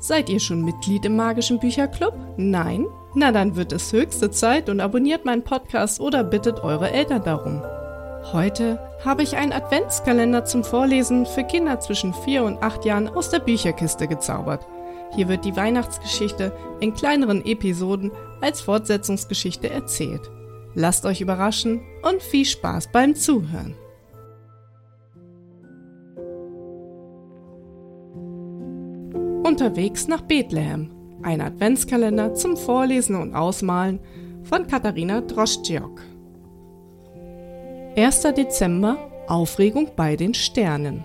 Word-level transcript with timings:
Seid 0.00 0.30
ihr 0.30 0.40
schon 0.40 0.64
Mitglied 0.64 1.04
im 1.04 1.16
magischen 1.16 1.60
Bücherclub? 1.60 2.14
Nein? 2.38 2.86
Na 3.14 3.32
dann 3.32 3.54
wird 3.54 3.72
es 3.72 3.92
höchste 3.92 4.30
Zeit 4.30 4.70
und 4.70 4.80
abonniert 4.80 5.26
meinen 5.26 5.44
Podcast 5.44 6.00
oder 6.00 6.24
bittet 6.24 6.64
eure 6.64 6.90
Eltern 6.90 7.22
darum. 7.22 7.62
Heute 8.32 8.78
habe 9.04 9.22
ich 9.22 9.36
einen 9.36 9.52
Adventskalender 9.52 10.46
zum 10.46 10.64
Vorlesen 10.64 11.26
für 11.26 11.44
Kinder 11.44 11.80
zwischen 11.80 12.14
4 12.14 12.44
und 12.44 12.62
8 12.62 12.86
Jahren 12.86 13.08
aus 13.08 13.28
der 13.28 13.40
Bücherkiste 13.40 14.08
gezaubert. 14.08 14.66
Hier 15.14 15.28
wird 15.28 15.44
die 15.44 15.56
Weihnachtsgeschichte 15.56 16.56
in 16.80 16.94
kleineren 16.94 17.44
Episoden 17.44 18.10
als 18.40 18.62
Fortsetzungsgeschichte 18.62 19.68
erzählt. 19.68 20.30
Lasst 20.74 21.04
euch 21.04 21.20
überraschen 21.20 21.82
und 22.08 22.22
viel 22.22 22.46
Spaß 22.46 22.90
beim 22.90 23.14
Zuhören. 23.14 23.74
Unterwegs 29.50 30.06
nach 30.06 30.20
Bethlehem. 30.20 30.92
Ein 31.24 31.40
Adventskalender 31.40 32.34
zum 32.34 32.56
Vorlesen 32.56 33.16
und 33.16 33.34
Ausmalen 33.34 33.98
von 34.44 34.68
Katharina 34.68 35.22
Droschdziok. 35.22 36.00
1. 37.96 38.22
Dezember 38.36 38.96
Aufregung 39.26 39.90
bei 39.96 40.14
den 40.14 40.34
Sternen. 40.34 41.02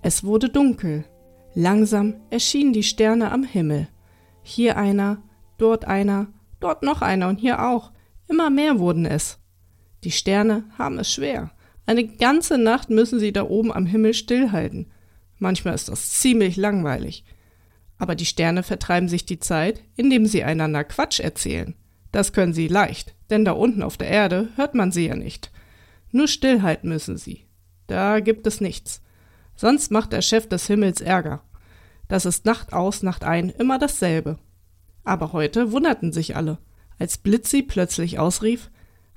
Es 0.00 0.24
wurde 0.24 0.48
dunkel. 0.48 1.04
Langsam 1.52 2.14
erschienen 2.30 2.72
die 2.72 2.82
Sterne 2.82 3.30
am 3.32 3.44
Himmel. 3.44 3.86
Hier 4.42 4.78
einer, 4.78 5.18
dort 5.58 5.84
einer, 5.84 6.28
dort 6.58 6.82
noch 6.82 7.02
einer 7.02 7.28
und 7.28 7.38
hier 7.38 7.68
auch. 7.68 7.92
Immer 8.28 8.48
mehr 8.48 8.78
wurden 8.78 9.04
es. 9.04 9.38
Die 10.04 10.10
Sterne 10.10 10.64
haben 10.78 10.98
es 10.98 11.12
schwer. 11.12 11.50
Eine 11.84 12.06
ganze 12.06 12.56
Nacht 12.56 12.88
müssen 12.88 13.18
sie 13.18 13.34
da 13.34 13.46
oben 13.46 13.74
am 13.74 13.84
Himmel 13.84 14.14
stillhalten. 14.14 14.86
Manchmal 15.38 15.74
ist 15.74 15.88
das 15.88 16.12
ziemlich 16.12 16.56
langweilig. 16.56 17.24
Aber 17.98 18.14
die 18.14 18.26
Sterne 18.26 18.62
vertreiben 18.62 19.08
sich 19.08 19.24
die 19.26 19.38
Zeit, 19.38 19.82
indem 19.96 20.26
sie 20.26 20.44
einander 20.44 20.84
Quatsch 20.84 21.20
erzählen. 21.20 21.74
Das 22.12 22.32
können 22.32 22.52
sie 22.52 22.68
leicht, 22.68 23.14
denn 23.30 23.44
da 23.44 23.52
unten 23.52 23.82
auf 23.82 23.96
der 23.96 24.08
Erde 24.08 24.48
hört 24.56 24.74
man 24.74 24.92
sie 24.92 25.06
ja 25.06 25.16
nicht. 25.16 25.50
Nur 26.10 26.28
stillhalten 26.28 26.88
müssen 26.88 27.16
sie. 27.16 27.44
Da 27.86 28.20
gibt 28.20 28.46
es 28.46 28.60
nichts. 28.60 29.02
Sonst 29.56 29.90
macht 29.90 30.12
der 30.12 30.22
Chef 30.22 30.48
des 30.48 30.66
Himmels 30.66 31.00
Ärger. 31.00 31.42
Das 32.08 32.24
ist 32.24 32.44
Nacht 32.44 32.72
aus, 32.72 33.02
Nacht 33.02 33.24
ein 33.24 33.50
immer 33.50 33.78
dasselbe. 33.78 34.38
Aber 35.04 35.32
heute 35.32 35.72
wunderten 35.72 36.12
sich 36.12 36.36
alle, 36.36 36.58
als 36.98 37.18
Blitzi 37.18 37.62
plötzlich 37.62 38.18
ausrief 38.18 38.70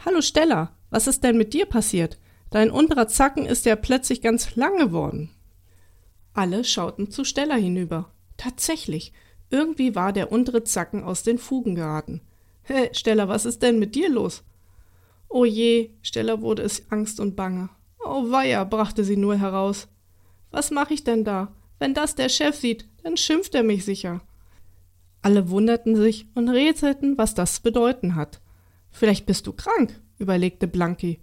Hallo 0.05 0.21
Stella, 0.21 0.71
was 0.89 1.07
ist 1.07 1.23
denn 1.23 1.37
mit 1.37 1.53
dir 1.53 1.65
passiert? 1.65 2.19
Dein 2.49 2.71
unterer 2.71 3.07
Zacken 3.07 3.45
ist 3.45 3.65
ja 3.65 3.75
plötzlich 3.75 4.21
ganz 4.21 4.55
lang 4.55 4.77
geworden. 4.77 5.29
Alle 6.37 6.63
schauten 6.63 7.09
zu 7.09 7.23
Stella 7.23 7.55
hinüber. 7.55 8.11
Tatsächlich, 8.37 9.11
irgendwie 9.49 9.95
war 9.95 10.13
der 10.13 10.31
untere 10.31 10.63
Zacken 10.63 11.03
aus 11.03 11.23
den 11.23 11.39
Fugen 11.39 11.73
geraten. 11.73 12.21
Hä, 12.61 12.89
Stella, 12.91 13.27
was 13.27 13.45
ist 13.45 13.63
denn 13.63 13.79
mit 13.79 13.95
dir 13.95 14.07
los? 14.07 14.43
Oh 15.29 15.45
je, 15.45 15.89
Stella 16.03 16.39
wurde 16.41 16.61
es 16.61 16.91
Angst 16.91 17.19
und 17.19 17.35
Bange. 17.35 17.69
Oh 18.05 18.29
weia, 18.29 18.65
brachte 18.65 19.03
sie 19.03 19.17
nur 19.17 19.35
heraus. 19.35 19.87
Was 20.51 20.69
mache 20.69 20.93
ich 20.93 21.03
denn 21.03 21.23
da? 21.23 21.55
Wenn 21.79 21.95
das 21.95 22.13
der 22.13 22.29
Chef 22.29 22.55
sieht, 22.55 22.87
dann 23.01 23.17
schimpft 23.17 23.55
er 23.55 23.63
mich 23.63 23.83
sicher. 23.83 24.21
Alle 25.23 25.49
wunderten 25.49 25.95
sich 25.95 26.27
und 26.35 26.49
rätselten, 26.49 27.17
was 27.17 27.33
das 27.33 27.61
bedeuten 27.61 28.13
hat. 28.13 28.41
Vielleicht 28.91 29.25
bist 29.25 29.47
du 29.47 29.53
krank, 29.53 29.99
überlegte 30.19 30.67
Blanki. 30.67 31.19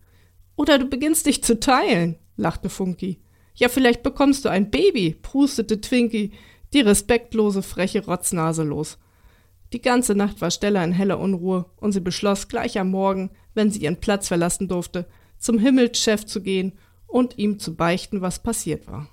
Oder 0.56 0.80
du 0.80 0.86
beginnst 0.86 1.26
dich 1.26 1.44
zu 1.44 1.60
teilen, 1.60 2.18
lachte 2.36 2.68
Funky. 2.68 3.20
Ja, 3.54 3.68
vielleicht 3.68 4.02
bekommst 4.02 4.44
du 4.44 4.48
ein 4.48 4.70
Baby, 4.70 5.16
prustete 5.20 5.80
Twinkie, 5.80 6.32
die 6.72 6.80
respektlose, 6.80 7.62
freche 7.62 8.04
Rotznase 8.04 8.64
los. 8.64 8.98
Die 9.72 9.80
ganze 9.80 10.14
Nacht 10.14 10.40
war 10.40 10.50
Stella 10.50 10.84
in 10.84 10.92
heller 10.92 11.18
Unruhe 11.18 11.66
und 11.76 11.92
sie 11.92 12.00
beschloss 12.00 12.48
gleich 12.48 12.78
am 12.78 12.90
Morgen, 12.90 13.30
wenn 13.54 13.70
sie 13.70 13.80
ihren 13.80 14.00
Platz 14.00 14.28
verlassen 14.28 14.68
durfte, 14.68 15.06
zum 15.38 15.58
Himmelschef 15.58 16.26
zu 16.26 16.42
gehen 16.42 16.72
und 17.06 17.38
ihm 17.38 17.58
zu 17.58 17.74
beichten, 17.74 18.20
was 18.20 18.42
passiert 18.42 18.86
war. 18.86 19.08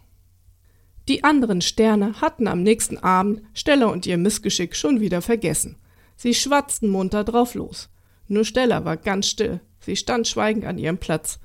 Die 1.08 1.23
anderen 1.23 1.62
Sterne 1.62 2.22
hatten 2.22 2.47
am 2.47 2.63
nächsten 2.63 2.97
Abend 2.97 3.41
Stella 3.53 3.88
und 3.88 4.06
ihr 4.06 4.18
Missgeschick 4.18 4.75
schon 4.75 5.00
wieder 5.00 5.22
vergessen. 5.22 5.78
Sie 6.16 6.34
schwatzten 6.34 6.90
munter 6.90 7.23
drauf 7.23 7.56
los. 7.56 7.90
Nur 8.28 8.46
Stella 8.46 8.85
war 8.85 8.97
ganz 8.97 9.28
still. 9.28 9.62
Sie 9.79 9.96
stand 9.96 10.28
schweigend 10.28 10.66
an 10.66 10.78
ihrem 10.78 11.00
Platz. 11.00 11.40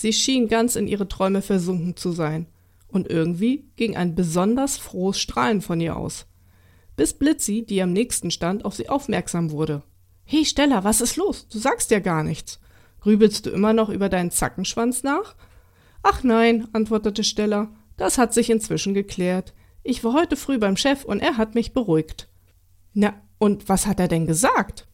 Sie 0.00 0.12
schien 0.12 0.46
ganz 0.46 0.76
in 0.76 0.86
ihre 0.86 1.08
Träume 1.08 1.42
versunken 1.42 1.96
zu 1.96 2.12
sein, 2.12 2.46
und 2.86 3.10
irgendwie 3.10 3.68
ging 3.74 3.96
ein 3.96 4.14
besonders 4.14 4.76
frohes 4.76 5.18
Strahlen 5.18 5.60
von 5.60 5.80
ihr 5.80 5.96
aus. 5.96 6.26
Bis 6.94 7.14
Blitzi, 7.14 7.66
die 7.66 7.82
am 7.82 7.92
nächsten 7.92 8.30
stand, 8.30 8.64
auf 8.64 8.76
sie 8.76 8.88
aufmerksam 8.88 9.50
wurde. 9.50 9.82
Hey 10.22 10.44
Stella, 10.44 10.84
was 10.84 11.00
ist 11.00 11.16
los? 11.16 11.48
Du 11.48 11.58
sagst 11.58 11.90
ja 11.90 11.98
gar 11.98 12.22
nichts. 12.22 12.60
Grübelst 13.00 13.44
du 13.44 13.50
immer 13.50 13.72
noch 13.72 13.88
über 13.88 14.08
deinen 14.08 14.30
Zackenschwanz 14.30 15.02
nach? 15.02 15.34
Ach 16.04 16.22
nein, 16.22 16.68
antwortete 16.72 17.24
Stella, 17.24 17.72
das 17.96 18.18
hat 18.18 18.32
sich 18.32 18.50
inzwischen 18.50 18.94
geklärt. 18.94 19.52
Ich 19.82 20.04
war 20.04 20.12
heute 20.12 20.36
früh 20.36 20.58
beim 20.58 20.76
Chef 20.76 21.04
und 21.04 21.18
er 21.18 21.38
hat 21.38 21.56
mich 21.56 21.72
beruhigt. 21.72 22.28
Na, 22.92 23.20
und 23.38 23.68
was 23.68 23.88
hat 23.88 23.98
er 23.98 24.06
denn 24.06 24.28
gesagt? 24.28 24.87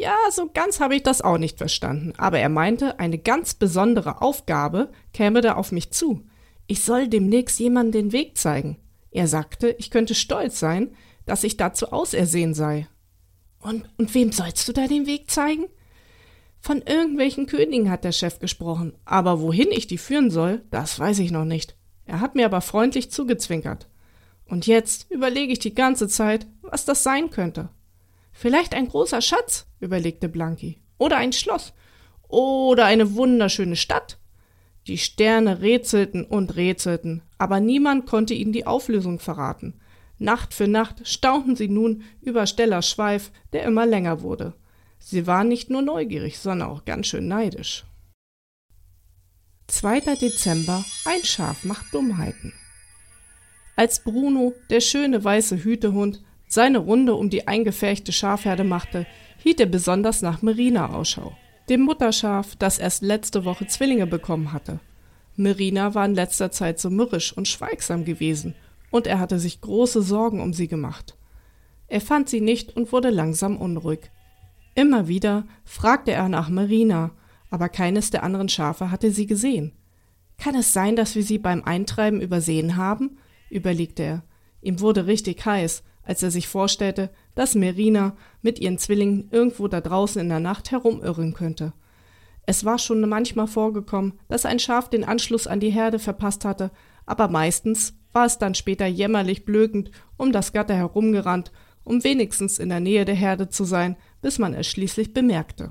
Ja, 0.00 0.16
so 0.30 0.48
ganz 0.50 0.80
habe 0.80 0.96
ich 0.96 1.02
das 1.02 1.20
auch 1.20 1.36
nicht 1.36 1.58
verstanden, 1.58 2.14
aber 2.16 2.38
er 2.38 2.48
meinte, 2.48 2.98
eine 2.98 3.18
ganz 3.18 3.52
besondere 3.52 4.22
Aufgabe 4.22 4.90
käme 5.12 5.42
da 5.42 5.56
auf 5.56 5.72
mich 5.72 5.90
zu. 5.90 6.24
Ich 6.66 6.82
soll 6.82 7.06
demnächst 7.06 7.60
jemandem 7.60 8.04
den 8.04 8.12
Weg 8.12 8.38
zeigen. 8.38 8.78
Er 9.10 9.28
sagte, 9.28 9.76
ich 9.78 9.90
könnte 9.90 10.14
stolz 10.14 10.58
sein, 10.58 10.96
dass 11.26 11.44
ich 11.44 11.58
dazu 11.58 11.92
ausersehen 11.92 12.54
sei. 12.54 12.88
Und, 13.60 13.90
und 13.98 14.14
wem 14.14 14.32
sollst 14.32 14.66
du 14.66 14.72
da 14.72 14.86
den 14.86 15.06
Weg 15.06 15.30
zeigen? 15.30 15.66
Von 16.60 16.80
irgendwelchen 16.80 17.44
Königen 17.44 17.90
hat 17.90 18.04
der 18.04 18.12
Chef 18.12 18.38
gesprochen, 18.38 18.94
aber 19.04 19.42
wohin 19.42 19.70
ich 19.70 19.86
die 19.86 19.98
führen 19.98 20.30
soll, 20.30 20.62
das 20.70 20.98
weiß 20.98 21.18
ich 21.18 21.30
noch 21.30 21.44
nicht. 21.44 21.76
Er 22.06 22.20
hat 22.20 22.36
mir 22.36 22.46
aber 22.46 22.62
freundlich 22.62 23.10
zugezwinkert. 23.10 23.90
Und 24.46 24.66
jetzt 24.66 25.10
überlege 25.10 25.52
ich 25.52 25.58
die 25.58 25.74
ganze 25.74 26.08
Zeit, 26.08 26.46
was 26.62 26.86
das 26.86 27.02
sein 27.02 27.28
könnte. 27.28 27.68
Vielleicht 28.40 28.74
ein 28.74 28.88
großer 28.88 29.20
Schatz, 29.20 29.66
überlegte 29.80 30.26
Blanki. 30.30 30.80
Oder 30.96 31.18
ein 31.18 31.34
Schloss. 31.34 31.74
Oder 32.26 32.86
eine 32.86 33.14
wunderschöne 33.14 33.76
Stadt. 33.76 34.18
Die 34.86 34.96
Sterne 34.96 35.60
rätselten 35.60 36.24
und 36.24 36.56
rätselten, 36.56 37.20
aber 37.36 37.60
niemand 37.60 38.06
konnte 38.06 38.32
ihnen 38.32 38.54
die 38.54 38.66
Auflösung 38.66 39.18
verraten. 39.18 39.78
Nacht 40.16 40.54
für 40.54 40.68
Nacht 40.68 41.06
staunten 41.06 41.54
sie 41.54 41.68
nun 41.68 42.02
über 42.22 42.46
Stellas 42.46 42.88
Schweif, 42.88 43.30
der 43.52 43.64
immer 43.64 43.84
länger 43.84 44.22
wurde. 44.22 44.54
Sie 44.98 45.26
waren 45.26 45.48
nicht 45.48 45.68
nur 45.68 45.82
neugierig, 45.82 46.38
sondern 46.38 46.70
auch 46.70 46.86
ganz 46.86 47.08
schön 47.08 47.28
neidisch. 47.28 47.84
2. 49.66 50.00
Dezember 50.14 50.82
Ein 51.04 51.24
Schaf 51.24 51.64
macht 51.64 51.92
Dummheiten. 51.92 52.54
Als 53.76 54.02
Bruno, 54.02 54.54
der 54.70 54.80
schöne 54.80 55.22
weiße 55.22 55.62
Hütehund, 55.62 56.22
seine 56.50 56.78
Runde 56.78 57.14
um 57.14 57.30
die 57.30 57.46
eingefärchte 57.48 58.12
Schafherde 58.12 58.64
machte, 58.64 59.06
hielt 59.38 59.60
er 59.60 59.66
besonders 59.66 60.20
nach 60.20 60.42
Merina 60.42 60.92
Ausschau, 60.92 61.32
dem 61.68 61.82
Mutterschaf, 61.82 62.56
das 62.56 62.78
erst 62.78 63.02
letzte 63.02 63.44
Woche 63.44 63.68
Zwillinge 63.68 64.06
bekommen 64.06 64.52
hatte. 64.52 64.80
Merina 65.36 65.94
war 65.94 66.04
in 66.04 66.14
letzter 66.14 66.50
Zeit 66.50 66.80
so 66.80 66.90
mürrisch 66.90 67.32
und 67.32 67.46
schweigsam 67.46 68.04
gewesen, 68.04 68.54
und 68.90 69.06
er 69.06 69.20
hatte 69.20 69.38
sich 69.38 69.60
große 69.60 70.02
Sorgen 70.02 70.42
um 70.42 70.52
sie 70.52 70.66
gemacht. 70.66 71.16
Er 71.86 72.00
fand 72.00 72.28
sie 72.28 72.40
nicht 72.40 72.76
und 72.76 72.92
wurde 72.92 73.10
langsam 73.10 73.56
unruhig. 73.56 74.10
Immer 74.74 75.06
wieder 75.06 75.46
fragte 75.64 76.10
er 76.10 76.28
nach 76.28 76.48
Merina, 76.48 77.12
aber 77.48 77.68
keines 77.68 78.10
der 78.10 78.24
anderen 78.24 78.48
Schafe 78.48 78.90
hatte 78.90 79.12
sie 79.12 79.26
gesehen. 79.26 79.72
Kann 80.36 80.56
es 80.56 80.72
sein, 80.72 80.96
dass 80.96 81.14
wir 81.14 81.22
sie 81.22 81.38
beim 81.38 81.62
Eintreiben 81.62 82.20
übersehen 82.20 82.76
haben? 82.76 83.18
überlegte 83.50 84.02
er. 84.02 84.24
Ihm 84.62 84.80
wurde 84.80 85.06
richtig 85.06 85.44
heiß, 85.44 85.84
als 86.10 86.24
er 86.24 86.32
sich 86.32 86.48
vorstellte, 86.48 87.08
dass 87.36 87.54
Merina 87.54 88.16
mit 88.42 88.58
ihren 88.58 88.78
Zwillingen 88.78 89.28
irgendwo 89.30 89.68
da 89.68 89.80
draußen 89.80 90.20
in 90.20 90.28
der 90.28 90.40
Nacht 90.40 90.72
herumirren 90.72 91.34
könnte. 91.34 91.72
Es 92.46 92.64
war 92.64 92.80
schon 92.80 93.08
manchmal 93.08 93.46
vorgekommen, 93.46 94.14
dass 94.26 94.44
ein 94.44 94.58
Schaf 94.58 94.90
den 94.90 95.04
Anschluss 95.04 95.46
an 95.46 95.60
die 95.60 95.70
Herde 95.70 96.00
verpasst 96.00 96.44
hatte, 96.44 96.72
aber 97.06 97.28
meistens 97.28 97.94
war 98.12 98.26
es 98.26 98.38
dann 98.38 98.56
später 98.56 98.86
jämmerlich 98.86 99.44
blökend 99.44 99.92
um 100.16 100.32
das 100.32 100.52
Gatter 100.52 100.74
herumgerannt 100.74 101.52
um 101.84 102.02
wenigstens 102.02 102.58
in 102.58 102.70
der 102.70 102.80
Nähe 102.80 103.04
der 103.04 103.14
Herde 103.14 103.48
zu 103.48 103.64
sein, 103.64 103.96
bis 104.20 104.38
man 104.38 104.52
es 104.52 104.66
schließlich 104.66 105.14
bemerkte. 105.14 105.70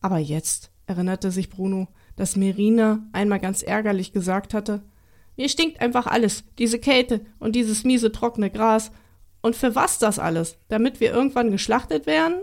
Aber 0.00 0.18
jetzt 0.18 0.70
erinnerte 0.86 1.30
sich 1.30 1.50
Bruno, 1.50 1.86
dass 2.16 2.34
Merina 2.34 3.06
einmal 3.12 3.40
ganz 3.40 3.62
ärgerlich 3.62 4.12
gesagt 4.12 4.54
hatte, 4.54 4.82
mir 5.36 5.48
stinkt 5.48 5.80
einfach 5.80 6.06
alles, 6.06 6.44
diese 6.58 6.78
Kälte 6.78 7.20
und 7.38 7.54
dieses 7.56 7.84
miese 7.84 8.10
trockene 8.10 8.50
Gras. 8.50 8.90
Und 9.42 9.56
für 9.56 9.74
was 9.74 9.98
das 9.98 10.18
alles? 10.18 10.56
Damit 10.68 11.00
wir 11.00 11.12
irgendwann 11.12 11.50
geschlachtet 11.50 12.06
werden? 12.06 12.40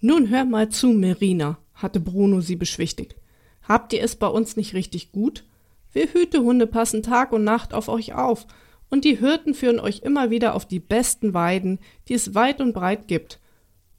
Nun 0.00 0.30
hör 0.30 0.44
mal 0.44 0.70
zu, 0.70 0.88
Merina, 0.88 1.58
hatte 1.74 2.00
Bruno 2.00 2.40
sie 2.40 2.56
beschwichtigt. 2.56 3.16
Habt 3.62 3.92
ihr 3.92 4.02
es 4.02 4.16
bei 4.16 4.26
uns 4.26 4.56
nicht 4.56 4.74
richtig 4.74 5.12
gut? 5.12 5.44
Wir 5.92 6.06
Hütehunde 6.12 6.66
passen 6.66 7.02
Tag 7.02 7.32
und 7.32 7.44
Nacht 7.44 7.74
auf 7.74 7.88
euch 7.88 8.14
auf, 8.14 8.46
und 8.88 9.04
die 9.04 9.18
Hirten 9.18 9.54
führen 9.54 9.78
euch 9.78 10.00
immer 10.00 10.30
wieder 10.30 10.54
auf 10.54 10.66
die 10.66 10.80
besten 10.80 11.32
Weiden, 11.32 11.78
die 12.08 12.14
es 12.14 12.34
weit 12.34 12.60
und 12.60 12.72
breit 12.72 13.06
gibt. 13.06 13.38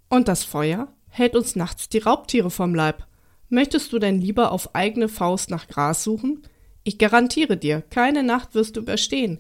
Und 0.10 0.28
das 0.28 0.44
Feuer 0.44 0.90
hält 1.08 1.36
uns 1.36 1.56
nachts 1.56 1.88
die 1.88 2.00
Raubtiere 2.00 2.52
vom 2.52 2.76
Leib. 2.76 3.08
Möchtest 3.48 3.94
du 3.94 4.00
denn 4.00 4.20
lieber 4.20 4.52
auf 4.52 4.76
eigene 4.76 5.08
Faust 5.08 5.50
nach 5.50 5.68
Gras 5.68 6.04
suchen? 6.04 6.44
Ich 6.84 6.98
garantiere 6.98 7.58
dir, 7.58 7.82
keine 7.82 8.24
Nacht 8.24 8.56
wirst 8.56 8.76
du 8.76 8.82
überstehen. 8.82 9.40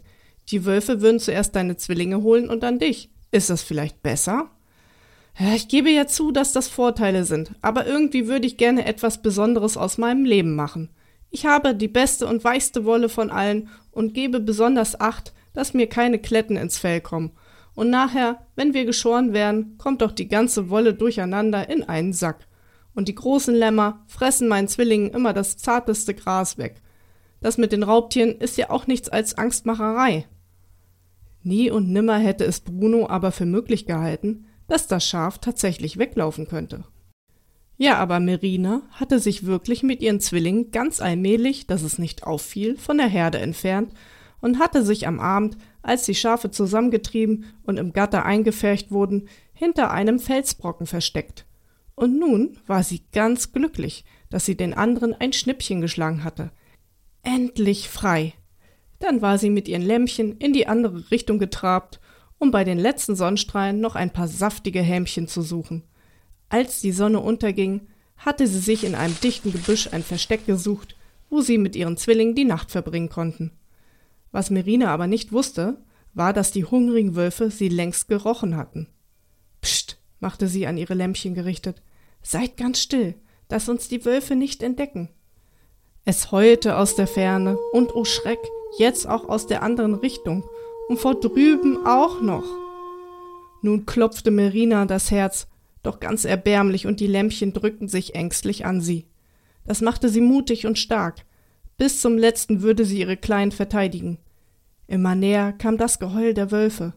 Die 0.52 0.66
Wölfe 0.66 1.02
würden 1.02 1.20
zuerst 1.20 1.56
deine 1.56 1.78
Zwillinge 1.78 2.22
holen 2.22 2.50
und 2.50 2.64
dann 2.64 2.80
dich. 2.80 3.10
Ist 3.32 3.50
das 3.50 3.62
vielleicht 3.62 4.04
besser? 4.04 4.50
Ja, 5.40 5.54
ich 5.56 5.70
gebe 5.70 5.90
ja 5.90 6.08
zu, 6.08 6.32
dass 6.32 6.52
das 6.52 6.68
Vorteile 6.68 7.24
sind, 7.24 7.52
aber 7.62 7.88
irgendwie 7.88 8.28
würde 8.28 8.46
ich 8.46 8.58
gerne 8.58 8.86
etwas 8.86 9.22
Besonderes 9.22 9.78
aus 9.78 9.98
meinem 9.98 10.26
Leben 10.26 10.56
machen. 10.56 10.90
Ich 11.30 11.46
habe 11.46 11.74
die 11.74 11.88
beste 11.88 12.28
und 12.28 12.44
weichste 12.44 12.84
Wolle 12.84 13.08
von 13.08 13.32
allen 13.32 13.70
und 13.92 14.14
gebe 14.14 14.42
besonders 14.42 15.00
Acht, 15.00 15.34
dass 15.54 15.74
mir 15.74 15.88
keine 15.88 16.20
Kletten 16.20 16.58
ins 16.58 16.78
Fell 16.78 17.00
kommen. 17.00 17.32
Und 17.74 17.90
nachher, 17.90 18.46
wenn 18.58 18.74
wir 18.74 18.84
geschoren 18.84 19.32
werden, 19.32 19.78
kommt 19.78 20.02
doch 20.02 20.12
die 20.12 20.28
ganze 20.28 20.70
Wolle 20.70 20.94
durcheinander 20.94 21.70
in 21.70 21.84
einen 21.84 22.12
Sack. 22.12 22.48
Und 22.94 23.08
die 23.08 23.16
großen 23.16 23.56
Lämmer 23.56 24.04
fressen 24.08 24.50
meinen 24.50 24.68
Zwillingen 24.68 25.12
immer 25.12 25.32
das 25.32 25.56
zarteste 25.56 26.14
Gras 26.14 26.58
weg. 26.58 26.82
Das 27.40 27.58
mit 27.58 27.72
den 27.72 27.84
Raubtieren 27.84 28.36
ist 28.36 28.58
ja 28.58 28.70
auch 28.70 28.88
nichts 28.88 29.08
als 29.08 29.38
Angstmacherei. 29.38 30.28
Nie 31.44 31.72
und 31.72 31.90
nimmer 31.90 32.18
hätte 32.18 32.46
es 32.46 32.60
Bruno 32.60 33.08
aber 33.10 33.32
für 33.32 33.46
möglich 33.46 33.86
gehalten, 33.86 34.46
dass 34.68 34.88
das 34.88 35.06
Schaf 35.06 35.40
tatsächlich 35.40 35.98
weglaufen 35.98 36.48
könnte. 36.48 36.84
Ja, 37.78 37.98
aber 37.98 38.20
Merina 38.20 38.84
hatte 38.92 39.20
sich 39.20 39.46
wirklich 39.46 39.82
mit 39.82 40.02
ihren 40.02 40.20
Zwillingen 40.20 40.70
ganz 40.72 41.02
allmählich, 41.02 41.66
dass 41.66 41.82
es 41.82 41.98
nicht 41.98 42.24
auffiel, 42.24 42.78
von 42.78 42.98
der 42.98 43.08
Herde 43.08 43.40
entfernt 43.40 43.92
und 44.40 44.60
hatte 44.60 44.86
sich 44.86 45.08
am 45.08 45.20
Abend, 45.20 45.58
als 45.82 46.06
die 46.06 46.16
Schafe 46.16 46.52
zusammengetrieben 46.52 47.46
und 47.64 47.78
im 47.78 47.92
Gatter 47.92 48.24
eingefärcht 48.24 48.92
wurden, 48.92 49.30
hinter 49.54 49.92
einem 49.92 50.20
Felsbrocken 50.20 50.86
versteckt. 50.86 51.46
Und 51.96 52.20
nun 52.20 52.58
war 52.68 52.84
sie 52.84 53.02
ganz 53.12 53.52
glücklich, 53.52 54.06
dass 54.30 54.46
sie 54.46 54.56
den 54.56 54.74
anderen 54.74 55.14
ein 55.14 55.34
Schnippchen 55.34 55.82
geschlagen 55.82 56.24
hatte. 56.24 56.52
Endlich 57.24 57.90
frei. 57.90 58.34
Dann 59.02 59.22
war 59.22 59.38
sie 59.38 59.50
mit 59.50 59.68
ihren 59.68 59.82
Lämmchen 59.82 60.38
in 60.38 60.54
die 60.54 60.68
andere 60.68 61.12
Richtung 61.12 61.40
getrabt, 61.40 62.00
um 62.38 62.52
bei 62.52 62.64
den 62.64 62.80
letzten 62.80 63.16
Sonnenstrahlen 63.16 63.82
noch 63.82 63.96
ein 63.96 64.14
paar 64.14 64.28
saftige 64.28 64.82
Hämchen 64.82 65.28
zu 65.28 65.42
suchen. 65.42 65.84
Als 66.50 66.82
die 66.82 66.92
Sonne 66.92 67.20
unterging, 67.20 67.88
hatte 68.16 68.46
sie 68.46 68.60
sich 68.60 68.84
in 68.84 68.96
einem 68.96 69.20
dichten 69.20 69.52
Gebüsch 69.52 69.90
ein 69.92 70.04
Versteck 70.04 70.46
gesucht, 70.46 70.96
wo 71.30 71.42
sie 71.42 71.58
mit 71.58 71.76
ihren 71.76 71.98
Zwillingen 71.98 72.36
die 72.36 72.46
Nacht 72.46 72.70
verbringen 72.70 73.10
konnten. 73.10 73.52
Was 74.32 74.52
Merina 74.52 74.94
aber 74.94 75.08
nicht 75.08 75.32
wusste, 75.32 75.84
war, 76.14 76.32
dass 76.32 76.52
die 76.52 76.66
hungrigen 76.66 77.16
Wölfe 77.16 77.50
sie 77.50 77.70
längst 77.70 78.08
gerochen 78.08 78.56
hatten. 78.56 78.88
Psst, 79.62 79.98
machte 80.20 80.48
sie 80.48 80.68
an 80.68 80.78
ihre 80.78 80.94
Lämpchen 80.94 81.34
gerichtet, 81.34 81.82
seid 82.22 82.56
ganz 82.56 82.80
still, 82.80 83.16
dass 83.48 83.68
uns 83.68 83.88
die 83.88 84.06
Wölfe 84.06 84.36
nicht 84.36 84.62
entdecken. 84.62 85.10
Es 86.06 86.32
heulte 86.32 86.78
aus 86.78 86.96
der 86.96 87.08
Ferne 87.08 87.58
und 87.74 87.96
oh 87.96 88.06
Schreck, 88.06 88.40
jetzt 88.78 89.08
auch 89.08 89.28
aus 89.30 89.48
der 89.48 89.64
anderen 89.64 89.94
Richtung 89.96 90.44
und 90.90 91.00
vor 91.00 91.20
drüben 91.20 91.86
auch 91.86 92.22
noch. 92.22 92.46
Nun 93.62 93.86
klopfte 93.86 94.32
Merina 94.32 94.86
das 94.86 95.12
Herz, 95.12 95.48
doch 95.84 96.00
ganz 96.00 96.26
erbärmlich, 96.26 96.88
und 96.88 97.00
die 97.00 97.08
Lämpchen 97.08 97.54
drückten 97.54 97.88
sich 97.88 98.16
ängstlich 98.16 98.66
an 98.66 98.82
sie. 98.82 99.06
Das 99.66 99.82
machte 99.82 100.10
sie 100.10 100.22
mutig 100.22 100.66
und 100.66 100.78
stark. 100.78 101.26
Bis 101.78 102.02
zum 102.02 102.18
letzten 102.18 102.62
würde 102.62 102.86
sie 102.86 103.00
ihre 103.00 103.18
Kleinen 103.18 103.52
verteidigen. 103.52 104.20
Immer 104.88 105.16
näher 105.16 105.54
kam 105.54 105.78
das 105.78 106.00
Geheul 106.00 106.34
der 106.34 106.52
Wölfe. 106.52 106.94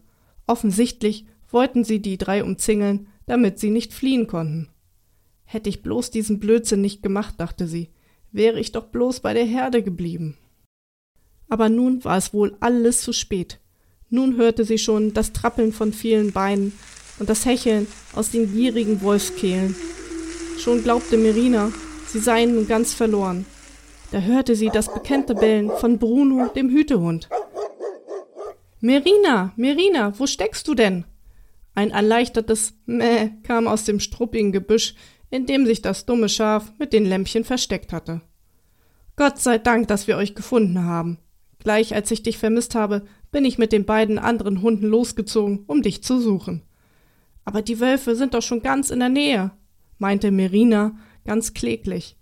Offensichtlich 0.46 1.26
wollten 1.50 1.84
sie 1.84 2.00
die 2.00 2.18
drei 2.18 2.42
umzingeln, 2.42 3.06
damit 3.26 3.58
sie 3.58 3.70
nicht 3.70 3.94
fliehen 3.94 4.26
konnten. 4.26 4.68
Hätte 5.44 5.68
ich 5.68 5.82
bloß 5.82 6.10
diesen 6.10 6.40
Blödsinn 6.40 6.80
nicht 6.80 7.02
gemacht, 7.02 7.34
dachte 7.38 7.66
sie, 7.66 7.90
wäre 8.32 8.58
ich 8.58 8.72
doch 8.72 8.86
bloß 8.86 9.20
bei 9.20 9.32
der 9.32 9.44
Herde 9.44 9.82
geblieben. 9.82 10.36
Aber 11.48 11.68
nun 11.68 12.04
war 12.04 12.16
es 12.16 12.32
wohl 12.32 12.56
alles 12.60 13.02
zu 13.02 13.12
spät. 13.12 13.60
Nun 14.10 14.36
hörte 14.36 14.64
sie 14.64 14.78
schon 14.78 15.12
das 15.12 15.32
Trappeln 15.32 15.72
von 15.72 15.92
vielen 15.92 16.32
Beinen 16.32 16.72
und 17.18 17.28
das 17.28 17.46
Hecheln 17.46 17.86
aus 18.14 18.30
den 18.30 18.52
gierigen 18.52 19.00
Wolfskehlen. 19.02 19.74
Schon 20.58 20.82
glaubte 20.82 21.16
Merina, 21.16 21.72
sie 22.06 22.20
seien 22.20 22.54
nun 22.54 22.68
ganz 22.68 22.94
verloren. 22.94 23.44
Da 24.12 24.20
hörte 24.20 24.54
sie 24.54 24.70
das 24.72 24.92
bekannte 24.92 25.34
Bellen 25.34 25.70
von 25.80 25.98
Bruno, 25.98 26.48
dem 26.48 26.70
Hütehund. 26.70 27.28
Merina, 28.80 29.52
Merina, 29.56 30.18
wo 30.18 30.26
steckst 30.26 30.68
du 30.68 30.74
denn? 30.74 31.04
Ein 31.74 31.90
erleichtertes 31.90 32.74
Mäh 32.86 33.30
kam 33.42 33.66
aus 33.66 33.84
dem 33.84 33.98
struppigen 33.98 34.52
Gebüsch, 34.52 34.94
in 35.30 35.46
dem 35.46 35.66
sich 35.66 35.82
das 35.82 36.06
dumme 36.06 36.28
Schaf 36.28 36.72
mit 36.78 36.92
den 36.92 37.04
Lämpchen 37.04 37.44
versteckt 37.44 37.92
hatte. 37.92 38.20
Gott 39.16 39.40
sei 39.40 39.58
Dank, 39.58 39.88
dass 39.88 40.06
wir 40.06 40.16
euch 40.16 40.34
gefunden 40.34 40.84
haben. 40.84 41.18
Gleich 41.64 41.94
als 41.94 42.10
ich 42.10 42.22
dich 42.22 42.38
vermisst 42.38 42.74
habe, 42.74 43.02
bin 43.32 43.44
ich 43.44 43.58
mit 43.58 43.72
den 43.72 43.86
beiden 43.86 44.18
anderen 44.18 44.62
Hunden 44.62 44.86
losgezogen, 44.86 45.64
um 45.66 45.82
dich 45.82 46.04
zu 46.04 46.20
suchen. 46.20 46.62
Aber 47.44 47.62
die 47.62 47.80
Wölfe 47.80 48.14
sind 48.14 48.34
doch 48.34 48.42
schon 48.42 48.62
ganz 48.62 48.90
in 48.90 49.00
der 49.00 49.08
Nähe, 49.08 49.50
meinte 49.98 50.30
Merina 50.30 50.96
ganz 51.24 51.54
kläglich. 51.54 52.16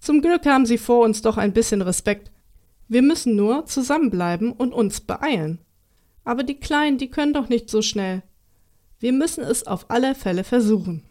Zum 0.00 0.20
Glück 0.20 0.44
haben 0.44 0.66
sie 0.66 0.76
vor 0.76 1.04
uns 1.04 1.22
doch 1.22 1.38
ein 1.38 1.52
bisschen 1.52 1.82
Respekt. 1.82 2.32
Wir 2.88 3.00
müssen 3.00 3.36
nur 3.36 3.64
zusammenbleiben 3.66 4.52
und 4.52 4.74
uns 4.74 5.00
beeilen. 5.00 5.60
Aber 6.24 6.42
die 6.42 6.58
Kleinen, 6.58 6.98
die 6.98 7.10
können 7.10 7.32
doch 7.32 7.48
nicht 7.48 7.70
so 7.70 7.80
schnell. 7.80 8.22
Wir 8.98 9.12
müssen 9.12 9.44
es 9.44 9.66
auf 9.66 9.90
alle 9.90 10.14
Fälle 10.16 10.42
versuchen. 10.42 11.04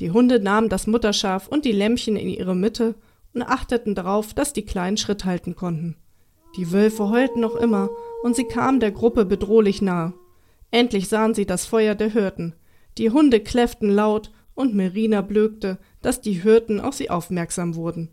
Die 0.00 0.10
Hunde 0.10 0.40
nahmen 0.40 0.68
das 0.68 0.88
Mutterschaf 0.88 1.46
und 1.46 1.64
die 1.64 1.72
Lämmchen 1.72 2.16
in 2.16 2.28
ihre 2.28 2.56
Mitte 2.56 2.96
und 3.34 3.42
achteten 3.42 3.94
darauf, 3.94 4.34
dass 4.34 4.52
die 4.52 4.64
Kleinen 4.64 4.96
Schritt 4.96 5.24
halten 5.24 5.54
konnten. 5.54 5.96
Die 6.56 6.72
Wölfe 6.72 7.08
heulten 7.08 7.40
noch 7.40 7.56
immer, 7.56 7.90
und 8.22 8.36
sie 8.36 8.44
kamen 8.44 8.80
der 8.80 8.92
Gruppe 8.92 9.24
bedrohlich 9.24 9.82
nahe. 9.82 10.14
Endlich 10.70 11.08
sahen 11.08 11.34
sie 11.34 11.46
das 11.46 11.66
Feuer 11.66 11.94
der 11.94 12.10
Hirten. 12.10 12.54
Die 12.98 13.10
Hunde 13.10 13.40
kläfften 13.40 13.90
laut, 13.90 14.30
und 14.54 14.74
Merina 14.74 15.22
blökte, 15.22 15.78
dass 16.02 16.20
die 16.20 16.34
Hirten 16.34 16.80
auf 16.80 16.94
sie 16.94 17.10
aufmerksam 17.10 17.74
wurden. 17.74 18.10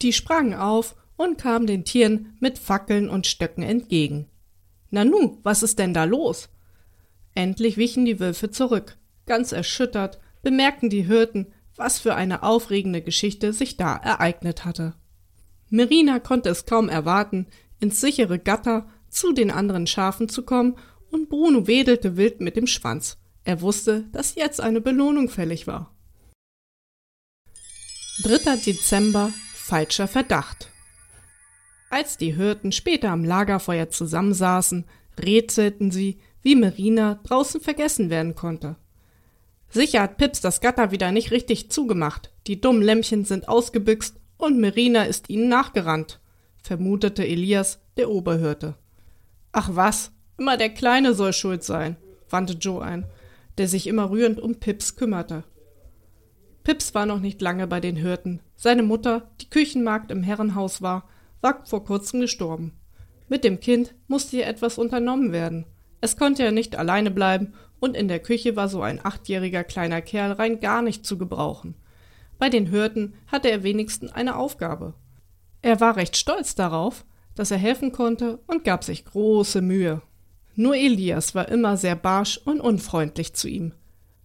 Die 0.00 0.12
sprangen 0.12 0.54
auf 0.54 0.96
und 1.16 1.38
kamen 1.38 1.66
den 1.66 1.84
Tieren 1.84 2.36
mit 2.40 2.58
Fackeln 2.58 3.08
und 3.08 3.26
Stöcken 3.26 3.62
entgegen. 3.62 4.26
Nanu, 4.90 5.38
was 5.42 5.62
ist 5.62 5.78
denn 5.78 5.94
da 5.94 6.04
los? 6.04 6.48
Endlich 7.34 7.76
wichen 7.76 8.04
die 8.04 8.20
Wölfe 8.20 8.50
zurück. 8.50 8.96
Ganz 9.26 9.52
erschüttert 9.52 10.20
bemerkten 10.42 10.90
die 10.90 11.02
Hirten, 11.02 11.52
was 11.76 11.98
für 11.98 12.14
eine 12.14 12.42
aufregende 12.42 13.02
Geschichte 13.02 13.52
sich 13.52 13.76
da 13.76 13.96
ereignet 13.96 14.64
hatte. 14.64 14.94
Merina 15.70 16.18
konnte 16.18 16.48
es 16.50 16.66
kaum 16.66 16.88
erwarten, 16.88 17.46
ins 17.80 18.00
sichere 18.00 18.38
Gatter 18.38 18.86
zu 19.08 19.32
den 19.32 19.50
anderen 19.50 19.86
Schafen 19.86 20.28
zu 20.28 20.42
kommen, 20.42 20.76
und 21.10 21.28
Bruno 21.28 21.68
wedelte 21.68 22.16
wild 22.16 22.40
mit 22.40 22.56
dem 22.56 22.66
Schwanz. 22.66 23.18
Er 23.44 23.60
wusste, 23.60 24.04
dass 24.12 24.34
jetzt 24.34 24.60
eine 24.60 24.80
Belohnung 24.80 25.28
fällig 25.28 25.66
war. 25.66 25.94
3. 28.22 28.56
Dezember 28.56 29.32
Falscher 29.54 30.08
Verdacht 30.08 30.70
Als 31.90 32.16
die 32.16 32.34
Hirten 32.34 32.72
später 32.72 33.10
am 33.10 33.24
Lagerfeuer 33.24 33.90
zusammensaßen, 33.90 34.84
rätselten 35.20 35.90
sie, 35.90 36.18
wie 36.42 36.56
Merina 36.56 37.20
draußen 37.24 37.60
vergessen 37.60 38.10
werden 38.10 38.34
konnte. 38.34 38.76
Sicher 39.68 40.02
hat 40.02 40.18
Pips 40.18 40.40
das 40.40 40.60
Gatter 40.60 40.90
wieder 40.90 41.10
nicht 41.12 41.30
richtig 41.30 41.70
zugemacht. 41.70 42.32
Die 42.46 42.60
dummen 42.60 42.82
Lämmchen 42.82 43.24
sind 43.24 43.48
ausgebüxt 43.48 44.16
und 44.36 44.58
Merina 44.58 45.04
ist 45.04 45.30
ihnen 45.30 45.48
nachgerannt, 45.48 46.20
vermutete 46.62 47.26
Elias, 47.26 47.80
der 47.96 48.10
Oberhirte. 48.10 48.74
Ach 49.52 49.70
was, 49.72 50.12
immer 50.38 50.56
der 50.56 50.70
Kleine 50.70 51.14
soll 51.14 51.32
schuld 51.32 51.62
sein, 51.62 51.96
wandte 52.28 52.54
Joe 52.54 52.82
ein, 52.82 53.06
der 53.58 53.68
sich 53.68 53.86
immer 53.86 54.10
rührend 54.10 54.40
um 54.40 54.56
Pips 54.56 54.96
kümmerte. 54.96 55.44
Pips 56.64 56.94
war 56.94 57.06
noch 57.06 57.20
nicht 57.20 57.42
lange 57.42 57.66
bei 57.66 57.78
den 57.78 57.94
Hirten. 57.94 58.40
Seine 58.56 58.82
Mutter, 58.82 59.30
die 59.40 59.50
Küchenmagd 59.50 60.10
im 60.10 60.22
Herrenhaus 60.22 60.80
war, 60.80 61.08
war 61.42 61.64
vor 61.66 61.84
kurzem 61.84 62.20
gestorben. 62.20 62.72
Mit 63.28 63.44
dem 63.44 63.60
Kind 63.60 63.94
musste 64.08 64.36
hier 64.36 64.46
etwas 64.46 64.78
unternommen 64.78 65.30
werden. 65.32 65.66
Es 66.00 66.16
konnte 66.16 66.42
ja 66.42 66.50
nicht 66.50 66.76
alleine 66.76 67.10
bleiben, 67.10 67.52
und 67.80 67.96
in 67.96 68.08
der 68.08 68.20
Küche 68.20 68.56
war 68.56 68.68
so 68.68 68.80
ein 68.80 69.04
achtjähriger 69.04 69.62
kleiner 69.62 70.00
Kerl 70.00 70.32
rein 70.32 70.58
gar 70.58 70.80
nicht 70.80 71.04
zu 71.04 71.18
gebrauchen. 71.18 71.74
Bei 72.38 72.48
den 72.48 72.66
Hirten 72.66 73.14
hatte 73.26 73.50
er 73.50 73.62
wenigstens 73.62 74.12
eine 74.12 74.36
Aufgabe. 74.36 74.94
Er 75.62 75.80
war 75.80 75.96
recht 75.96 76.16
stolz 76.16 76.54
darauf, 76.54 77.04
dass 77.34 77.50
er 77.50 77.58
helfen 77.58 77.92
konnte 77.92 78.38
und 78.46 78.64
gab 78.64 78.84
sich 78.84 79.04
große 79.04 79.62
Mühe. 79.62 80.02
Nur 80.56 80.76
Elias 80.76 81.34
war 81.34 81.48
immer 81.48 81.76
sehr 81.76 81.96
barsch 81.96 82.38
und 82.38 82.60
unfreundlich 82.60 83.34
zu 83.34 83.48
ihm. 83.48 83.72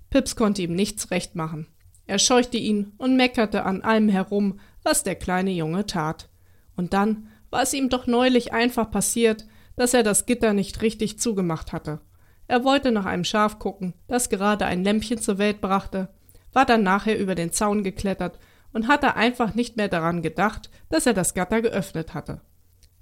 Pips 0.10 0.36
konnte 0.36 0.62
ihm 0.62 0.76
nichts 0.76 1.12
recht 1.12 1.36
machen. 1.36 1.68
Er 2.06 2.20
scheuchte 2.20 2.58
ihn 2.58 2.94
und 2.98 3.16
meckerte 3.16 3.66
an 3.66 3.82
allem 3.82 4.10
herum, 4.10 4.60
was 4.84 5.04
der 5.04 5.16
kleine 5.16 5.52
Junge 5.52 5.86
tat. 5.86 6.30
Und 6.76 6.94
dann 6.94 7.28
war 7.52 7.64
es 7.64 7.74
ihm 7.74 7.90
doch 7.90 8.08
neulich 8.08 8.54
einfach 8.54 8.90
passiert, 8.90 9.46
dass 9.76 9.94
er 9.94 10.04
das 10.04 10.26
Gitter 10.26 10.54
nicht 10.54 10.82
richtig 10.82 11.20
zugemacht 11.20 11.72
hatte. 11.72 12.02
Er 12.48 12.64
wollte 12.64 12.92
nach 12.92 13.06
einem 13.06 13.24
Schaf 13.24 13.60
gucken, 13.60 13.94
das 14.08 14.30
gerade 14.30 14.66
ein 14.66 14.84
Lämpchen 14.84 15.20
zur 15.20 15.38
Welt 15.38 15.62
brachte, 15.62 16.10
war 16.54 16.66
dann 16.66 16.84
nachher 16.84 17.18
über 17.20 17.36
den 17.36 17.52
Zaun 17.52 17.84
geklettert 17.84 18.40
und 18.74 18.88
hatte 18.88 19.16
einfach 19.16 19.56
nicht 19.56 19.78
mehr 19.78 19.88
daran 19.88 20.22
gedacht, 20.22 20.70
dass 20.90 21.06
er 21.06 21.14
das 21.14 21.34
Gatter 21.34 21.62
geöffnet 21.62 22.14
hatte. 22.14 22.42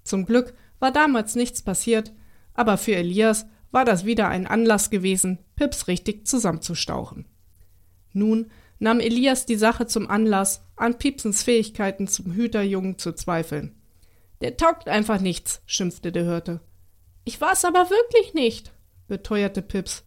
Zum 0.03 0.25
Glück 0.25 0.53
war 0.79 0.91
damals 0.91 1.35
nichts 1.35 1.61
passiert, 1.61 2.13
aber 2.53 2.77
für 2.77 2.95
Elias 2.95 3.45
war 3.71 3.85
das 3.85 4.05
wieder 4.05 4.29
ein 4.29 4.47
Anlass 4.47 4.89
gewesen, 4.89 5.39
Pips 5.55 5.87
richtig 5.87 6.25
zusammenzustauchen. 6.27 7.25
Nun 8.13 8.49
nahm 8.79 8.99
Elias 8.99 9.45
die 9.45 9.55
Sache 9.55 9.87
zum 9.87 10.09
Anlass, 10.09 10.63
an 10.75 10.97
Pipsens 10.97 11.43
Fähigkeiten 11.43 12.07
zum 12.07 12.33
Hüterjungen 12.33 12.97
zu 12.97 13.13
zweifeln. 13.13 13.75
Der 14.41 14.55
taugt 14.55 14.87
einfach 14.87 15.19
nichts, 15.19 15.61
schimpfte 15.65 16.11
der 16.11 16.23
Hirte. 16.23 16.61
Ich 17.23 17.41
war's 17.41 17.65
aber 17.65 17.89
wirklich 17.89 18.33
nicht, 18.33 18.71
beteuerte 19.07 19.61
Pips. 19.61 20.03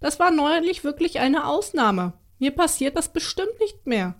Das 0.00 0.20
war 0.20 0.30
neulich 0.30 0.84
wirklich 0.84 1.20
eine 1.20 1.46
Ausnahme. 1.46 2.12
Mir 2.38 2.52
passiert 2.52 2.96
das 2.96 3.12
bestimmt 3.12 3.58
nicht 3.60 3.86
mehr. 3.86 4.14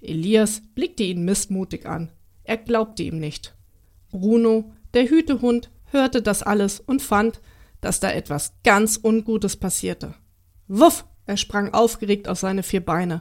Elias 0.00 0.62
blickte 0.74 1.02
ihn 1.02 1.24
missmutig 1.24 1.86
an. 1.86 2.12
Er 2.44 2.56
glaubte 2.56 3.02
ihm 3.02 3.18
nicht. 3.18 3.54
Bruno, 4.10 4.72
der 4.94 5.08
Hütehund, 5.08 5.70
hörte 5.86 6.22
das 6.22 6.42
alles 6.42 6.80
und 6.80 7.02
fand, 7.02 7.40
dass 7.80 8.00
da 8.00 8.10
etwas 8.10 8.52
ganz 8.64 8.98
Ungutes 9.02 9.56
passierte. 9.56 10.14
Wuff! 10.66 11.04
Er 11.26 11.36
sprang 11.36 11.74
aufgeregt 11.74 12.26
auf 12.26 12.38
seine 12.38 12.62
vier 12.62 12.82
Beine. 12.82 13.20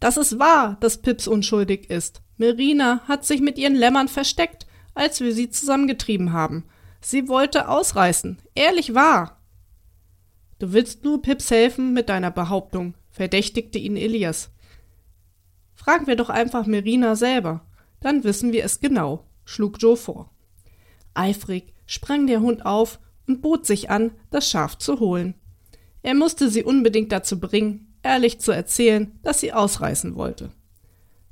Das 0.00 0.16
ist 0.16 0.38
wahr, 0.38 0.78
dass 0.80 1.02
Pips 1.02 1.28
unschuldig 1.28 1.90
ist. 1.90 2.22
Merina 2.38 3.02
hat 3.06 3.26
sich 3.26 3.42
mit 3.42 3.58
ihren 3.58 3.74
Lämmern 3.74 4.08
versteckt, 4.08 4.66
als 4.94 5.20
wir 5.20 5.34
sie 5.34 5.50
zusammengetrieben 5.50 6.32
haben. 6.32 6.64
Sie 7.02 7.28
wollte 7.28 7.68
ausreißen. 7.68 8.38
Ehrlich 8.54 8.94
wahr. 8.94 9.42
Du 10.58 10.72
willst 10.72 11.04
nur 11.04 11.20
Pips 11.20 11.50
helfen 11.50 11.92
mit 11.92 12.08
deiner 12.08 12.30
Behauptung, 12.30 12.94
verdächtigte 13.18 13.78
ihn 13.78 13.96
Elias. 13.96 14.50
Fragen 15.74 16.06
wir 16.06 16.16
doch 16.16 16.30
einfach 16.30 16.66
Merina 16.66 17.16
selber. 17.16 17.66
Dann 18.00 18.24
wissen 18.24 18.52
wir 18.52 18.64
es 18.64 18.80
genau 18.80 19.24
schlug 19.48 19.76
Joe 19.80 19.96
vor. 19.96 20.30
Eifrig 21.14 21.72
sprang 21.86 22.26
der 22.26 22.40
Hund 22.40 22.66
auf 22.66 23.00
und 23.26 23.40
bot 23.40 23.66
sich 23.66 23.90
an, 23.90 24.12
das 24.30 24.48
Schaf 24.48 24.76
zu 24.76 25.00
holen. 25.00 25.34
Er 26.02 26.14
musste 26.14 26.50
sie 26.50 26.62
unbedingt 26.62 27.10
dazu 27.10 27.40
bringen, 27.40 27.94
ehrlich 28.02 28.40
zu 28.40 28.52
erzählen, 28.52 29.18
dass 29.22 29.40
sie 29.40 29.52
ausreißen 29.52 30.14
wollte. 30.16 30.52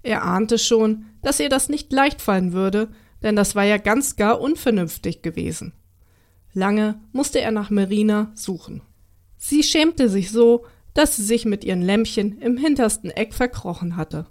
Er 0.03 0.25
ahnte 0.25 0.59
schon, 0.59 1.05
dass 1.23 1.41
ihr 1.41 1.49
das 1.49 1.69
nicht 1.69 1.93
leicht 1.93 2.23
fallen 2.23 2.53
würde, 2.53 2.89
denn 3.23 3.37
das 3.37 3.55
war 3.55 3.65
ja 3.65 3.77
ganz 3.77 4.17
gar 4.17 4.41
unvernünftig 4.41 5.23
gewesen. 5.23 5.73
Lange 6.55 6.99
musste 7.13 7.41
er 7.41 7.51
nach 7.51 7.71
Merina 7.71 8.33
suchen. 8.35 8.81
Sie 9.37 9.63
schämte 9.63 10.09
sich 10.09 10.31
so, 10.31 10.65
dass 10.97 11.17
sie 11.17 11.23
sich 11.23 11.45
mit 11.45 11.63
ihren 11.63 11.83
Lämpchen 11.83 12.39
im 12.41 12.57
hintersten 12.57 13.11
Eck 13.11 13.35
verkrochen 13.35 13.97
hatte. 13.97 14.27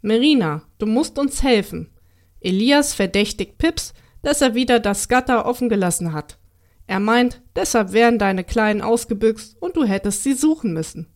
Merina, 0.00 0.62
du 0.78 0.86
musst 0.86 1.18
uns 1.18 1.42
helfen. 1.42 1.90
Elias 2.40 2.94
verdächtigt 2.94 3.58
Pips, 3.58 3.92
dass 4.22 4.40
er 4.40 4.54
wieder 4.54 4.80
das 4.80 5.08
Gatter 5.08 5.44
offen 5.44 5.68
gelassen 5.68 6.14
hat. 6.14 6.38
Er 6.86 7.00
meint, 7.00 7.42
deshalb 7.54 7.92
wären 7.92 8.18
deine 8.18 8.44
Kleinen 8.44 8.80
ausgebüxt 8.80 9.60
und 9.60 9.76
du 9.76 9.84
hättest 9.84 10.22
sie 10.22 10.32
suchen 10.32 10.72
müssen. 10.72 11.06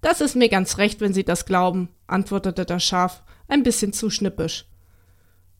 Das 0.00 0.20
ist 0.20 0.36
mir 0.36 0.48
ganz 0.48 0.78
recht, 0.78 1.00
wenn 1.00 1.12
Sie 1.12 1.24
das 1.24 1.44
glauben, 1.44 1.88
antwortete 2.06 2.64
das 2.64 2.84
Schaf, 2.84 3.24
ein 3.48 3.64
bisschen 3.64 3.92
zu 3.92 4.10
schnippisch. 4.10 4.66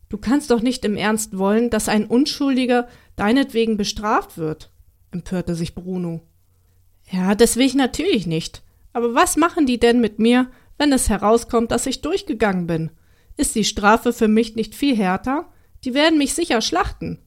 Du 0.08 0.16
kannst 0.16 0.52
doch 0.52 0.60
nicht 0.60 0.84
im 0.84 0.96
Ernst 0.96 1.38
wollen, 1.38 1.70
dass 1.70 1.88
ein 1.88 2.06
Unschuldiger 2.06 2.86
deinetwegen 3.16 3.76
bestraft 3.76 4.38
wird, 4.38 4.70
empörte 5.10 5.56
sich 5.56 5.74
Bruno. 5.74 6.20
Ja, 7.10 7.34
das 7.34 7.56
will 7.56 7.66
ich 7.66 7.74
natürlich 7.74 8.26
nicht. 8.26 8.62
Aber 8.92 9.14
was 9.14 9.36
machen 9.36 9.66
die 9.66 9.78
denn 9.78 10.00
mit 10.00 10.18
mir, 10.18 10.50
wenn 10.78 10.92
es 10.92 11.08
herauskommt, 11.08 11.70
dass 11.70 11.86
ich 11.86 12.00
durchgegangen 12.00 12.66
bin? 12.66 12.90
Ist 13.36 13.54
die 13.54 13.64
Strafe 13.64 14.12
für 14.12 14.28
mich 14.28 14.54
nicht 14.54 14.74
viel 14.74 14.96
härter? 14.96 15.52
Die 15.84 15.94
werden 15.94 16.18
mich 16.18 16.34
sicher 16.34 16.60
schlachten. 16.60 17.18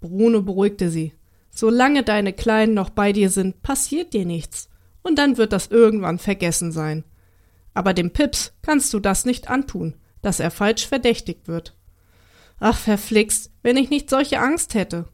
Bruno 0.00 0.42
beruhigte 0.42 0.90
sie. 0.90 1.14
Solange 1.50 2.02
deine 2.02 2.32
Kleinen 2.32 2.74
noch 2.74 2.90
bei 2.90 3.12
dir 3.12 3.30
sind, 3.30 3.62
passiert 3.62 4.12
dir 4.12 4.24
nichts. 4.24 4.68
Und 5.02 5.18
dann 5.18 5.36
wird 5.36 5.52
das 5.52 5.66
irgendwann 5.66 6.18
vergessen 6.18 6.72
sein. 6.72 7.04
Aber 7.74 7.94
dem 7.94 8.10
Pips 8.10 8.52
kannst 8.62 8.92
du 8.94 9.00
das 9.00 9.24
nicht 9.24 9.48
antun, 9.48 9.94
dass 10.20 10.40
er 10.40 10.50
falsch 10.50 10.86
verdächtigt 10.86 11.48
wird. 11.48 11.74
Ach, 12.60 12.78
verflixt, 12.78 13.50
wenn 13.62 13.76
ich 13.76 13.90
nicht 13.90 14.08
solche 14.08 14.38
Angst 14.38 14.74
hätte. 14.74 15.06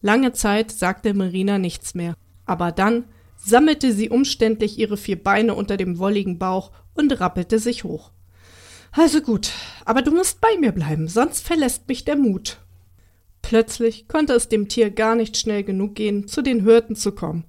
Lange 0.00 0.32
Zeit 0.32 0.72
sagte 0.72 1.14
Marina 1.14 1.58
nichts 1.58 1.94
mehr, 1.94 2.14
aber 2.46 2.72
dann 2.72 3.04
sammelte 3.36 3.92
sie 3.92 4.10
umständlich 4.10 4.78
ihre 4.78 4.96
vier 4.96 5.22
Beine 5.22 5.54
unter 5.54 5.76
dem 5.76 5.98
wolligen 5.98 6.38
Bauch 6.38 6.70
und 6.94 7.20
rappelte 7.20 7.58
sich 7.58 7.84
hoch. 7.84 8.10
Also 8.92 9.20
gut, 9.20 9.50
aber 9.84 10.02
du 10.02 10.12
musst 10.12 10.40
bei 10.40 10.56
mir 10.58 10.72
bleiben, 10.72 11.08
sonst 11.08 11.44
verlässt 11.44 11.88
mich 11.88 12.04
der 12.04 12.16
Mut. 12.16 12.58
Plötzlich 13.42 14.08
konnte 14.08 14.32
es 14.32 14.48
dem 14.48 14.68
Tier 14.68 14.90
gar 14.90 15.16
nicht 15.16 15.36
schnell 15.36 15.64
genug 15.64 15.96
gehen, 15.96 16.28
zu 16.28 16.42
den 16.42 16.62
Hirten 16.62 16.94
zu 16.94 17.12
kommen. 17.12 17.44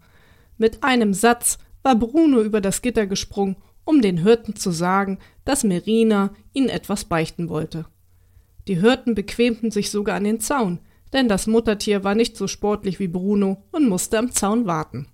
Mit 0.57 0.83
einem 0.83 1.13
Satz 1.13 1.59
war 1.83 1.95
Bruno 1.95 2.41
über 2.41 2.61
das 2.61 2.81
Gitter 2.81 3.05
gesprungen, 3.05 3.57
um 3.85 4.01
den 4.01 4.17
Hirten 4.17 4.55
zu 4.55 4.71
sagen, 4.71 5.19
dass 5.45 5.63
Merina 5.63 6.33
ihnen 6.53 6.69
etwas 6.69 7.05
beichten 7.05 7.47
wollte. 7.47 7.85
Die 8.67 8.81
Hirten 8.81 9.13
bequemten 9.13 9.69
sich 9.69 9.91
sogar 9.91 10.15
an 10.15 10.23
den 10.23 10.39
Zaun, 10.39 10.79
denn 11.15 11.29
das 11.29 11.47
Muttertier 11.47 12.03
war 12.03 12.13
nicht 12.13 12.37
so 12.37 12.45
sportlich 12.45 12.99
wie 12.99 13.07
Bruno 13.07 13.63
und 13.71 13.87
musste 13.87 14.19
am 14.19 14.31
Zaun 14.31 14.67
warten. 14.67 15.07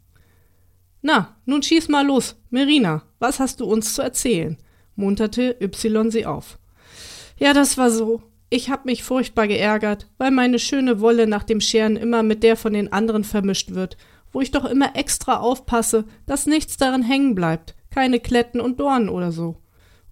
Na, 1.04 1.38
nun 1.46 1.64
schieß 1.64 1.88
mal 1.90 2.06
los, 2.06 2.36
Merina, 2.50 3.04
was 3.20 3.40
hast 3.40 3.60
du 3.60 3.66
uns 3.66 3.94
zu 3.94 4.02
erzählen? 4.02 4.58
munterte 4.96 5.56
Y 5.62 6.12
sie 6.12 6.26
auf. 6.26 6.60
Ja, 7.38 7.54
das 7.54 7.78
war 7.78 7.90
so. 7.90 8.22
Ich 8.50 8.70
hab 8.70 8.86
mich 8.86 9.04
furchtbar 9.04 9.48
geärgert, 9.48 10.08
weil 10.18 10.32
meine 10.32 10.60
schöne 10.60 11.00
Wolle 11.00 11.26
nach 11.26 11.44
dem 11.44 11.62
Scheren 11.62 11.96
immer 11.96 12.22
mit 12.24 12.44
der 12.44 12.58
von 12.58 12.74
den 12.74 12.92
anderen 12.92 13.24
vermischt 13.24 13.72
wird, 13.72 13.96
wo 14.32 14.42
ich 14.42 14.52
doch 14.52 14.66
immer 14.66 14.96
extra 14.96 15.38
aufpasse, 15.38 16.06
dass 16.26 16.48
nichts 16.48 16.78
darin 16.78 17.04
hängen 17.04 17.34
bleibt, 17.36 17.76
keine 17.90 18.20
Kletten 18.20 18.60
und 18.60 18.80
Dornen 18.80 19.08
oder 19.08 19.32
so. 19.32 19.58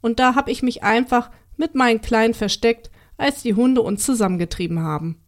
Und 0.01 0.19
da 0.19 0.35
hab 0.35 0.47
ich 0.47 0.63
mich 0.63 0.83
einfach 0.83 1.29
mit 1.57 1.75
meinen 1.75 2.01
Kleinen 2.01 2.33
versteckt, 2.33 2.89
als 3.17 3.41
die 3.41 3.55
Hunde 3.55 3.81
uns 3.81 4.05
zusammengetrieben 4.05 4.81
haben. 4.81 5.21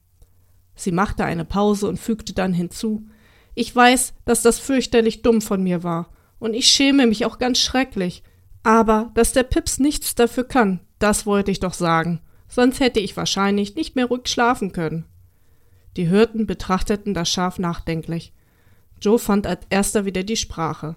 Sie 0.82 0.92
machte 0.92 1.24
eine 1.24 1.46
Pause 1.46 1.88
und 1.88 2.00
fügte 2.00 2.34
dann 2.34 2.54
hinzu 2.54 3.06
Ich 3.54 3.76
weiß, 3.76 4.14
dass 4.26 4.42
das 4.42 4.58
fürchterlich 4.58 5.22
dumm 5.22 5.42
von 5.42 5.62
mir 5.62 5.84
war, 5.84 6.10
und 6.40 6.56
ich 6.56 6.70
schäme 6.70 7.06
mich 7.06 7.24
auch 7.24 7.38
ganz 7.38 7.60
schrecklich, 7.60 8.24
aber 8.64 9.12
dass 9.14 9.32
der 9.32 9.44
Pips 9.44 9.78
nichts 9.78 10.16
dafür 10.16 10.44
kann, 10.44 10.80
das 10.98 11.28
wollte 11.28 11.52
ich 11.52 11.60
doch 11.60 11.74
sagen, 11.74 12.20
sonst 12.48 12.80
hätte 12.80 13.00
ich 13.00 13.16
wahrscheinlich 13.16 13.76
nicht 13.76 13.96
mehr 13.96 14.08
ruhig 14.08 14.28
schlafen 14.28 14.72
können. 14.72 15.06
Die 15.98 16.08
Hirten 16.08 16.48
betrachteten 16.48 17.14
das 17.14 17.30
Schaf 17.30 17.60
nachdenklich. 17.60 18.34
Joe 19.00 19.20
fand 19.20 19.46
als 19.46 19.62
erster 19.70 20.06
wieder 20.06 20.24
die 20.24 20.38
Sprache. 20.38 20.96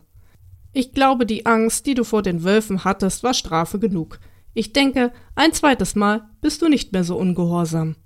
Ich 0.73 0.93
glaube, 0.93 1.27
die 1.27 1.45
Angst, 1.45 1.85
die 1.85 1.95
du 1.95 2.05
vor 2.05 2.23
den 2.23 2.43
Wölfen 2.43 2.85
hattest, 2.85 3.23
war 3.23 3.35
Strafe 3.35 3.79
genug. 3.79 4.19
Ich 4.55 4.73
denke, 4.73 5.13
ein 5.35 5.53
zweites 5.53 5.95
Mal 5.95 6.31
bist 6.41 6.63
du 6.63 6.69
nicht 6.69 6.93
mehr 6.93 7.05
so 7.05 7.19
ungehorsam. 7.19 7.97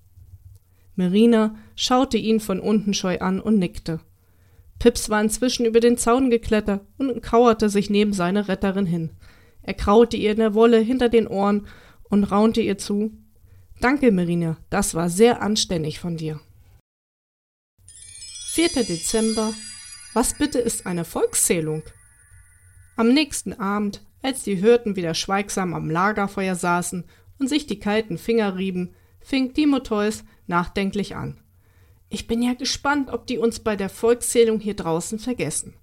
Merina 0.99 1.55
schaute 1.77 2.19
ihn 2.19 2.41
von 2.41 2.59
unten 2.59 2.93
scheu 2.93 3.21
an 3.21 3.41
und 3.41 3.57
nickte. 3.57 4.01
Pips 4.81 5.09
war 5.09 5.21
inzwischen 5.21 5.65
über 5.65 5.79
den 5.79 5.97
Zaun 5.97 6.29
geklettert 6.29 6.85
und 6.99 7.23
kauerte 7.23 7.69
sich 7.69 7.89
neben 7.89 8.13
seine 8.13 8.49
Retterin 8.49 8.85
hin. 8.85 9.11
Er 9.63 9.75
kraute 9.75 10.17
ihr 10.17 10.33
in 10.33 10.39
der 10.39 10.55
Wolle 10.55 10.79
hinter 10.79 11.09
den 11.09 11.29
Ohren 11.29 11.69
und 12.11 12.25
raunte 12.25 12.61
ihr 12.61 12.79
zu. 12.79 13.13
Danke, 13.81 14.11
Merine, 14.11 14.57
das 14.71 14.97
war 14.97 15.09
sehr 15.09 15.41
anständig 15.41 16.01
von 16.01 16.17
dir. 16.17 16.41
4. 18.55 18.69
Dezember. 18.83 19.55
Was 20.15 20.35
bitte 20.35 20.59
ist 20.59 20.85
eine 20.85 21.05
Volkszählung? 21.05 21.85
Am 22.97 23.15
nächsten 23.15 23.53
Abend, 23.53 24.03
als 24.21 24.43
die 24.43 24.57
Hirten 24.57 24.97
wieder 24.97 25.15
schweigsam 25.15 25.75
am 25.75 25.91
Lagerfeuer 25.91 26.57
saßen 26.57 27.05
und 27.39 27.49
sich 27.49 27.67
die 27.67 27.79
kalten 27.79 28.19
Finger 28.19 28.57
rieben, 28.57 28.97
fing 29.21 29.55
Timotheus 29.55 30.25
nachdenklich 30.49 31.17
an. 31.17 31.41
Ich 32.09 32.27
bin 32.27 32.43
ja 32.43 32.55
gespannt, 32.55 33.11
ob 33.11 33.27
die 33.27 33.39
uns 33.39 33.61
bei 33.61 33.77
der 33.77 33.89
Volkszählung 33.89 34.61
hier 34.61 34.75
draußen 34.75 35.19
vergessen. 35.19 35.75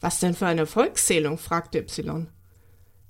Was 0.00 0.20
denn 0.20 0.34
für 0.34 0.46
eine 0.46 0.66
Volkszählung? 0.66 1.38
fragte 1.38 1.78
Y. 1.78 2.28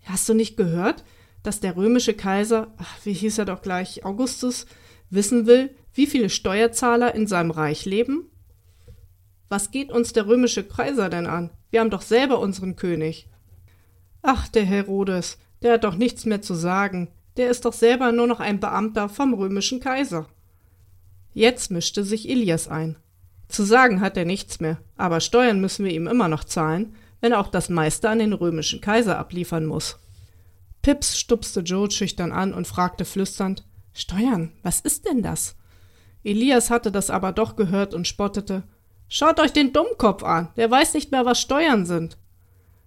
Hast 0.05 0.29
du 0.29 0.35
nicht 0.35 0.57
gehört, 0.57 1.05
dass 1.43 1.61
der 1.61 1.77
römische 1.77 2.15
Kaiser, 2.15 2.73
ach, 2.79 2.99
wie 3.05 3.13
hieß 3.13 3.39
er 3.39 3.45
doch 3.45 3.61
gleich, 3.61 4.05
Augustus, 4.05 4.67
wissen 5.11 5.47
will, 5.47 5.75
wie 5.93 6.07
viele 6.07 6.31
Steuerzahler 6.31 7.15
in 7.15 7.27
seinem 7.27 7.51
Reich 7.51 7.85
leben? 7.85 8.31
Was 9.49 9.71
geht 9.71 9.91
uns 9.91 10.13
der 10.13 10.27
römische 10.27 10.65
Kaiser 10.65 11.09
denn 11.09 11.27
an? 11.27 11.51
Wir 11.71 11.81
haben 11.81 11.91
doch 11.91 12.03
selber 12.03 12.39
unseren 12.39 12.77
König. 12.77 13.29
Ach, 14.23 14.49
der 14.49 14.65
Herodes, 14.65 15.39
der 15.63 15.75
hat 15.75 15.85
doch 15.85 15.97
nichts 15.97 16.25
mehr 16.25 16.43
zu 16.43 16.55
sagen. 16.55 17.09
Der 17.37 17.51
ist 17.51 17.65
doch 17.65 17.73
selber 17.73 18.13
nur 18.13 18.27
noch 18.27 18.41
ein 18.41 18.61
Beamter 18.61 19.09
vom 19.09 19.35
römischen 19.35 19.81
Kaiser. 19.81 20.29
Jetzt 21.35 21.71
mischte 21.71 22.05
sich 22.05 22.29
Elias 22.29 22.69
ein. 22.69 22.97
Zu 23.49 23.63
sagen 23.65 24.01
hat 24.01 24.17
er 24.17 24.25
nichts 24.25 24.61
mehr, 24.61 24.79
aber 24.97 25.21
Steuern 25.21 25.61
müssen 25.61 25.85
wir 25.85 25.93
ihm 25.93 26.07
immer 26.07 26.29
noch 26.29 26.45
zahlen, 26.45 26.95
wenn 27.21 27.33
er 27.33 27.41
auch 27.41 27.49
das 27.49 27.69
meiste 27.69 28.09
an 28.09 28.19
den 28.19 28.33
römischen 28.33 28.81
Kaiser 28.81 29.19
abliefern 29.19 29.67
muss. 29.67 29.99
Pips 30.83 31.19
stupste 31.19 31.61
Joe 31.61 31.91
schüchtern 31.91 32.33
an 32.33 32.55
und 32.55 32.67
fragte 32.67 33.05
flüsternd 33.05 33.65
Steuern, 33.93 34.53
was 34.63 34.81
ist 34.81 35.07
denn 35.07 35.23
das? 35.23 35.57
Elias 36.23 36.71
hatte 36.71 36.93
das 36.93 37.11
aber 37.11 37.33
doch 37.33 37.57
gehört 37.57 37.95
und 37.95 38.07
spottete 38.07 38.63
Schaut 39.09 39.41
euch 39.41 39.53
den 39.53 39.73
Dummkopf 39.73 40.23
an, 40.23 40.49
der 40.57 40.71
weiß 40.71 40.95
nicht 40.95 41.11
mehr, 41.11 41.25
was 41.25 41.41
Steuern 41.41 41.87
sind. 41.87 42.19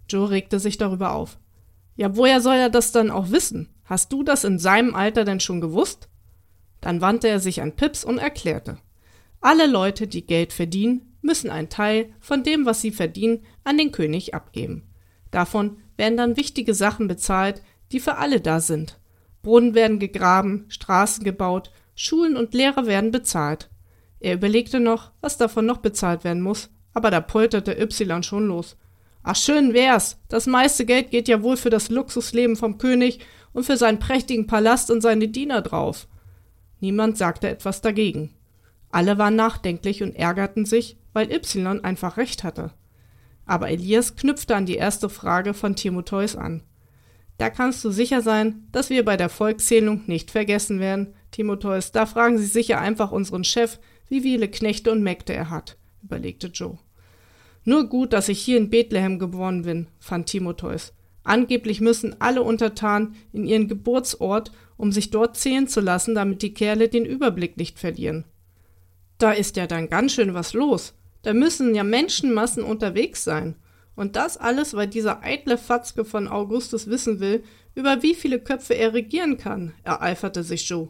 Joe 0.08 0.30
regte 0.30 0.60
sich 0.60 0.78
darüber 0.78 1.14
auf. 1.14 1.40
Ja, 1.96 2.16
woher 2.16 2.42
soll 2.42 2.56
er 2.56 2.70
das 2.70 2.92
dann 2.92 3.10
auch 3.10 3.32
wissen? 3.32 3.70
Hast 3.86 4.14
du 4.14 4.24
das 4.24 4.44
in 4.44 4.60
seinem 4.60 4.94
Alter 4.94 5.26
denn 5.26 5.40
schon 5.40 5.62
gewusst? 5.62 6.10
Dann 6.82 7.02
wandte 7.02 7.28
er 7.28 7.40
sich 7.40 7.62
an 7.62 7.76
Pips 7.76 8.04
und 8.04 8.18
erklärte. 8.18 8.78
Alle 9.40 9.68
Leute, 9.68 10.08
die 10.08 10.26
Geld 10.26 10.54
verdienen, 10.54 11.16
müssen 11.22 11.50
einen 11.50 11.70
Teil 11.70 12.14
von 12.20 12.44
dem, 12.44 12.66
was 12.66 12.82
sie 12.82 12.92
verdienen, 12.92 13.46
an 13.64 13.78
den 13.78 13.92
König 13.92 14.34
abgeben. 14.34 14.90
Davon 15.30 15.78
werden 15.98 16.18
dann 16.18 16.38
wichtige 16.38 16.74
Sachen 16.74 17.08
bezahlt, 17.08 17.62
die 17.92 18.00
für 18.00 18.18
alle 18.18 18.42
da 18.42 18.60
sind. 18.60 19.00
Brunnen 19.42 19.74
werden 19.74 20.00
gegraben, 20.00 20.66
Straßen 20.70 21.24
gebaut, 21.24 21.72
Schulen 21.96 22.38
und 22.38 22.54
Lehrer 22.54 22.86
werden 22.86 23.12
bezahlt. 23.12 23.70
Er 24.20 24.36
überlegte 24.36 24.80
noch, 24.80 25.12
was 25.22 25.38
davon 25.38 25.66
noch 25.66 25.78
bezahlt 25.78 26.24
werden 26.24 26.42
muss, 26.42 26.70
aber 26.94 27.12
da 27.12 27.22
polterte 27.22 27.74
Y 27.80 28.24
schon 28.24 28.48
los. 28.48 28.78
Ach, 29.24 29.36
schön 29.36 29.74
wär's. 29.74 30.20
Das 30.30 30.48
meiste 30.48 30.86
Geld 30.86 31.12
geht 31.12 31.28
ja 31.28 31.44
wohl 31.44 31.58
für 31.58 31.70
das 31.70 31.90
Luxusleben 31.90 32.56
vom 32.56 32.78
König 32.78 33.20
und 33.54 33.66
für 33.66 33.78
seinen 33.78 34.00
prächtigen 34.00 34.48
Palast 34.48 34.90
und 34.90 35.02
seine 35.02 35.28
Diener 35.28 35.62
drauf. 35.62 36.08
Niemand 36.82 37.18
sagte 37.18 37.48
etwas 37.48 37.80
dagegen. 37.80 38.34
Alle 38.90 39.18
waren 39.18 39.38
nachdenklich 39.38 40.04
und 40.04 40.16
ärgerten 40.16 40.66
sich, 40.66 40.98
weil 41.14 41.32
Y 41.32 41.80
einfach 41.80 42.18
recht 42.18 42.44
hatte. 42.44 42.74
Aber 43.46 43.70
Elias 43.70 44.16
knüpfte 44.16 44.56
an 44.56 44.66
die 44.66 44.76
erste 44.76 45.08
Frage 45.08 45.54
von 45.54 45.76
Timotheus 45.76 46.36
an. 46.36 46.64
Da 47.38 47.50
kannst 47.50 47.84
du 47.86 47.92
sicher 47.92 48.22
sein, 48.22 48.68
dass 48.72 48.90
wir 48.90 49.06
bei 49.06 49.18
der 49.18 49.30
Volkszählung 49.30 50.02
nicht 50.08 50.32
vergessen 50.32 50.80
werden, 50.80 51.14
Timotheus. 51.32 51.92
Da 51.92 52.06
fragen 52.06 52.38
Sie 52.38 52.46
sicher 52.46 52.80
einfach 52.80 53.12
unseren 53.12 53.44
Chef, 53.44 53.80
wie 54.10 54.22
viele 54.22 54.48
Knechte 54.48 54.92
und 54.92 55.02
Mägde 55.02 55.34
er 55.34 55.50
hat, 55.50 55.78
überlegte 56.04 56.48
Joe. 56.48 56.78
Nur 57.64 57.88
gut, 57.88 58.14
dass 58.14 58.30
ich 58.30 58.42
hier 58.42 58.58
in 58.58 58.70
Bethlehem 58.70 59.20
geboren 59.20 59.62
bin, 59.64 59.88
fand 60.00 60.28
Timotheus. 60.28 60.94
Angeblich 61.24 61.82
müssen 61.82 62.16
alle 62.20 62.42
Untertanen 62.42 63.16
in 63.32 63.46
ihren 63.46 63.68
Geburtsort, 63.68 64.52
um 64.78 64.92
sich 64.92 65.12
dort 65.12 65.38
zählen 65.38 65.68
zu 65.68 65.80
lassen, 65.80 66.16
damit 66.16 66.42
die 66.42 66.54
Kerle 66.54 66.90
den 66.90 67.06
Überblick 67.06 67.58
nicht 67.58 67.80
verlieren. 67.80 68.26
Da 69.18 69.32
ist 69.32 69.56
ja 69.56 69.68
dann 69.68 69.90
ganz 69.90 70.14
schön 70.14 70.34
was 70.34 70.54
los. 70.54 70.96
Da 71.22 71.34
müssen 71.34 71.76
ja 71.76 71.84
Menschenmassen 71.84 72.64
unterwegs 72.64 73.24
sein. 73.24 73.56
Und 73.96 74.16
das 74.16 74.38
alles, 74.38 74.74
weil 74.74 74.88
dieser 74.88 75.22
eitle 75.22 75.60
Fatzke 75.60 76.06
von 76.06 76.28
Augustus 76.28 76.88
wissen 76.88 77.20
will, 77.20 77.44
über 77.76 78.02
wie 78.02 78.16
viele 78.16 78.40
Köpfe 78.40 78.74
er 78.74 78.94
regieren 78.94 79.38
kann, 79.38 79.74
ereiferte 79.84 80.44
sich 80.44 80.68
Joe. 80.68 80.90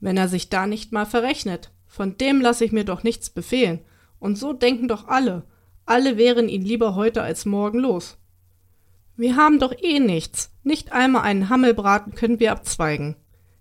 Wenn 0.00 0.16
er 0.16 0.28
sich 0.28 0.48
da 0.48 0.66
nicht 0.66 0.92
mal 0.92 1.04
verrechnet, 1.04 1.70
von 1.86 2.16
dem 2.16 2.40
lasse 2.40 2.64
ich 2.64 2.72
mir 2.72 2.84
doch 2.84 3.02
nichts 3.02 3.28
befehlen. 3.28 3.80
Und 4.18 4.38
so 4.38 4.52
denken 4.54 4.88
doch 4.88 5.08
alle. 5.08 5.44
Alle 5.84 6.16
wären 6.16 6.48
ihn 6.48 6.62
lieber 6.62 6.94
heute 6.94 7.22
als 7.22 7.44
morgen 7.44 7.80
los. 7.80 8.16
Wir 9.18 9.34
haben 9.34 9.58
doch 9.58 9.74
eh 9.82 9.98
nichts. 9.98 10.52
Nicht 10.62 10.92
einmal 10.92 11.22
einen 11.22 11.48
Hammelbraten 11.48 12.14
können 12.14 12.38
wir 12.38 12.52
abzweigen. 12.52 13.16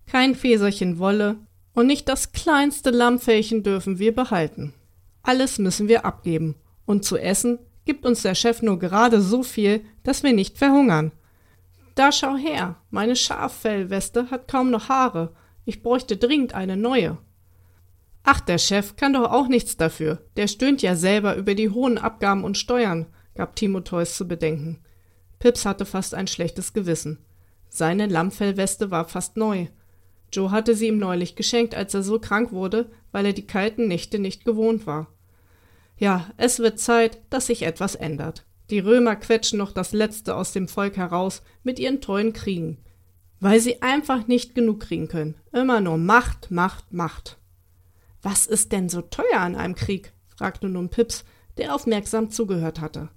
Kein 0.05 0.35
Fäserchen 0.35 0.99
Wolle 0.99 1.37
und 1.73 1.87
nicht 1.87 2.07
das 2.07 2.31
kleinste 2.31 2.91
Lammfellchen 2.91 3.63
dürfen 3.63 3.97
wir 3.97 4.13
behalten. 4.13 4.75
Alles 5.23 5.57
müssen 5.57 5.87
wir 5.87 6.05
abgeben. 6.05 6.57
Und 6.85 7.05
zu 7.05 7.17
essen 7.17 7.57
gibt 7.85 8.05
uns 8.05 8.21
der 8.21 8.35
Chef 8.35 8.61
nur 8.61 8.77
gerade 8.77 9.19
so 9.19 9.41
viel, 9.41 9.83
dass 10.03 10.21
wir 10.21 10.31
nicht 10.31 10.59
verhungern. 10.59 11.11
Da 11.95 12.11
schau 12.11 12.35
her, 12.35 12.75
meine 12.91 13.15
Schaffellweste 13.15 14.29
hat 14.29 14.47
kaum 14.47 14.69
noch 14.69 14.89
Haare. 14.89 15.33
Ich 15.65 15.81
bräuchte 15.81 16.17
dringend 16.17 16.53
eine 16.53 16.77
neue. 16.77 17.17
Ach, 18.21 18.41
der 18.41 18.59
Chef 18.59 18.95
kann 18.95 19.13
doch 19.13 19.31
auch 19.31 19.47
nichts 19.47 19.75
dafür. 19.75 20.21
Der 20.35 20.47
stöhnt 20.47 20.83
ja 20.83 20.95
selber 20.95 21.35
über 21.35 21.55
die 21.55 21.71
hohen 21.71 21.97
Abgaben 21.97 22.43
und 22.43 22.59
Steuern, 22.59 23.07
gab 23.33 23.55
Timotheus 23.55 24.15
zu 24.15 24.27
bedenken. 24.27 24.83
Pips 25.39 25.65
hatte 25.65 25.85
fast 25.85 26.13
ein 26.13 26.27
schlechtes 26.27 26.73
Gewissen. 26.73 27.19
Seine 27.69 28.07
Lammfellweste 28.07 28.91
war 28.91 29.07
fast 29.07 29.37
neu. 29.37 29.67
Joe 30.31 30.51
hatte 30.51 30.75
sie 30.75 30.87
ihm 30.87 30.97
neulich 30.97 31.35
geschenkt, 31.35 31.75
als 31.75 31.93
er 31.93 32.03
so 32.03 32.19
krank 32.19 32.51
wurde, 32.51 32.89
weil 33.11 33.25
er 33.25 33.33
die 33.33 33.47
kalten 33.47 33.87
Nächte 33.87 34.19
nicht 34.19 34.45
gewohnt 34.45 34.85
war. 34.87 35.07
Ja, 35.97 36.29
es 36.37 36.59
wird 36.59 36.79
Zeit, 36.79 37.19
dass 37.29 37.47
sich 37.47 37.63
etwas 37.63 37.95
ändert. 37.95 38.45
Die 38.69 38.79
Römer 38.79 39.15
quetschen 39.15 39.57
noch 39.57 39.71
das 39.71 39.93
Letzte 39.93 40.35
aus 40.35 40.51
dem 40.51 40.67
Volk 40.67 40.97
heraus 40.97 41.41
mit 41.63 41.79
ihren 41.79 42.01
tollen 42.01 42.33
Kriegen. 42.33 42.77
Weil 43.39 43.59
sie 43.59 43.81
einfach 43.81 44.27
nicht 44.27 44.55
genug 44.55 44.81
kriegen 44.81 45.07
können. 45.07 45.35
Immer 45.53 45.79
nur 45.79 45.97
Macht, 45.97 46.51
Macht, 46.51 46.91
Macht. 46.91 47.37
Was 48.21 48.45
ist 48.45 48.71
denn 48.71 48.89
so 48.89 49.01
teuer 49.01 49.39
an 49.39 49.55
einem 49.55 49.75
Krieg? 49.75 50.11
fragte 50.35 50.67
nun 50.67 50.89
Pips, 50.89 51.23
der 51.57 51.73
aufmerksam 51.73 52.29
zugehört 52.29 52.81
hatte. 52.81 53.09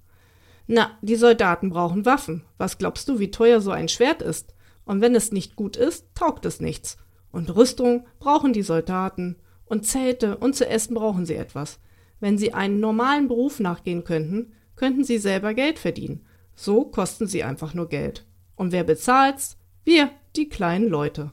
Na, 0.72 0.96
die 1.02 1.16
Soldaten 1.16 1.70
brauchen 1.70 2.06
Waffen. 2.06 2.44
Was 2.56 2.78
glaubst 2.78 3.08
du, 3.08 3.18
wie 3.18 3.32
teuer 3.32 3.60
so 3.60 3.72
ein 3.72 3.88
Schwert 3.88 4.22
ist? 4.22 4.54
Und 4.84 5.00
wenn 5.00 5.16
es 5.16 5.32
nicht 5.32 5.56
gut 5.56 5.76
ist, 5.76 6.06
taugt 6.14 6.44
es 6.44 6.60
nichts. 6.60 6.96
Und 7.32 7.52
Rüstung 7.56 8.06
brauchen 8.20 8.52
die 8.52 8.62
Soldaten. 8.62 9.34
Und 9.64 9.84
Zelte 9.84 10.36
und 10.36 10.54
zu 10.54 10.68
essen 10.68 10.94
brauchen 10.94 11.26
sie 11.26 11.34
etwas. 11.34 11.80
Wenn 12.20 12.38
sie 12.38 12.54
einen 12.54 12.78
normalen 12.78 13.26
Beruf 13.26 13.58
nachgehen 13.58 14.04
könnten, 14.04 14.52
könnten 14.76 15.02
sie 15.02 15.18
selber 15.18 15.54
Geld 15.54 15.80
verdienen. 15.80 16.24
So 16.54 16.84
kosten 16.84 17.26
sie 17.26 17.42
einfach 17.42 17.74
nur 17.74 17.88
Geld. 17.88 18.24
Und 18.54 18.70
wer 18.70 18.84
bezahlt's? 18.84 19.58
Wir, 19.82 20.10
die 20.36 20.48
kleinen 20.48 20.88
Leute. 20.88 21.32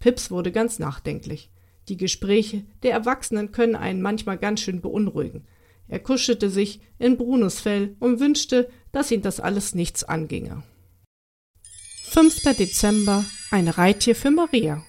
Pips 0.00 0.32
wurde 0.32 0.50
ganz 0.50 0.80
nachdenklich. 0.80 1.52
Die 1.86 1.96
Gespräche 1.96 2.64
der 2.82 2.90
Erwachsenen 2.90 3.52
können 3.52 3.76
einen 3.76 4.02
manchmal 4.02 4.36
ganz 4.36 4.62
schön 4.62 4.80
beunruhigen. 4.80 5.46
Er 5.88 5.98
kuschelte 6.00 6.50
sich 6.50 6.80
in 6.98 7.16
Brunos 7.16 7.60
Fell 7.60 7.96
und 7.98 8.20
wünschte, 8.20 8.68
dass 8.92 9.10
ihn 9.10 9.22
das 9.22 9.40
alles 9.40 9.74
nichts 9.74 10.04
anginge. 10.04 10.62
5. 12.10 12.42
Dezember 12.58 13.24
ein 13.50 13.68
Reittier 13.68 14.14
für 14.14 14.30
Maria. 14.30 14.82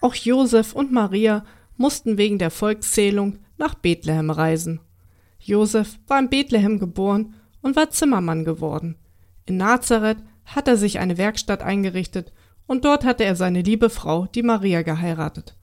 Auch 0.00 0.14
Josef 0.14 0.72
und 0.72 0.92
Maria 0.92 1.44
mussten 1.76 2.18
wegen 2.18 2.38
der 2.38 2.50
Volkszählung 2.50 3.38
nach 3.56 3.74
Bethlehem 3.74 4.30
reisen. 4.30 4.80
Josef 5.38 5.98
war 6.06 6.18
in 6.18 6.28
Bethlehem 6.28 6.78
geboren 6.78 7.34
und 7.62 7.76
war 7.76 7.90
Zimmermann 7.90 8.44
geworden. 8.44 8.96
In 9.46 9.56
Nazareth 9.56 10.18
hat 10.44 10.68
er 10.68 10.76
sich 10.76 10.98
eine 10.98 11.18
Werkstatt 11.18 11.62
eingerichtet 11.62 12.32
und 12.66 12.84
dort 12.84 13.04
hatte 13.04 13.24
er 13.24 13.36
seine 13.36 13.62
liebe 13.62 13.90
Frau, 13.90 14.26
die 14.26 14.42
Maria, 14.42 14.82
geheiratet. 14.82 15.56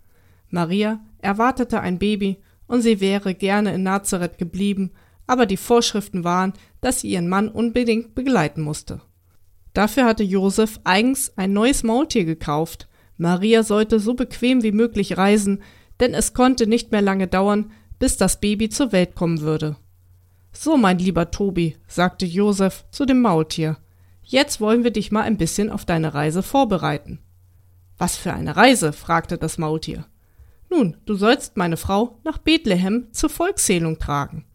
Maria 0.49 0.99
erwartete 1.19 1.81
ein 1.81 1.99
Baby 1.99 2.41
und 2.67 2.81
sie 2.81 2.99
wäre 2.99 3.33
gerne 3.33 3.73
in 3.73 3.83
Nazareth 3.83 4.37
geblieben, 4.37 4.91
aber 5.27 5.45
die 5.45 5.57
Vorschriften 5.57 6.23
waren, 6.23 6.53
dass 6.81 7.01
sie 7.01 7.09
ihren 7.09 7.29
Mann 7.29 7.49
unbedingt 7.49 8.15
begleiten 8.15 8.61
musste. 8.61 9.01
Dafür 9.73 10.05
hatte 10.05 10.23
Josef 10.23 10.79
eigens 10.83 11.37
ein 11.37 11.53
neues 11.53 11.83
Maultier 11.83 12.25
gekauft. 12.25 12.87
Maria 13.17 13.63
sollte 13.63 13.99
so 13.99 14.13
bequem 14.13 14.63
wie 14.63 14.71
möglich 14.71 15.17
reisen, 15.17 15.63
denn 15.99 16.13
es 16.13 16.33
konnte 16.33 16.67
nicht 16.67 16.91
mehr 16.91 17.01
lange 17.01 17.27
dauern, 17.27 17.71
bis 17.99 18.17
das 18.17 18.39
Baby 18.39 18.69
zur 18.69 18.91
Welt 18.91 19.15
kommen 19.15 19.41
würde. 19.41 19.77
So, 20.51 20.77
mein 20.77 20.99
lieber 20.99 21.31
Tobi, 21.31 21.77
sagte 21.87 22.25
Josef 22.25 22.85
zu 22.91 23.05
dem 23.05 23.21
Maultier, 23.21 23.77
jetzt 24.21 24.61
wollen 24.61 24.83
wir 24.83 24.91
dich 24.91 25.11
mal 25.11 25.21
ein 25.21 25.37
bisschen 25.37 25.71
auf 25.71 25.85
deine 25.85 26.13
Reise 26.13 26.43
vorbereiten. 26.43 27.19
Was 27.97 28.17
für 28.17 28.33
eine 28.33 28.55
Reise? 28.55 28.93
fragte 28.93 29.37
das 29.37 29.57
Maultier. 29.57 30.05
Nun, 30.75 30.97
du 31.05 31.13
sollst 31.13 31.55
meine 31.55 31.77
Frau 31.77 32.17
nach 32.23 32.39
Bethlehem 32.39 33.09
zur 33.11 33.29
Volkszählung 33.29 33.99
tragen. 33.99 34.45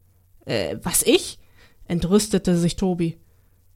Äh, 0.46 0.78
was 0.82 1.02
ich? 1.04 1.38
entrüstete 1.86 2.56
sich 2.56 2.74
Tobi. 2.74 3.18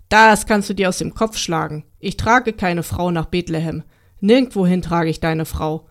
Das 0.08 0.46
kannst 0.46 0.68
du 0.68 0.74
dir 0.74 0.88
aus 0.88 0.98
dem 0.98 1.14
Kopf 1.14 1.36
schlagen. 1.36 1.84
Ich 2.00 2.16
trage 2.16 2.52
keine 2.52 2.82
Frau 2.82 3.12
nach 3.12 3.26
Bethlehem. 3.26 3.84
Nirgendwohin 4.20 4.82
trage 4.82 5.08
ich 5.08 5.20
deine 5.20 5.44
Frau. 5.44 5.88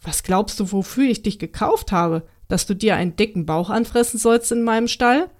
Was 0.00 0.22
glaubst 0.22 0.60
du, 0.60 0.70
wofür 0.70 1.10
ich 1.10 1.22
dich 1.22 1.38
gekauft 1.38 1.92
habe? 1.92 2.22
dass 2.46 2.66
du 2.66 2.74
dir 2.74 2.96
einen 2.96 3.14
dicken 3.14 3.46
Bauch 3.46 3.70
anfressen 3.70 4.18
sollst 4.18 4.50
in 4.50 4.64
meinem 4.64 4.88
Stall? 4.88 5.30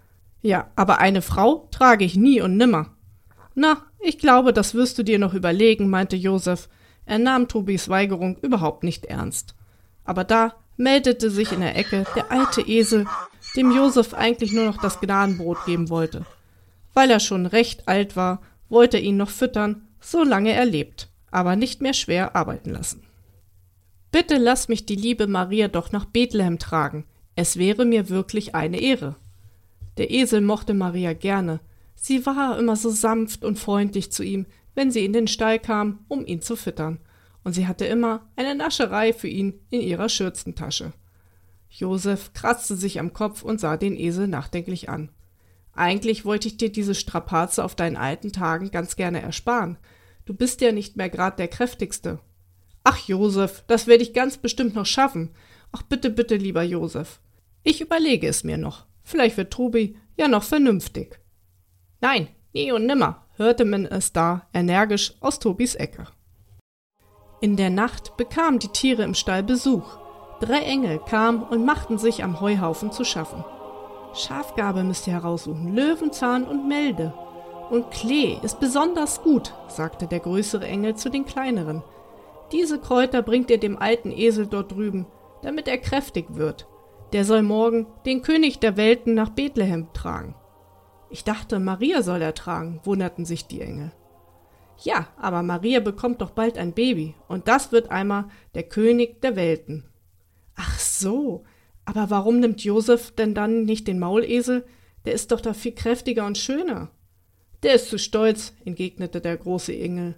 Ja, 0.42 0.70
aber 0.76 0.98
eine 0.98 1.22
Frau 1.22 1.68
trage 1.72 2.04
ich 2.04 2.16
nie 2.16 2.40
und 2.40 2.56
nimmer. 2.56 2.94
Na, 3.54 3.78
ich 3.98 4.18
glaube, 4.18 4.52
das 4.52 4.74
wirst 4.74 4.96
du 4.96 5.02
dir 5.02 5.18
noch 5.18 5.34
überlegen, 5.34 5.90
meinte 5.90 6.14
Josef. 6.14 6.68
Er 7.04 7.18
nahm 7.18 7.48
Tobis 7.48 7.88
Weigerung 7.88 8.38
überhaupt 8.38 8.84
nicht 8.84 9.06
ernst. 9.06 9.56
Aber 10.04 10.24
da 10.24 10.54
meldete 10.76 11.30
sich 11.30 11.52
in 11.52 11.60
der 11.60 11.76
Ecke 11.76 12.04
der 12.16 12.32
alte 12.32 12.62
Esel, 12.62 13.06
dem 13.56 13.70
Josef 13.70 14.14
eigentlich 14.14 14.52
nur 14.52 14.64
noch 14.64 14.78
das 14.80 15.00
Gnadenbrot 15.00 15.64
geben 15.66 15.90
wollte. 15.90 16.24
Weil 16.94 17.10
er 17.10 17.20
schon 17.20 17.46
recht 17.46 17.86
alt 17.88 18.16
war, 18.16 18.40
wollte 18.68 18.96
er 18.96 19.02
ihn 19.02 19.16
noch 19.16 19.30
füttern, 19.30 19.88
solange 20.00 20.52
er 20.52 20.64
lebt, 20.64 21.08
aber 21.30 21.56
nicht 21.56 21.80
mehr 21.80 21.94
schwer 21.94 22.34
arbeiten 22.34 22.70
lassen. 22.70 23.02
Bitte 24.12 24.38
lass 24.38 24.68
mich 24.68 24.86
die 24.86 24.96
liebe 24.96 25.26
Maria 25.26 25.68
doch 25.68 25.92
nach 25.92 26.04
Bethlehem 26.04 26.58
tragen. 26.58 27.04
Es 27.36 27.56
wäre 27.56 27.84
mir 27.84 28.08
wirklich 28.08 28.54
eine 28.54 28.80
Ehre. 28.80 29.16
Der 29.98 30.10
Esel 30.10 30.40
mochte 30.40 30.74
Maria 30.74 31.12
gerne. 31.12 31.60
Sie 31.94 32.24
war 32.26 32.58
immer 32.58 32.76
so 32.76 32.90
sanft 32.90 33.44
und 33.44 33.58
freundlich 33.58 34.10
zu 34.10 34.22
ihm, 34.22 34.46
wenn 34.74 34.90
sie 34.90 35.04
in 35.04 35.12
den 35.12 35.28
Stall 35.28 35.58
kam, 35.58 36.00
um 36.08 36.26
ihn 36.26 36.40
zu 36.40 36.56
füttern. 36.56 36.98
Und 37.42 37.54
sie 37.54 37.66
hatte 37.66 37.86
immer 37.86 38.30
eine 38.36 38.54
Nascherei 38.54 39.12
für 39.12 39.28
ihn 39.28 39.60
in 39.70 39.80
ihrer 39.80 40.08
Schürzentasche. 40.08 40.92
Josef 41.70 42.32
kratzte 42.32 42.74
sich 42.76 42.98
am 42.98 43.12
Kopf 43.12 43.42
und 43.42 43.60
sah 43.60 43.76
den 43.76 43.96
Esel 43.96 44.26
nachdenklich 44.26 44.88
an. 44.88 45.10
Eigentlich 45.72 46.24
wollte 46.24 46.48
ich 46.48 46.56
dir 46.56 46.70
diese 46.70 46.94
Strapaze 46.94 47.64
auf 47.64 47.74
deinen 47.74 47.96
alten 47.96 48.32
Tagen 48.32 48.70
ganz 48.70 48.96
gerne 48.96 49.22
ersparen. 49.22 49.78
Du 50.24 50.34
bist 50.34 50.60
ja 50.60 50.72
nicht 50.72 50.96
mehr 50.96 51.08
grad 51.08 51.38
der 51.38 51.48
kräftigste. 51.48 52.20
Ach, 52.82 52.98
Josef, 53.06 53.64
das 53.66 53.86
werde 53.86 54.02
ich 54.02 54.12
ganz 54.12 54.36
bestimmt 54.36 54.74
noch 54.74 54.86
schaffen. 54.86 55.30
Ach, 55.72 55.82
bitte, 55.82 56.10
bitte, 56.10 56.36
lieber 56.36 56.62
Josef. 56.62 57.20
Ich 57.62 57.80
überlege 57.80 58.26
es 58.26 58.42
mir 58.42 58.58
noch. 58.58 58.86
Vielleicht 59.02 59.36
wird 59.36 59.52
Tobi 59.52 59.96
ja 60.16 60.28
noch 60.28 60.42
vernünftig. 60.42 61.20
Nein, 62.00 62.28
nie 62.52 62.72
und 62.72 62.86
nimmer, 62.86 63.26
hörte 63.36 63.64
man 63.64 63.86
es 63.86 64.12
da 64.12 64.48
energisch 64.52 65.14
aus 65.20 65.38
Tobis 65.38 65.74
Ecke. 65.74 66.06
In 67.42 67.56
der 67.56 67.70
Nacht 67.70 68.18
bekamen 68.18 68.58
die 68.58 68.68
Tiere 68.68 69.02
im 69.02 69.14
Stall 69.14 69.42
Besuch. 69.42 69.96
Drei 70.40 70.60
Engel 70.60 70.98
kamen 70.98 71.42
und 71.42 71.64
machten 71.64 71.96
sich 71.96 72.22
am 72.22 72.40
Heuhaufen 72.42 72.92
zu 72.92 73.02
schaffen. 73.02 73.42
Schafgabe 74.12 74.84
müsst 74.84 75.06
ihr 75.06 75.14
heraussuchen, 75.14 75.74
Löwenzahn 75.74 76.44
und 76.44 76.68
Melde. 76.68 77.14
Und 77.70 77.90
Klee 77.92 78.36
ist 78.42 78.60
besonders 78.60 79.22
gut, 79.22 79.54
sagte 79.68 80.06
der 80.06 80.20
größere 80.20 80.66
Engel 80.66 80.96
zu 80.96 81.08
den 81.08 81.24
kleineren. 81.24 81.82
Diese 82.52 82.78
Kräuter 82.78 83.22
bringt 83.22 83.48
ihr 83.50 83.58
dem 83.58 83.78
alten 83.78 84.10
Esel 84.10 84.46
dort 84.46 84.72
drüben, 84.72 85.06
damit 85.42 85.66
er 85.66 85.78
kräftig 85.78 86.26
wird. 86.34 86.66
Der 87.14 87.24
soll 87.24 87.42
morgen 87.42 87.86
den 88.04 88.20
König 88.20 88.58
der 88.58 88.76
Welten 88.76 89.14
nach 89.14 89.30
Bethlehem 89.30 89.88
tragen. 89.94 90.34
Ich 91.08 91.24
dachte, 91.24 91.58
Maria 91.58 92.02
soll 92.02 92.20
er 92.20 92.34
tragen, 92.34 92.80
wunderten 92.84 93.24
sich 93.24 93.46
die 93.46 93.62
Engel. 93.62 93.92
Ja, 94.82 95.08
aber 95.16 95.42
Maria 95.42 95.80
bekommt 95.80 96.22
doch 96.22 96.30
bald 96.30 96.56
ein 96.56 96.72
Baby, 96.72 97.14
und 97.28 97.48
das 97.48 97.70
wird 97.70 97.90
einmal 97.90 98.28
der 98.54 98.62
König 98.62 99.20
der 99.20 99.36
Welten. 99.36 99.84
Ach 100.54 100.78
so, 100.78 101.44
aber 101.84 102.10
warum 102.10 102.40
nimmt 102.40 102.62
Josef 102.62 103.10
denn 103.10 103.34
dann 103.34 103.64
nicht 103.64 103.88
den 103.88 103.98
Maulesel? 103.98 104.64
Der 105.04 105.12
ist 105.12 105.32
doch 105.32 105.40
da 105.40 105.54
viel 105.54 105.72
kräftiger 105.72 106.26
und 106.26 106.38
schöner. 106.38 106.90
Der 107.62 107.74
ist 107.74 107.88
zu 107.88 107.98
stolz, 107.98 108.54
entgegnete 108.64 109.20
der 109.20 109.36
große 109.36 109.76
Engel. 109.76 110.16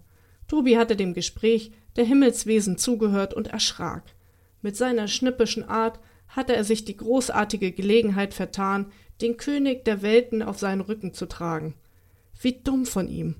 Tobi 0.48 0.76
hatte 0.76 0.96
dem 0.96 1.14
Gespräch 1.14 1.72
der 1.96 2.04
Himmelswesen 2.04 2.78
zugehört 2.78 3.34
und 3.34 3.48
erschrak. 3.48 4.04
Mit 4.60 4.76
seiner 4.76 5.08
schnippischen 5.08 5.64
Art 5.64 5.98
hatte 6.28 6.54
er 6.54 6.64
sich 6.64 6.84
die 6.84 6.96
großartige 6.96 7.72
Gelegenheit 7.72 8.32
vertan, 8.32 8.92
den 9.20 9.36
König 9.36 9.84
der 9.84 10.02
Welten 10.02 10.42
auf 10.42 10.58
seinen 10.58 10.80
Rücken 10.80 11.14
zu 11.14 11.26
tragen. 11.26 11.74
Wie 12.40 12.60
dumm 12.62 12.86
von 12.86 13.08
ihm. 13.08 13.36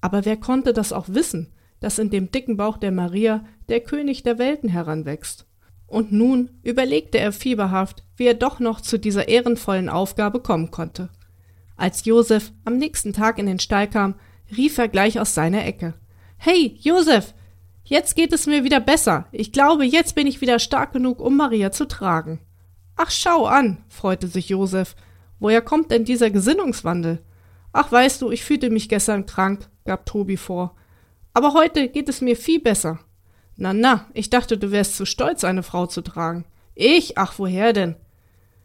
Aber 0.00 0.24
wer 0.24 0.36
konnte 0.36 0.72
das 0.72 0.92
auch 0.92 1.08
wissen, 1.08 1.52
dass 1.80 1.98
in 1.98 2.10
dem 2.10 2.30
dicken 2.30 2.56
Bauch 2.56 2.76
der 2.76 2.92
Maria 2.92 3.44
der 3.68 3.80
König 3.80 4.22
der 4.22 4.38
Welten 4.38 4.68
heranwächst? 4.68 5.46
Und 5.86 6.12
nun 6.12 6.50
überlegte 6.62 7.18
er 7.18 7.32
fieberhaft, 7.32 8.04
wie 8.16 8.26
er 8.26 8.34
doch 8.34 8.60
noch 8.60 8.80
zu 8.80 8.98
dieser 8.98 9.28
ehrenvollen 9.28 9.88
Aufgabe 9.88 10.40
kommen 10.40 10.70
konnte. 10.70 11.08
Als 11.76 12.04
Josef 12.04 12.52
am 12.64 12.76
nächsten 12.76 13.12
Tag 13.12 13.38
in 13.38 13.46
den 13.46 13.58
Stall 13.58 13.88
kam, 13.88 14.14
rief 14.56 14.78
er 14.78 14.88
gleich 14.88 15.18
aus 15.18 15.34
seiner 15.34 15.64
Ecke. 15.64 15.94
Hey, 16.36 16.76
Josef, 16.80 17.34
Jetzt 17.90 18.14
geht 18.14 18.32
es 18.32 18.46
mir 18.46 18.62
wieder 18.62 18.78
besser. 18.78 19.26
Ich 19.32 19.50
glaube, 19.50 19.84
jetzt 19.84 20.14
bin 20.14 20.28
ich 20.28 20.40
wieder 20.40 20.60
stark 20.60 20.92
genug, 20.92 21.18
um 21.18 21.36
Maria 21.36 21.72
zu 21.72 21.88
tragen. 21.88 22.38
Ach, 22.94 23.10
schau 23.10 23.46
an, 23.46 23.78
freute 23.88 24.28
sich 24.28 24.48
Josef. 24.48 24.94
Woher 25.40 25.60
kommt 25.60 25.90
denn 25.90 26.04
dieser 26.04 26.30
Gesinnungswandel? 26.30 27.18
Ach, 27.72 27.90
weißt 27.90 28.22
du, 28.22 28.30
ich 28.30 28.44
fühlte 28.44 28.70
mich 28.70 28.88
gestern 28.88 29.26
krank, 29.26 29.68
gab 29.84 30.06
Tobi 30.06 30.36
vor. 30.36 30.74
Aber 31.32 31.54
heute 31.54 31.88
geht 31.88 32.08
es 32.08 32.20
mir 32.20 32.36
viel 32.36 32.60
besser. 32.60 32.98
Na, 33.56 33.72
na, 33.72 34.06
ich 34.14 34.30
dachte, 34.30 34.58
du 34.58 34.70
wärst 34.70 34.96
zu 34.96 35.04
stolz, 35.04 35.44
eine 35.44 35.62
Frau 35.62 35.86
zu 35.86 36.02
tragen. 36.02 36.44
Ich? 36.74 37.18
Ach, 37.18 37.34
woher 37.38 37.72
denn? 37.72 37.96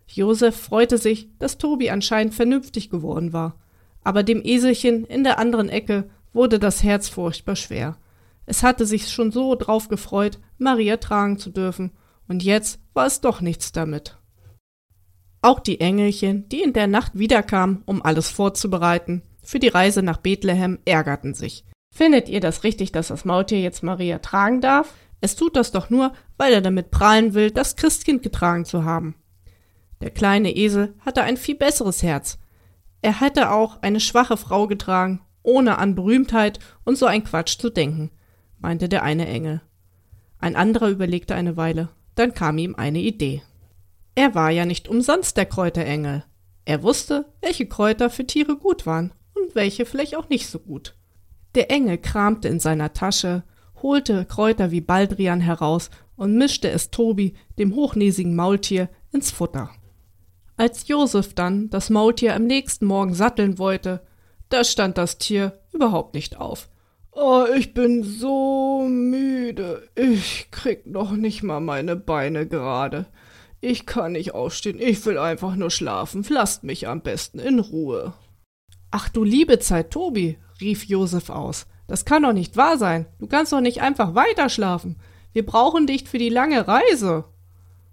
Josef 0.07 0.55
freute 0.55 0.97
sich, 0.97 1.29
dass 1.39 1.57
Tobi 1.57 1.89
anscheinend 1.89 2.33
vernünftig 2.33 2.89
geworden 2.89 3.33
war. 3.33 3.59
Aber 4.03 4.23
dem 4.23 4.41
Eselchen 4.43 5.03
in 5.05 5.23
der 5.23 5.39
anderen 5.39 5.69
Ecke 5.69 6.09
wurde 6.31 6.59
das 6.59 6.83
Herz 6.83 7.09
furchtbar 7.09 7.55
schwer. 7.55 7.97
Es 8.45 8.61
hatte 8.61 8.85
sich 8.85 9.09
schon 9.09 9.31
so 9.31 9.55
drauf 9.55 9.87
gefreut, 9.87 10.39
Maria 10.57 10.97
tragen 10.97 11.39
zu 11.39 11.49
dürfen, 11.49 11.91
und 12.27 12.43
jetzt 12.43 12.79
war 12.93 13.05
es 13.05 13.21
doch 13.21 13.41
nichts 13.41 13.71
damit. 13.71 14.17
Auch 15.41 15.59
die 15.59 15.79
Engelchen, 15.79 16.49
die 16.49 16.61
in 16.61 16.73
der 16.73 16.87
Nacht 16.87 17.17
wiederkamen, 17.17 17.83
um 17.85 18.01
alles 18.03 18.29
vorzubereiten, 18.29 19.21
für 19.45 19.59
die 19.59 19.69
Reise 19.69 20.01
nach 20.01 20.17
Bethlehem, 20.17 20.79
ärgerten 20.85 21.33
sich. 21.33 21.63
Findet 21.91 22.27
ihr 22.27 22.41
das 22.41 22.63
richtig, 22.63 22.91
dass 22.91 23.07
das 23.07 23.25
Maultier 23.25 23.61
jetzt 23.61 23.83
Maria 23.83 24.19
tragen 24.19 24.59
darf? 24.59 24.93
Es 25.21 25.35
tut 25.35 25.55
das 25.55 25.71
doch 25.71 25.89
nur, 25.89 26.13
weil 26.37 26.53
er 26.53 26.61
damit 26.61 26.91
prahlen 26.91 27.33
will, 27.33 27.51
das 27.51 27.75
Christkind 27.77 28.21
getragen 28.21 28.65
zu 28.65 28.83
haben. 28.83 29.15
Der 30.01 30.11
kleine 30.11 30.55
Esel 30.55 30.93
hatte 30.99 31.23
ein 31.23 31.37
viel 31.37 31.55
besseres 31.55 32.03
Herz. 32.03 32.37
Er 33.01 33.21
hätte 33.21 33.51
auch 33.51 33.81
eine 33.81 34.01
schwache 34.01 34.35
Frau 34.35 34.67
getragen, 34.67 35.21
ohne 35.41 35.77
an 35.77 35.95
Berühmtheit 35.95 36.59
und 36.83 36.97
so 36.97 37.05
ein 37.05 37.23
Quatsch 37.23 37.57
zu 37.57 37.69
denken 37.69 38.11
meinte 38.65 38.89
der 38.89 39.03
eine 39.03 39.27
Engel. 39.27 39.61
Ein 40.39 40.55
anderer 40.55 40.89
überlegte 40.89 41.35
eine 41.35 41.55
Weile, 41.55 41.89
dann 42.15 42.33
kam 42.33 42.57
ihm 42.57 42.73
eine 42.73 42.99
Idee. 42.99 43.43
Er 44.15 44.33
war 44.33 44.49
ja 44.49 44.65
nicht 44.65 44.87
umsonst 44.87 45.37
der 45.37 45.45
Kräuterengel. 45.45 46.23
Er 46.65 46.81
wusste, 46.81 47.31
welche 47.41 47.67
Kräuter 47.67 48.09
für 48.09 48.25
Tiere 48.25 48.55
gut 48.55 48.87
waren 48.87 49.13
welche 49.53 49.85
vielleicht 49.85 50.15
auch 50.15 50.29
nicht 50.29 50.47
so 50.47 50.59
gut. 50.59 50.95
Der 51.55 51.71
Engel 51.71 51.97
kramte 51.97 52.47
in 52.47 52.59
seiner 52.59 52.93
Tasche, 52.93 53.43
holte 53.81 54.25
Kräuter 54.25 54.71
wie 54.71 54.81
Baldrian 54.81 55.41
heraus 55.41 55.89
und 56.15 56.35
mischte 56.35 56.69
es 56.69 56.91
Tobi, 56.91 57.35
dem 57.59 57.75
hochnäsigen 57.75 58.35
Maultier, 58.35 58.89
ins 59.11 59.31
Futter. 59.31 59.69
Als 60.57 60.87
Josef 60.87 61.33
dann 61.33 61.69
das 61.69 61.89
Maultier 61.89 62.35
am 62.35 62.45
nächsten 62.45 62.85
Morgen 62.85 63.13
satteln 63.13 63.57
wollte, 63.57 64.01
da 64.49 64.63
stand 64.63 64.97
das 64.97 65.17
Tier 65.17 65.59
überhaupt 65.71 66.13
nicht 66.13 66.37
auf. 66.37 66.69
Oh, 67.11 67.45
ich 67.55 67.73
bin 67.73 68.03
so 68.03 68.85
müde. 68.89 69.87
Ich 69.95 70.49
krieg 70.51 70.85
noch 70.85 71.13
nicht 71.13 71.43
mal 71.43 71.61
meine 71.61 71.95
Beine 71.95 72.45
gerade. 72.45 73.05
Ich 73.61 73.85
kann 73.85 74.11
nicht 74.11 74.33
aufstehen. 74.33 74.79
Ich 74.79 75.05
will 75.05 75.17
einfach 75.17 75.55
nur 75.55 75.71
schlafen. 75.71 76.25
Lasst 76.29 76.63
mich 76.63 76.87
am 76.87 77.01
besten 77.01 77.39
in 77.39 77.59
Ruhe. 77.59 78.13
Ach 78.97 79.09
du 79.09 79.25
liebe 79.25 79.59
Zeit, 79.59 79.91
Tobi, 79.91 80.37
rief 80.61 80.85
Josef 80.85 81.29
aus. 81.29 81.67
Das 81.85 82.05
kann 82.05 82.23
doch 82.23 82.31
nicht 82.31 82.55
wahr 82.55 82.77
sein. 82.77 83.07
Du 83.19 83.27
kannst 83.27 83.51
doch 83.51 83.59
nicht 83.59 83.81
einfach 83.81 84.15
weiter 84.15 84.47
schlafen. 84.47 84.95
Wir 85.33 85.45
brauchen 85.45 85.85
dich 85.85 86.07
für 86.07 86.17
die 86.17 86.29
lange 86.29 86.65
Reise. 86.65 87.25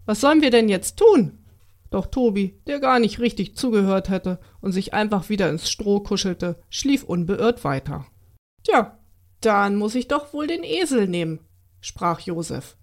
Was 0.07 0.21
sollen 0.21 0.43
wir 0.43 0.53
denn 0.53 0.69
jetzt 0.69 0.99
tun? 0.99 1.45
Doch 1.91 2.07
Tobi, 2.07 2.57
der 2.69 2.79
gar 2.79 3.01
nicht 3.01 3.19
richtig 3.19 3.57
zugehört 3.57 4.11
hätte 4.11 4.39
und 4.61 4.71
sich 4.71 4.95
einfach 4.95 5.29
wieder 5.29 5.51
ins 5.51 5.69
Stroh 5.69 5.99
kuschelte, 5.99 6.63
schlief 6.71 7.03
unbeirrt 7.03 7.65
weiter. 7.65 8.07
Tja, 8.63 8.97
dann 9.41 9.75
muss 9.75 9.97
ich 9.97 10.07
doch 10.07 10.33
wohl 10.33 10.47
den 10.47 10.63
Esel 10.63 11.09
nehmen, 11.09 11.41
sprach 11.81 12.21
Josef. 12.21 12.77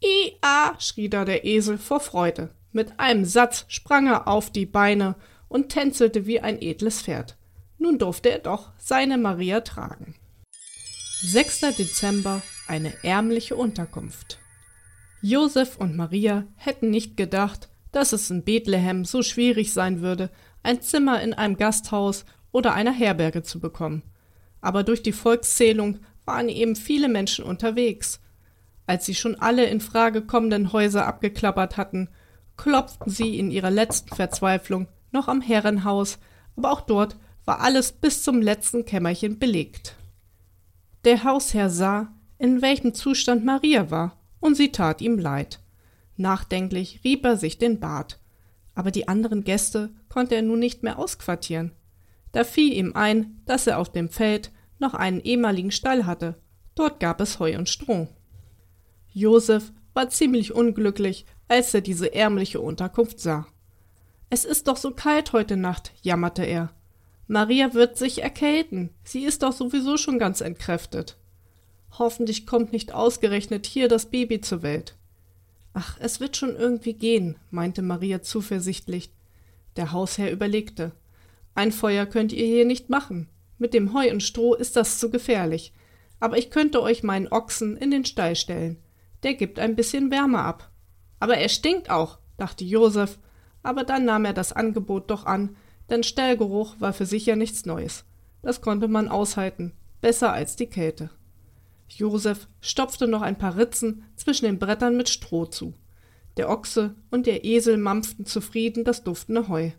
Ia, 0.00 0.76
schrie 0.78 1.08
da 1.08 1.24
der 1.24 1.44
Esel 1.44 1.76
vor 1.76 1.98
Freude. 1.98 2.50
Mit 2.70 3.00
einem 3.00 3.24
Satz 3.24 3.64
sprang 3.66 4.06
er 4.06 4.28
auf 4.28 4.52
die 4.52 4.66
Beine 4.66 5.16
und 5.48 5.68
tänzelte 5.68 6.26
wie 6.26 6.40
ein 6.40 6.60
edles 6.60 7.02
Pferd. 7.02 7.36
Nun 7.78 7.98
durfte 7.98 8.30
er 8.30 8.38
doch 8.38 8.72
seine 8.78 9.18
Maria 9.18 9.60
tragen. 9.60 10.14
6. 11.22 11.60
Dezember, 11.76 12.42
eine 12.66 12.92
ärmliche 13.02 13.56
Unterkunft. 13.56 14.38
Josef 15.22 15.76
und 15.76 15.96
Maria 15.96 16.44
hätten 16.56 16.90
nicht 16.90 17.16
gedacht, 17.16 17.68
dass 17.92 18.12
es 18.12 18.30
in 18.30 18.44
Bethlehem 18.44 19.04
so 19.04 19.22
schwierig 19.22 19.72
sein 19.72 20.00
würde, 20.00 20.30
ein 20.62 20.82
Zimmer 20.82 21.22
in 21.22 21.34
einem 21.34 21.56
Gasthaus 21.56 22.24
oder 22.52 22.74
einer 22.74 22.92
Herberge 22.92 23.42
zu 23.42 23.60
bekommen 23.60 24.02
aber 24.66 24.82
durch 24.82 25.00
die 25.00 25.12
Volkszählung 25.12 26.00
waren 26.24 26.48
eben 26.48 26.74
viele 26.74 27.08
Menschen 27.08 27.44
unterwegs. 27.44 28.20
Als 28.86 29.06
sie 29.06 29.14
schon 29.14 29.36
alle 29.36 29.66
in 29.66 29.80
Frage 29.80 30.22
kommenden 30.22 30.72
Häuser 30.72 31.06
abgeklappert 31.06 31.76
hatten, 31.76 32.08
klopften 32.56 33.12
sie 33.12 33.38
in 33.38 33.52
ihrer 33.52 33.70
letzten 33.70 34.12
Verzweiflung 34.12 34.88
noch 35.16 35.26
am 35.26 35.40
Herrenhaus, 35.40 36.18
aber 36.56 36.70
auch 36.70 36.82
dort 36.82 37.16
war 37.44 37.60
alles 37.60 37.90
bis 37.90 38.22
zum 38.22 38.40
letzten 38.40 38.84
Kämmerchen 38.84 39.38
belegt. 39.38 39.96
Der 41.04 41.24
Hausherr 41.24 41.70
sah, 41.70 42.12
in 42.38 42.62
welchem 42.62 42.94
Zustand 42.94 43.44
Maria 43.44 43.90
war, 43.90 44.18
und 44.40 44.56
sie 44.56 44.70
tat 44.70 45.00
ihm 45.00 45.18
leid. 45.18 45.60
Nachdenklich 46.16 47.00
rieb 47.04 47.24
er 47.24 47.36
sich 47.36 47.58
den 47.58 47.80
Bart. 47.80 48.20
Aber 48.74 48.90
die 48.90 49.08
anderen 49.08 49.42
Gäste 49.42 49.90
konnte 50.08 50.34
er 50.34 50.42
nun 50.42 50.58
nicht 50.58 50.82
mehr 50.82 50.98
ausquartieren. 50.98 51.72
Da 52.32 52.44
fiel 52.44 52.72
ihm 52.72 52.92
ein, 52.94 53.40
dass 53.46 53.66
er 53.66 53.78
auf 53.78 53.90
dem 53.90 54.08
Feld 54.08 54.50
noch 54.78 54.94
einen 54.94 55.20
ehemaligen 55.20 55.70
Stall 55.70 56.04
hatte. 56.04 56.36
Dort 56.74 57.00
gab 57.00 57.20
es 57.20 57.38
Heu 57.38 57.56
und 57.56 57.68
Stroh. 57.68 58.08
Josef 59.12 59.72
war 59.94 60.10
ziemlich 60.10 60.52
unglücklich, 60.54 61.24
als 61.48 61.72
er 61.72 61.80
diese 61.80 62.12
ärmliche 62.14 62.60
Unterkunft 62.60 63.18
sah. 63.20 63.46
Es 64.28 64.44
ist 64.44 64.66
doch 64.66 64.76
so 64.76 64.90
kalt 64.90 65.32
heute 65.32 65.56
Nacht, 65.56 65.92
jammerte 66.02 66.44
er. 66.44 66.72
Maria 67.28 67.74
wird 67.74 67.96
sich 67.96 68.22
erkälten. 68.22 68.90
Sie 69.04 69.24
ist 69.24 69.42
doch 69.42 69.52
sowieso 69.52 69.96
schon 69.96 70.18
ganz 70.18 70.40
entkräftet. 70.40 71.16
Hoffentlich 71.98 72.46
kommt 72.46 72.72
nicht 72.72 72.92
ausgerechnet 72.92 73.66
hier 73.66 73.88
das 73.88 74.06
Baby 74.06 74.40
zur 74.40 74.62
Welt. 74.62 74.96
Ach, 75.74 75.96
es 76.00 76.20
wird 76.20 76.36
schon 76.36 76.56
irgendwie 76.56 76.94
gehen, 76.94 77.36
meinte 77.50 77.82
Maria 77.82 78.22
zuversichtlich. 78.22 79.10
Der 79.76 79.92
Hausherr 79.92 80.32
überlegte. 80.32 80.92
Ein 81.54 81.72
Feuer 81.72 82.06
könnt 82.06 82.32
ihr 82.32 82.46
hier 82.46 82.64
nicht 82.64 82.90
machen. 82.90 83.28
Mit 83.58 83.74
dem 83.74 83.94
Heu 83.94 84.10
und 84.10 84.22
Stroh 84.22 84.54
ist 84.54 84.76
das 84.76 84.98
zu 84.98 85.10
gefährlich. 85.10 85.72
Aber 86.18 86.38
ich 86.38 86.50
könnte 86.50 86.82
euch 86.82 87.02
meinen 87.02 87.28
Ochsen 87.28 87.76
in 87.76 87.90
den 87.90 88.04
Stall 88.04 88.36
stellen. 88.36 88.78
Der 89.22 89.34
gibt 89.34 89.58
ein 89.58 89.76
bisschen 89.76 90.10
Wärme 90.10 90.40
ab. 90.40 90.70
Aber 91.20 91.36
er 91.36 91.48
stinkt 91.48 91.90
auch, 91.90 92.18
dachte 92.36 92.64
Josef, 92.64 93.18
aber 93.66 93.84
dann 93.84 94.04
nahm 94.04 94.24
er 94.24 94.32
das 94.32 94.52
Angebot 94.52 95.10
doch 95.10 95.26
an, 95.26 95.56
denn 95.90 96.02
Stallgeruch 96.02 96.76
war 96.78 96.92
für 96.92 97.06
sich 97.06 97.26
ja 97.26 97.36
nichts 97.36 97.66
Neues. 97.66 98.04
Das 98.42 98.60
konnte 98.60 98.88
man 98.88 99.08
aushalten, 99.08 99.72
besser 100.00 100.32
als 100.32 100.56
die 100.56 100.66
Kälte. 100.66 101.10
Josef 101.88 102.48
stopfte 102.60 103.06
noch 103.06 103.22
ein 103.22 103.38
paar 103.38 103.56
Ritzen 103.56 104.04
zwischen 104.16 104.46
den 104.46 104.58
Brettern 104.58 104.96
mit 104.96 105.08
Stroh 105.08 105.46
zu. 105.46 105.74
Der 106.36 106.50
Ochse 106.50 106.94
und 107.10 107.26
der 107.26 107.44
Esel 107.44 107.76
mampften 107.76 108.26
zufrieden 108.26 108.84
das 108.84 109.04
duftende 109.04 109.48
Heu. 109.48 109.70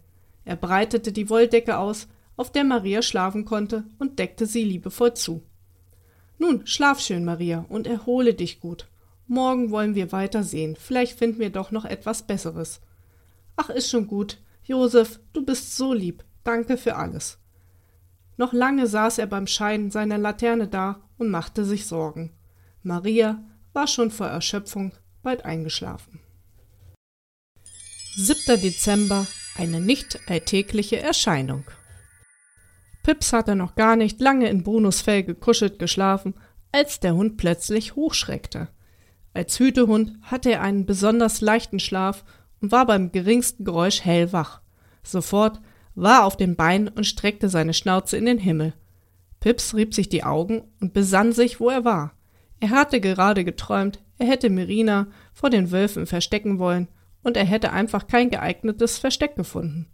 Er 0.46 0.56
breitete 0.56 1.12
die 1.12 1.30
Wolldecke 1.30 1.78
aus, 1.78 2.08
auf 2.36 2.52
der 2.52 2.64
Maria 2.64 3.02
schlafen 3.02 3.46
konnte, 3.46 3.84
und 4.00 4.20
deckte 4.20 4.46
sie 4.46 4.64
liebevoll 4.64 5.14
zu. 5.14 5.44
Nun, 6.38 6.66
schlaf 6.66 7.00
schön, 7.00 7.26
Maria, 7.26 7.66
und 7.68 7.88
erhole 7.88 8.34
dich 8.34 8.60
gut. 8.60 8.88
Morgen 9.28 9.72
wollen 9.72 9.96
wir 9.96 10.12
weiter 10.12 10.44
sehen. 10.44 10.76
Vielleicht 10.76 11.18
finden 11.18 11.40
wir 11.40 11.50
doch 11.50 11.72
noch 11.72 11.84
etwas 11.84 12.24
Besseres. 12.24 12.80
Ach, 13.58 13.70
ist 13.70 13.90
schon 13.90 14.08
gut. 14.08 14.38
Josef, 14.64 15.20
du 15.34 15.44
bist 15.44 15.76
so 15.76 15.94
lieb. 15.94 16.24
Danke 16.44 16.78
für 16.78 16.96
alles. 16.96 17.40
Noch 18.38 18.54
lange 18.54 18.88
saß 18.88 19.18
er 19.18 19.28
beim 19.28 19.48
Schein 19.48 19.92
seiner 19.92 20.18
Laterne 20.18 20.68
da 20.68 21.02
und 21.18 21.30
machte 21.30 21.66
sich 21.66 21.88
Sorgen. 21.88 22.34
Maria 22.84 23.44
war 23.74 23.88
schon 23.88 24.12
vor 24.12 24.28
Erschöpfung 24.28 24.94
bald 25.24 25.44
eingeschlafen. 25.44 26.22
7. 28.16 28.62
Dezember 28.62 29.28
eine 29.58 29.82
nicht 29.82 30.20
alltägliche 30.28 31.00
Erscheinung. 31.00 31.66
Pips 33.04 33.34
hatte 33.34 33.56
noch 33.56 33.76
gar 33.76 33.96
nicht 33.96 34.22
lange 34.22 34.50
in 34.50 34.64
Brunos 34.64 35.02
Fell 35.02 35.24
gekuschelt 35.24 35.80
geschlafen, 35.80 36.36
als 36.72 37.00
der 37.00 37.16
Hund 37.16 37.38
plötzlich 37.38 37.96
hochschreckte. 37.96 38.70
Als 39.34 39.60
Hütehund 39.60 40.18
hatte 40.24 40.52
er 40.52 40.62
einen 40.62 40.86
besonders 40.86 41.42
leichten 41.42 41.80
Schlaf 41.80 42.24
und 42.62 42.72
war 42.72 42.86
beim 42.86 43.12
geringsten 43.12 43.66
Geräusch 43.66 44.04
hellwach. 44.04 44.62
Sofort 45.04 45.60
war 45.96 46.20
er 46.20 46.26
auf 46.26 46.38
den 46.38 46.56
Beinen 46.56 46.88
und 46.88 47.06
streckte 47.06 47.50
seine 47.50 47.74
Schnauze 47.74 48.18
in 48.18 48.26
den 48.26 48.38
Himmel. 48.38 48.74
Pips 49.40 49.76
rieb 49.76 49.94
sich 49.94 50.10
die 50.10 50.24
Augen 50.24 50.64
und 50.82 50.94
besann 50.94 51.32
sich, 51.32 51.60
wo 51.60 51.70
er 51.70 51.86
war. 51.86 52.14
Er 52.60 52.70
hatte 52.72 53.00
gerade 53.00 53.44
geträumt, 53.44 54.00
er 54.18 54.28
hätte 54.28 54.50
Mirina 54.50 55.08
vor 55.34 55.50
den 55.50 55.72
Wölfen 55.72 56.06
verstecken 56.06 56.60
wollen, 56.60 56.88
und 57.24 57.36
er 57.36 57.46
hätte 57.46 57.74
einfach 57.74 58.08
kein 58.08 58.30
geeignetes 58.30 58.98
Versteck 59.00 59.36
gefunden. 59.36 59.88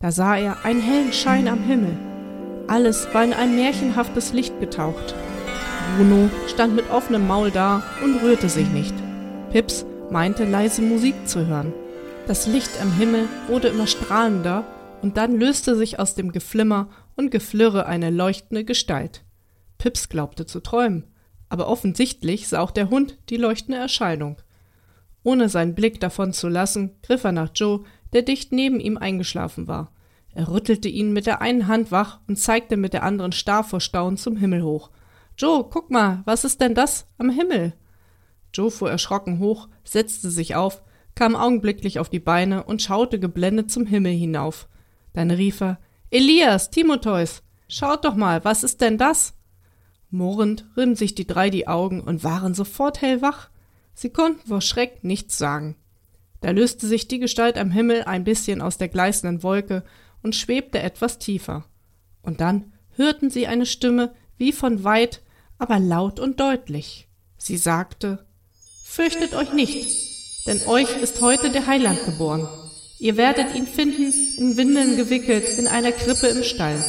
Da 0.00 0.12
sah 0.12 0.36
er 0.36 0.64
einen 0.64 0.82
hellen 0.82 1.12
Schein 1.12 1.48
am 1.48 1.62
Himmel. 1.64 1.96
Alles 2.68 3.08
war 3.14 3.24
in 3.24 3.32
ein 3.32 3.56
märchenhaftes 3.56 4.32
Licht 4.32 4.60
getaucht. 4.60 5.14
Bruno 5.96 6.28
stand 6.46 6.76
mit 6.76 6.90
offenem 6.90 7.26
Maul 7.26 7.50
da 7.50 7.82
und 8.04 8.22
rührte 8.22 8.48
sich 8.48 8.68
nicht. 8.68 8.94
Pips 9.50 9.86
meinte 10.10 10.44
leise 10.44 10.82
Musik 10.82 11.14
zu 11.26 11.46
hören. 11.46 11.72
Das 12.28 12.46
Licht 12.46 12.78
am 12.82 12.92
Himmel 12.92 13.26
wurde 13.46 13.68
immer 13.68 13.86
strahlender 13.86 14.62
und 15.00 15.16
dann 15.16 15.38
löste 15.38 15.74
sich 15.74 15.98
aus 15.98 16.14
dem 16.14 16.30
Geflimmer 16.30 16.90
und 17.16 17.30
Geflirre 17.30 17.86
eine 17.86 18.10
leuchtende 18.10 18.66
Gestalt. 18.66 19.24
Pips 19.78 20.10
glaubte 20.10 20.44
zu 20.44 20.60
träumen, 20.60 21.04
aber 21.48 21.68
offensichtlich 21.68 22.46
sah 22.46 22.60
auch 22.60 22.70
der 22.70 22.90
Hund 22.90 23.16
die 23.30 23.38
leuchtende 23.38 23.80
Erscheinung. 23.80 24.36
Ohne 25.22 25.48
seinen 25.48 25.74
Blick 25.74 26.00
davon 26.00 26.34
zu 26.34 26.48
lassen, 26.48 26.96
griff 27.02 27.24
er 27.24 27.32
nach 27.32 27.48
Joe, 27.54 27.84
der 28.12 28.20
dicht 28.20 28.52
neben 28.52 28.78
ihm 28.78 28.98
eingeschlafen 28.98 29.66
war. 29.66 29.90
Er 30.34 30.50
rüttelte 30.50 30.90
ihn 30.90 31.14
mit 31.14 31.24
der 31.24 31.40
einen 31.40 31.66
Hand 31.66 31.90
wach 31.92 32.20
und 32.28 32.38
zeigte 32.38 32.76
mit 32.76 32.92
der 32.92 33.04
anderen 33.04 33.32
starr 33.32 33.64
vor 33.64 33.80
Staunen 33.80 34.18
zum 34.18 34.36
Himmel 34.36 34.62
hoch. 34.62 34.90
Joe, 35.38 35.64
guck 35.64 35.90
mal, 35.90 36.20
was 36.26 36.44
ist 36.44 36.60
denn 36.60 36.74
das 36.74 37.06
am 37.16 37.30
Himmel? 37.30 37.72
Joe 38.52 38.70
fuhr 38.70 38.90
erschrocken 38.90 39.38
hoch, 39.38 39.68
setzte 39.82 40.28
sich 40.30 40.56
auf, 40.56 40.82
kam 41.18 41.34
augenblicklich 41.34 41.98
auf 41.98 42.08
die 42.08 42.20
Beine 42.20 42.62
und 42.62 42.80
schaute 42.80 43.18
geblendet 43.18 43.72
zum 43.72 43.86
Himmel 43.86 44.12
hinauf. 44.12 44.68
Dann 45.14 45.32
rief 45.32 45.60
er 45.60 45.80
Elias, 46.10 46.70
Timotheus, 46.70 47.42
schaut 47.66 48.04
doch 48.04 48.14
mal, 48.14 48.44
was 48.44 48.62
ist 48.62 48.80
denn 48.80 48.98
das? 48.98 49.34
Murrend 50.10 50.66
rieben 50.76 50.94
sich 50.94 51.16
die 51.16 51.26
drei 51.26 51.50
die 51.50 51.66
Augen 51.66 52.02
und 52.02 52.22
waren 52.22 52.54
sofort 52.54 53.02
hellwach. 53.02 53.50
Sie 53.94 54.10
konnten 54.10 54.46
vor 54.46 54.60
Schreck 54.60 55.02
nichts 55.02 55.36
sagen. 55.36 55.74
Da 56.40 56.52
löste 56.52 56.86
sich 56.86 57.08
die 57.08 57.18
Gestalt 57.18 57.58
am 57.58 57.72
Himmel 57.72 58.04
ein 58.04 58.22
bisschen 58.22 58.62
aus 58.62 58.78
der 58.78 58.86
gleißenden 58.86 59.42
Wolke 59.42 59.82
und 60.22 60.36
schwebte 60.36 60.78
etwas 60.80 61.18
tiefer. 61.18 61.64
Und 62.22 62.40
dann 62.40 62.72
hörten 62.94 63.28
sie 63.28 63.48
eine 63.48 63.66
Stimme 63.66 64.14
wie 64.36 64.52
von 64.52 64.84
weit 64.84 65.20
aber 65.58 65.80
laut 65.80 66.20
und 66.20 66.38
deutlich. 66.38 67.08
Sie 67.38 67.56
sagte, 67.56 68.24
Fürchtet 68.84 69.34
euch 69.34 69.52
nicht, 69.52 70.17
denn 70.46 70.66
euch 70.66 70.96
ist 71.02 71.20
heute 71.20 71.50
der 71.50 71.66
Heiland 71.66 72.04
geboren. 72.04 72.48
Ihr 72.98 73.16
werdet 73.16 73.54
ihn 73.54 73.66
finden, 73.66 74.12
in 74.38 74.56
Windeln 74.56 74.96
gewickelt, 74.96 75.58
in 75.58 75.66
einer 75.68 75.92
Krippe 75.92 76.26
im 76.26 76.42
Stall. 76.42 76.84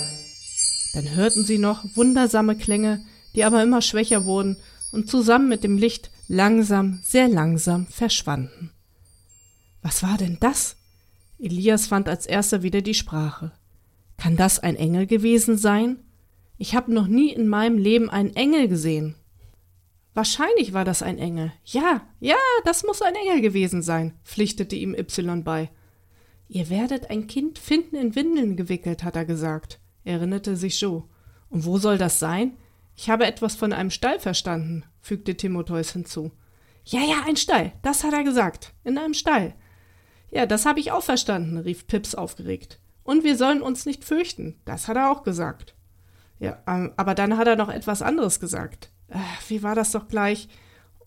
Dann 0.93 1.15
hörten 1.15 1.45
sie 1.45 1.57
noch 1.57 1.83
wundersame 1.95 2.55
Klänge, 2.57 3.05
die 3.35 3.43
aber 3.43 3.61
immer 3.61 3.81
schwächer 3.81 4.25
wurden 4.25 4.57
und 4.91 5.09
zusammen 5.09 5.49
mit 5.49 5.63
dem 5.63 5.77
Licht 5.77 6.09
langsam, 6.27 6.99
sehr 7.03 7.27
langsam 7.27 7.87
verschwanden. 7.87 8.71
Was 9.81 10.03
war 10.03 10.17
denn 10.17 10.37
das? 10.39 10.77
Elias 11.37 11.87
fand 11.87 12.09
als 12.09 12.25
erster 12.25 12.63
wieder 12.63 12.81
die 12.81 12.93
Sprache. 12.93 13.51
Kann 14.17 14.35
das 14.35 14.59
ein 14.59 14.75
Engel 14.75 15.07
gewesen 15.07 15.57
sein? 15.57 15.97
Ich 16.57 16.75
habe 16.75 16.93
noch 16.93 17.07
nie 17.07 17.31
in 17.31 17.47
meinem 17.47 17.77
Leben 17.77 18.09
einen 18.09 18.35
Engel 18.35 18.67
gesehen. 18.67 19.15
Wahrscheinlich 20.13 20.73
war 20.73 20.85
das 20.85 21.01
ein 21.01 21.17
Engel. 21.17 21.51
Ja, 21.65 22.01
ja, 22.19 22.35
das 22.65 22.83
muss 22.83 23.01
ein 23.01 23.15
Engel 23.15 23.41
gewesen 23.41 23.81
sein, 23.81 24.13
pflichtete 24.23 24.75
ihm 24.75 24.95
Y 24.95 25.43
bei. 25.43 25.69
Ihr 26.47 26.69
werdet 26.69 27.09
ein 27.09 27.27
Kind 27.27 27.59
finden 27.59 27.95
in 27.95 28.15
Windeln 28.15 28.57
gewickelt, 28.57 29.03
hat 29.03 29.15
er 29.15 29.25
gesagt, 29.25 29.79
erinnerte 30.03 30.55
sich 30.55 30.81
Joe. 30.81 31.03
Und 31.49 31.65
wo 31.65 31.77
soll 31.77 31.97
das 31.97 32.19
sein? 32.19 32.57
Ich 32.95 33.09
habe 33.09 33.25
etwas 33.25 33.55
von 33.55 33.71
einem 33.71 33.91
Stall 33.91 34.19
verstanden, 34.19 34.83
fügte 34.99 35.35
Timotheus 35.35 35.91
hinzu. 35.91 36.31
Ja, 36.85 37.01
ja, 37.01 37.23
ein 37.27 37.37
Stall, 37.37 37.73
das 37.83 38.03
hat 38.03 38.13
er 38.13 38.23
gesagt. 38.23 38.73
In 38.83 38.97
einem 38.97 39.13
Stall. 39.13 39.53
Ja, 40.31 40.45
das 40.45 40.65
habe 40.65 40.79
ich 40.79 40.91
auch 40.91 41.03
verstanden, 41.03 41.57
rief 41.57 41.87
Pips 41.87 42.15
aufgeregt. 42.15 42.79
Und 43.03 43.23
wir 43.23 43.37
sollen 43.37 43.61
uns 43.61 43.85
nicht 43.85 44.03
fürchten, 44.03 44.59
das 44.65 44.87
hat 44.87 44.97
er 44.97 45.11
auch 45.11 45.23
gesagt. 45.23 45.75
Ja, 46.39 46.61
ähm, 46.67 46.93
aber 46.97 47.15
dann 47.15 47.37
hat 47.37 47.47
er 47.47 47.55
noch 47.55 47.69
etwas 47.69 48.01
anderes 48.01 48.39
gesagt. 48.39 48.91
Wie 49.47 49.63
war 49.63 49.75
das 49.75 49.91
doch 49.91 50.07
gleich? 50.07 50.47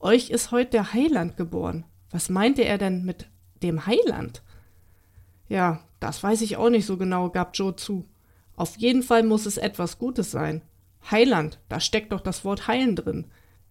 Euch 0.00 0.30
ist 0.30 0.50
heute 0.50 0.72
der 0.72 0.92
Heiland 0.92 1.36
geboren. 1.36 1.84
Was 2.10 2.28
meinte 2.28 2.64
er 2.64 2.78
denn 2.78 3.04
mit 3.04 3.28
dem 3.62 3.86
Heiland? 3.86 4.42
Ja, 5.48 5.84
das 6.00 6.22
weiß 6.22 6.40
ich 6.42 6.56
auch 6.56 6.70
nicht 6.70 6.86
so 6.86 6.96
genau, 6.96 7.30
gab 7.30 7.56
Joe 7.56 7.76
zu. 7.76 8.08
Auf 8.56 8.76
jeden 8.78 9.02
Fall 9.02 9.22
muss 9.22 9.46
es 9.46 9.56
etwas 9.56 9.98
Gutes 9.98 10.30
sein. 10.30 10.62
Heiland, 11.10 11.60
da 11.68 11.80
steckt 11.80 12.12
doch 12.12 12.20
das 12.20 12.44
Wort 12.44 12.68
heilen 12.68 12.96
drin. 12.96 13.26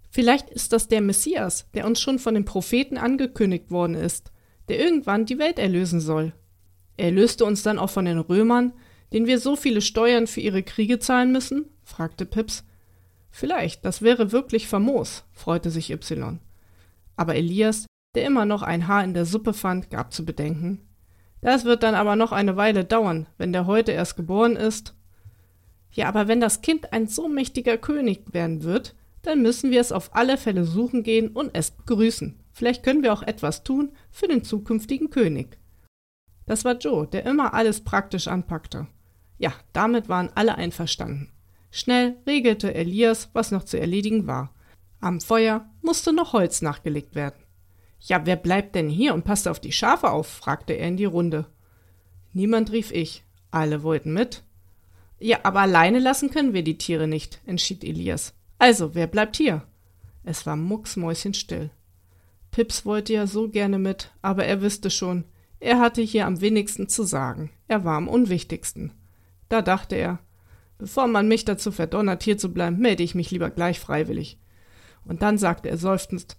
Vielleicht 0.10 0.50
ist 0.50 0.74
das 0.74 0.88
der 0.88 1.02
Messias, 1.02 1.70
der 1.74 1.86
uns 1.86 2.02
schon 2.02 2.20
von 2.20 2.34
den 2.34 2.46
Propheten 2.46 2.98
angekündigt 2.98 3.72
worden 3.72 3.96
ist, 3.96 4.32
der 4.68 4.80
irgendwann 4.80 5.26
die 5.26 5.40
Welt 5.40 5.60
erlösen 5.60 6.02
soll. 6.02 6.34
Er 6.98 7.12
löste 7.12 7.46
uns 7.46 7.64
dann 7.64 7.80
auch 7.80 7.90
von 7.90 8.06
den 8.06 8.20
Römern, 8.20 8.74
den 9.14 9.26
wir 9.26 9.40
so 9.40 9.56
viele 9.56 9.82
Steuern 9.82 10.28
für 10.28 10.42
ihre 10.42 10.64
Kriege 10.64 11.00
zahlen 11.00 11.32
müssen? 11.32 11.66
fragte 11.84 12.26
Pips. 12.26 12.64
Vielleicht, 13.32 13.86
das 13.86 14.02
wäre 14.02 14.32
wirklich 14.32 14.68
famos, 14.68 15.24
freute 15.32 15.72
sich 15.72 15.92
Y. 15.92 16.40
Aber 17.16 17.36
Elias 17.36 17.86
der 18.16 18.26
immer 18.26 18.46
noch 18.46 18.62
ein 18.62 18.88
Haar 18.88 19.04
in 19.04 19.14
der 19.14 19.26
Suppe 19.26 19.54
fand, 19.54 19.90
gab 19.90 20.14
zu 20.14 20.26
bedenken. 20.26 20.88
Das 21.42 21.66
wird 21.66 21.84
dann 21.84 21.96
aber 21.96 22.16
noch 22.16 22.32
eine 22.32 22.56
Weile 22.58 22.86
dauern, 22.86 23.28
wenn 23.38 23.54
der 23.54 23.66
heute 23.66 23.92
erst 23.92 24.16
geboren 24.16 24.56
ist. 24.56 24.96
Ja, 25.92 26.08
aber 26.08 26.28
wenn 26.28 26.40
das 26.40 26.62
Kind 26.62 26.94
ein 26.94 27.08
so 27.08 27.28
mächtiger 27.28 27.78
König 27.78 28.34
werden 28.34 28.64
wird, 28.64 28.96
dann 29.24 29.42
müssen 29.42 29.72
wir 29.72 29.82
es 29.82 29.92
auf 29.92 30.16
alle 30.16 30.38
Fälle 30.38 30.66
suchen 30.66 31.04
gehen 31.04 31.30
und 31.30 31.52
es 31.54 31.72
begrüßen. 31.72 32.40
Vielleicht 32.54 32.84
können 32.84 33.04
wir 33.04 33.14
auch 33.14 33.24
etwas 33.24 33.64
tun 33.64 33.92
für 34.10 34.28
den 34.28 34.44
zukünftigen 34.44 35.10
König. 35.10 35.58
Das 36.46 36.66
war 36.66 36.78
Joe, 36.78 37.08
der 37.08 37.26
immer 37.26 37.54
alles 37.54 37.82
praktisch 37.84 38.28
anpackte. 38.28 38.88
Ja, 39.38 39.54
damit 39.74 40.10
waren 40.10 40.30
alle 40.36 40.56
einverstanden. 40.56 41.32
Schnell 41.72 42.18
regelte 42.28 42.74
Elias, 42.76 43.30
was 43.34 43.52
noch 43.52 43.64
zu 43.64 43.80
erledigen 43.80 44.28
war. 44.28 44.54
Am 45.00 45.22
Feuer 45.22 45.70
musste 45.82 46.14
noch 46.14 46.34
Holz 46.34 46.62
nachgelegt 46.62 47.16
werden. 47.16 47.42
Ja, 48.00 48.26
wer 48.26 48.36
bleibt 48.36 48.76
denn 48.76 48.90
hier 48.90 49.14
und 49.14 49.24
passt 49.24 49.48
auf 49.48 49.60
die 49.60 49.72
Schafe 49.72 50.12
auf? 50.12 50.28
fragte 50.28 50.74
er 50.74 50.88
in 50.88 50.98
die 50.98 51.06
Runde. 51.06 51.46
Niemand 52.34 52.72
rief 52.72 52.92
ich. 52.92 53.24
Alle 53.52 53.84
wollten 53.84 54.14
mit. 54.14 54.44
Ja, 55.20 55.40
aber 55.44 55.62
alleine 55.62 56.00
lassen 56.00 56.30
können 56.30 56.54
wir 56.54 56.64
die 56.64 56.78
Tiere 56.78 57.08
nicht, 57.08 57.42
entschied 57.46 57.84
Elias. 57.84 58.34
Also, 58.58 58.96
wer 58.96 59.08
bleibt 59.08 59.38
hier? 59.38 59.64
Es 60.24 60.46
war 60.46 60.56
mucksmäuschenstill. 60.56 61.70
Pips 62.52 62.86
wollte 62.86 63.14
ja 63.14 63.28
so 63.28 63.50
gerne 63.50 63.80
mit, 63.80 64.12
aber 64.22 64.46
er 64.46 64.62
wüsste 64.62 64.90
schon, 64.90 65.26
er 65.60 65.80
hatte 65.80 66.02
hier 66.02 66.26
am 66.26 66.42
wenigsten 66.42 66.90
zu 66.90 67.04
sagen. 67.04 67.52
Er 67.68 67.86
war 67.86 67.96
am 67.96 68.08
unwichtigsten. 68.08 68.94
Da 69.48 69.62
dachte 69.62 69.96
er, 69.96 70.20
bevor 70.82 71.06
man 71.06 71.28
mich 71.28 71.46
dazu 71.46 71.72
verdonnert, 71.72 72.24
hier 72.24 72.40
zu 72.40 72.52
bleiben, 72.52 72.80
melde 72.80 73.04
ich 73.04 73.14
mich 73.14 73.30
lieber 73.30 73.52
gleich 73.52 73.80
freiwillig. 73.80 74.40
Und 75.06 75.22
dann 75.22 75.38
sagte 75.38 75.70
er 75.70 75.78
seufzend, 75.78 76.38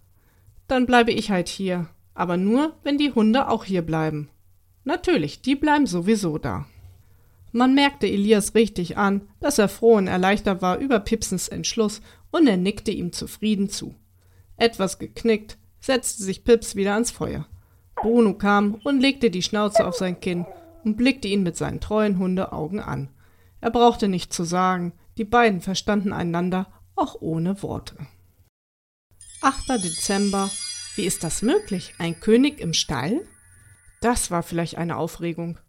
dann 0.67 0.85
bleibe 0.85 1.13
ich 1.13 1.31
halt 1.31 1.49
hier. 1.49 1.89
Aber 2.13 2.37
nur, 2.37 2.77
wenn 2.83 2.99
die 2.99 3.13
Hunde 3.13 3.49
auch 3.49 3.65
hier 3.65 3.83
bleiben. 3.83 4.31
Natürlich, 4.83 5.43
die 5.43 5.55
bleiben 5.55 5.87
sowieso 5.87 6.39
da. 6.39 6.67
Man 7.53 7.75
merkte 7.75 8.09
Elias 8.09 8.57
richtig 8.57 8.99
an, 8.99 9.29
dass 9.39 9.59
er 9.59 9.69
froh 9.69 9.95
und 9.95 10.09
erleichtert 10.09 10.61
war 10.61 10.79
über 10.79 10.99
Pipsens 10.99 11.47
Entschluss 11.47 12.03
und 12.33 12.49
er 12.49 12.57
nickte 12.57 12.91
ihm 12.91 13.13
zufrieden 13.13 13.69
zu. 13.69 13.95
Etwas 14.57 14.99
geknickt, 14.99 15.57
setzte 15.79 16.25
sich 16.25 16.43
Pips 16.43 16.75
wieder 16.75 16.95
ans 16.95 17.13
Feuer. 17.13 17.47
Bruno 17.95 18.35
kam 18.35 18.75
und 18.83 19.01
legte 19.01 19.31
die 19.31 19.43
Schnauze 19.43 19.87
auf 19.87 19.95
sein 19.95 20.19
Kinn 20.19 20.47
und 20.83 20.97
blickte 20.97 21.29
ihn 21.29 21.45
mit 21.45 21.57
seinen 21.57 21.79
treuen 21.79 22.19
Hundeaugen 22.19 22.81
an. 22.81 23.09
Er 23.63 23.71
brauchte 23.71 24.09
nicht 24.09 24.33
zu 24.33 24.43
sagen, 24.43 24.93
die 25.17 25.25
beiden 25.25 25.61
verstanden 25.61 26.13
einander 26.13 26.67
auch 26.97 27.21
ohne 27.21 27.63
Worte. 27.63 27.97
8. 29.41 29.69
Dezember. 29.83 30.51
Wie 30.97 31.05
ist 31.05 31.23
das 31.23 31.43
möglich? 31.43 31.95
Ein 31.99 32.19
König 32.19 32.59
im 32.59 32.75
Stall? 32.75 33.21
Das 34.01 34.33
war 34.33 34.43
vielleicht 34.43 34.79
eine 34.79 34.97
Aufregung. 34.97 35.61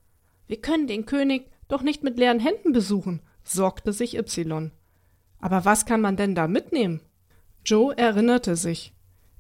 Wir 0.48 0.60
können 0.60 0.88
den 0.88 1.06
König 1.06 1.52
doch 1.68 1.84
nicht 1.84 2.04
mit 2.04 2.18
leeren 2.18 2.40
Händen 2.40 2.74
besuchen, 2.74 3.22
sorgte 3.44 3.94
sich 3.94 4.18
Y. 4.18 4.72
Aber 5.40 5.64
was 5.64 5.86
kann 5.86 6.02
man 6.02 6.18
denn 6.18 6.34
da 6.34 6.48
mitnehmen? 6.48 7.00
Joe 7.64 7.96
erinnerte 7.96 8.56
sich. 8.56 8.96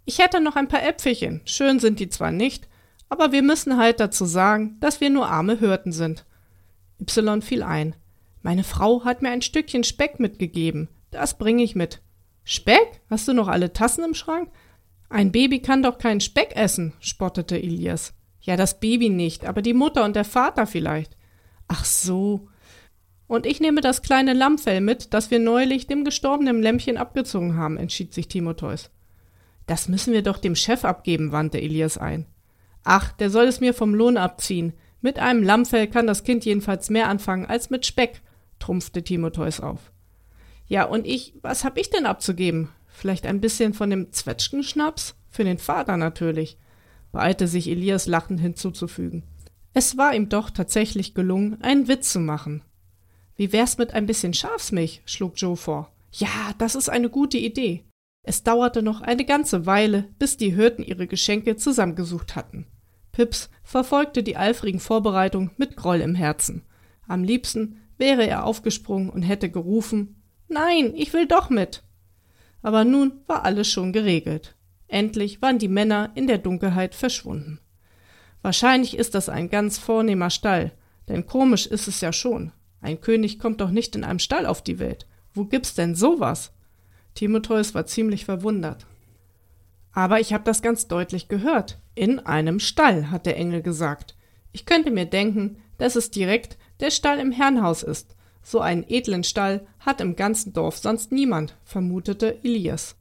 Ich 0.06 0.20
hätte 0.20 0.39
noch 0.39 0.56
ein 0.56 0.68
paar 0.68 0.84
Äpfelchen. 0.84 1.42
Schön 1.46 1.80
sind 1.80 2.00
die 2.00 2.10
zwar 2.10 2.32
nicht, 2.32 2.70
aber 3.10 3.32
wir 3.32 3.42
müssen 3.42 3.78
halt 3.78 4.00
dazu 4.00 4.26
sagen, 4.26 4.78
dass 4.80 5.02
wir 5.02 5.10
nur 5.10 5.28
arme 5.28 5.60
Hürden 5.60 5.92
sind. 5.92 6.26
Y 7.02 7.42
fiel 7.42 7.63
ein. 7.63 7.96
Meine 8.43 8.65
Frau 8.65 9.06
hat 9.06 9.21
mir 9.21 9.29
ein 9.29 9.41
Stückchen 9.41 9.86
Speck 9.86 10.19
mitgegeben. 10.19 10.89
Das 11.12 11.38
bringe 11.38 11.63
ich 11.63 11.75
mit. 11.75 12.01
Speck? 12.43 13.01
Hast 13.10 13.27
du 13.27 13.34
noch 13.34 13.47
alle 13.47 13.71
Tassen 13.71 14.03
im 14.03 14.13
Schrank? 14.13 14.51
Ein 15.10 15.32
Baby 15.32 15.62
kann 15.62 15.82
doch 15.82 15.97
keinen 15.97 16.19
Speck 16.19 16.56
essen, 16.56 16.93
spottete 16.99 17.56
Elias. 17.56 18.13
Ja, 18.41 18.58
das 18.58 18.82
Baby 18.82 19.10
nicht, 19.10 19.45
aber 19.45 19.62
die 19.62 19.73
Mutter 19.73 20.03
und 20.03 20.17
der 20.17 20.25
Vater 20.25 20.67
vielleicht. 20.67 21.15
Ach 21.69 21.86
so. 21.86 22.49
Und 23.27 23.45
ich 23.45 23.62
nehme 23.62 23.79
das 23.79 24.01
kleine 24.01 24.34
Lammfell 24.34 24.82
mit, 24.82 25.13
das 25.13 25.32
wir 25.32 25.39
neulich 25.39 25.88
dem 25.88 26.03
gestorbenen 26.03 26.62
Lämpchen 26.62 26.97
abgezogen 26.97 27.56
haben, 27.56 27.77
entschied 27.77 28.13
sich 28.13 28.27
Timotheus. 28.27 28.91
Das 29.67 29.88
müssen 29.88 30.12
wir 30.12 30.21
doch 30.21 30.38
dem 30.38 30.58
Chef 30.58 30.84
abgeben, 30.84 31.32
wandte 31.32 31.62
Elias 31.62 31.97
ein. 31.97 32.25
Ach, 32.84 33.13
der 33.13 33.29
soll 33.29 33.45
es 33.45 33.62
mir 33.62 33.73
vom 33.73 33.95
Lohn 33.95 34.17
abziehen. 34.17 34.73
Mit 34.99 35.17
einem 35.17 35.43
Lammfell 35.43 35.88
kann 35.88 36.08
das 36.08 36.25
Kind 36.25 36.43
jedenfalls 36.43 36.89
mehr 36.89 37.08
anfangen 37.08 37.45
als 37.45 37.69
mit 37.69 37.86
Speck, 37.86 38.21
trumpfte 38.63 39.04
Timotheus 39.04 39.60
auf. 39.60 39.91
Ja, 40.67 40.86
und 40.86 41.06
ich, 41.06 41.34
was 41.41 41.63
hab 41.63 41.78
ich 41.78 41.89
denn 41.89 42.06
abzugeben? 42.06 42.69
Vielleicht 42.88 43.26
ein 43.26 43.41
bisschen 43.41 43.73
von 43.73 43.89
dem 43.89 44.12
Zwetschgenschnaps? 44.13 45.15
Für 45.30 45.43
den 45.43 45.58
Vater 45.58 45.97
natürlich, 45.97 46.58
beeilte 47.12 47.47
sich 47.47 47.69
Elias 47.69 48.08
lachend 48.08 48.39
hinzuzufügen. 48.39 49.23
Es 49.73 49.97
war 49.97 50.15
ihm 50.15 50.30
doch 50.30 50.49
tatsächlich 50.49 51.13
gelungen, 51.13 51.62
einen 51.62 51.88
Witz 51.88 52.12
zu 52.12 52.19
machen. 52.19 52.62
Wie 53.36 53.52
wär's 53.52 53.78
mit 53.78 53.93
ein 53.93 54.06
bisschen 54.06 54.34
Schafsmilch? 54.34 55.02
schlug 55.06 55.34
Joe 55.38 55.58
vor. 55.58 55.91
Ja, 56.12 56.54
das 56.60 56.76
ist 56.76 56.89
eine 56.89 57.10
gute 57.10 57.38
Idee. 57.38 57.84
Es 58.21 58.43
dauerte 58.43 58.84
noch 58.84 59.02
eine 59.02 59.26
ganze 59.26 59.65
Weile, 59.65 60.08
bis 60.19 60.38
die 60.38 60.54
Hirten 60.54 60.84
ihre 60.84 61.08
Geschenke 61.08 61.58
zusammengesucht 61.58 62.36
hatten. 62.36 62.67
Pips 63.12 63.49
verfolgte 63.63 64.23
die 64.23 64.38
eifrigen 64.38 64.80
Vorbereitungen 64.80 65.52
mit 65.58 65.76
Groll 65.76 65.99
im 65.99 66.15
Herzen. 66.15 66.63
Am 67.08 67.23
liebsten 67.23 67.80
wäre 67.97 68.27
er 68.27 68.45
aufgesprungen 68.45 69.10
und 69.10 69.23
hätte 69.23 69.49
gerufen 69.49 70.23
Nein, 70.47 70.93
ich 70.95 71.13
will 71.13 71.27
doch 71.27 71.49
mit. 71.49 71.84
Aber 72.62 72.84
nun 72.84 73.21
war 73.27 73.43
alles 73.43 73.67
schon 73.67 73.91
geregelt. 73.91 74.56
Endlich 74.88 75.41
waren 75.41 75.58
die 75.58 75.67
Männer 75.67 76.12
in 76.13 76.27
der 76.27 76.38
Dunkelheit 76.38 76.93
verschwunden. 76.93 77.60
Wahrscheinlich 78.43 78.95
ist 78.95 79.15
das 79.15 79.29
ein 79.29 79.49
ganz 79.49 79.79
vornehmer 79.79 80.29
Stall, 80.29 80.71
denn 81.08 81.25
komisch 81.25 81.65
ist 81.65 81.88
es 81.88 82.01
ja 82.01 82.13
schon. 82.13 82.51
Ein 82.82 83.01
König 83.01 83.39
kommt 83.39 83.62
doch 83.62 83.71
nicht 83.71 83.95
in 83.95 84.03
einem 84.03 84.19
Stall 84.19 84.45
auf 84.45 84.62
die 84.62 84.77
Welt. 84.77 85.08
Wo 85.34 85.45
gibt's 85.45 85.73
denn 85.73 85.95
sowas? 85.95 86.51
Timotheus 87.15 87.73
war 87.73 87.86
ziemlich 87.86 88.25
verwundert. 88.25 88.86
Aber 89.93 90.19
ich 90.19 90.34
habe 90.34 90.43
das 90.43 90.62
ganz 90.62 90.88
deutlich 90.88 91.27
gehört. 91.27 91.79
In 91.95 92.19
einem 92.19 92.60
Stall, 92.60 93.10
hat 93.10 93.25
der 93.25 93.38
Engel 93.38 93.62
gesagt. 93.62 94.15
Ich 94.51 94.65
könnte 94.65 94.91
mir 94.91 95.06
denken, 95.06 95.58
dass 95.77 95.95
es 95.95 96.12
direkt 96.12 96.58
der 96.84 96.91
Stall 96.91 97.19
im 97.19 97.32
Herrenhaus 97.32 97.82
ist. 97.82 98.15
So 98.43 98.60
einen 98.60 98.84
edlen 98.88 99.24
Stall 99.24 99.65
hat 99.80 100.02
im 100.02 100.17
ganzen 100.17 100.52
Dorf 100.52 100.78
sonst 100.78 101.13
niemand, 101.13 101.56
vermutete 101.63 102.43
Elias. 102.43 102.98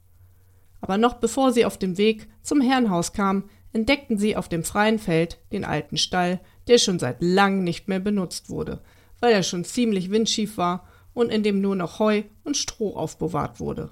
Aber 0.79 0.97
noch 0.97 1.15
bevor 1.15 1.51
sie 1.51 1.65
auf 1.65 1.77
dem 1.77 1.97
Weg 1.97 2.29
zum 2.41 2.61
Herrenhaus 2.61 3.11
kamen, 3.11 3.49
entdeckten 3.73 4.17
sie 4.17 4.37
auf 4.37 4.47
dem 4.47 4.63
freien 4.63 4.99
Feld 4.99 5.37
den 5.51 5.65
alten 5.65 5.97
Stall, 5.97 6.39
der 6.67 6.77
schon 6.77 6.97
seit 6.97 7.17
langem 7.21 7.65
nicht 7.65 7.89
mehr 7.89 7.99
benutzt 7.99 8.49
wurde, 8.49 8.81
weil 9.19 9.33
er 9.33 9.43
schon 9.43 9.65
ziemlich 9.65 10.11
windschief 10.11 10.57
war 10.57 10.87
und 11.13 11.29
in 11.29 11.43
dem 11.43 11.59
nur 11.59 11.75
noch 11.75 11.99
Heu 11.99 12.23
und 12.45 12.55
Stroh 12.55 12.95
aufbewahrt 12.95 13.59
wurde. 13.59 13.91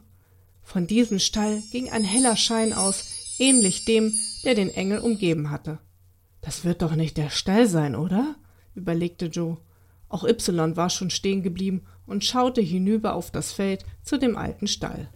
Von 0.63 0.87
diesem 0.87 1.19
Stall 1.19 1.61
ging 1.73 1.89
ein 1.89 2.05
heller 2.05 2.37
Schein 2.37 2.71
aus, 2.71 3.35
ähnlich 3.39 3.83
dem, 3.83 4.13
der 4.45 4.55
den 4.55 4.69
Engel 4.69 4.99
umgeben 4.99 5.49
hatte. 5.49 5.79
Das 6.39 6.63
wird 6.63 6.81
doch 6.81 6.95
nicht 6.95 7.17
der 7.17 7.29
Stall 7.29 7.67
sein, 7.67 7.93
oder? 7.93 8.35
überlegte 8.73 9.25
Joe. 9.25 9.57
Auch 10.11 10.25
Y 10.25 10.75
war 10.75 10.89
schon 10.89 11.09
stehen 11.09 11.41
geblieben 11.41 11.83
und 12.05 12.25
schaute 12.25 12.59
hinüber 12.59 13.13
auf 13.15 13.31
das 13.31 13.53
Feld 13.53 13.85
zu 14.03 14.19
dem 14.19 14.35
alten 14.35 14.67
Stall. 14.67 15.09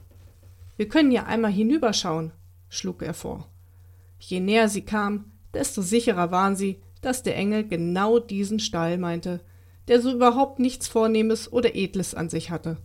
Wir 0.77 0.87
können 0.87 1.11
ja 1.11 1.25
einmal 1.25 1.51
hinüberschauen, 1.51 2.31
schlug 2.69 3.01
er 3.01 3.13
vor. 3.13 3.49
Je 4.19 4.39
näher 4.39 4.69
sie 4.69 4.83
kam, 4.83 5.33
desto 5.53 5.81
sicherer 5.81 6.31
waren 6.31 6.55
sie, 6.55 6.79
dass 7.01 7.23
der 7.23 7.35
Engel 7.35 7.67
genau 7.67 8.19
diesen 8.19 8.59
Stall 8.59 8.97
meinte, 8.97 9.41
der 9.89 10.01
so 10.01 10.13
überhaupt 10.13 10.59
nichts 10.59 10.87
Vornehmes 10.87 11.51
oder 11.51 11.75
Edles 11.75 12.15
an 12.15 12.29
sich 12.29 12.49
hatte. 12.49 12.77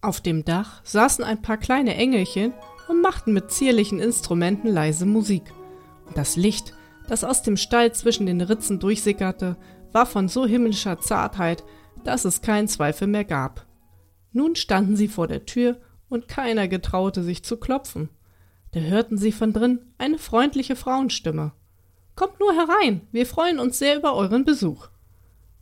Auf 0.00 0.20
dem 0.20 0.44
Dach 0.44 0.80
saßen 0.84 1.24
ein 1.24 1.42
paar 1.42 1.58
kleine 1.58 1.94
Engelchen 1.94 2.52
und 2.88 3.00
machten 3.00 3.32
mit 3.32 3.52
zierlichen 3.52 4.00
Instrumenten 4.00 4.68
leise 4.68 5.06
Musik. 5.06 5.44
Und 6.06 6.18
das 6.18 6.34
Licht, 6.34 6.74
das 7.08 7.22
aus 7.22 7.42
dem 7.42 7.56
Stall 7.56 7.92
zwischen 7.92 8.26
den 8.26 8.40
Ritzen 8.40 8.80
durchsickerte, 8.80 9.56
war 9.94 10.06
von 10.06 10.28
so 10.28 10.44
himmlischer 10.44 10.98
Zartheit, 10.98 11.64
dass 12.02 12.24
es 12.24 12.42
keinen 12.42 12.68
Zweifel 12.68 13.06
mehr 13.06 13.24
gab. 13.24 13.66
Nun 14.32 14.56
standen 14.56 14.96
sie 14.96 15.08
vor 15.08 15.28
der 15.28 15.46
Tür 15.46 15.80
und 16.08 16.28
keiner 16.28 16.68
getraute 16.68 17.22
sich 17.22 17.44
zu 17.44 17.56
klopfen. 17.56 18.10
Da 18.72 18.80
hörten 18.80 19.16
sie 19.16 19.32
von 19.32 19.52
drin 19.52 19.78
eine 19.96 20.18
freundliche 20.18 20.74
Frauenstimme. 20.74 21.52
Kommt 22.16 22.40
nur 22.40 22.52
herein, 22.52 23.02
wir 23.12 23.24
freuen 23.24 23.60
uns 23.60 23.78
sehr 23.78 23.96
über 23.96 24.14
euren 24.14 24.44
Besuch. 24.44 24.88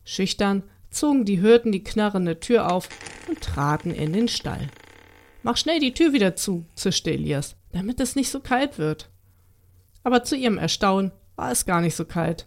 Schüchtern 0.05 0.63
zogen 0.91 1.25
die 1.25 1.41
Hirten 1.41 1.71
die 1.71 1.85
knarrende 1.85 2.41
Tür 2.41 2.73
auf 2.73 2.89
und 3.29 3.41
traten 3.41 3.91
in 3.91 4.13
den 4.13 4.29
Stall. 4.29 4.69
Mach 5.43 5.57
schnell 5.57 5.81
die 5.81 5.95
Tür 5.95 6.13
wieder 6.13 6.37
zu, 6.37 6.65
zischte 6.75 7.11
Elias, 7.11 7.57
damit 7.73 8.01
es 8.01 8.17
nicht 8.17 8.31
so 8.31 8.41
kalt 8.41 8.79
wird. 8.79 9.11
Aber 10.05 10.25
zu 10.25 10.37
ihrem 10.37 10.59
Erstaunen 10.59 11.13
war 11.37 11.51
es 11.51 11.67
gar 11.67 11.81
nicht 11.81 11.97
so 11.97 12.05
kalt. 12.05 12.47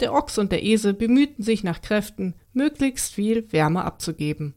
Der 0.00 0.12
Ochs 0.12 0.38
und 0.38 0.52
der 0.52 0.62
Esel 0.62 0.92
bemühten 0.92 1.42
sich 1.42 1.64
nach 1.64 1.80
Kräften, 1.80 2.34
möglichst 2.52 3.14
viel 3.14 3.50
Wärme 3.52 3.84
abzugeben. 3.84 4.54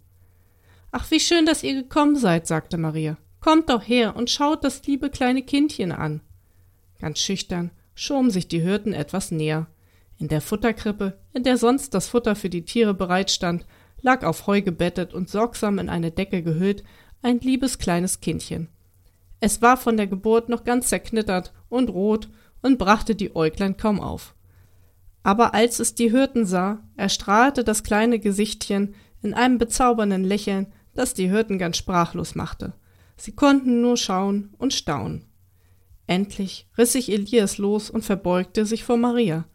Ach, 0.91 1.09
wie 1.11 1.19
schön, 1.19 1.45
dass 1.45 1.63
ihr 1.63 1.75
gekommen 1.75 2.15
seid, 2.15 2.47
sagte 2.47 2.77
Maria. 2.77 3.17
Kommt 3.39 3.69
doch 3.69 3.87
her 3.87 4.15
und 4.15 4.29
schaut 4.29 4.63
das 4.63 4.85
liebe 4.85 5.09
kleine 5.09 5.43
Kindchen 5.43 5.91
an. 5.91 6.21
Ganz 6.99 7.19
schüchtern 7.19 7.71
schoben 7.95 8.31
sich 8.31 8.47
die 8.47 8.59
Hirten 8.59 8.93
etwas 8.93 9.31
näher. 9.31 9.67
In 10.17 10.27
der 10.27 10.41
Futterkrippe, 10.41 11.17
in 11.33 11.43
der 11.43 11.57
sonst 11.57 11.93
das 11.93 12.09
Futter 12.09 12.35
für 12.35 12.49
die 12.49 12.65
Tiere 12.65 12.93
bereitstand, 12.93 13.65
lag 14.01 14.23
auf 14.23 14.47
Heu 14.47 14.61
gebettet 14.61 15.13
und 15.13 15.29
sorgsam 15.29 15.79
in 15.79 15.89
eine 15.89 16.11
Decke 16.11 16.43
gehüllt 16.43 16.83
ein 17.21 17.39
liebes 17.39 17.79
kleines 17.79 18.19
Kindchen. 18.19 18.69
Es 19.39 19.61
war 19.61 19.77
von 19.77 19.95
der 19.95 20.07
Geburt 20.07 20.49
noch 20.49 20.63
ganz 20.63 20.89
zerknittert 20.89 21.53
und 21.69 21.89
rot 21.89 22.29
und 22.61 22.77
brachte 22.77 23.15
die 23.15 23.35
Äuglein 23.35 23.77
kaum 23.77 24.01
auf. 24.01 24.35
Aber 25.29 25.53
als 25.53 25.79
es 25.79 25.93
die 25.93 26.09
Hirten 26.09 26.47
sah, 26.47 26.81
erstrahlte 26.95 27.63
das 27.63 27.83
kleine 27.83 28.17
Gesichtchen 28.17 28.95
in 29.21 29.35
einem 29.35 29.59
bezaubernden 29.59 30.23
Lächeln, 30.23 30.73
das 30.95 31.13
die 31.13 31.29
Hirten 31.29 31.59
ganz 31.59 31.77
sprachlos 31.77 32.33
machte. 32.33 32.73
Sie 33.15 33.33
konnten 33.33 33.79
nur 33.79 33.95
schauen 33.95 34.55
und 34.57 34.73
staunen. 34.73 35.25
Endlich 36.07 36.67
riss 36.79 36.93
sich 36.93 37.11
Elias 37.11 37.59
los 37.59 37.91
und 37.91 38.03
verbeugte 38.03 38.65
sich 38.65 38.83
vor 38.83 38.97
Maria. 38.97 39.45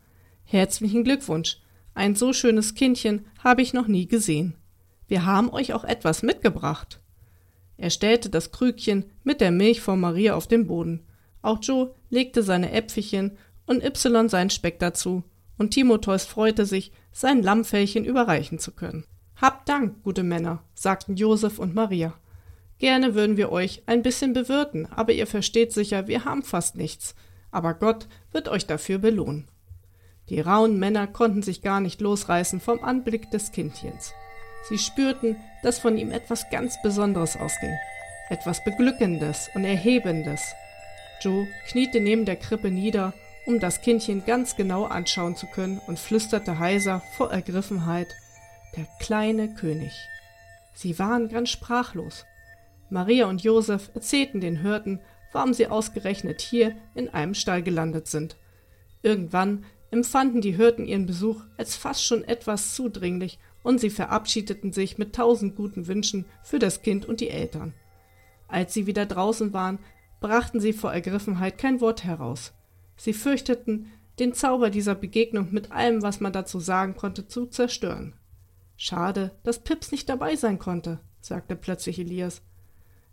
Herzlichen 0.45 1.03
Glückwunsch. 1.03 1.59
Ein 1.93 2.15
so 2.15 2.33
schönes 2.33 2.77
Kindchen 2.77 3.27
habe 3.43 3.61
ich 3.61 3.73
noch 3.73 3.89
nie 3.89 4.07
gesehen. 4.07 4.55
Wir 5.09 5.27
haben 5.27 5.51
euch 5.51 5.73
auch 5.73 5.83
etwas 5.83 6.23
mitgebracht. 6.23 7.01
Er 7.79 7.91
stellte 7.91 8.31
das 8.31 8.53
Krügchen 8.53 9.07
mit 9.25 9.41
der 9.41 9.51
Milch 9.51 9.81
vor 9.81 9.97
Maria 9.97 10.37
auf 10.37 10.47
den 10.47 10.69
Boden. 10.69 11.05
Auch 11.43 11.59
Joe 11.61 11.97
legte 12.11 12.45
seine 12.45 12.71
Äpfelchen 12.71 13.37
und 13.67 13.83
Y 13.83 14.29
seinen 14.29 14.51
Speck 14.51 14.79
dazu, 14.79 15.25
und 15.59 15.71
Timotheus 15.71 16.25
freute 16.25 16.67
sich, 16.67 16.93
sein 17.13 17.43
Lammfellchen 17.43 18.05
überreichen 18.05 18.59
zu 18.59 18.73
können. 18.73 19.05
Habt 19.41 19.69
Dank, 19.69 20.03
gute 20.03 20.23
Männer, 20.23 20.63
sagten 20.75 21.17
Josef 21.17 21.59
und 21.59 21.75
Maria. 21.75 22.15
Gerne 22.79 23.15
würden 23.15 23.37
wir 23.37 23.53
euch 23.53 23.83
ein 23.87 24.03
bisschen 24.03 24.33
bewirten, 24.33 24.87
aber 24.87 25.13
ihr 25.13 25.27
versteht 25.27 25.73
sicher, 25.73 26.07
wir 26.07 26.25
haben 26.25 26.43
fast 26.43 26.77
nichts. 26.77 27.15
Aber 27.51 27.75
Gott 27.75 28.09
wird 28.33 28.49
euch 28.49 28.67
dafür 28.67 28.99
belohnen. 28.99 29.49
Die 30.29 30.41
rauen 30.41 30.79
Männer 30.79 31.07
konnten 31.07 31.43
sich 31.43 31.63
gar 31.63 31.81
nicht 31.81 32.01
losreißen 32.01 32.61
vom 32.61 32.83
Anblick 32.83 33.31
des 33.31 33.53
Kindchens. 33.53 34.13
Sie 34.69 34.79
spürten, 34.79 35.37
dass 35.63 35.79
von 35.79 35.99
ihm 35.99 36.11
etwas 36.11 36.49
ganz 36.51 36.81
Besonderes 36.83 37.37
ausging, 37.37 37.77
etwas 38.31 38.65
Beglückendes 38.65 39.51
und 39.55 39.65
Erhebendes. 39.65 40.43
Joe 41.21 41.47
kniete 41.69 42.01
neben 42.01 42.25
der 42.25 42.37
Krippe 42.37 42.71
nieder, 42.71 43.13
um 43.47 43.61
das 43.61 43.83
Kindchen 43.83 44.25
ganz 44.25 44.57
genau 44.57 44.85
anschauen 44.85 45.37
zu 45.37 45.47
können, 45.47 45.81
und 45.87 45.99
flüsterte 45.99 46.59
heiser 46.59 47.03
vor 47.17 47.31
Ergriffenheit 47.31 48.09
Der 48.77 48.87
kleine 49.01 49.55
König. 49.55 49.93
Sie 50.75 50.99
waren 50.99 51.29
ganz 51.29 51.51
sprachlos. 51.51 52.25
Maria 52.91 53.27
und 53.27 53.43
Josef 53.43 53.91
erzählten 53.95 54.41
den 54.41 54.61
Hirten, 54.61 55.01
warum 55.33 55.55
sie 55.55 55.69
ausgerechnet 55.69 56.41
hier 56.41 56.77
in 56.95 57.09
einem 57.09 57.35
Stall 57.35 57.63
gelandet 57.63 58.09
sind. 58.09 58.37
Irgendwann 59.03 59.65
empfanden 59.91 60.41
die 60.41 60.57
Hirten 60.57 60.87
ihren 60.87 61.07
Besuch 61.07 61.43
als 61.57 61.77
fast 61.77 62.05
schon 62.05 62.25
etwas 62.25 62.75
zudringlich 62.75 63.39
und 63.63 63.81
sie 63.81 63.91
verabschiedeten 63.91 64.73
sich 64.73 64.99
mit 64.99 65.15
tausend 65.15 65.57
guten 65.57 65.87
Wünschen 65.87 66.27
für 66.43 66.59
das 66.59 66.83
Kind 66.83 67.07
und 67.07 67.21
die 67.21 67.31
Eltern. 67.31 67.75
Als 68.49 68.75
sie 68.75 68.87
wieder 68.87 69.07
draußen 69.07 69.53
waren, 69.53 69.79
brachten 70.21 70.61
sie 70.61 70.73
vor 70.73 70.93
Ergriffenheit 70.93 71.59
kein 71.59 71.81
Wort 71.81 72.05
heraus. 72.05 72.53
Sie 72.97 73.13
fürchteten, 73.13 73.91
den 74.19 74.33
Zauber 74.33 74.71
dieser 74.71 74.95
Begegnung 74.95 75.53
mit 75.53 75.73
allem, 75.73 76.03
was 76.03 76.21
man 76.21 76.33
dazu 76.33 76.61
sagen 76.61 76.95
konnte, 76.95 77.27
zu 77.27 77.47
zerstören. 77.47 78.15
Schade, 78.77 79.37
dass 79.43 79.65
Pips 79.65 79.93
nicht 79.93 80.09
dabei 80.09 80.37
sein 80.37 80.59
konnte, 80.59 81.01
sagte 81.21 81.57
plötzlich 81.57 81.99
Elias. 81.99 82.43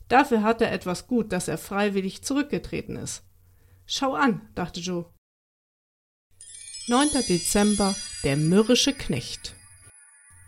Dafür 0.08 0.44
hat 0.44 0.62
er 0.62 0.72
etwas 0.72 1.08
gut, 1.08 1.32
dass 1.32 1.48
er 1.48 1.58
freiwillig 1.58 2.24
zurückgetreten 2.24 2.98
ist. 2.98 3.24
Schau 3.86 4.14
an, 4.14 4.42
dachte 4.56 4.80
Joe. 4.80 5.06
9. 6.88 7.10
Dezember, 7.28 7.96
der 8.24 8.38
mürrische 8.38 8.94
Knecht. 8.94 9.56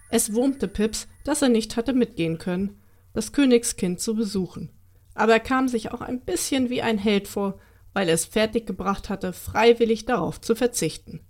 Es 0.09 0.33
wurmte 0.33 0.67
Pips, 0.67 1.07
dass 1.23 1.41
er 1.41 1.49
nicht 1.49 1.77
hatte 1.77 1.93
mitgehen 1.93 2.37
können, 2.37 2.81
das 3.13 3.31
Königskind 3.31 3.99
zu 3.99 4.15
besuchen. 4.15 4.69
Aber 5.13 5.33
er 5.33 5.39
kam 5.39 5.67
sich 5.67 5.91
auch 5.91 6.01
ein 6.01 6.21
bisschen 6.21 6.69
wie 6.69 6.81
ein 6.81 6.97
Held 6.97 7.27
vor, 7.27 7.59
weil 7.93 8.07
er 8.09 8.15
es 8.15 8.25
fertiggebracht 8.25 9.09
hatte, 9.09 9.33
freiwillig 9.33 10.05
darauf 10.05 10.41
zu 10.41 10.55
verzichten. 10.55 11.21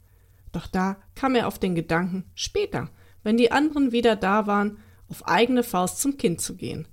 Doch 0.52 0.68
da 0.68 0.98
kam 1.16 1.36
er 1.36 1.48
auf 1.48 1.60
den 1.60 1.76
Gedanken, 1.76 2.26
später, 2.36 2.90
wenn 3.24 3.38
die 3.38 3.52
anderen 3.52 3.92
wieder 3.92 4.16
da 4.16 4.48
waren, 4.48 4.78
auf 5.10 5.28
eigene 5.28 5.64
Faust 5.64 6.00
zum 6.00 6.18
Kind 6.18 6.42
zu 6.42 6.56
gehen. 6.56 6.88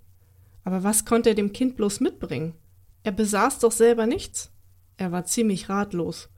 Aber 0.65 0.83
was 0.83 1.05
konnte 1.05 1.31
er 1.31 1.35
dem 1.35 1.53
Kind 1.53 1.77
bloß 1.77 2.01
mitbringen? 2.01 2.55
Er 3.03 3.13
besaß 3.13 3.61
doch 3.61 3.73
selber 3.73 4.07
nichts. 4.07 4.51
Er 4.97 5.13
war 5.13 5.25
ziemlich 5.25 5.69
ratlos. 5.69 6.29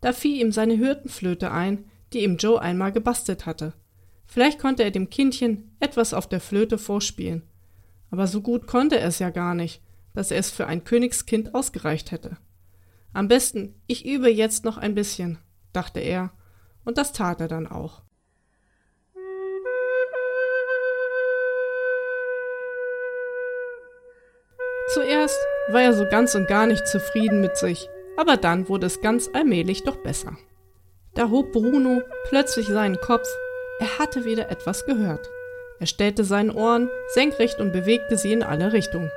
Da 0.00 0.12
fiel 0.12 0.40
ihm 0.40 0.52
seine 0.52 0.78
Hürtenflöte 0.78 1.50
ein, 1.50 1.84
die 2.12 2.22
ihm 2.22 2.36
Joe 2.36 2.60
einmal 2.60 2.92
gebastelt 2.92 3.46
hatte. 3.46 3.72
Vielleicht 4.26 4.58
konnte 4.60 4.84
er 4.84 4.90
dem 4.90 5.10
Kindchen 5.10 5.76
etwas 5.80 6.14
auf 6.14 6.28
der 6.28 6.40
Flöte 6.40 6.78
vorspielen. 6.78 7.42
Aber 8.10 8.26
so 8.26 8.40
gut 8.40 8.66
konnte 8.66 8.98
er 8.98 9.08
es 9.08 9.18
ja 9.18 9.30
gar 9.30 9.54
nicht, 9.54 9.82
dass 10.14 10.30
er 10.30 10.38
es 10.38 10.50
für 10.50 10.66
ein 10.66 10.84
Königskind 10.84 11.54
ausgereicht 11.54 12.10
hätte. 12.10 12.36
Am 13.12 13.28
besten, 13.28 13.80
ich 13.86 14.06
übe 14.06 14.30
jetzt 14.30 14.64
noch 14.64 14.76
ein 14.76 14.94
bisschen, 14.94 15.38
dachte 15.72 16.00
er, 16.00 16.32
und 16.84 16.98
das 16.98 17.12
tat 17.12 17.40
er 17.40 17.48
dann 17.48 17.66
auch. 17.66 18.02
Zuerst 24.94 25.38
war 25.70 25.82
er 25.82 25.92
so 25.92 26.06
ganz 26.08 26.34
und 26.34 26.48
gar 26.48 26.66
nicht 26.66 26.86
zufrieden 26.86 27.40
mit 27.40 27.56
sich, 27.56 27.88
aber 28.16 28.36
dann 28.36 28.68
wurde 28.68 28.86
es 28.86 29.00
ganz 29.00 29.28
allmählich 29.32 29.84
doch 29.84 29.96
besser. 29.96 30.36
Da 31.14 31.30
hob 31.30 31.52
Bruno 31.52 32.02
plötzlich 32.28 32.66
seinen 32.66 33.00
Kopf 33.00 33.28
er 33.78 33.98
hatte 33.98 34.24
wieder 34.24 34.50
etwas 34.50 34.86
gehört. 34.86 35.30
Er 35.78 35.86
stellte 35.86 36.24
seine 36.24 36.52
Ohren 36.54 36.90
senkrecht 37.14 37.60
und 37.60 37.72
bewegte 37.72 38.16
sie 38.16 38.32
in 38.32 38.42
alle 38.42 38.72
Richtungen. 38.72 39.10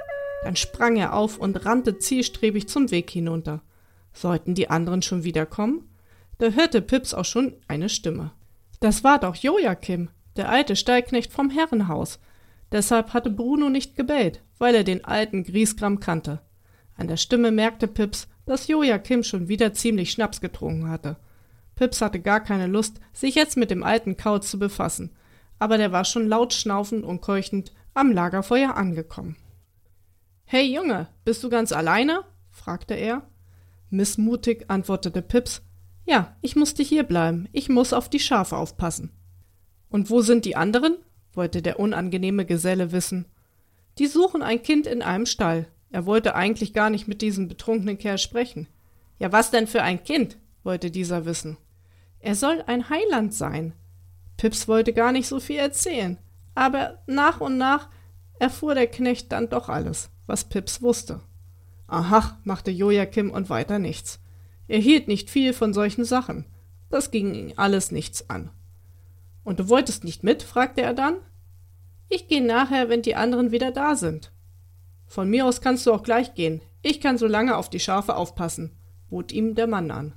Dann 0.43 0.55
sprang 0.55 0.97
er 0.97 1.13
auf 1.13 1.39
und 1.39 1.65
rannte 1.65 1.97
zielstrebig 1.97 2.69
zum 2.69 2.91
Weg 2.91 3.09
hinunter. 3.09 3.63
Sollten 4.13 4.55
die 4.55 4.69
anderen 4.69 5.01
schon 5.01 5.23
wiederkommen? 5.23 5.89
Da 6.37 6.49
hörte 6.49 6.81
Pips 6.81 7.13
auch 7.13 7.25
schon 7.25 7.55
eine 7.67 7.89
Stimme. 7.89 8.31
Das 8.79 9.03
war 9.03 9.19
doch 9.19 9.35
Joachim, 9.35 10.09
der 10.37 10.49
alte 10.49 10.75
Stallknecht 10.75 11.31
vom 11.31 11.49
Herrenhaus. 11.49 12.19
Deshalb 12.71 13.13
hatte 13.13 13.29
Bruno 13.29 13.69
nicht 13.69 13.95
gebellt, 13.95 14.41
weil 14.57 14.75
er 14.75 14.83
den 14.83 15.05
alten 15.05 15.43
Griesgram 15.43 15.99
kannte. 15.99 16.41
An 16.95 17.07
der 17.07 17.17
Stimme 17.17 17.51
merkte 17.51 17.87
Pips, 17.87 18.27
dass 18.45 18.67
Joachim 18.67 19.23
schon 19.23 19.47
wieder 19.47 19.73
ziemlich 19.73 20.11
Schnaps 20.11 20.41
getrunken 20.41 20.89
hatte. 20.89 21.17
Pips 21.75 22.01
hatte 22.01 22.19
gar 22.19 22.41
keine 22.41 22.67
Lust, 22.67 22.99
sich 23.13 23.35
jetzt 23.35 23.57
mit 23.57 23.71
dem 23.71 23.83
alten 23.83 24.17
Kauz 24.17 24.49
zu 24.49 24.59
befassen, 24.59 25.15
aber 25.59 25.77
der 25.77 25.91
war 25.91 26.05
schon 26.05 26.27
laut 26.27 26.53
schnaufend 26.53 27.03
und 27.03 27.21
keuchend 27.21 27.71
am 27.93 28.11
Lagerfeuer 28.11 28.75
angekommen. 28.75 29.35
Hey 30.45 30.73
Junge, 30.73 31.07
bist 31.23 31.43
du 31.43 31.49
ganz 31.49 31.71
alleine? 31.71 32.23
fragte 32.49 32.93
er. 32.93 33.23
Missmutig 33.91 34.65
antwortete 34.69 35.21
Pips. 35.21 35.61
Ja, 36.05 36.35
ich 36.41 36.55
musste 36.55 36.81
hier 36.81 37.03
bleiben. 37.03 37.47
Ich 37.51 37.69
muss 37.69 37.93
auf 37.93 38.09
die 38.09 38.19
Schafe 38.19 38.57
aufpassen. 38.57 39.11
Und 39.89 40.09
wo 40.09 40.21
sind 40.21 40.45
die 40.45 40.55
anderen? 40.55 40.97
wollte 41.33 41.61
der 41.61 41.79
unangenehme 41.79 42.45
Geselle 42.45 42.91
wissen. 42.91 43.25
Die 43.97 44.07
suchen 44.07 44.41
ein 44.41 44.63
Kind 44.63 44.87
in 44.87 45.01
einem 45.01 45.25
Stall. 45.25 45.67
Er 45.89 46.05
wollte 46.05 46.35
eigentlich 46.35 46.73
gar 46.73 46.89
nicht 46.89 47.07
mit 47.07 47.21
diesem 47.21 47.47
betrunkenen 47.47 47.97
Kerl 47.97 48.17
sprechen. 48.17 48.67
Ja, 49.19 49.31
was 49.31 49.51
denn 49.51 49.67
für 49.67 49.83
ein 49.83 50.03
Kind? 50.03 50.37
wollte 50.63 50.89
dieser 50.91 51.25
wissen. 51.25 51.57
Er 52.19 52.35
soll 52.35 52.63
ein 52.67 52.89
Heiland 52.89 53.33
sein. 53.33 53.73
Pips 54.37 54.67
wollte 54.67 54.93
gar 54.93 55.11
nicht 55.11 55.27
so 55.27 55.39
viel 55.39 55.57
erzählen, 55.57 56.17
aber 56.55 57.03
nach 57.07 57.41
und 57.41 57.57
nach 57.57 57.89
erfuhr 58.39 58.73
der 58.73 58.87
Knecht 58.87 59.31
dann 59.31 59.49
doch 59.49 59.69
alles, 59.69 60.09
was 60.27 60.45
Pips 60.45 60.81
wusste. 60.81 61.21
Aha, 61.91 62.39
machte 62.45 62.71
Joachim 62.71 63.29
und 63.31 63.49
weiter 63.49 63.77
nichts. 63.77 64.21
Er 64.69 64.79
hielt 64.79 65.09
nicht 65.09 65.29
viel 65.29 65.51
von 65.51 65.73
solchen 65.73 66.05
Sachen. 66.05 66.45
Das 66.89 67.11
ging 67.11 67.35
ihn 67.35 67.53
alles 67.57 67.91
nichts 67.91 68.29
an. 68.29 68.49
Und 69.43 69.59
du 69.59 69.67
wolltest 69.67 70.05
nicht 70.05 70.23
mit? 70.23 70.41
fragte 70.41 70.81
er 70.81 70.93
dann. 70.93 71.15
Ich 72.07 72.29
gehe 72.29 72.41
nachher, 72.41 72.87
wenn 72.87 73.01
die 73.01 73.15
anderen 73.15 73.51
wieder 73.51 73.71
da 73.71 73.97
sind. 73.97 74.31
Von 75.05 75.29
mir 75.29 75.45
aus 75.45 75.59
kannst 75.59 75.85
du 75.85 75.91
auch 75.91 76.03
gleich 76.03 76.33
gehen. 76.33 76.61
Ich 76.81 77.01
kann 77.01 77.17
so 77.17 77.27
lange 77.27 77.57
auf 77.57 77.69
die 77.69 77.81
Schafe 77.81 78.15
aufpassen, 78.15 78.71
bot 79.09 79.33
ihm 79.33 79.53
der 79.55 79.67
Mann 79.67 79.91
an. 79.91 80.13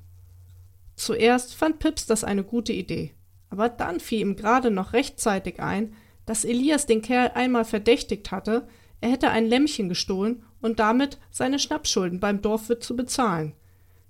Zuerst 0.94 1.56
fand 1.56 1.80
Pips 1.80 2.06
das 2.06 2.22
eine 2.22 2.44
gute 2.44 2.72
Idee, 2.72 3.14
aber 3.50 3.68
dann 3.68 3.98
fiel 3.98 4.20
ihm 4.20 4.36
gerade 4.36 4.70
noch 4.70 4.92
rechtzeitig 4.92 5.58
ein, 5.58 5.94
dass 6.24 6.44
Elias 6.44 6.86
den 6.86 7.02
Kerl 7.02 7.32
einmal 7.34 7.64
verdächtigt 7.64 8.30
hatte, 8.30 8.68
er 9.04 9.10
hätte 9.10 9.28
ein 9.28 9.44
Lämmchen 9.44 9.90
gestohlen 9.90 10.44
und 10.62 10.78
damit 10.78 11.18
seine 11.30 11.58
Schnappschulden 11.58 12.20
beim 12.20 12.40
Dorfwirt 12.40 12.82
zu 12.82 12.96
bezahlen. 12.96 13.52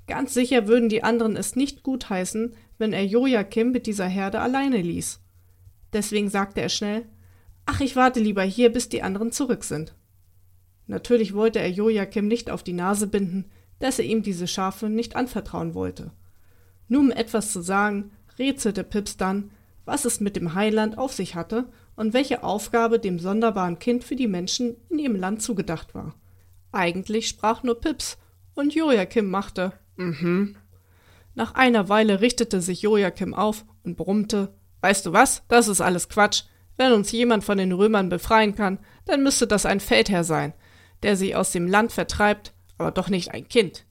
Ganz 0.07 0.32
sicher 0.34 0.68
würden 0.68 0.88
die 0.88 1.03
anderen 1.03 1.34
es 1.34 1.57
nicht 1.57 1.82
gutheißen, 1.82 2.55
wenn 2.78 2.92
er 2.92 3.05
Joachim 3.05 3.72
mit 3.72 3.88
dieser 3.88 4.07
Herde 4.07 4.38
alleine 4.38 4.80
ließ. 4.80 5.18
Deswegen 5.92 6.30
sagte 6.30 6.61
er 6.61 6.68
schnell 6.68 7.07
Ach, 7.66 7.80
ich 7.80 7.97
warte 7.97 8.20
lieber 8.20 8.45
hier, 8.45 8.70
bis 8.70 8.88
die 8.88 9.03
anderen 9.03 9.32
zurück 9.32 9.64
sind. 9.64 9.97
Natürlich 10.86 11.34
wollte 11.34 11.59
er 11.59 11.72
Joachim 11.72 12.28
nicht 12.28 12.49
auf 12.49 12.62
die 12.62 12.72
Nase 12.72 13.09
binden, 13.09 13.47
dass 13.80 13.99
er 13.99 14.05
ihm 14.05 14.22
diese 14.22 14.47
Schafe 14.47 14.88
nicht 14.88 15.16
anvertrauen 15.16 15.74
wollte. 15.74 16.12
Nur 16.86 17.01
um 17.01 17.11
etwas 17.11 17.53
zu 17.53 17.62
sagen, 17.62 18.12
rätselte 18.38 18.84
Pips 18.84 19.16
dann, 19.16 19.51
was 19.86 20.05
es 20.05 20.20
mit 20.20 20.36
dem 20.36 20.55
Heiland 20.55 20.99
auf 20.99 21.12
sich 21.12 21.34
hatte 21.34 21.66
und 21.97 22.12
welche 22.12 22.42
Aufgabe 22.42 22.99
dem 22.99 23.18
sonderbaren 23.18 23.78
Kind 23.78 24.05
für 24.05 24.16
die 24.16 24.28
Menschen 24.28 24.76
in 24.88 24.99
ihrem 24.99 25.16
Land 25.16 25.42
zugedacht 25.42 25.95
war. 25.95 26.14
Eigentlich 26.72 27.28
sprach 27.28 27.62
nur 27.62 27.80
Pips, 27.80 28.18
und 28.55 28.74
Joachim 28.74 29.30
machte 29.30 29.72
Mhm. 29.97 30.57
Nach 31.34 31.55
einer 31.55 31.88
Weile 31.88 32.20
richtete 32.20 32.61
sich 32.61 32.82
Joachim 32.82 33.34
auf 33.34 33.64
und 33.82 33.97
brummte 33.97 34.55
Weißt 34.80 35.07
du 35.07 35.12
was, 35.14 35.42
das 35.49 35.68
ist 35.68 35.80
alles 35.80 36.11
Quatsch. 36.11 36.42
Wenn 36.76 36.92
uns 36.92 37.11
jemand 37.11 37.42
von 37.42 37.57
den 37.57 37.72
Römern 37.72 38.11
befreien 38.11 38.55
kann, 38.55 38.78
dann 39.07 39.22
müsste 39.22 39.47
das 39.47 39.64
ein 39.64 39.80
Feldherr 39.80 40.24
sein, 40.24 40.53
der 41.03 41.16
sie 41.16 41.34
aus 41.34 41.53
dem 41.53 41.66
Land 41.66 41.92
vertreibt, 41.92 42.53
aber 42.76 42.90
doch 42.90 43.09
nicht 43.09 43.30
ein 43.30 43.49
Kind. 43.49 43.86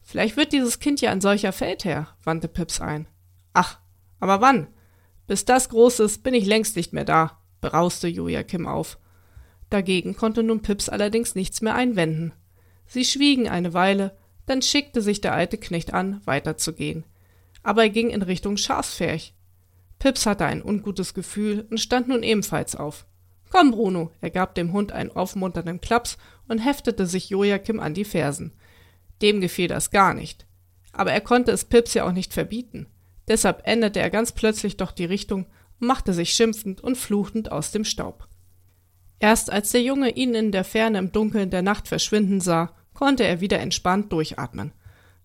Vielleicht 0.00 0.38
wird 0.38 0.52
dieses 0.52 0.78
Kind 0.78 1.02
ja 1.02 1.10
ein 1.10 1.20
solcher 1.20 1.52
Feldherr, 1.52 2.08
wandte 2.22 2.48
Pips 2.48 2.80
ein. 2.80 3.06
Ach, 3.52 3.78
aber 4.18 4.40
wann? 4.40 4.68
Bis 5.26 5.44
das 5.44 5.68
groß 5.68 6.00
ist, 6.00 6.22
bin 6.22 6.34
ich 6.34 6.46
längst 6.46 6.76
nicht 6.76 6.92
mehr 6.92 7.04
da, 7.04 7.38
brauste 7.60 8.08
Joachim 8.08 8.66
auf. 8.66 8.98
Dagegen 9.70 10.14
konnte 10.16 10.42
nun 10.42 10.62
Pips 10.62 10.88
allerdings 10.88 11.34
nichts 11.34 11.60
mehr 11.60 11.74
einwenden. 11.74 12.32
Sie 12.86 13.04
schwiegen 13.04 13.48
eine 13.48 13.72
Weile, 13.72 14.16
dann 14.46 14.62
schickte 14.62 15.00
sich 15.00 15.20
der 15.20 15.32
alte 15.32 15.56
Knecht 15.58 15.94
an, 15.94 16.20
weiterzugehen. 16.26 17.04
Aber 17.62 17.84
er 17.84 17.90
ging 17.90 18.10
in 18.10 18.22
Richtung 18.22 18.56
Schafsferch. 18.56 19.34
Pips 19.98 20.26
hatte 20.26 20.44
ein 20.44 20.62
ungutes 20.62 21.14
Gefühl 21.14 21.66
und 21.70 21.80
stand 21.80 22.08
nun 22.08 22.22
ebenfalls 22.22 22.76
auf. 22.76 23.06
Komm, 23.50 23.70
Bruno, 23.70 24.10
er 24.20 24.30
gab 24.30 24.54
dem 24.54 24.72
Hund 24.72 24.92
einen 24.92 25.12
aufmunternden 25.12 25.80
Klaps 25.80 26.18
und 26.48 26.58
heftete 26.58 27.06
sich 27.06 27.30
Joachim 27.30 27.80
an 27.80 27.94
die 27.94 28.04
Fersen. 28.04 28.52
Dem 29.22 29.40
gefiel 29.40 29.68
das 29.68 29.90
gar 29.90 30.12
nicht. 30.12 30.46
Aber 30.92 31.12
er 31.12 31.20
konnte 31.20 31.52
es 31.52 31.64
Pips 31.64 31.94
ja 31.94 32.06
auch 32.06 32.12
nicht 32.12 32.34
verbieten. 32.34 32.86
Deshalb 33.28 33.62
änderte 33.66 34.00
er 34.00 34.10
ganz 34.10 34.32
plötzlich 34.32 34.76
doch 34.76 34.92
die 34.92 35.04
Richtung 35.04 35.46
und 35.80 35.86
machte 35.86 36.12
sich 36.12 36.34
schimpfend 36.34 36.80
und 36.80 36.96
fluchend 36.96 37.50
aus 37.50 37.70
dem 37.70 37.84
Staub. 37.84 38.28
Erst 39.18 39.50
als 39.50 39.70
der 39.70 39.82
Junge 39.82 40.10
ihn 40.10 40.34
in 40.34 40.52
der 40.52 40.64
Ferne 40.64 40.98
im 40.98 41.12
Dunkeln 41.12 41.50
der 41.50 41.62
Nacht 41.62 41.88
verschwinden 41.88 42.40
sah, 42.40 42.74
konnte 42.92 43.24
er 43.24 43.40
wieder 43.40 43.58
entspannt 43.60 44.12
durchatmen. 44.12 44.72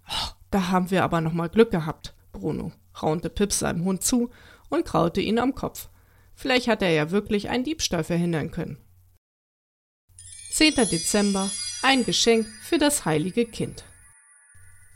Oh, 0.07 0.31
da 0.51 0.69
haben 0.69 0.91
wir 0.91 1.03
aber 1.03 1.21
noch 1.21 1.33
mal 1.33 1.49
Glück 1.49 1.71
gehabt, 1.71 2.13
Bruno, 2.31 2.71
raunte 3.01 3.29
Pips 3.29 3.59
seinem 3.59 3.83
Hund 3.83 4.03
zu 4.03 4.29
und 4.69 4.85
kraute 4.85 5.21
ihn 5.21 5.39
am 5.39 5.55
Kopf. 5.55 5.89
Vielleicht 6.33 6.67
hat 6.67 6.81
er 6.81 6.91
ja 6.91 7.11
wirklich 7.11 7.49
einen 7.49 7.65
Diebstahl 7.65 8.03
verhindern 8.03 8.51
können. 8.51 8.77
10. 10.51 10.75
Dezember 10.75 11.49
ein 11.81 12.05
Geschenk 12.05 12.47
für 12.61 12.77
das 12.77 13.05
heilige 13.05 13.45
Kind. 13.45 13.83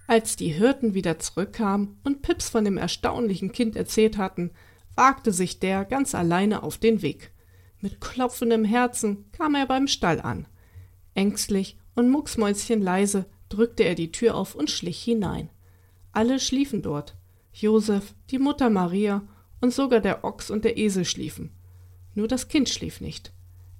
Als 0.07 0.35
die 0.35 0.49
Hirten 0.49 0.93
wieder 0.93 1.19
zurückkamen 1.19 1.97
und 2.03 2.21
Pips 2.21 2.49
von 2.49 2.65
dem 2.65 2.77
erstaunlichen 2.77 3.51
Kind 3.51 3.75
erzählt 3.75 4.17
hatten, 4.17 4.51
wagte 4.95 5.31
sich 5.31 5.59
der 5.59 5.85
ganz 5.85 6.13
alleine 6.13 6.63
auf 6.63 6.77
den 6.77 7.01
Weg. 7.01 7.31
Mit 7.79 8.01
klopfendem 8.01 8.65
Herzen 8.65 9.25
kam 9.31 9.55
er 9.55 9.65
beim 9.65 9.87
Stall 9.87 10.21
an. 10.21 10.47
Ängstlich 11.13 11.77
und 11.95 12.09
mucksmäuschenleise 12.09 13.25
drückte 13.49 13.83
er 13.83 13.95
die 13.95 14.11
Tür 14.11 14.35
auf 14.35 14.55
und 14.55 14.69
schlich 14.69 15.01
hinein. 15.01 15.49
Alle 16.11 16.39
schliefen 16.39 16.81
dort. 16.81 17.15
Josef, 17.53 18.13
die 18.29 18.39
Mutter 18.39 18.69
Maria 18.69 19.21
und 19.61 19.73
sogar 19.73 19.99
der 19.99 20.23
Ochs 20.23 20.49
und 20.49 20.65
der 20.65 20.77
Esel 20.77 21.05
schliefen. 21.05 21.51
Nur 22.15 22.27
das 22.27 22.47
Kind 22.47 22.69
schlief 22.69 22.99
nicht. 22.99 23.31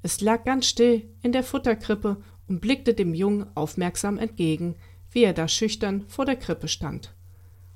Es 0.01 0.21
lag 0.21 0.43
ganz 0.43 0.67
still 0.67 1.09
in 1.21 1.31
der 1.31 1.43
Futterkrippe 1.43 2.21
und 2.47 2.61
blickte 2.61 2.93
dem 2.93 3.13
Jungen 3.13 3.47
aufmerksam 3.55 4.17
entgegen, 4.17 4.75
wie 5.13 5.23
er 5.23 5.33
da 5.33 5.47
schüchtern 5.47 6.05
vor 6.07 6.25
der 6.25 6.35
Krippe 6.35 6.67
stand. 6.67 7.13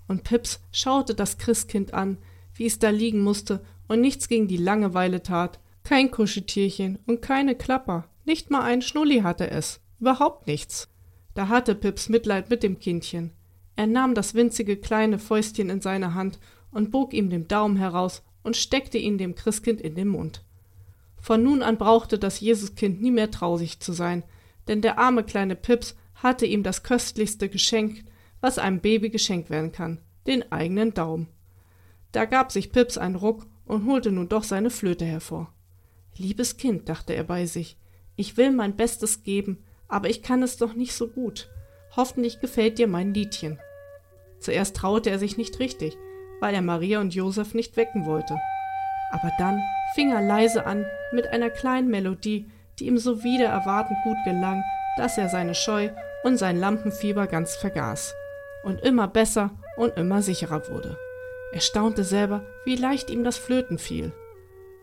Und 0.07 0.23
Pips 0.23 0.61
schaute 0.71 1.15
das 1.15 1.37
Christkind 1.37 1.93
an, 1.93 2.17
wie 2.53 2.65
es 2.65 2.79
da 2.79 2.89
liegen 2.89 3.21
musste 3.21 3.63
und 3.87 4.01
nichts 4.01 4.27
gegen 4.27 4.47
die 4.47 4.57
Langeweile 4.57 5.23
tat, 5.23 5.59
kein 5.83 6.11
Kuscheltierchen 6.11 6.99
und 7.05 7.21
keine 7.21 7.55
Klapper, 7.55 8.09
nicht 8.25 8.49
mal 8.49 8.63
ein 8.63 8.81
Schnulli 8.81 9.19
hatte 9.19 9.49
es, 9.49 9.79
überhaupt 9.99 10.47
nichts. 10.47 10.89
Da 11.33 11.47
hatte 11.47 11.75
Pips 11.75 12.09
Mitleid 12.09 12.49
mit 12.49 12.63
dem 12.63 12.79
Kindchen. 12.79 13.31
Er 13.75 13.87
nahm 13.87 14.15
das 14.15 14.33
winzige 14.33 14.75
kleine 14.75 15.19
Fäustchen 15.19 15.69
in 15.69 15.81
seine 15.81 16.13
Hand 16.13 16.39
und 16.71 16.91
bog 16.91 17.13
ihm 17.13 17.29
den 17.29 17.47
Daumen 17.47 17.77
heraus 17.77 18.23
und 18.43 18.57
steckte 18.57 18.97
ihn 18.97 19.17
dem 19.17 19.35
Christkind 19.35 19.79
in 19.79 19.95
den 19.95 20.07
Mund. 20.07 20.43
Von 21.21 21.43
nun 21.43 21.61
an 21.61 21.77
brauchte 21.77 22.17
das 22.17 22.39
Jesuskind 22.39 23.01
nie 23.01 23.11
mehr 23.11 23.31
traurig 23.31 23.79
zu 23.79 23.93
sein, 23.93 24.23
denn 24.67 24.81
der 24.81 24.97
arme 24.97 25.23
kleine 25.23 25.55
Pips 25.55 25.95
hatte 26.23 26.45
ihm 26.45 26.63
das 26.63 26.83
köstlichste 26.83 27.49
Geschenk, 27.49 28.03
was 28.41 28.59
einem 28.59 28.79
Baby 28.79 29.09
geschenkt 29.09 29.49
werden 29.49 29.71
kann, 29.71 30.01
den 30.25 30.51
eigenen 30.51 30.93
Daumen. 30.93 31.27
Da 32.11 32.25
gab 32.25 32.51
sich 32.51 32.71
Pips 32.71 32.97
einen 32.97 33.15
Ruck 33.15 33.45
und 33.65 33.85
holte 33.85 34.11
nun 34.11 34.29
doch 34.29 34.43
seine 34.43 34.69
Flöte 34.69 35.05
hervor. 35.05 35.53
Liebes 36.15 36.57
Kind, 36.57 36.89
dachte 36.89 37.13
er 37.13 37.23
bei 37.23 37.45
sich, 37.45 37.77
ich 38.15 38.37
will 38.37 38.51
mein 38.51 38.75
Bestes 38.75 39.23
geben, 39.23 39.63
aber 39.87 40.09
ich 40.09 40.23
kann 40.23 40.41
es 40.41 40.57
doch 40.57 40.73
nicht 40.73 40.93
so 40.93 41.07
gut. 41.07 41.49
Hoffentlich 41.95 42.39
gefällt 42.39 42.79
dir 42.79 42.87
mein 42.87 43.13
Liedchen. 43.13 43.59
Zuerst 44.39 44.75
traute 44.75 45.09
er 45.09 45.19
sich 45.19 45.37
nicht 45.37 45.59
richtig, 45.59 45.97
weil 46.39 46.53
er 46.53 46.61
Maria 46.61 46.99
und 46.99 47.13
Josef 47.13 47.53
nicht 47.53 47.77
wecken 47.77 48.05
wollte. 48.05 48.37
Aber 49.11 49.31
dann 49.37 49.61
fing 49.95 50.11
er 50.11 50.21
leise 50.21 50.65
an 50.65 50.85
mit 51.13 51.27
einer 51.27 51.49
kleinen 51.49 51.89
Melodie, 51.89 52.49
die 52.79 52.87
ihm 52.87 52.97
so 52.97 53.23
wider 53.23 53.47
erwartend 53.47 53.97
gut 54.03 54.17
gelang, 54.25 54.63
dass 54.97 55.17
er 55.17 55.29
seine 55.29 55.55
Scheu 55.55 55.89
und 56.27 56.37
sein 56.37 56.59
Lampenfieber 56.59 57.25
ganz 57.25 57.55
vergaß 57.55 58.13
und 58.63 58.81
immer 58.81 59.07
besser 59.07 59.51
und 59.77 59.95
immer 59.95 60.21
sicherer 60.21 60.67
wurde. 60.67 60.97
Er 61.53 61.61
staunte 61.61 62.03
selber, 62.03 62.45
wie 62.65 62.75
leicht 62.75 63.09
ihm 63.09 63.23
das 63.23 63.37
Flöten 63.37 63.77
fiel. 63.77 64.11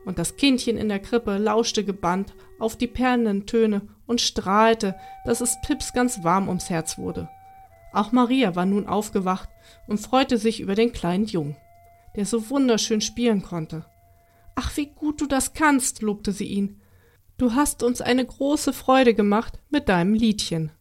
Und 0.06 0.18
das 0.18 0.36
Kindchen 0.36 0.78
in 0.78 0.88
der 0.88 1.00
Krippe 1.00 1.36
lauschte 1.36 1.84
gebannt 1.84 2.32
auf 2.58 2.76
die 2.76 2.86
perlenden 2.86 3.44
Töne 3.44 3.82
und 4.06 4.22
strahlte, 4.22 4.94
dass 5.26 5.42
es 5.42 5.58
Pips 5.66 5.92
ganz 5.92 6.24
warm 6.24 6.48
ums 6.48 6.70
Herz 6.70 6.96
wurde. 6.96 7.28
Auch 7.92 8.10
Maria 8.10 8.56
war 8.56 8.64
nun 8.64 8.86
aufgewacht 8.86 9.50
und 9.86 10.00
freute 10.00 10.38
sich 10.38 10.60
über 10.60 10.74
den 10.74 10.92
kleinen 10.92 11.26
Jungen, 11.26 11.56
der 12.16 12.24
so 12.24 12.48
wunderschön 12.48 13.02
spielen 13.02 13.42
konnte. 13.42 13.84
Ach, 14.54 14.74
wie 14.78 14.86
gut 14.86 15.20
du 15.20 15.26
das 15.26 15.52
kannst, 15.52 16.00
lobte 16.00 16.32
sie 16.32 16.46
ihn. 16.46 16.80
Du 17.36 17.52
hast 17.54 17.82
uns 17.82 18.00
eine 18.00 18.24
große 18.24 18.72
Freude 18.72 19.12
gemacht 19.12 19.60
mit 19.68 19.90
deinem 19.90 20.14
Liedchen. 20.14 20.72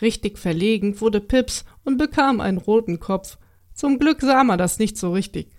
Richtig 0.00 0.38
verlegen 0.38 1.00
wurde 1.00 1.20
Pips 1.20 1.64
und 1.84 1.98
bekam 1.98 2.40
einen 2.40 2.58
roten 2.58 3.00
Kopf. 3.00 3.38
Zum 3.74 3.98
Glück 3.98 4.20
sah 4.20 4.44
man 4.44 4.58
das 4.58 4.78
nicht 4.78 4.96
so 4.96 5.12
richtig. 5.12 5.50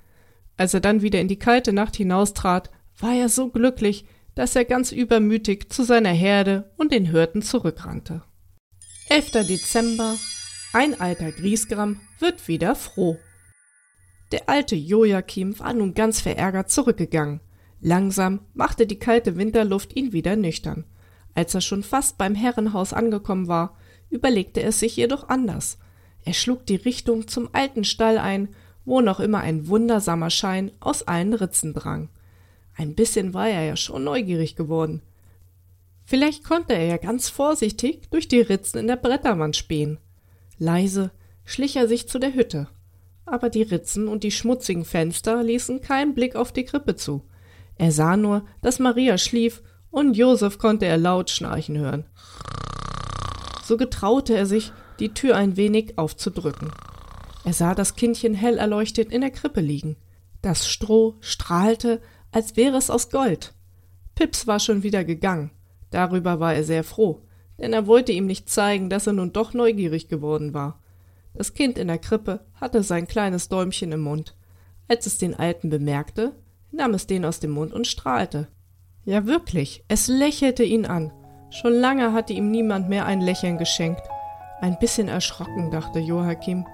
Als 0.57 0.73
er 0.73 0.79
dann 0.79 1.01
wieder 1.01 1.19
in 1.21 1.27
die 1.27 1.39
kalte 1.39 1.73
Nacht 1.73 1.95
hinaustrat, 1.95 2.69
war 2.99 3.13
er 3.13 3.29
so 3.29 3.49
glücklich, 3.49 4.05
dass 4.35 4.55
er 4.55 4.65
ganz 4.65 4.91
übermütig 4.91 5.71
zu 5.71 5.83
seiner 5.83 6.11
Herde 6.11 6.71
und 6.77 6.91
den 6.91 7.05
Hirten 7.05 7.41
zurückrannte. 7.41 8.23
11. 9.09 9.31
Dezember 9.47 10.15
Ein 10.73 10.99
alter 10.99 11.31
Griesgram 11.31 11.99
wird 12.19 12.47
wieder 12.47 12.75
froh. 12.75 13.17
Der 14.31 14.47
alte 14.47 14.75
Joachim 14.75 15.57
war 15.59 15.73
nun 15.73 15.93
ganz 15.93 16.21
verärgert 16.21 16.69
zurückgegangen. 16.69 17.39
Langsam 17.81 18.41
machte 18.53 18.85
die 18.85 18.99
kalte 18.99 19.37
Winterluft 19.37 19.95
ihn 19.95 20.13
wieder 20.13 20.35
nüchtern. 20.35 20.85
Als 21.33 21.55
er 21.55 21.61
schon 21.61 21.83
fast 21.83 22.17
beim 22.17 22.35
Herrenhaus 22.35 22.93
angekommen 22.93 23.47
war, 23.47 23.77
überlegte 24.09 24.61
er 24.61 24.71
sich 24.71 24.95
jedoch 24.95 25.29
anders. 25.29 25.77
Er 26.25 26.33
schlug 26.33 26.65
die 26.65 26.75
Richtung 26.75 27.27
zum 27.27 27.49
alten 27.53 27.83
Stall 27.83 28.17
ein, 28.17 28.49
wo 28.85 29.01
noch 29.01 29.19
immer 29.19 29.39
ein 29.39 29.67
wundersamer 29.67 30.29
Schein 30.29 30.71
aus 30.79 31.03
allen 31.03 31.33
Ritzen 31.33 31.73
drang. 31.73 32.09
Ein 32.75 32.95
bisschen 32.95 33.33
war 33.33 33.49
er 33.49 33.63
ja 33.63 33.75
schon 33.75 34.03
neugierig 34.03 34.55
geworden. 34.55 35.01
Vielleicht 36.05 36.43
konnte 36.43 36.73
er 36.73 36.85
ja 36.85 36.97
ganz 36.97 37.29
vorsichtig 37.29 38.09
durch 38.09 38.27
die 38.27 38.41
Ritzen 38.41 38.79
in 38.79 38.87
der 38.87 38.95
Bretterwand 38.95 39.55
spähen. 39.55 39.99
Leise 40.57 41.11
schlich 41.45 41.75
er 41.75 41.87
sich 41.87 42.07
zu 42.07 42.19
der 42.19 42.33
Hütte. 42.33 42.67
Aber 43.25 43.49
die 43.49 43.61
Ritzen 43.61 44.07
und 44.07 44.23
die 44.23 44.31
schmutzigen 44.31 44.85
Fenster 44.85 45.43
ließen 45.43 45.81
keinen 45.81 46.15
Blick 46.15 46.35
auf 46.35 46.51
die 46.51 46.65
Krippe 46.65 46.95
zu. 46.95 47.23
Er 47.75 47.91
sah 47.91 48.17
nur, 48.17 48.45
dass 48.61 48.79
Maria 48.79 49.17
schlief 49.17 49.61
und 49.91 50.17
Josef 50.17 50.57
konnte 50.57 50.85
er 50.85 50.97
laut 50.97 51.29
schnarchen 51.29 51.77
hören. 51.77 52.05
So 53.69 53.77
getraute 53.77 54.35
er 54.35 54.47
sich, 54.47 54.73
die 54.97 55.13
Tür 55.13 55.35
ein 55.35 55.55
wenig 55.55 55.99
aufzudrücken. 55.99 56.71
Er 57.45 57.53
sah 57.53 57.75
das 57.75 57.95
Kindchen 57.95 58.33
hell 58.33 58.57
erleuchtet 58.57 59.11
in 59.11 59.21
der 59.21 59.29
Krippe 59.29 59.61
liegen. 59.61 59.95
Das 60.41 60.67
Stroh 60.67 61.17
strahlte, 61.19 62.01
als 62.31 62.57
wäre 62.57 62.77
es 62.77 62.89
aus 62.89 63.11
Gold. 63.11 63.53
Pips 64.15 64.47
war 64.47 64.59
schon 64.59 64.81
wieder 64.81 65.03
gegangen. 65.03 65.51
Darüber 65.91 66.39
war 66.39 66.55
er 66.55 66.63
sehr 66.63 66.83
froh, 66.83 67.21
denn 67.59 67.71
er 67.71 67.85
wollte 67.85 68.11
ihm 68.11 68.25
nicht 68.25 68.49
zeigen, 68.49 68.89
dass 68.89 69.05
er 69.05 69.13
nun 69.13 69.33
doch 69.33 69.53
neugierig 69.53 70.07
geworden 70.07 70.55
war. 70.55 70.81
Das 71.35 71.53
Kind 71.53 71.77
in 71.77 71.89
der 71.89 71.99
Krippe 71.99 72.47
hatte 72.55 72.81
sein 72.81 73.07
kleines 73.07 73.49
Däumchen 73.49 73.91
im 73.91 74.01
Mund. 74.01 74.35
Als 74.87 75.05
es 75.05 75.19
den 75.19 75.35
Alten 75.35 75.69
bemerkte, 75.69 76.33
nahm 76.71 76.95
es 76.95 77.05
den 77.05 77.23
aus 77.23 77.39
dem 77.39 77.51
Mund 77.51 77.71
und 77.71 77.85
strahlte. 77.85 78.47
Ja 79.05 79.27
wirklich, 79.27 79.83
es 79.87 80.07
lächelte 80.07 80.63
ihn 80.63 80.87
an. 80.87 81.11
Schon 81.51 81.73
lange 81.73 82.13
hatte 82.13 82.33
ihm 82.33 82.51
niemand 82.51 82.89
mehr 82.89 83.05
ein 83.05 83.21
Lächeln 83.21 83.57
geschenkt. 83.57 84.03
Ein 84.61 84.77
bisschen 84.77 85.07
erschrocken, 85.07 85.71
dachte 85.71 85.99
Joachim. 85.99 86.65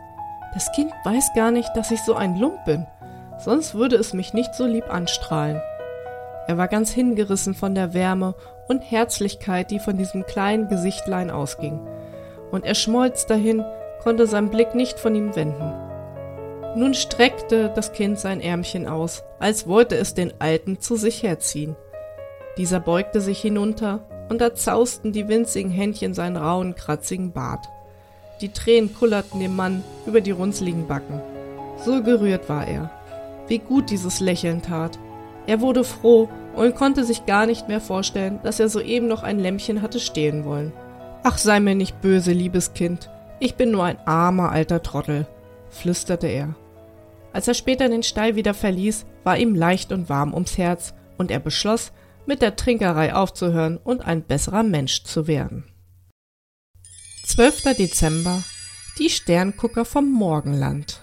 Das 0.54 0.72
Kind 0.74 0.92
weiß 1.04 1.32
gar 1.36 1.52
nicht, 1.52 1.70
dass 1.76 1.92
ich 1.92 2.02
so 2.04 2.16
ein 2.16 2.38
Lump 2.38 2.66
bin, 2.66 2.86
sonst 3.38 3.76
würde 3.76 3.96
es 3.96 4.14
mich 4.14 4.34
nicht 4.34 4.54
so 4.56 4.66
lieb 4.66 4.90
anstrahlen. 4.90 5.62
Er 6.48 6.58
war 6.58 6.68
ganz 6.68 6.92
hingerissen 6.92 7.54
von 7.54 7.76
der 7.76 7.94
Wärme 7.94 8.36
und 8.68 8.82
Herzlichkeit, 8.82 9.72
die 9.72 9.80
von 9.80 9.98
diesem 9.98 10.26
kleinen 10.26 10.68
Gesichtlein 10.68 11.32
ausging. 11.32 11.80
Und 12.52 12.66
er 12.66 12.76
schmolz 12.76 13.26
dahin, 13.26 13.64
konnte 14.04 14.28
sein 14.28 14.50
Blick 14.50 14.76
nicht 14.76 15.00
von 15.00 15.16
ihm 15.16 15.36
wenden. 15.36 15.74
Nun 16.76 16.94
streckte 16.94 17.72
das 17.74 17.94
Kind 17.94 18.20
sein 18.20 18.42
Ärmchen 18.42 18.88
aus, 18.88 19.24
als 19.40 19.68
wollte 19.68 19.96
es 19.96 20.14
den 20.14 20.34
Alten 20.40 20.80
zu 20.80 20.96
sich 20.96 21.24
herziehen. 21.24 21.76
Dieser 22.58 22.80
beugte 22.80 23.22
sich 23.22 23.42
hinunter, 23.42 24.08
und 24.30 24.42
da 24.42 24.54
zausten 24.54 25.12
die 25.12 25.28
winzigen 25.28 25.72
Händchen 25.72 26.14
seinen 26.14 26.38
rauen, 26.38 26.76
kratzigen 26.76 27.32
Bart. 27.32 27.68
Die 28.42 28.50
Tränen 28.50 28.94
kullerten 28.94 29.40
dem 29.40 29.56
Mann 29.56 29.84
über 30.06 30.22
die 30.22 30.32
runzligen 30.32 30.88
Backen. 30.88 31.22
So 31.84 32.02
gerührt 32.04 32.50
war 32.50 32.68
er. 32.68 32.90
Wie 33.48 33.60
gut 33.60 33.90
dieses 33.90 34.20
Lächeln 34.20 34.62
tat. 34.62 34.98
Er 35.48 35.62
wurde 35.62 35.84
froh 35.84 36.28
und 36.56 36.76
konnte 36.76 37.04
sich 37.04 37.26
gar 37.26 37.46
nicht 37.46 37.68
mehr 37.68 37.82
vorstellen, 37.82 38.40
dass 38.44 38.60
er 38.60 38.70
soeben 38.70 39.08
noch 39.08 39.24
ein 39.24 39.40
Lämmchen 39.40 39.82
hatte 39.82 40.00
stehlen 40.00 40.46
wollen. 40.46 40.74
Ach, 41.24 41.38
sei 41.38 41.60
mir 41.60 41.76
nicht 41.76 42.02
böse, 42.02 42.32
liebes 42.32 42.74
Kind. 42.74 43.10
Ich 43.40 43.56
bin 43.56 43.72
nur 43.72 43.84
ein 43.84 44.00
armer 44.06 44.52
alter 44.52 44.82
Trottel, 44.82 45.28
flüsterte 45.70 46.28
er. 46.28 46.56
Als 47.34 47.48
er 47.48 47.54
später 47.54 47.90
den 47.90 48.04
Stall 48.04 48.36
wieder 48.36 48.54
verließ, 48.54 49.06
war 49.24 49.38
ihm 49.38 49.56
leicht 49.56 49.92
und 49.92 50.08
warm 50.08 50.34
ums 50.34 50.58
Herz, 50.58 50.94
und 51.18 51.32
er 51.32 51.40
beschloss, 51.40 51.92
mit 52.28 52.42
der 52.42 52.56
Trinkerei 52.56 53.14
aufzuhören 53.14 53.78
und 53.78 54.02
ein 54.02 54.24
besserer 54.24 54.64
Mensch 54.64 55.04
zu 55.04 55.28
werden. 55.28 55.66
12. 57.26 57.76
Dezember 57.78 58.44
Die 59.00 59.10
Sterngucker 59.10 59.86
vom 59.86 60.12
Morgenland 60.12 61.02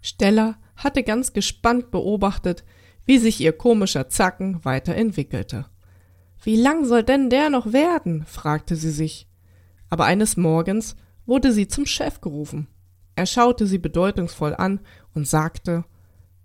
Stella 0.00 0.56
hatte 0.76 1.02
ganz 1.02 1.32
gespannt 1.32 1.90
beobachtet, 1.90 2.64
wie 3.04 3.18
sich 3.18 3.40
ihr 3.40 3.52
komischer 3.52 4.08
Zacken 4.08 4.64
weiterentwickelte. 4.64 5.66
Wie 6.42 6.56
lang 6.56 6.84
soll 6.84 7.02
denn 7.02 7.28
der 7.28 7.50
noch 7.50 7.72
werden? 7.72 8.24
fragte 8.24 8.76
sie 8.76 8.90
sich. 8.90 9.28
Aber 9.90 10.04
eines 10.04 10.36
Morgens 10.36 10.96
wurde 11.26 11.52
sie 11.52 11.68
zum 11.68 11.84
Chef 11.86 12.20
gerufen. 12.20 12.68
Er 13.16 13.26
schaute 13.26 13.66
sie 13.66 13.78
bedeutungsvoll 13.78 14.54
an 14.54 14.80
und 15.14 15.28
sagte 15.28 15.84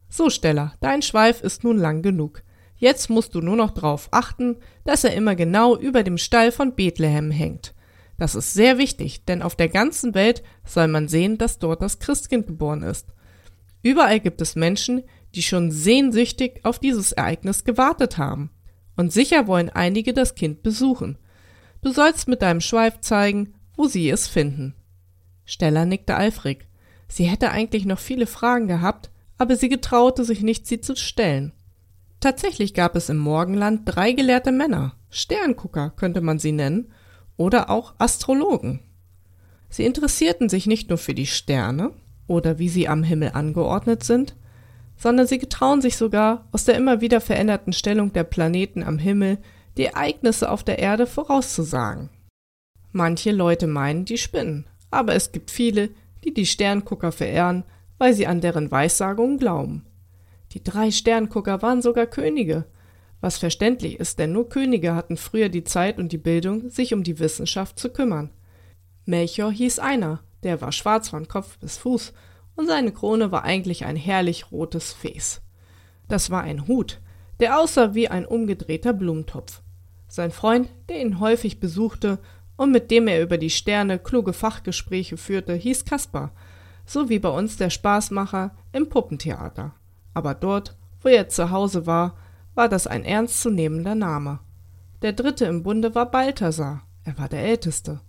So, 0.09 0.29
Stella, 0.29 0.73
dein 0.81 1.01
Schweif 1.01 1.41
ist 1.41 1.63
nun 1.63 1.77
lang 1.77 2.01
genug. 2.01 2.43
Jetzt 2.77 3.09
musst 3.09 3.35
du 3.35 3.41
nur 3.41 3.55
noch 3.55 3.71
darauf 3.71 4.09
achten, 4.11 4.57
dass 4.83 5.03
er 5.03 5.13
immer 5.13 5.35
genau 5.35 5.77
über 5.77 6.03
dem 6.03 6.17
Stall 6.17 6.51
von 6.51 6.75
Bethlehem 6.75 7.31
hängt. 7.31 7.73
Das 8.17 8.35
ist 8.35 8.53
sehr 8.53 8.77
wichtig, 8.77 9.25
denn 9.25 9.41
auf 9.41 9.55
der 9.55 9.69
ganzen 9.69 10.13
Welt 10.13 10.43
soll 10.65 10.87
man 10.87 11.07
sehen, 11.07 11.37
dass 11.37 11.59
dort 11.59 11.81
das 11.81 11.99
Christkind 11.99 12.47
geboren 12.47 12.83
ist. 12.83 13.07
Überall 13.81 14.19
gibt 14.19 14.41
es 14.41 14.55
Menschen, 14.55 15.03
die 15.35 15.43
schon 15.43 15.71
sehnsüchtig 15.71 16.61
auf 16.63 16.79
dieses 16.79 17.11
Ereignis 17.11 17.63
gewartet 17.63 18.17
haben. 18.17 18.49
Und 18.95 19.11
sicher 19.11 19.47
wollen 19.47 19.69
einige 19.69 20.13
das 20.13 20.35
Kind 20.35 20.63
besuchen. 20.63 21.17
Du 21.81 21.91
sollst 21.91 22.27
mit 22.27 22.41
deinem 22.41 22.61
Schweif 22.61 23.01
zeigen, 23.01 23.53
wo 23.75 23.87
sie 23.87 24.09
es 24.09 24.27
finden. 24.27 24.73
Stella 25.43 25.85
nickte 25.85 26.15
eifrig. 26.15 26.67
Sie 27.07 27.25
hätte 27.25 27.51
eigentlich 27.51 27.85
noch 27.85 27.99
viele 27.99 28.25
Fragen 28.25 28.67
gehabt, 28.67 29.11
aber 29.37 29.55
sie 29.55 29.69
getraute 29.69 30.23
sich 30.23 30.41
nicht, 30.41 30.65
sie 30.65 30.79
zu 30.79 30.95
stellen. 30.95 31.51
Tatsächlich 32.25 32.73
gab 32.73 32.95
es 32.95 33.09
im 33.09 33.17
Morgenland 33.17 33.81
drei 33.85 34.11
gelehrte 34.11 34.51
Männer, 34.51 34.95
Sterngucker 35.11 35.91
könnte 35.91 36.21
man 36.21 36.39
sie 36.39 36.53
nennen, 36.53 36.91
oder 37.37 37.69
auch 37.69 37.93
Astrologen. 37.99 38.79
Sie 39.69 39.85
interessierten 39.85 40.49
sich 40.49 40.65
nicht 40.65 40.89
nur 40.89 40.97
für 40.97 41.13
die 41.13 41.27
Sterne 41.27 41.91
oder 42.25 42.57
wie 42.57 42.67
sie 42.67 42.87
am 42.87 43.03
Himmel 43.03 43.33
angeordnet 43.35 44.03
sind, 44.03 44.35
sondern 44.97 45.27
sie 45.27 45.37
getrauen 45.37 45.81
sich 45.83 45.97
sogar, 45.97 46.47
aus 46.51 46.65
der 46.65 46.77
immer 46.77 46.99
wieder 46.99 47.21
veränderten 47.21 47.73
Stellung 47.73 48.11
der 48.11 48.23
Planeten 48.23 48.81
am 48.81 48.97
Himmel 48.97 49.37
die 49.77 49.85
Ereignisse 49.85 50.49
auf 50.49 50.63
der 50.63 50.79
Erde 50.79 51.05
vorauszusagen. 51.05 52.09
Manche 52.91 53.33
Leute 53.33 53.67
meinen, 53.67 54.03
die 54.03 54.17
spinnen, 54.17 54.65
aber 54.89 55.13
es 55.13 55.31
gibt 55.31 55.51
viele, 55.51 55.91
die 56.23 56.33
die 56.33 56.47
Sterngucker 56.47 57.11
verehren, 57.11 57.65
weil 57.99 58.15
sie 58.15 58.25
an 58.25 58.41
deren 58.41 58.71
Weissagungen 58.71 59.37
glauben. 59.37 59.85
Die 60.55 60.63
drei 60.63 60.89
Sterngucker 60.89 61.61
waren 61.61 61.81
sogar 61.81 62.05
Könige, 62.05 62.63
was 63.19 63.37
verständlich 63.37 63.99
ist, 63.99 64.19
denn 64.19 64.31
nur 64.31 64.47
Könige 64.47 64.95
hatten 64.95 65.17
früher 65.17 65.49
die 65.49 65.65
Zeit 65.65 65.99
und 65.99 66.13
die 66.13 66.17
Bildung, 66.17 66.69
sich 66.69 66.93
um 66.93 67.03
die 67.03 67.19
Wissenschaft 67.19 67.77
zu 67.77 67.89
kümmern. 67.89 68.31
Melchior 69.03 69.51
hieß 69.51 69.79
einer, 69.79 70.23
der 70.43 70.61
war 70.61 70.71
schwarz 70.71 71.09
von 71.09 71.27
Kopf 71.27 71.57
bis 71.59 71.77
Fuß, 71.77 72.13
und 72.55 72.67
seine 72.67 72.93
Krone 72.93 73.33
war 73.33 73.43
eigentlich 73.43 73.83
ein 73.83 73.97
herrlich 73.97 74.49
rotes 74.49 74.93
Fes. 74.93 75.41
Das 76.07 76.29
war 76.29 76.43
ein 76.43 76.69
Hut, 76.69 77.01
der 77.41 77.59
aussah 77.59 77.93
wie 77.93 78.07
ein 78.07 78.25
umgedrehter 78.25 78.93
Blumentopf. 78.93 79.61
Sein 80.07 80.31
Freund, 80.31 80.69
der 80.87 81.01
ihn 81.01 81.19
häufig 81.19 81.59
besuchte 81.59 82.17
und 82.55 82.71
mit 82.71 82.91
dem 82.91 83.09
er 83.09 83.21
über 83.21 83.37
die 83.37 83.49
Sterne 83.49 83.99
kluge 83.99 84.31
Fachgespräche 84.31 85.17
führte, 85.17 85.53
hieß 85.53 85.83
Kaspar, 85.83 86.31
so 86.85 87.09
wie 87.09 87.19
bei 87.19 87.27
uns 87.27 87.57
der 87.57 87.69
Spaßmacher 87.69 88.55
im 88.71 88.87
Puppentheater. 88.87 89.75
Aber 90.15 90.33
dort, 90.33 90.75
wo 91.01 91.09
er 91.09 91.29
zu 91.29 91.51
Hause 91.51 91.85
war, 91.85 92.15
war 92.55 92.67
das 92.67 92.87
ein 92.87 93.03
ernstzunehmender 93.03 93.93
Name. 93.93 94.39
Der 95.03 95.13
dritte 95.13 95.45
im 95.45 95.61
Bunde 95.61 95.93
war 95.93 96.09
Balthasar, 96.09 96.81
er 97.03 97.19
war 97.19 97.29
der 97.29 97.43
Älteste. 97.43 97.99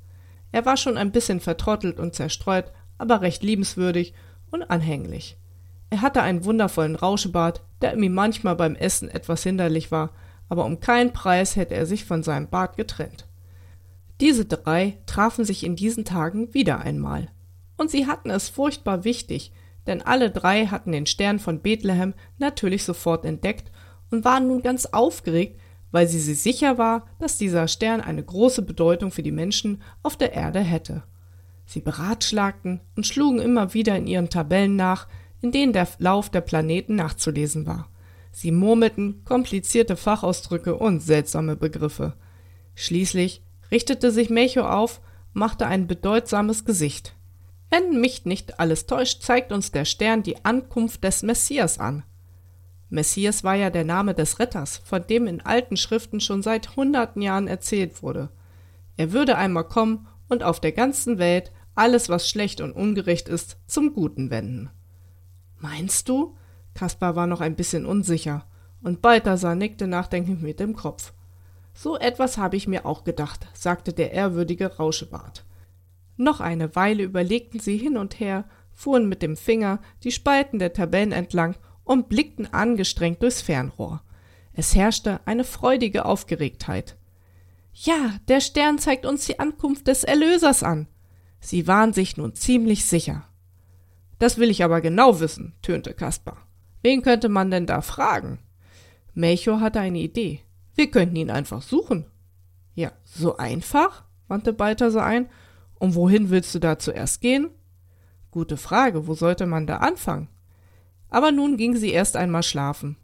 Er 0.52 0.64
war 0.64 0.78
schon 0.78 0.96
ein 0.96 1.12
bisschen 1.12 1.40
vertrottelt 1.40 1.98
und 2.00 2.14
zerstreut, 2.14 2.72
aber 2.96 3.20
recht 3.20 3.42
liebenswürdig 3.42 4.14
und 4.50 4.70
anhänglich. 4.70 5.36
Er 5.90 6.00
hatte 6.00 6.22
einen 6.22 6.44
wundervollen 6.44 6.96
Rauschebart, 6.96 7.62
der 7.82 7.96
ihm 7.96 8.14
manchmal 8.14 8.56
beim 8.56 8.76
Essen 8.76 9.10
etwas 9.10 9.42
hinderlich 9.42 9.90
war, 9.90 10.10
aber 10.48 10.64
um 10.64 10.80
keinen 10.80 11.12
Preis 11.12 11.56
hätte 11.56 11.74
er 11.74 11.86
sich 11.86 12.04
von 12.04 12.22
seinem 12.22 12.48
Bart 12.48 12.76
getrennt. 12.76 13.26
Diese 14.20 14.46
drei 14.46 14.96
trafen 15.06 15.44
sich 15.44 15.64
in 15.64 15.76
diesen 15.76 16.04
Tagen 16.04 16.54
wieder 16.54 16.78
einmal. 16.78 17.28
Und 17.76 17.90
sie 17.90 18.06
hatten 18.06 18.30
es 18.30 18.48
furchtbar 18.48 19.04
wichtig, 19.04 19.52
denn 19.86 20.02
alle 20.02 20.30
drei 20.30 20.66
hatten 20.66 20.92
den 20.92 21.06
Stern 21.06 21.38
von 21.38 21.60
Bethlehem 21.60 22.14
natürlich 22.38 22.84
sofort 22.84 23.24
entdeckt 23.24 23.70
und 24.10 24.24
waren 24.24 24.48
nun 24.48 24.62
ganz 24.62 24.86
aufgeregt, 24.86 25.60
weil 25.90 26.08
sie 26.08 26.20
sich 26.20 26.40
sicher 26.40 26.78
war, 26.78 27.06
dass 27.18 27.38
dieser 27.38 27.68
Stern 27.68 28.00
eine 28.00 28.22
große 28.22 28.62
Bedeutung 28.62 29.10
für 29.10 29.22
die 29.22 29.32
Menschen 29.32 29.82
auf 30.02 30.16
der 30.16 30.32
Erde 30.32 30.60
hätte. 30.60 31.04
Sie 31.64 31.80
beratschlagten 31.80 32.80
und 32.96 33.06
schlugen 33.06 33.40
immer 33.40 33.74
wieder 33.74 33.96
in 33.96 34.06
ihren 34.06 34.30
Tabellen 34.30 34.76
nach, 34.76 35.08
in 35.40 35.52
denen 35.52 35.72
der 35.72 35.88
Lauf 35.98 36.30
der 36.30 36.40
Planeten 36.40 36.94
nachzulesen 36.94 37.66
war. 37.66 37.88
Sie 38.30 38.52
murmelten 38.52 39.24
komplizierte 39.24 39.96
Fachausdrücke 39.96 40.76
und 40.76 41.00
seltsame 41.00 41.56
Begriffe. 41.56 42.14
Schließlich 42.74 43.42
richtete 43.70 44.10
sich 44.10 44.30
Melchior 44.30 44.72
auf, 44.74 45.00
machte 45.32 45.66
ein 45.66 45.86
bedeutsames 45.86 46.64
Gesicht. 46.64 47.15
Wenn 47.76 48.00
mich 48.00 48.24
nicht 48.24 48.58
alles 48.58 48.86
täuscht, 48.86 49.22
zeigt 49.22 49.52
uns 49.52 49.70
der 49.70 49.84
Stern 49.84 50.22
die 50.22 50.46
Ankunft 50.46 51.04
des 51.04 51.22
Messias 51.22 51.78
an. 51.78 52.04
Messias 52.88 53.44
war 53.44 53.54
ja 53.54 53.68
der 53.68 53.84
Name 53.84 54.14
des 54.14 54.38
Retters, 54.38 54.78
von 54.78 55.06
dem 55.06 55.26
in 55.26 55.42
alten 55.42 55.76
Schriften 55.76 56.20
schon 56.20 56.42
seit 56.42 56.76
hunderten 56.76 57.20
Jahren 57.20 57.48
erzählt 57.48 58.02
wurde. 58.02 58.30
Er 58.96 59.12
würde 59.12 59.36
einmal 59.36 59.64
kommen 59.64 60.06
und 60.26 60.42
auf 60.42 60.58
der 60.58 60.72
ganzen 60.72 61.18
Welt 61.18 61.52
alles, 61.74 62.08
was 62.08 62.30
schlecht 62.30 62.62
und 62.62 62.72
ungerecht 62.72 63.28
ist, 63.28 63.58
zum 63.66 63.92
Guten 63.92 64.30
wenden. 64.30 64.70
Meinst 65.58 66.08
du? 66.08 66.34
Kaspar 66.72 67.14
war 67.14 67.26
noch 67.26 67.42
ein 67.42 67.56
bisschen 67.56 67.84
unsicher, 67.84 68.46
und 68.82 69.02
Balthasar 69.02 69.54
nickte 69.54 69.86
nachdenklich 69.86 70.40
mit 70.40 70.60
dem 70.60 70.74
Kopf. 70.76 71.12
So 71.74 71.98
etwas 71.98 72.38
habe 72.38 72.56
ich 72.56 72.68
mir 72.68 72.86
auch 72.86 73.04
gedacht, 73.04 73.46
sagte 73.52 73.92
der 73.92 74.12
ehrwürdige 74.12 74.76
Rauschebart. 74.78 75.44
Noch 76.16 76.40
eine 76.40 76.74
Weile 76.74 77.02
überlegten 77.02 77.60
sie 77.60 77.76
hin 77.76 77.96
und 77.96 78.20
her, 78.20 78.44
fuhren 78.72 79.08
mit 79.08 79.22
dem 79.22 79.36
Finger 79.36 79.80
die 80.02 80.12
Spalten 80.12 80.58
der 80.58 80.72
Tabellen 80.72 81.12
entlang 81.12 81.56
und 81.84 82.08
blickten 82.08 82.52
angestrengt 82.52 83.22
durchs 83.22 83.42
Fernrohr. 83.42 84.02
Es 84.52 84.74
herrschte 84.74 85.20
eine 85.26 85.44
freudige 85.44 86.04
Aufgeregtheit. 86.04 86.96
Ja, 87.72 88.18
der 88.28 88.40
Stern 88.40 88.78
zeigt 88.78 89.04
uns 89.04 89.26
die 89.26 89.38
Ankunft 89.38 89.86
des 89.86 90.02
Erlösers 90.02 90.62
an. 90.62 90.88
Sie 91.40 91.66
waren 91.66 91.92
sich 91.92 92.16
nun 92.16 92.34
ziemlich 92.34 92.86
sicher. 92.86 93.28
Das 94.18 94.38
will 94.38 94.50
ich 94.50 94.64
aber 94.64 94.80
genau 94.80 95.20
wissen, 95.20 95.54
tönte 95.60 95.92
Kaspar. 95.92 96.38
Wen 96.82 97.02
könnte 97.02 97.28
man 97.28 97.50
denn 97.50 97.66
da 97.66 97.82
fragen? 97.82 98.38
Melchior 99.12 99.60
hatte 99.60 99.80
eine 99.80 99.98
Idee. 99.98 100.40
Wir 100.74 100.90
könnten 100.90 101.16
ihn 101.16 101.30
einfach 101.30 101.62
suchen. 101.62 102.06
Ja, 102.74 102.92
so 103.04 103.36
einfach? 103.36 104.04
wandte 104.28 104.52
Balthasar 104.52 105.04
ein 105.04 105.28
und 105.78 105.94
wohin 105.94 106.30
willst 106.30 106.54
du 106.54 106.58
da 106.58 106.78
zuerst 106.78 107.20
gehen? 107.20 107.50
Gute 108.30 108.56
Frage, 108.56 109.06
wo 109.06 109.14
sollte 109.14 109.46
man 109.46 109.66
da 109.66 109.78
anfangen? 109.78 110.28
Aber 111.08 111.32
nun 111.32 111.56
ging 111.56 111.76
sie 111.76 111.90
erst 111.90 112.16
einmal 112.16 112.42
schlafen. 112.42 112.96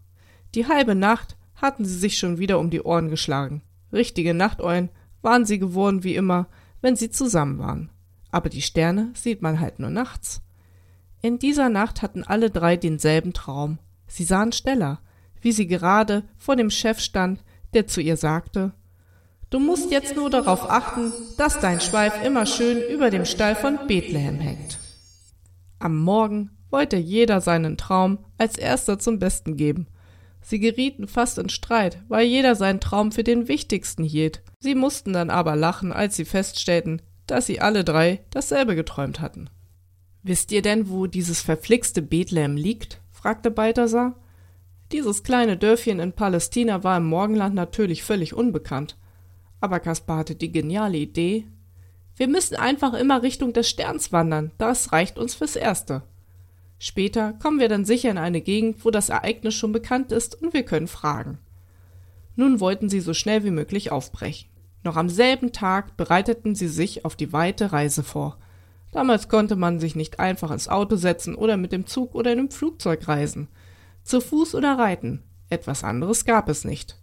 Die 0.55 0.67
halbe 0.67 0.95
Nacht 0.95 1.37
hatten 1.55 1.85
sie 1.85 1.97
sich 1.97 2.19
schon 2.19 2.39
wieder 2.39 2.59
um 2.59 2.71
die 2.71 2.83
Ohren 2.83 3.09
geschlagen. 3.09 3.63
Richtige 3.93 4.35
Nachteulen 4.35 4.91
waren 5.23 5.45
sie 5.45 5.59
geworden 5.59 6.03
wie 6.03 6.17
immer, 6.17 6.49
wenn 6.81 6.97
sie 6.97 7.11
zusammen 7.11 7.59
waren. 7.59 7.91
Aber 8.31 8.49
die 8.49 8.63
Sterne 8.63 9.13
sieht 9.15 9.43
man 9.43 9.61
halt 9.61 9.79
nur 9.79 9.91
nachts. 9.91 10.43
In 11.21 11.39
dieser 11.39 11.69
Nacht 11.69 12.03
hatten 12.03 12.25
alle 12.25 12.51
drei 12.51 12.77
denselben 12.77 13.33
Traum. 13.33 13.79
Sie 14.09 14.25
sahen 14.25 14.53
Stella, 14.53 15.01
wie 15.41 15.53
sie 15.53 15.67
gerade 15.67 16.25
vor 16.37 16.57
dem 16.57 16.71
Chef 16.71 16.99
stand, 16.99 17.45
der 17.75 17.87
zu 17.87 18.01
ihr 18.01 18.17
sagte, 18.17 18.73
Du 19.53 19.61
musst 19.61 19.91
jetzt 19.91 20.17
nur 20.17 20.31
darauf 20.31 20.71
achten, 20.71 21.13
dass 21.37 21.61
dein 21.61 21.79
Schweif 21.79 22.25
immer 22.25 22.47
schön 22.47 22.81
über 22.91 23.11
dem 23.11 23.27
Stall 23.27 23.55
von 23.55 23.87
Bethlehem 23.87 24.41
hängt. 24.41 24.79
Am 25.79 25.95
Morgen 25.99 26.53
wollte 26.71 26.97
jeder 26.97 27.43
seinen 27.43 27.77
Traum 27.77 28.25
als 28.39 28.57
erster 28.57 28.99
zum 28.99 29.19
Besten 29.19 29.59
geben. 29.59 29.89
Sie 30.41 30.59
gerieten 30.59 31.07
fast 31.07 31.37
in 31.37 31.51
Streit, 31.51 31.99
weil 32.09 32.27
jeder 32.27 32.55
seinen 32.55 32.81
Traum 32.81 33.13
für 33.13 33.25
den 33.25 33.47
wichtigsten 33.47 34.05
hielt. 34.05 34.43
Sie 34.59 34.75
mussten 34.75 35.13
dann 35.13 35.29
aber 35.29 35.55
lachen, 35.55 35.93
als 35.93 36.17
sie 36.17 36.25
feststellten, 36.25 37.03
dass 37.27 37.45
sie 37.45 37.61
alle 37.61 37.85
drei 37.85 38.25
dasselbe 38.31 38.75
geträumt 38.75 39.21
hatten. 39.21 39.51
Wisst 40.23 40.51
ihr 40.51 40.63
denn, 40.63 40.89
wo 40.89 41.07
dieses 41.07 41.43
verflixte 41.43 42.01
Bethlehem 42.01 42.57
liegt? 42.57 43.03
fragte 43.11 43.51
Balthasar. 43.51 44.19
Dieses 44.93 45.23
kleine 45.23 45.59
Dörfchen 45.59 46.01
in 46.01 46.13
Palästina 46.13 46.85
war 46.85 46.97
im 46.97 47.05
Morgenland 47.05 47.55
natürlich 47.55 48.03
völlig 48.03 48.33
unbekannt. 48.33 48.97
Aber 49.63 49.79
Kaspar 49.79 50.19
hatte 50.19 50.35
die 50.35 50.51
geniale 50.51 50.99
Idee. 50.99 51.47
Wir 52.17 52.27
müssen 52.27 52.57
einfach 52.57 52.95
immer 52.95 53.23
Richtung 53.23 53.53
des 53.53 53.69
Sterns 53.71 54.11
wandern, 54.11 54.51
das 54.59 54.91
reicht 54.91 55.19
uns 55.19 55.37
fürs 55.37 55.55
Erste. 55.55 56.03
Später 56.81 57.35
kommen 57.35 57.61
wir 57.61 57.69
dann 57.69 57.85
sicher 57.85 58.11
in 58.11 58.19
eine 58.19 58.41
Gegend, 58.41 58.85
wo 58.85 58.91
das 58.91 59.09
Ereignis 59.09 59.55
schon 59.55 59.71
bekannt 59.71 60.11
ist 60.11 60.43
und 60.43 60.53
wir 60.53 60.65
können 60.65 60.89
fragen. 60.89 61.39
Nun 62.35 62.59
wollten 62.59 62.89
sie 62.89 62.99
so 62.99 63.15
schnell 63.15 63.45
wie 63.45 63.53
möglich 63.53 63.93
aufbrechen. 63.93 64.49
Noch 64.83 64.97
am 64.97 65.09
selben 65.09 65.53
Tag 65.53 65.97
bereiteten 65.97 66.57
sie 66.57 66.67
sich 66.67 67.05
auf 67.05 67.15
die 67.15 67.33
weite 67.33 67.73
Reise 67.73 68.03
vor. 68.03 68.39
Damals 68.91 69.29
konnte 69.29 69.55
man 69.55 69.79
sich 69.79 69.95
nicht 69.95 70.19
einfach 70.19 70.51
ins 70.51 70.67
Auto 70.67 70.97
setzen 70.97 71.37
oder 71.37 71.57
mit 71.57 71.71
dem 71.71 71.87
Zug 71.87 72.17
oder 72.17 72.33
einem 72.33 72.51
Flugzeug 72.51 73.07
reisen. 73.07 73.47
Zu 74.03 74.21
Fuß 74.21 74.57
oder 74.57 74.77
reiten. 74.77 75.23
Etwas 75.51 75.85
anderes 75.85 76.25
gab 76.25 76.49
es 76.49 76.65
nicht. 76.65 76.99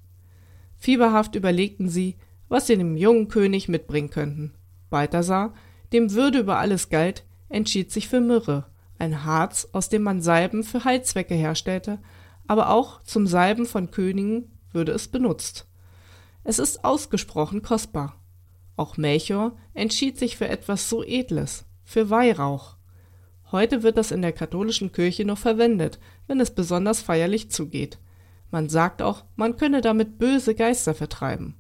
Fieberhaft 0.78 1.36
überlegten 1.36 1.88
sie, 1.88 2.18
was 2.50 2.68
sie 2.68 2.78
dem 2.78 2.98
jungen 2.98 3.30
König 3.30 3.70
mitbringen 3.70 4.10
könnten. 4.10 4.54
Balthasar, 4.90 5.54
dem 5.94 6.14
Würde 6.14 6.40
über 6.40 6.58
alles 6.58 6.90
galt, 6.90 7.24
entschied 7.48 7.92
sich 7.92 8.10
für 8.10 8.20
Myrrhe, 8.20 8.66
ein 8.98 9.24
Harz, 9.24 9.70
aus 9.72 9.90
dem 9.90 10.04
man 10.04 10.22
Salben 10.22 10.64
für 10.64 10.84
Heilzwecke 10.84 11.36
herstellte, 11.36 12.00
aber 12.48 12.70
auch 12.70 13.02
zum 13.04 13.28
Salben 13.28 13.66
von 13.66 13.92
Königen 13.92 14.52
würde 14.72 14.92
es 14.92 15.08
benutzt. 15.08 15.68
Es 16.44 16.60
ist 16.60 16.84
ausgesprochen 16.84 17.62
kostbar. 17.62 18.16
Auch 18.76 18.98
Melchior 18.98 19.58
entschied 19.74 20.18
sich 20.18 20.38
für 20.38 20.48
etwas 20.48 20.90
so 20.90 21.04
Edles, 21.04 21.66
für 21.84 22.10
Weihrauch. 22.10 22.78
Heute 23.52 23.84
wird 23.84 23.98
das 23.98 24.12
in 24.12 24.22
der 24.22 24.32
katholischen 24.32 24.92
Kirche 24.92 25.26
noch 25.26 25.38
verwendet, 25.38 26.00
wenn 26.28 26.40
es 26.40 26.52
besonders 26.52 27.02
feierlich 27.02 27.52
zugeht. 27.52 28.00
Man 28.52 28.70
sagt 28.70 29.02
auch, 29.02 29.26
man 29.36 29.58
könne 29.58 29.82
damit 29.82 30.18
böse 30.18 30.56
Geister 30.56 30.94
vertreiben. 30.94 31.59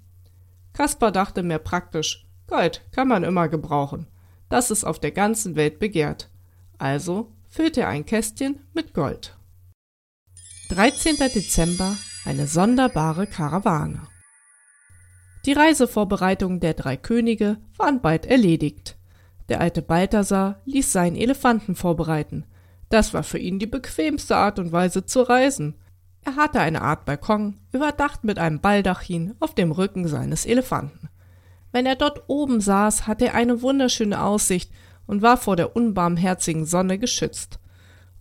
Kaspar 0.73 1.11
dachte 1.11 1.43
mehr 1.43 1.59
praktisch. 1.59 2.27
Gold 2.47 2.85
kann 2.91 3.07
man 3.07 3.23
immer 3.23 3.47
gebrauchen. 3.47 4.07
Das 4.49 4.71
ist 4.71 4.83
auf 4.83 4.99
der 4.99 5.11
ganzen 5.11 5.55
Welt 5.55 5.79
begehrt. 5.79 6.29
Also 6.77 7.31
füllte 7.47 7.81
er 7.81 7.89
ein 7.89 8.05
Kästchen 8.05 8.61
mit 8.73 8.93
Gold. 8.93 9.37
13. 10.69 11.17
Dezember 11.17 11.95
eine 12.25 12.47
sonderbare 12.47 13.27
Karawane. 13.27 14.07
Die 15.45 15.53
Reisevorbereitungen 15.53 16.59
der 16.59 16.73
drei 16.73 16.97
Könige 16.97 17.57
waren 17.77 18.01
bald 18.01 18.25
erledigt. 18.25 18.97
Der 19.47 19.61
alte 19.61 19.81
Balthasar 19.81 20.61
ließ 20.65 20.91
seinen 20.91 21.15
Elefanten 21.15 21.75
vorbereiten. 21.75 22.45
Das 22.89 23.13
war 23.13 23.23
für 23.23 23.39
ihn 23.39 23.57
die 23.57 23.67
bequemste 23.67 24.35
Art 24.35 24.59
und 24.59 24.71
Weise 24.71 25.05
zu 25.05 25.21
reisen. 25.21 25.75
Er 26.23 26.35
hatte 26.35 26.59
eine 26.59 26.81
Art 26.81 27.05
Balkon, 27.05 27.57
überdacht 27.71 28.23
mit 28.23 28.39
einem 28.39 28.59
Baldachin 28.59 29.35
auf 29.39 29.55
dem 29.55 29.71
Rücken 29.71 30.07
seines 30.07 30.45
Elefanten. 30.45 31.09
Wenn 31.71 31.85
er 31.85 31.95
dort 31.95 32.23
oben 32.27 32.61
saß, 32.61 33.07
hatte 33.07 33.27
er 33.27 33.35
eine 33.35 33.61
wunderschöne 33.61 34.21
Aussicht 34.21 34.71
und 35.05 35.21
war 35.21 35.37
vor 35.37 35.55
der 35.55 35.75
unbarmherzigen 35.75 36.65
Sonne 36.65 36.99
geschützt. 36.99 37.59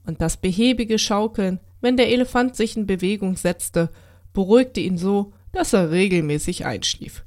Und 0.07 0.21
das 0.21 0.37
behäbige 0.37 0.99
Schaukeln, 0.99 1.61
wenn 1.81 1.97
der 1.97 2.09
Elefant 2.09 2.57
sich 2.57 2.77
in 2.77 2.87
Bewegung 2.87 3.37
setzte, 3.37 3.91
beruhigte 4.33 4.81
ihn 4.81 4.99
so, 4.99 5.33
dass 5.53 5.73
er 5.73 5.91
regelmäßig 5.91 6.65
einschlief. 6.65 7.25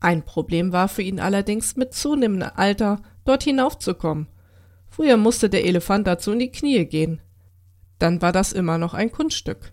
Ein 0.00 0.24
Problem 0.24 0.72
war 0.72 0.88
für 0.88 1.02
ihn 1.02 1.20
allerdings 1.20 1.76
mit 1.76 1.94
zunehmendem 1.94 2.50
Alter 2.54 3.00
dort 3.24 3.42
hinaufzukommen. 3.42 4.28
Früher 4.88 5.16
musste 5.16 5.48
der 5.48 5.64
Elefant 5.64 6.06
dazu 6.06 6.32
in 6.32 6.40
die 6.40 6.52
Knie 6.52 6.84
gehen. 6.84 7.20
Dann 7.98 8.22
war 8.22 8.32
das 8.32 8.52
immer 8.52 8.78
noch 8.78 8.94
ein 8.94 9.10
Kunststück. 9.10 9.72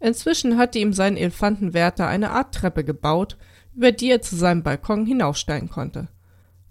Inzwischen 0.00 0.58
hatte 0.58 0.78
ihm 0.78 0.92
sein 0.92 1.16
Elefantenwärter 1.16 2.06
eine 2.06 2.30
Art 2.30 2.54
Treppe 2.54 2.84
gebaut, 2.84 3.36
über 3.74 3.92
die 3.92 4.10
er 4.10 4.22
zu 4.22 4.36
seinem 4.36 4.62
Balkon 4.62 5.06
hinaufsteigen 5.06 5.68
konnte. 5.68 6.08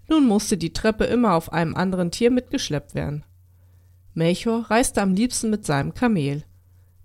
Nun 0.08 0.26
musste 0.26 0.56
die 0.56 0.72
Treppe 0.72 1.04
immer 1.04 1.34
auf 1.34 1.52
einem 1.52 1.76
anderen 1.76 2.10
Tier 2.10 2.30
mitgeschleppt 2.30 2.94
werden. 2.94 3.24
Melchior 4.14 4.70
reiste 4.70 5.02
am 5.02 5.14
liebsten 5.14 5.50
mit 5.50 5.66
seinem 5.66 5.94
Kamel. 5.94 6.44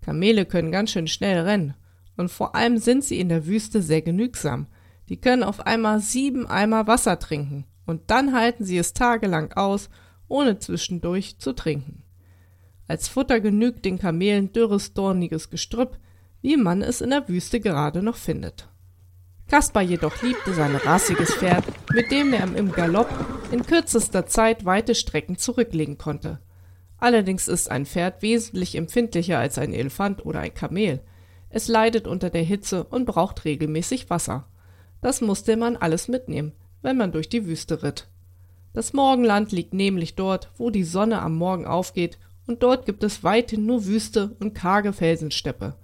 Kamele 0.01 0.45
können 0.45 0.71
ganz 0.71 0.91
schön 0.91 1.07
schnell 1.07 1.41
rennen, 1.41 1.75
und 2.17 2.29
vor 2.29 2.55
allem 2.55 2.77
sind 2.77 3.03
sie 3.03 3.19
in 3.19 3.29
der 3.29 3.45
Wüste 3.45 3.81
sehr 3.81 4.01
genügsam. 4.01 4.67
Die 5.09 5.17
können 5.19 5.43
auf 5.43 5.65
einmal 5.65 5.99
sieben 5.99 6.47
Eimer 6.47 6.87
Wasser 6.87 7.19
trinken, 7.19 7.65
und 7.85 8.09
dann 8.09 8.33
halten 8.33 8.63
sie 8.63 8.77
es 8.77 8.93
tagelang 8.93 9.51
aus, 9.53 9.89
ohne 10.27 10.59
zwischendurch 10.59 11.39
zu 11.39 11.53
trinken. 11.53 12.02
Als 12.87 13.07
Futter 13.07 13.39
genügt 13.39 13.85
den 13.85 13.97
Kamelen 13.97 14.51
dürres, 14.51 14.93
dorniges 14.93 15.49
Gestrüpp, 15.49 15.97
wie 16.41 16.57
man 16.57 16.81
es 16.81 17.01
in 17.01 17.11
der 17.11 17.27
Wüste 17.29 17.59
gerade 17.59 18.03
noch 18.03 18.17
findet. 18.17 18.67
Kaspar 19.47 19.83
jedoch 19.83 20.21
liebte 20.21 20.53
sein 20.53 20.75
rassiges 20.75 21.35
Pferd, 21.35 21.65
mit 21.93 22.11
dem 22.11 22.33
er 22.33 22.43
im 22.55 22.71
Galopp 22.71 23.09
in 23.51 23.65
kürzester 23.65 24.25
Zeit 24.25 24.65
weite 24.65 24.95
Strecken 24.95 25.37
zurücklegen 25.37 25.97
konnte. 25.97 26.39
Allerdings 26.97 27.47
ist 27.47 27.69
ein 27.69 27.85
Pferd 27.85 28.21
wesentlich 28.21 28.75
empfindlicher 28.75 29.37
als 29.37 29.57
ein 29.57 29.73
Elefant 29.73 30.25
oder 30.25 30.39
ein 30.39 30.53
Kamel. 30.53 31.01
Es 31.49 31.67
leidet 31.67 32.07
unter 32.07 32.29
der 32.29 32.43
Hitze 32.43 32.83
und 32.85 33.05
braucht 33.05 33.45
regelmäßig 33.45 34.09
Wasser. 34.09 34.47
Das 35.01 35.21
musste 35.21 35.55
man 35.57 35.75
alles 35.75 36.07
mitnehmen, 36.07 36.53
wenn 36.81 36.97
man 36.97 37.11
durch 37.11 37.29
die 37.29 37.45
Wüste 37.45 37.83
ritt. 37.83 38.07
Das 38.73 38.93
Morgenland 38.93 39.51
liegt 39.51 39.73
nämlich 39.73 40.15
dort, 40.15 40.49
wo 40.57 40.69
die 40.69 40.83
Sonne 40.83 41.21
am 41.21 41.35
Morgen 41.35 41.67
aufgeht, 41.67 42.17
und 42.47 42.63
dort 42.63 42.85
gibt 42.85 43.03
es 43.03 43.23
weithin 43.23 43.65
nur 43.65 43.85
Wüste 43.85 44.35
und 44.39 44.53
karge 44.53 44.93
Felsensteppe 44.93 45.75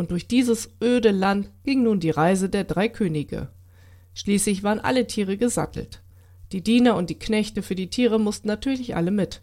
und 0.00 0.12
durch 0.12 0.26
dieses 0.26 0.70
öde 0.82 1.10
Land 1.10 1.50
ging 1.62 1.82
nun 1.82 2.00
die 2.00 2.08
Reise 2.08 2.48
der 2.48 2.64
drei 2.64 2.88
Könige. 2.88 3.50
Schließlich 4.14 4.62
waren 4.62 4.80
alle 4.80 5.06
Tiere 5.06 5.36
gesattelt. 5.36 6.02
Die 6.52 6.62
Diener 6.62 6.96
und 6.96 7.10
die 7.10 7.18
Knechte 7.18 7.60
für 7.60 7.74
die 7.74 7.90
Tiere 7.90 8.18
mussten 8.18 8.48
natürlich 8.48 8.96
alle 8.96 9.10
mit. 9.10 9.42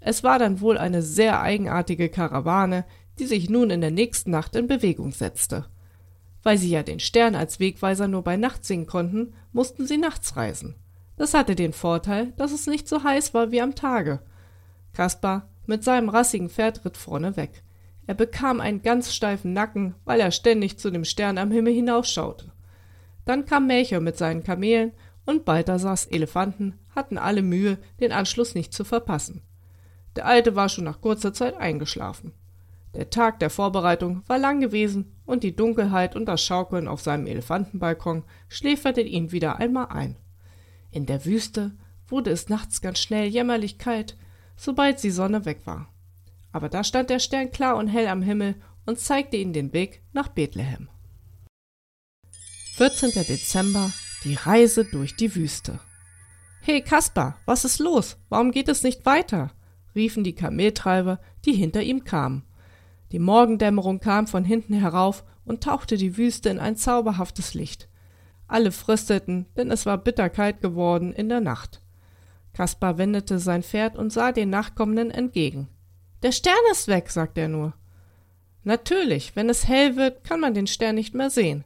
Es 0.00 0.24
war 0.24 0.38
dann 0.38 0.62
wohl 0.62 0.78
eine 0.78 1.02
sehr 1.02 1.42
eigenartige 1.42 2.08
Karawane, 2.08 2.86
die 3.18 3.26
sich 3.26 3.50
nun 3.50 3.68
in 3.68 3.82
der 3.82 3.90
nächsten 3.90 4.30
Nacht 4.30 4.56
in 4.56 4.66
Bewegung 4.66 5.12
setzte. 5.12 5.66
Weil 6.42 6.56
sie 6.56 6.70
ja 6.70 6.82
den 6.82 7.00
Stern 7.00 7.34
als 7.34 7.60
Wegweiser 7.60 8.08
nur 8.08 8.22
bei 8.22 8.38
Nacht 8.38 8.64
sehen 8.64 8.86
konnten, 8.86 9.34
mussten 9.52 9.86
sie 9.86 9.98
nachts 9.98 10.36
reisen. 10.36 10.76
Das 11.18 11.34
hatte 11.34 11.54
den 11.54 11.74
Vorteil, 11.74 12.32
dass 12.38 12.52
es 12.52 12.66
nicht 12.66 12.88
so 12.88 13.04
heiß 13.04 13.34
war 13.34 13.50
wie 13.50 13.60
am 13.60 13.74
Tage. 13.74 14.20
Kaspar 14.94 15.50
mit 15.68 15.84
seinem 15.84 16.08
rassigen 16.08 16.50
Pferd 16.50 16.84
ritt 16.84 16.96
vorne 16.96 17.36
weg. 17.36 17.62
Er 18.06 18.14
bekam 18.14 18.60
einen 18.60 18.82
ganz 18.82 19.14
steifen 19.14 19.52
Nacken, 19.52 19.94
weil 20.04 20.20
er 20.20 20.30
ständig 20.30 20.78
zu 20.78 20.90
dem 20.90 21.04
Stern 21.04 21.38
am 21.38 21.50
Himmel 21.50 21.74
hinausschaute. 21.74 22.52
Dann 23.26 23.44
kam 23.44 23.66
Melchior 23.66 24.00
mit 24.00 24.16
seinen 24.16 24.42
Kamelen 24.42 24.92
und 25.26 25.44
Balthasars 25.44 26.06
Elefanten 26.06 26.78
hatten 26.96 27.18
alle 27.18 27.42
Mühe, 27.42 27.76
den 28.00 28.12
Anschluss 28.12 28.54
nicht 28.54 28.72
zu 28.72 28.84
verpassen. 28.84 29.42
Der 30.16 30.24
Alte 30.24 30.56
war 30.56 30.70
schon 30.70 30.84
nach 30.84 31.02
kurzer 31.02 31.34
Zeit 31.34 31.56
eingeschlafen. 31.58 32.32
Der 32.94 33.10
Tag 33.10 33.38
der 33.38 33.50
Vorbereitung 33.50 34.22
war 34.26 34.38
lang 34.38 34.60
gewesen 34.60 35.12
und 35.26 35.44
die 35.44 35.54
Dunkelheit 35.54 36.16
und 36.16 36.24
das 36.24 36.42
Schaukeln 36.42 36.88
auf 36.88 37.02
seinem 37.02 37.26
Elefantenbalkon 37.26 38.24
schläferte 38.48 39.02
ihn 39.02 39.30
wieder 39.30 39.58
einmal 39.58 39.88
ein. 39.90 40.16
In 40.90 41.04
der 41.04 41.26
Wüste 41.26 41.72
wurde 42.08 42.30
es 42.30 42.48
nachts 42.48 42.80
ganz 42.80 42.98
schnell 42.98 43.28
jämmerlich 43.28 43.76
kalt, 43.76 44.16
sobald 44.58 45.02
die 45.02 45.10
Sonne 45.10 45.46
weg 45.46 45.60
war 45.64 45.88
aber 46.52 46.68
da 46.68 46.84
stand 46.84 47.10
der 47.10 47.18
Stern 47.18 47.50
klar 47.50 47.76
und 47.76 47.88
hell 47.88 48.08
am 48.08 48.22
Himmel 48.22 48.56
und 48.86 48.98
zeigte 48.98 49.36
ihnen 49.36 49.52
den 49.52 49.72
Weg 49.72 50.02
nach 50.12 50.28
Bethlehem. 50.28 50.88
14. 52.76 53.10
Dezember 53.10 53.92
Die 54.24 54.34
Reise 54.34 54.84
durch 54.84 55.16
die 55.16 55.34
Wüste. 55.34 55.78
Hey 56.60 56.80
Kaspar, 56.82 57.38
was 57.44 57.64
ist 57.64 57.78
los? 57.78 58.16
Warum 58.28 58.50
geht 58.50 58.68
es 58.68 58.82
nicht 58.82 59.06
weiter? 59.06 59.52
riefen 59.94 60.22
die 60.22 60.34
Kameltreiber, 60.34 61.20
die 61.44 61.52
hinter 61.52 61.82
ihm 61.82 62.04
kamen. 62.04 62.44
Die 63.10 63.18
Morgendämmerung 63.18 64.00
kam 64.00 64.26
von 64.26 64.44
hinten 64.44 64.74
herauf 64.74 65.24
und 65.44 65.62
tauchte 65.62 65.96
die 65.96 66.16
Wüste 66.16 66.50
in 66.50 66.58
ein 66.58 66.76
zauberhaftes 66.76 67.54
Licht. 67.54 67.88
Alle 68.46 68.70
frösteten, 68.70 69.46
denn 69.56 69.70
es 69.70 69.86
war 69.86 69.98
bitterkalt 69.98 70.60
geworden 70.60 71.12
in 71.12 71.28
der 71.28 71.40
Nacht. 71.40 71.82
Kaspar 72.58 72.98
wendete 72.98 73.38
sein 73.38 73.62
Pferd 73.62 73.94
und 73.94 74.12
sah 74.12 74.32
den 74.32 74.50
Nachkommenden 74.50 75.12
entgegen. 75.12 75.68
Der 76.24 76.32
Stern 76.32 76.56
ist 76.72 76.88
weg, 76.88 77.08
sagte 77.08 77.42
er 77.42 77.46
nur. 77.46 77.72
Natürlich, 78.64 79.36
wenn 79.36 79.48
es 79.48 79.68
hell 79.68 79.94
wird, 79.94 80.24
kann 80.24 80.40
man 80.40 80.54
den 80.54 80.66
Stern 80.66 80.96
nicht 80.96 81.14
mehr 81.14 81.30
sehen. 81.30 81.62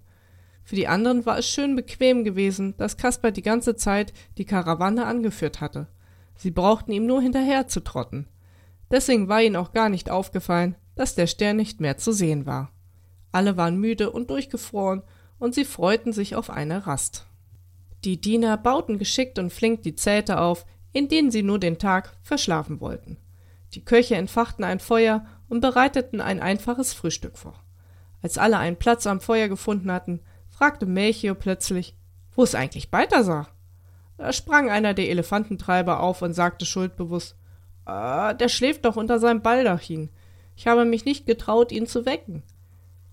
Für 0.64 0.76
die 0.76 0.88
anderen 0.88 1.24
war 1.24 1.38
es 1.38 1.48
schön 1.48 1.76
bequem 1.76 2.24
gewesen, 2.24 2.74
dass 2.76 2.98
Kaspar 2.98 3.30
die 3.30 3.40
ganze 3.40 3.74
Zeit 3.74 4.12
die 4.36 4.44
Karawane 4.44 5.06
angeführt 5.06 5.62
hatte. 5.62 5.88
Sie 6.36 6.50
brauchten 6.50 6.92
ihm 6.92 7.06
nur 7.06 7.22
hinterher 7.22 7.68
zu 7.68 7.80
trotten. 7.80 8.28
Deswegen 8.90 9.28
war 9.28 9.40
ihnen 9.40 9.56
auch 9.56 9.72
gar 9.72 9.88
nicht 9.88 10.10
aufgefallen, 10.10 10.76
dass 10.94 11.14
der 11.14 11.26
Stern 11.26 11.56
nicht 11.56 11.80
mehr 11.80 11.96
zu 11.96 12.12
sehen 12.12 12.44
war. 12.44 12.70
Alle 13.30 13.56
waren 13.56 13.80
müde 13.80 14.10
und 14.10 14.28
durchgefroren, 14.28 15.00
und 15.38 15.54
sie 15.54 15.64
freuten 15.64 16.12
sich 16.12 16.36
auf 16.36 16.50
eine 16.50 16.86
Rast. 16.86 17.24
Die 18.04 18.20
Diener 18.20 18.58
bauten 18.58 18.98
geschickt 18.98 19.38
und 19.38 19.54
flink 19.54 19.84
die 19.84 19.94
Zelte 19.94 20.38
auf, 20.38 20.66
in 20.92 21.08
denen 21.08 21.30
sie 21.30 21.42
nur 21.42 21.58
den 21.58 21.78
Tag 21.78 22.16
verschlafen 22.22 22.80
wollten. 22.80 23.16
Die 23.74 23.84
Köche 23.84 24.16
entfachten 24.16 24.64
ein 24.64 24.80
Feuer 24.80 25.24
und 25.48 25.60
bereiteten 25.60 26.20
ein 26.20 26.40
einfaches 26.40 26.92
Frühstück 26.92 27.38
vor. 27.38 27.54
Als 28.20 28.38
alle 28.38 28.58
einen 28.58 28.76
Platz 28.76 29.06
am 29.06 29.20
Feuer 29.20 29.48
gefunden 29.48 29.90
hatten, 29.90 30.20
fragte 30.48 30.86
Melchior 30.86 31.34
plötzlich, 31.34 31.96
wo 32.34 32.42
ist 32.42 32.54
eigentlich 32.54 32.90
Balthasar? 32.90 33.48
Da 34.16 34.32
sprang 34.32 34.70
einer 34.70 34.94
der 34.94 35.10
Elefantentreiber 35.10 36.00
auf 36.00 36.22
und 36.22 36.34
sagte 36.34 36.64
schuldbewusst, 36.64 37.36
ah, 37.84 38.34
der 38.34 38.48
schläft 38.48 38.84
doch 38.84 38.96
unter 38.96 39.18
seinem 39.18 39.42
Baldachin. 39.42 40.10
Ich 40.54 40.66
habe 40.66 40.84
mich 40.84 41.04
nicht 41.04 41.26
getraut, 41.26 41.72
ihn 41.72 41.86
zu 41.86 42.06
wecken. 42.06 42.42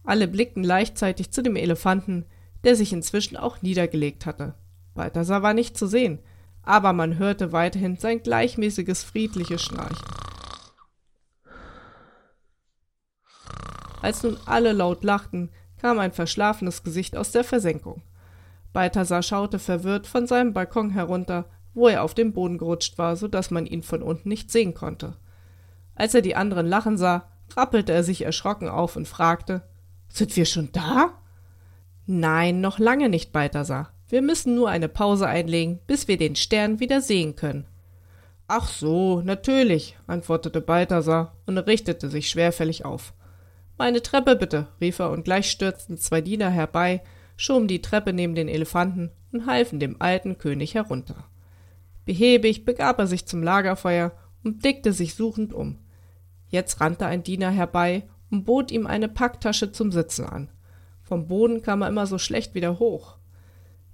Alle 0.03 0.27
blickten 0.27 0.63
gleichzeitig 0.63 1.31
zu 1.31 1.41
dem 1.41 1.55
Elefanten, 1.55 2.25
der 2.63 2.75
sich 2.75 2.93
inzwischen 2.93 3.37
auch 3.37 3.61
niedergelegt 3.61 4.25
hatte. 4.25 4.53
Balthasar 4.93 5.41
war 5.41 5.53
nicht 5.53 5.77
zu 5.77 5.87
sehen, 5.87 6.19
aber 6.63 6.93
man 6.93 7.17
hörte 7.17 7.51
weiterhin 7.51 7.97
sein 7.97 8.21
gleichmäßiges, 8.21 9.03
friedliches 9.03 9.61
Schnarchen. 9.61 10.07
Als 14.01 14.23
nun 14.23 14.37
alle 14.45 14.71
laut 14.71 15.03
lachten, 15.03 15.49
kam 15.77 15.99
ein 15.99 16.11
verschlafenes 16.11 16.83
Gesicht 16.83 17.15
aus 17.15 17.31
der 17.31 17.43
Versenkung. 17.43 18.01
Balthasar 18.73 19.23
schaute 19.23 19.59
verwirrt 19.59 20.07
von 20.07 20.27
seinem 20.27 20.53
Balkon 20.53 20.91
herunter, 20.91 21.45
wo 21.73 21.87
er 21.87 22.03
auf 22.03 22.13
den 22.13 22.33
Boden 22.33 22.57
gerutscht 22.57 22.97
war, 22.97 23.15
so 23.15 23.27
dass 23.27 23.51
man 23.51 23.65
ihn 23.65 23.83
von 23.83 24.01
unten 24.01 24.29
nicht 24.29 24.51
sehen 24.51 24.73
konnte. 24.73 25.15
Als 25.95 26.13
er 26.13 26.21
die 26.21 26.35
anderen 26.35 26.67
lachen 26.67 26.97
sah, 26.97 27.29
rappelte 27.55 27.91
er 27.93 28.03
sich 28.03 28.23
erschrocken 28.23 28.69
auf 28.69 28.95
und 28.95 29.07
fragte 29.07 29.63
Sind 30.07 30.35
wir 30.35 30.45
schon 30.45 30.71
da? 30.71 31.13
Nein, 32.05 32.61
noch 32.61 32.79
lange 32.79 33.09
nicht, 33.09 33.31
Balthasar. 33.31 33.91
Wir 34.09 34.23
müssen 34.23 34.55
nur 34.55 34.69
eine 34.69 34.89
Pause 34.89 35.27
einlegen, 35.27 35.79
bis 35.85 36.07
wir 36.07 36.17
den 36.17 36.35
Stern 36.35 36.79
wieder 36.79 36.99
sehen 36.99 37.35
können. 37.35 37.65
Ach 38.47 38.67
so, 38.67 39.21
natürlich, 39.21 39.95
antwortete 40.07 40.61
Balthasar 40.61 41.37
und 41.45 41.59
richtete 41.59 42.09
sich 42.09 42.27
schwerfällig 42.27 42.85
auf. 42.85 43.13
Meine 43.77 44.01
Treppe 44.01 44.35
bitte, 44.35 44.67
rief 44.81 44.97
er, 44.97 45.11
und 45.11 45.25
gleich 45.25 45.51
stürzten 45.51 45.99
zwei 45.99 46.21
Diener 46.21 46.49
herbei, 46.49 47.03
schoben 47.37 47.67
die 47.67 47.83
Treppe 47.83 48.11
neben 48.11 48.33
den 48.33 48.47
Elefanten 48.47 49.11
und 49.31 49.45
halfen 49.45 49.79
dem 49.79 50.01
alten 50.01 50.39
König 50.39 50.73
herunter. 50.73 51.25
Behäbig 52.05 52.65
begab 52.65 52.97
er 52.97 53.05
sich 53.05 53.27
zum 53.27 53.43
Lagerfeuer 53.43 54.11
und 54.43 54.59
blickte 54.59 54.91
sich 54.91 55.13
suchend 55.13 55.53
um. 55.53 55.77
Jetzt 56.47 56.81
rannte 56.81 57.05
ein 57.05 57.21
Diener 57.21 57.51
herbei 57.51 58.09
und 58.31 58.45
bot 58.45 58.71
ihm 58.71 58.87
eine 58.87 59.07
Packtasche 59.07 59.71
zum 59.71 59.91
Sitzen 59.91 60.25
an. 60.25 60.49
Vom 61.03 61.27
Boden 61.27 61.61
kam 61.61 61.83
er 61.83 61.89
immer 61.89 62.07
so 62.07 62.17
schlecht 62.17 62.55
wieder 62.55 62.79
hoch. 62.79 63.18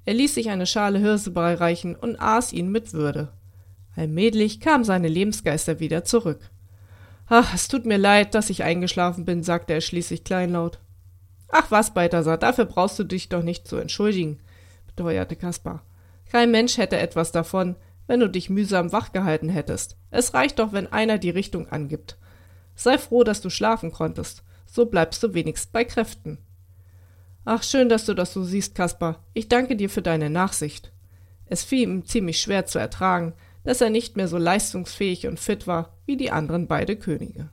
Er 0.06 0.14
ließ 0.14 0.36
sich 0.36 0.50
eine 0.50 0.68
Schale 0.68 1.00
Hirsebrei 1.00 1.56
reichen 1.56 1.96
und 1.96 2.20
aß 2.20 2.54
ihn 2.54 2.72
mit 2.72 2.94
Würde. 2.94 3.34
Allmählich 3.96 4.60
kamen 4.60 4.84
seine 4.84 5.08
Lebensgeister 5.08 5.80
wieder 5.80 6.04
zurück. 6.04 6.40
Ach, 7.28 7.54
es 7.56 7.68
tut 7.68 7.86
mir 7.86 7.98
leid, 7.98 8.36
dass 8.36 8.52
ich 8.52 8.64
eingeschlafen 8.64 9.26
bin, 9.26 9.42
sagte 9.42 9.74
er 9.74 9.82
schließlich 9.82 10.24
kleinlaut. 10.24 10.80
Ach 11.50 11.72
was, 11.72 11.94
Balthasar, 11.94 12.38
dafür 12.38 12.66
brauchst 12.66 13.00
du 13.00 13.04
dich 13.04 13.30
doch 13.30 13.42
nicht 13.42 13.68
zu 13.68 13.78
entschuldigen, 13.78 14.40
beteuerte 14.88 15.36
Kaspar. 15.36 15.84
Kein 16.32 16.52
Mensch 16.52 16.78
hätte 16.78 16.98
etwas 16.98 17.32
davon, 17.32 17.76
wenn 18.08 18.20
du 18.20 18.30
dich 18.30 18.50
mühsam 18.50 18.92
wachgehalten 18.92 19.50
hättest. 19.50 19.98
Es 20.12 20.34
reicht 20.34 20.60
doch, 20.60 20.74
wenn 20.74 20.92
einer 20.92 21.18
die 21.18 21.30
Richtung 21.32 21.68
angibt. 21.70 22.18
Sei 22.76 22.98
froh, 22.98 23.24
dass 23.24 23.42
du 23.42 23.50
schlafen 23.50 23.92
konntest. 23.92 24.44
So 24.66 24.86
bleibst 24.86 25.24
du 25.24 25.34
wenigst 25.34 25.72
bei 25.72 25.84
Kräften. 25.86 26.38
Ach, 27.46 27.62
schön, 27.62 27.90
dass 27.90 28.06
du 28.06 28.16
das 28.16 28.34
so 28.34 28.44
siehst, 28.44 28.74
Kaspar. 28.74 29.24
Ich 29.34 29.48
danke 29.48 29.76
dir 29.76 29.90
für 29.90 30.02
deine 30.02 30.32
Nachsicht. 30.32 30.92
Es 31.46 31.64
fiel 31.64 31.84
ihm 31.84 32.06
ziemlich 32.06 32.42
schwer 32.42 32.66
zu 32.66 32.80
ertragen, 32.80 33.34
dass 33.64 33.82
er 33.82 33.92
nicht 33.92 34.18
mehr 34.18 34.28
so 34.28 34.40
leistungsfähig 34.40 35.28
und 35.28 35.40
fit 35.40 35.68
war 35.68 35.96
wie 36.08 36.18
die 36.18 36.32
anderen 36.32 36.68
beide 36.68 36.96
Könige. 36.96 37.50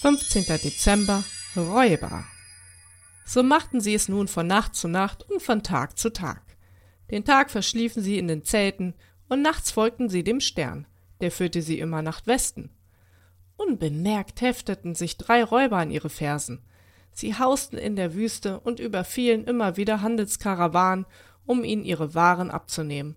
15. 0.00 0.44
Dezember 0.44 1.22
Räuber. 1.54 2.24
So 3.26 3.42
machten 3.42 3.82
sie 3.82 3.94
es 3.94 4.08
nun 4.08 4.26
von 4.26 4.46
Nacht 4.46 4.74
zu 4.74 4.88
Nacht 4.88 5.28
und 5.28 5.42
von 5.42 5.62
Tag 5.62 5.98
zu 5.98 6.10
Tag. 6.10 6.42
Den 7.10 7.26
Tag 7.26 7.50
verschliefen 7.50 8.02
sie 8.02 8.18
in 8.18 8.26
den 8.26 8.44
Zelten 8.44 8.94
und 9.28 9.42
nachts 9.42 9.70
folgten 9.70 10.08
sie 10.08 10.24
dem 10.24 10.40
Stern, 10.40 10.86
der 11.20 11.30
führte 11.30 11.60
sie 11.60 11.78
immer 11.78 12.00
nach 12.00 12.26
Westen. 12.26 12.70
Unbemerkt 13.56 14.40
hefteten 14.40 14.94
sich 14.94 15.18
drei 15.18 15.44
Räuber 15.44 15.76
an 15.76 15.90
ihre 15.90 16.08
Fersen. 16.08 16.64
Sie 17.12 17.34
hausten 17.34 17.78
in 17.78 17.96
der 17.96 18.14
Wüste 18.14 18.60
und 18.60 18.80
überfielen 18.80 19.44
immer 19.44 19.76
wieder 19.76 20.02
Handelskarawanen, 20.02 21.06
um 21.44 21.64
ihnen 21.64 21.84
ihre 21.84 22.14
Waren 22.14 22.50
abzunehmen. 22.50 23.16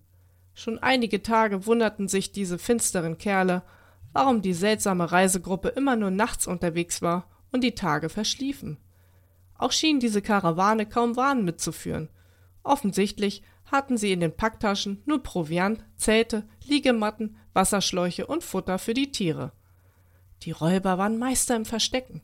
Schon 0.54 0.80
einige 0.80 1.24
Tage 1.24 1.66
wunderten 1.66 2.08
sich 2.08 2.32
diese 2.32 2.58
finsteren 2.58 3.18
Kerle, 3.18 3.64
warum 4.12 4.42
die 4.42 4.54
seltsame 4.54 5.12
Reisegruppe 5.12 5.70
immer 5.70 5.96
nur 5.96 6.12
nachts 6.12 6.48
unterwegs 6.48 7.02
war 7.02 7.28
und 7.52 7.64
die 7.64 7.76
Tage 7.76 8.10
verschliefen. 8.10 8.78
Auch 9.58 9.72
schien 9.72 10.00
diese 10.00 10.22
Karawane 10.22 10.86
kaum 10.86 11.16
Waren 11.16 11.46
mitzuführen. 11.46 12.10
Offensichtlich 12.64 13.44
hatten 13.72 13.98
sie 13.98 14.12
in 14.12 14.20
den 14.20 14.36
Packtaschen 14.36 15.02
nur 15.06 15.24
Proviant, 15.24 15.84
Zelte, 15.96 16.48
Liegematten, 16.66 17.38
Wasserschläuche 17.54 18.28
und 18.28 18.44
Futter 18.44 18.78
für 18.78 18.94
die 18.94 19.12
Tiere. 19.12 19.52
Die 20.44 20.52
Räuber 20.52 20.98
waren 20.98 21.18
Meister 21.18 21.56
im 21.56 21.66
Verstecken. 21.66 22.22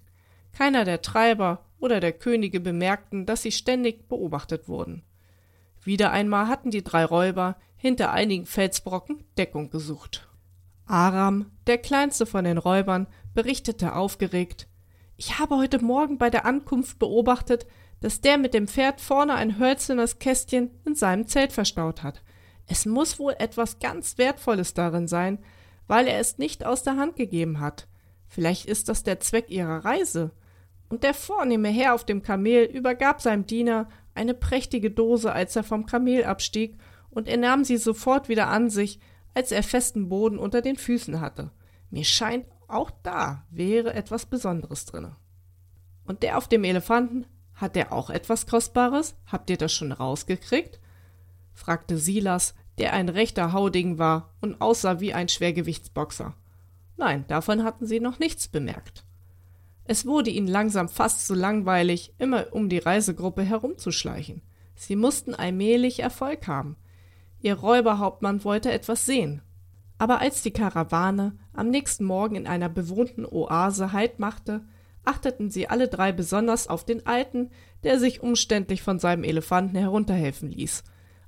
Keiner 0.51 0.85
der 0.85 1.01
Treiber 1.01 1.65
oder 1.79 1.99
der 1.99 2.13
Könige 2.13 2.59
bemerkten, 2.59 3.25
dass 3.25 3.41
sie 3.41 3.51
ständig 3.51 4.07
beobachtet 4.07 4.67
wurden. 4.67 5.03
Wieder 5.81 6.11
einmal 6.11 6.47
hatten 6.47 6.71
die 6.71 6.83
drei 6.83 7.05
Räuber 7.05 7.55
hinter 7.77 8.11
einigen 8.11 8.45
Felsbrocken 8.45 9.23
Deckung 9.37 9.69
gesucht. 9.69 10.27
Aram, 10.85 11.51
der 11.67 11.77
kleinste 11.77 12.25
von 12.25 12.43
den 12.43 12.57
Räubern, 12.57 13.07
berichtete 13.33 13.95
aufgeregt 13.95 14.67
Ich 15.15 15.39
habe 15.39 15.57
heute 15.57 15.83
Morgen 15.83 16.17
bei 16.17 16.29
der 16.29 16.45
Ankunft 16.45 16.99
beobachtet, 16.99 17.67
dass 18.01 18.21
der 18.21 18.37
mit 18.37 18.53
dem 18.53 18.67
Pferd 18.67 19.01
vorne 19.01 19.35
ein 19.35 19.59
hölzernes 19.59 20.19
Kästchen 20.19 20.71
in 20.85 20.95
seinem 20.95 21.27
Zelt 21.27 21.51
verstaut 21.51 22.03
hat. 22.03 22.21
Es 22.67 22.85
muss 22.85 23.19
wohl 23.19 23.35
etwas 23.39 23.79
ganz 23.79 24.17
Wertvolles 24.17 24.73
darin 24.73 25.07
sein, 25.07 25.39
weil 25.87 26.07
er 26.07 26.19
es 26.19 26.37
nicht 26.37 26.65
aus 26.65 26.83
der 26.83 26.97
Hand 26.97 27.15
gegeben 27.15 27.59
hat. 27.59 27.87
Vielleicht 28.27 28.65
ist 28.65 28.89
das 28.89 29.03
der 29.03 29.19
Zweck 29.19 29.49
ihrer 29.49 29.83
Reise. 29.83 30.31
Und 30.89 31.03
der 31.03 31.13
vornehme 31.13 31.69
Herr 31.69 31.93
auf 31.93 32.03
dem 32.03 32.23
Kamel 32.23 32.65
übergab 32.65 33.21
seinem 33.21 33.45
Diener 33.45 33.87
eine 34.15 34.33
prächtige 34.33 34.91
Dose, 34.91 35.31
als 35.31 35.55
er 35.55 35.63
vom 35.63 35.85
Kamel 35.85 36.25
abstieg 36.25 36.77
und 37.09 37.27
er 37.27 37.37
nahm 37.37 37.63
sie 37.63 37.77
sofort 37.77 38.29
wieder 38.29 38.47
an 38.49 38.69
sich, 38.69 38.99
als 39.33 39.51
er 39.51 39.63
festen 39.63 40.09
Boden 40.09 40.39
unter 40.39 40.61
den 40.61 40.75
Füßen 40.75 41.21
hatte. 41.21 41.51
Mir 41.89 42.03
scheint, 42.03 42.45
auch 42.67 42.91
da 43.03 43.45
wäre 43.49 43.93
etwas 43.93 44.25
Besonderes 44.25 44.85
drinne. 44.85 45.15
Und 46.05 46.23
der 46.23 46.37
auf 46.37 46.47
dem 46.47 46.63
Elefanten, 46.63 47.25
hat 47.53 47.75
der 47.75 47.91
auch 47.91 48.09
etwas 48.09 48.47
Kostbares? 48.47 49.15
Habt 49.25 49.49
ihr 49.49 49.57
das 49.57 49.73
schon 49.73 49.91
rausgekriegt? 49.91 50.79
fragte 51.53 51.97
Silas, 51.97 52.55
der 52.77 52.93
ein 52.93 53.09
rechter 53.09 53.51
Hauding 53.51 53.97
war 53.97 54.33
und 54.39 54.61
aussah 54.61 55.01
wie 55.01 55.13
ein 55.13 55.27
Schwergewichtsboxer. 55.27 56.35
Nein, 56.95 57.25
davon 57.27 57.63
hatten 57.63 57.85
sie 57.85 57.99
noch 57.99 58.17
nichts 58.17 58.47
bemerkt. 58.47 59.03
Es 59.91 60.05
wurde 60.05 60.29
ihnen 60.29 60.45
langsam 60.45 60.87
fast 60.87 61.25
so 61.25 61.33
langweilig, 61.33 62.13
immer 62.19 62.45
um 62.51 62.69
die 62.69 62.77
Reisegruppe 62.77 63.41
herumzuschleichen. 63.41 64.43
Sie 64.75 64.95
mussten 64.95 65.33
allmählich 65.33 66.01
Erfolg 66.01 66.45
haben. 66.45 66.75
Ihr 67.41 67.55
Räuberhauptmann 67.55 68.43
wollte 68.43 68.71
etwas 68.71 69.07
sehen. 69.07 69.41
Aber 69.97 70.21
als 70.21 70.43
die 70.43 70.51
Karawane 70.51 71.39
am 71.53 71.71
nächsten 71.71 72.05
Morgen 72.05 72.35
in 72.35 72.45
einer 72.45 72.69
bewohnten 72.69 73.25
Oase 73.25 73.91
Halt 73.91 74.19
machte, 74.19 74.63
achteten 75.05 75.49
sie 75.49 75.67
alle 75.67 75.87
drei 75.87 76.11
besonders 76.11 76.67
auf 76.67 76.85
den 76.85 77.07
Alten, 77.07 77.49
der 77.81 77.97
sich 77.97 78.21
umständlich 78.21 78.83
von 78.83 78.99
seinem 78.99 79.23
Elefanten 79.23 79.75
herunterhelfen 79.75 80.51
ließ. 80.51 80.83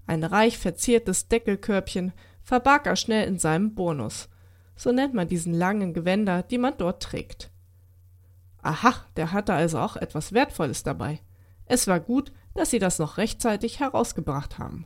Ein 0.06 0.24
reich 0.24 0.60
verziertes 0.60 1.28
Deckelkörbchen 1.30 2.14
verbarg 2.44 2.86
er 2.86 2.96
schnell 2.96 3.28
in 3.28 3.40
seinem 3.40 3.74
Burnus. 3.74 4.30
So 4.76 4.92
nennt 4.92 5.16
man 5.16 5.28
diesen 5.28 5.56
langen 5.56 5.96
Gewänder, 5.96 6.44
die 6.44 6.60
man 6.60 6.76
dort 6.78 7.02
trägt. 7.02 7.51
Aha, 8.62 8.94
der 9.16 9.32
hatte 9.32 9.54
also 9.54 9.80
auch 9.80 9.96
etwas 9.96 10.34
Wertvolles 10.34 10.84
dabei. 10.84 11.20
Es 11.66 11.88
war 11.88 12.00
gut, 12.00 12.32
dass 12.54 12.70
sie 12.70 12.80
das 12.80 13.00
noch 13.00 13.18
rechtzeitig 13.18 13.80
herausgebracht 13.80 14.60
haben. 14.60 14.86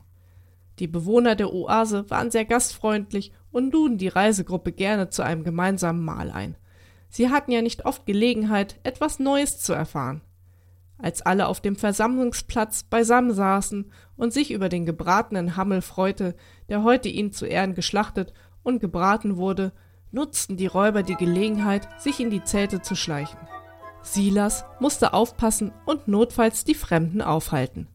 Die 0.78 0.86
Bewohner 0.86 1.34
der 1.34 1.52
Oase 1.52 2.08
waren 2.10 2.30
sehr 2.30 2.44
gastfreundlich 2.44 3.32
und 3.50 3.72
luden 3.72 3.98
die 3.98 4.08
Reisegruppe 4.08 4.72
gerne 4.72 5.08
zu 5.08 5.22
einem 5.22 5.42
gemeinsamen 5.42 6.04
Mahl 6.04 6.30
ein. 6.30 6.56
Sie 7.08 7.30
hatten 7.30 7.50
ja 7.50 7.62
nicht 7.62 7.86
oft 7.86 8.04
Gelegenheit, 8.04 8.78
etwas 8.82 9.18
Neues 9.18 9.58
zu 9.58 9.72
erfahren. 9.72 10.20
Als 10.98 11.22
alle 11.22 11.46
auf 11.46 11.60
dem 11.60 11.76
Versammlungsplatz 11.76 12.84
beisammen 12.84 13.32
saßen 13.32 13.90
und 14.16 14.32
sich 14.32 14.50
über 14.50 14.68
den 14.68 14.86
gebratenen 14.86 15.56
Hammel 15.56 15.82
freute, 15.82 16.34
der 16.68 16.82
heute 16.82 17.08
ihnen 17.08 17.32
zu 17.32 17.46
Ehren 17.46 17.74
geschlachtet 17.74 18.32
und 18.62 18.80
gebraten 18.80 19.36
wurde, 19.36 19.72
nutzten 20.10 20.56
die 20.56 20.66
Räuber 20.66 21.02
die 21.02 21.16
Gelegenheit, 21.16 21.88
sich 22.00 22.20
in 22.20 22.30
die 22.30 22.44
Zelte 22.44 22.80
zu 22.80 22.94
schleichen. 22.94 23.38
Silas 24.06 24.64
musste 24.80 25.12
aufpassen 25.12 25.72
und 25.84 26.08
notfalls 26.08 26.64
die 26.64 26.74
Fremden 26.74 27.20
aufhalten. 27.20 27.88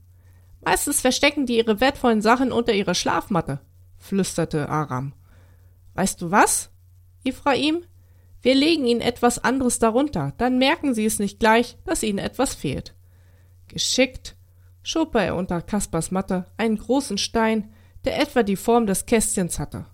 Meistens 0.64 1.02
verstecken 1.02 1.46
die 1.46 1.58
ihre 1.58 1.80
wertvollen 1.80 2.22
Sachen 2.22 2.52
unter 2.52 2.74
ihrer 2.74 2.94
Schlafmatte, 2.94 3.60
flüsterte 3.98 4.70
Aram. 4.70 5.14
Weißt 5.96 6.22
du 6.22 6.32
was, 6.32 6.70
Ephraim? 7.24 7.84
Wir 8.42 8.56
legen 8.56 8.86
ihnen 8.86 9.02
etwas 9.02 9.44
anderes 9.44 9.80
darunter, 9.80 10.34
dann 10.38 10.58
merken 10.58 10.94
sie 10.94 11.06
es 11.06 11.20
nicht 11.20 11.40
gleich, 11.40 11.78
dass 11.86 12.04
ihnen 12.04 12.18
etwas 12.18 12.56
fehlt. 12.56 12.96
Geschickt 13.68 14.36
schob 14.84 15.16
er 15.16 15.36
unter 15.36 15.62
Kaspers 15.62 16.12
Matte 16.12 16.46
einen 16.58 16.78
großen 16.78 17.18
Stein, 17.18 17.72
der 18.04 18.20
etwa 18.20 18.44
die 18.44 18.56
Form 18.56 18.88
des 18.88 19.06
Kästchens 19.06 19.60
hatte. 19.60 19.86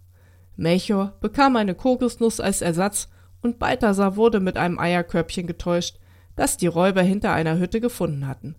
Melchior 0.55 1.13
bekam 1.20 1.55
eine 1.55 1.76
Kokosnuss 1.76 2.39
als 2.39 2.61
Ersatz 2.61 3.09
und 3.41 3.59
Balthasar 3.59 4.15
wurde 4.15 4.39
mit 4.39 4.57
einem 4.57 4.80
Eierkörbchen 4.80 5.45
getäuscht, 5.45 5.99
das 6.38 6.55
die 6.55 6.67
Räuber 6.67 7.01
hinter 7.01 7.33
einer 7.33 7.59
Hütte 7.59 7.81
gefunden 7.81 8.25
hatten. 8.27 8.55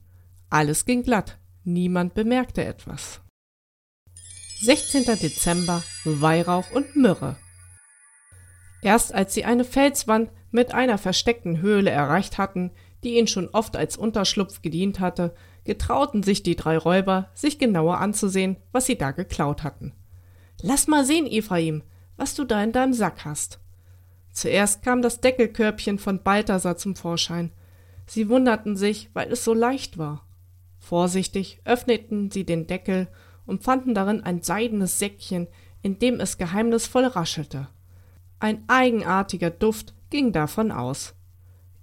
Alles 0.51 0.85
ging 0.85 1.03
glatt, 1.03 1.39
niemand 1.65 2.13
bemerkte 2.13 2.65
etwas. 2.65 3.23
16. 4.61 5.05
Dezember 5.05 5.83
Weihrauch 6.05 6.71
und 6.73 6.97
Myrrhe 6.97 7.37
Erst 8.83 9.15
als 9.15 9.33
sie 9.33 9.45
eine 9.45 9.65
Felswand 9.65 10.31
mit 10.51 10.75
einer 10.75 10.99
versteckten 10.99 11.61
Höhle 11.61 11.91
erreicht 11.91 12.39
hatten, 12.39 12.73
die 13.05 13.17
ihnen 13.17 13.29
schon 13.29 13.49
oft 13.49 13.77
als 13.77 13.97
Unterschlupf 13.97 14.63
gedient 14.63 15.01
hatte, 15.01 15.35
getrauten 15.65 16.23
sich 16.23 16.43
die 16.43 16.57
drei 16.57 16.77
Räuber, 16.77 17.31
sich 17.35 17.59
genauer 17.59 17.99
anzusehen, 17.99 18.57
was 18.73 18.87
sie 18.87 18.97
da 18.97 19.13
geklaut 19.13 19.63
hatten. 19.63 19.93
Lass 20.63 20.89
mal 20.89 21.05
sehen, 21.05 21.27
Ephraim, 21.27 21.83
was 22.17 22.35
du 22.35 22.45
da 22.45 22.63
in 22.63 22.73
deinem 22.73 22.95
Sack 22.95 23.25
hast. 23.25 23.61
Zuerst 24.33 24.83
kam 24.83 25.03
das 25.03 25.21
Deckelkörbchen 25.21 25.99
von 25.99 26.23
Balthasar 26.23 26.77
zum 26.77 26.97
Vorschein. 26.97 27.53
Sie 28.09 28.29
wunderten 28.29 28.77
sich, 28.77 29.11
weil 29.13 29.31
es 29.31 29.45
so 29.45 29.53
leicht 29.53 29.99
war. 29.99 30.27
Vorsichtig 30.79 31.61
öffneten 31.65 32.31
sie 32.31 32.45
den 32.45 32.67
Deckel 32.67 33.09
und 33.45 33.63
fanden 33.63 33.95
darin 33.95 34.23
ein 34.23 34.43
seidenes 34.43 34.99
Säckchen, 34.99 35.47
in 35.83 35.99
dem 35.99 36.19
es 36.19 36.39
geheimnisvoll 36.39 37.05
raschelte. 37.05 37.69
Ein 38.41 38.65
eigenartiger 38.67 39.51
Duft 39.51 39.95
ging 40.11 40.33
davon 40.33 40.73
aus. 40.73 41.15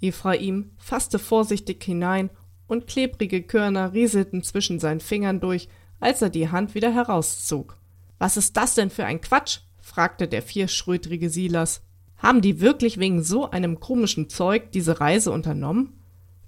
Ephraim 0.01 0.71
fasste 0.77 1.19
vorsichtig 1.19 1.83
hinein 1.83 2.31
und 2.67 2.87
klebrige 2.87 3.43
Körner 3.43 3.93
rieselten 3.93 4.41
zwischen 4.41 4.79
seinen 4.79 5.01
Fingern 5.01 5.39
durch, 5.39 5.69
als 5.99 6.21
er 6.21 6.29
die 6.29 6.49
Hand 6.49 6.73
wieder 6.73 6.91
herauszog. 6.91 7.77
Was 8.17 8.35
ist 8.37 8.57
das 8.57 8.75
denn 8.75 8.89
für 8.89 9.05
ein 9.05 9.21
Quatsch? 9.21 9.59
fragte 9.79 10.27
der 10.27 10.41
vierschrötrige 10.41 11.29
Silas. 11.29 11.81
Haben 12.17 12.41
die 12.41 12.61
wirklich 12.61 12.97
wegen 12.97 13.21
so 13.21 13.51
einem 13.51 13.79
komischen 13.79 14.29
Zeug 14.29 14.71
diese 14.71 14.99
Reise 14.99 15.31
unternommen? 15.31 15.93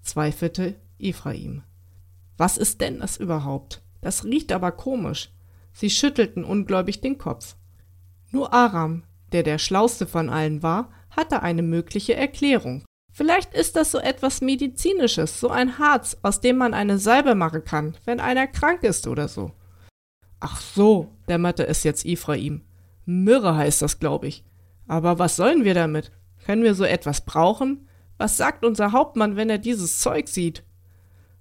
Zweifelte 0.08 0.76
Ephraim. 1.00 1.64
Was 2.38 2.58
ist 2.58 2.82
denn 2.82 3.00
das 3.00 3.18
überhaupt? 3.18 3.82
Das 4.02 4.24
riecht 4.24 4.52
aber 4.52 4.72
komisch. 4.72 5.32
Sie 5.74 5.90
schüttelten 5.90 6.44
ungläubig 6.44 7.02
den 7.02 7.18
Kopf. 7.18 7.56
Nur 8.32 8.54
Aram, 8.54 9.04
der 9.32 9.44
der 9.44 9.58
schlauste 9.58 10.08
von 10.08 10.30
allen 10.30 10.64
war, 10.64 10.92
hatte 11.10 11.42
eine 11.42 11.62
mögliche 11.64 12.16
Erklärung. 12.16 12.84
Vielleicht 13.12 13.54
ist 13.54 13.76
das 13.76 13.92
so 13.92 13.98
etwas 13.98 14.42
Medizinisches, 14.42 15.40
so 15.40 15.50
ein 15.50 15.80
Harz, 15.80 16.18
aus 16.22 16.40
dem 16.40 16.58
man 16.58 16.74
eine 16.76 17.00
Salbe 17.00 17.34
machen 17.34 17.64
kann, 17.64 17.98
wenn 18.06 18.20
einer 18.20 18.46
krank 18.46 18.84
ist 18.84 19.08
oder 19.08 19.28
so. 19.28 19.52
Ach 20.40 20.62
so, 20.62 21.12
dämmerte 21.28 21.66
es 21.66 21.84
jetzt 21.84 22.06
Ephraim. 22.06 22.62
Myrrhe 23.06 23.56
heißt 23.56 23.82
das, 23.82 24.00
glaube 24.00 24.28
ich. 24.28 24.44
Aber 24.88 25.18
was 25.18 25.36
sollen 25.36 25.64
wir 25.64 25.74
damit? 25.74 26.12
Können 26.46 26.64
wir 26.64 26.76
so 26.76 26.84
etwas 26.84 27.26
brauchen? 27.26 27.87
Was 28.18 28.38
sagt 28.38 28.66
unser 28.66 28.92
Hauptmann, 28.92 29.36
wenn 29.36 29.50
er 29.50 29.58
dieses 29.58 30.00
Zeug 30.00 30.28
sieht? 30.28 30.64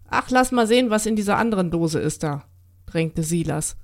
Ach, 0.09 0.31
lass 0.31 0.53
mal 0.53 0.67
sehen, 0.67 0.91
was 0.91 1.07
in 1.07 1.17
dieser 1.17 1.39
anderen 1.39 1.71
Dose 1.71 1.99
ist 1.99 2.23
da, 2.23 2.45
drängte 2.87 3.23
Silas. 3.23 3.77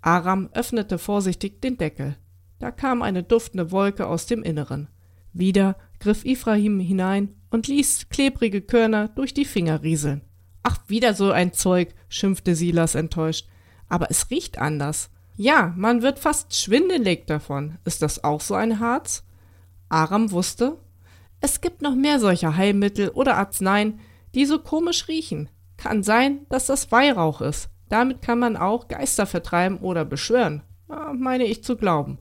Aram 0.00 0.48
öffnete 0.52 0.98
vorsichtig 0.98 1.60
den 1.60 1.76
Deckel. 1.76 2.16
Da 2.58 2.70
kam 2.70 3.02
eine 3.02 3.22
duftende 3.22 3.70
Wolke 3.70 4.06
aus 4.06 4.26
dem 4.26 4.42
Inneren. 4.42 4.88
Wieder 5.32 5.76
griff 6.00 6.24
Ephraim 6.24 6.80
hinein 6.80 7.34
und 7.50 7.68
ließ 7.68 8.08
klebrige 8.08 8.62
Körner 8.62 9.08
durch 9.08 9.34
die 9.34 9.44
Finger 9.44 9.82
rieseln. 9.82 10.22
Ach, 10.62 10.78
wieder 10.88 11.14
so 11.14 11.30
ein 11.30 11.52
Zeug, 11.52 11.94
schimpfte 12.08 12.54
Silas 12.54 12.94
enttäuscht. 12.94 13.48
Aber 13.88 14.10
es 14.10 14.30
riecht 14.30 14.58
anders. 14.58 15.10
Ja, 15.36 15.72
man 15.76 16.02
wird 16.02 16.18
fast 16.18 16.54
schwindelig 16.54 17.26
davon. 17.26 17.78
Ist 17.84 18.02
das 18.02 18.22
auch 18.22 18.40
so 18.40 18.54
ein 18.54 18.80
Harz? 18.80 19.24
Aram 19.88 20.30
wusste, 20.30 20.78
es 21.42 21.60
gibt 21.60 21.82
noch 21.82 21.96
mehr 21.96 22.20
solcher 22.20 22.56
Heilmittel 22.56 23.08
oder 23.10 23.36
Arzneien, 23.36 23.98
die 24.34 24.46
so 24.46 24.60
komisch 24.60 25.08
riechen. 25.08 25.50
Kann 25.76 26.04
sein, 26.04 26.46
dass 26.48 26.66
das 26.66 26.92
Weihrauch 26.92 27.40
ist. 27.40 27.68
Damit 27.88 28.22
kann 28.22 28.38
man 28.38 28.56
auch 28.56 28.86
Geister 28.86 29.26
vertreiben 29.26 29.78
oder 29.78 30.04
beschwören. 30.04 30.62
Ja, 30.88 31.12
meine 31.12 31.44
ich 31.44 31.64
zu 31.64 31.76
glauben. 31.76 32.18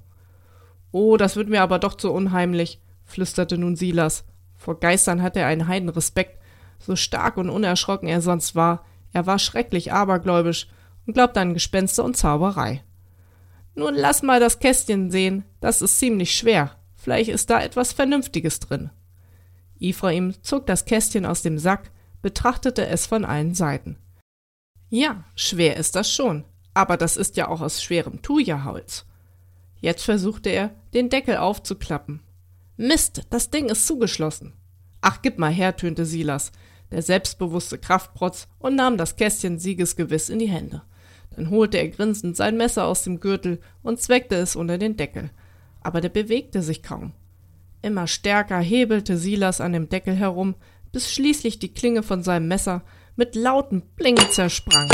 Oh, 0.92 1.18
das 1.18 1.36
wird 1.36 1.50
mir 1.50 1.62
aber 1.62 1.78
doch 1.78 1.94
zu 1.94 2.12
unheimlich, 2.12 2.82
flüsterte 3.06 3.60
nun 3.60 3.76
Silas. 3.76 4.26
Vor 4.56 4.80
Geistern 4.80 5.22
hatte 5.22 5.40
er 5.40 5.48
einen 5.48 5.68
Heidenrespekt, 5.68 6.40
so 6.80 6.96
stark 6.96 7.38
und 7.38 7.50
unerschrocken 7.50 8.10
er 8.10 8.22
sonst 8.22 8.56
war. 8.56 8.86
Er 9.14 9.28
war 9.28 9.38
schrecklich 9.38 9.94
abergläubisch 9.94 10.68
und 11.06 11.14
glaubte 11.14 11.40
an 11.40 11.54
Gespenster 11.54 12.04
und 12.04 12.18
Zauberei. 12.18 12.84
Nun 13.76 13.94
lass 13.94 14.24
mal 14.24 14.40
das 14.40 14.60
Kästchen 14.60 15.12
sehen, 15.12 15.46
das 15.60 15.84
ist 15.84 16.00
ziemlich 16.00 16.36
schwer. 16.36 16.72
Vielleicht 16.96 17.30
ist 17.30 17.52
da 17.52 17.62
etwas 17.62 17.94
Vernünftiges 17.94 18.60
drin. 18.60 18.90
Ephraim 19.82 20.34
zog 20.44 20.68
das 20.68 20.86
Kästchen 20.86 21.26
aus 21.26 21.42
dem 21.42 21.58
Sack, 21.58 21.92
betrachtete 22.22 22.86
es 22.86 23.08
von 23.08 23.26
allen 23.26 23.54
Seiten. 23.54 23.98
Ja, 24.90 25.24
schwer 25.36 25.78
ist 25.78 25.96
das 25.96 26.14
schon, 26.14 26.46
aber 26.74 26.98
das 26.98 27.18
ist 27.18 27.36
ja 27.36 27.48
auch 27.48 27.62
aus 27.62 27.82
schwerem 27.82 28.22
Thujaholz. 28.22 29.06
Jetzt 29.80 30.04
versuchte 30.04 30.50
er, 30.50 30.76
den 30.94 31.10
Deckel 31.10 31.38
aufzuklappen. 31.38 32.22
Mist, 32.78 33.24
das 33.30 33.50
Ding 33.50 33.70
ist 33.70 33.88
zugeschlossen. 33.88 34.54
Ach, 35.02 35.22
gib 35.22 35.40
mal 35.40 35.52
her, 35.52 35.76
tönte 35.76 36.06
Silas, 36.06 36.52
der 36.92 37.02
selbstbewusste 37.02 37.80
Kraftprotz, 37.80 38.48
und 38.60 38.76
nahm 38.76 38.98
das 38.98 39.16
Kästchen 39.16 39.58
siegesgewiss 39.58 40.30
in 40.30 40.40
die 40.40 40.50
Hände. 40.50 40.84
Dann 41.36 41.50
holte 41.50 41.78
er 41.78 41.88
grinsend 41.88 42.36
sein 42.36 42.58
Messer 42.58 42.86
aus 42.86 43.04
dem 43.04 43.20
Gürtel 43.20 43.60
und 43.82 44.02
zweckte 44.02 44.36
es 44.36 44.56
unter 44.56 44.78
den 44.78 44.98
Deckel. 44.98 45.32
Aber 45.82 46.02
der 46.02 46.10
bewegte 46.10 46.62
sich 46.62 46.84
kaum. 46.84 47.14
Immer 47.82 48.08
stärker 48.08 48.60
hebelte 48.60 49.18
Silas 49.18 49.60
an 49.62 49.74
dem 49.74 49.90
Deckel 49.90 50.16
herum, 50.16 50.56
bis 50.92 51.12
schließlich 51.12 51.60
die 51.60 51.74
Klinge 51.74 52.04
von 52.04 52.24
seinem 52.24 52.48
Messer 52.48 52.84
mit 53.16 53.36
lautem 53.36 53.82
Blingen 53.96 54.30
zersprang. 54.30 54.90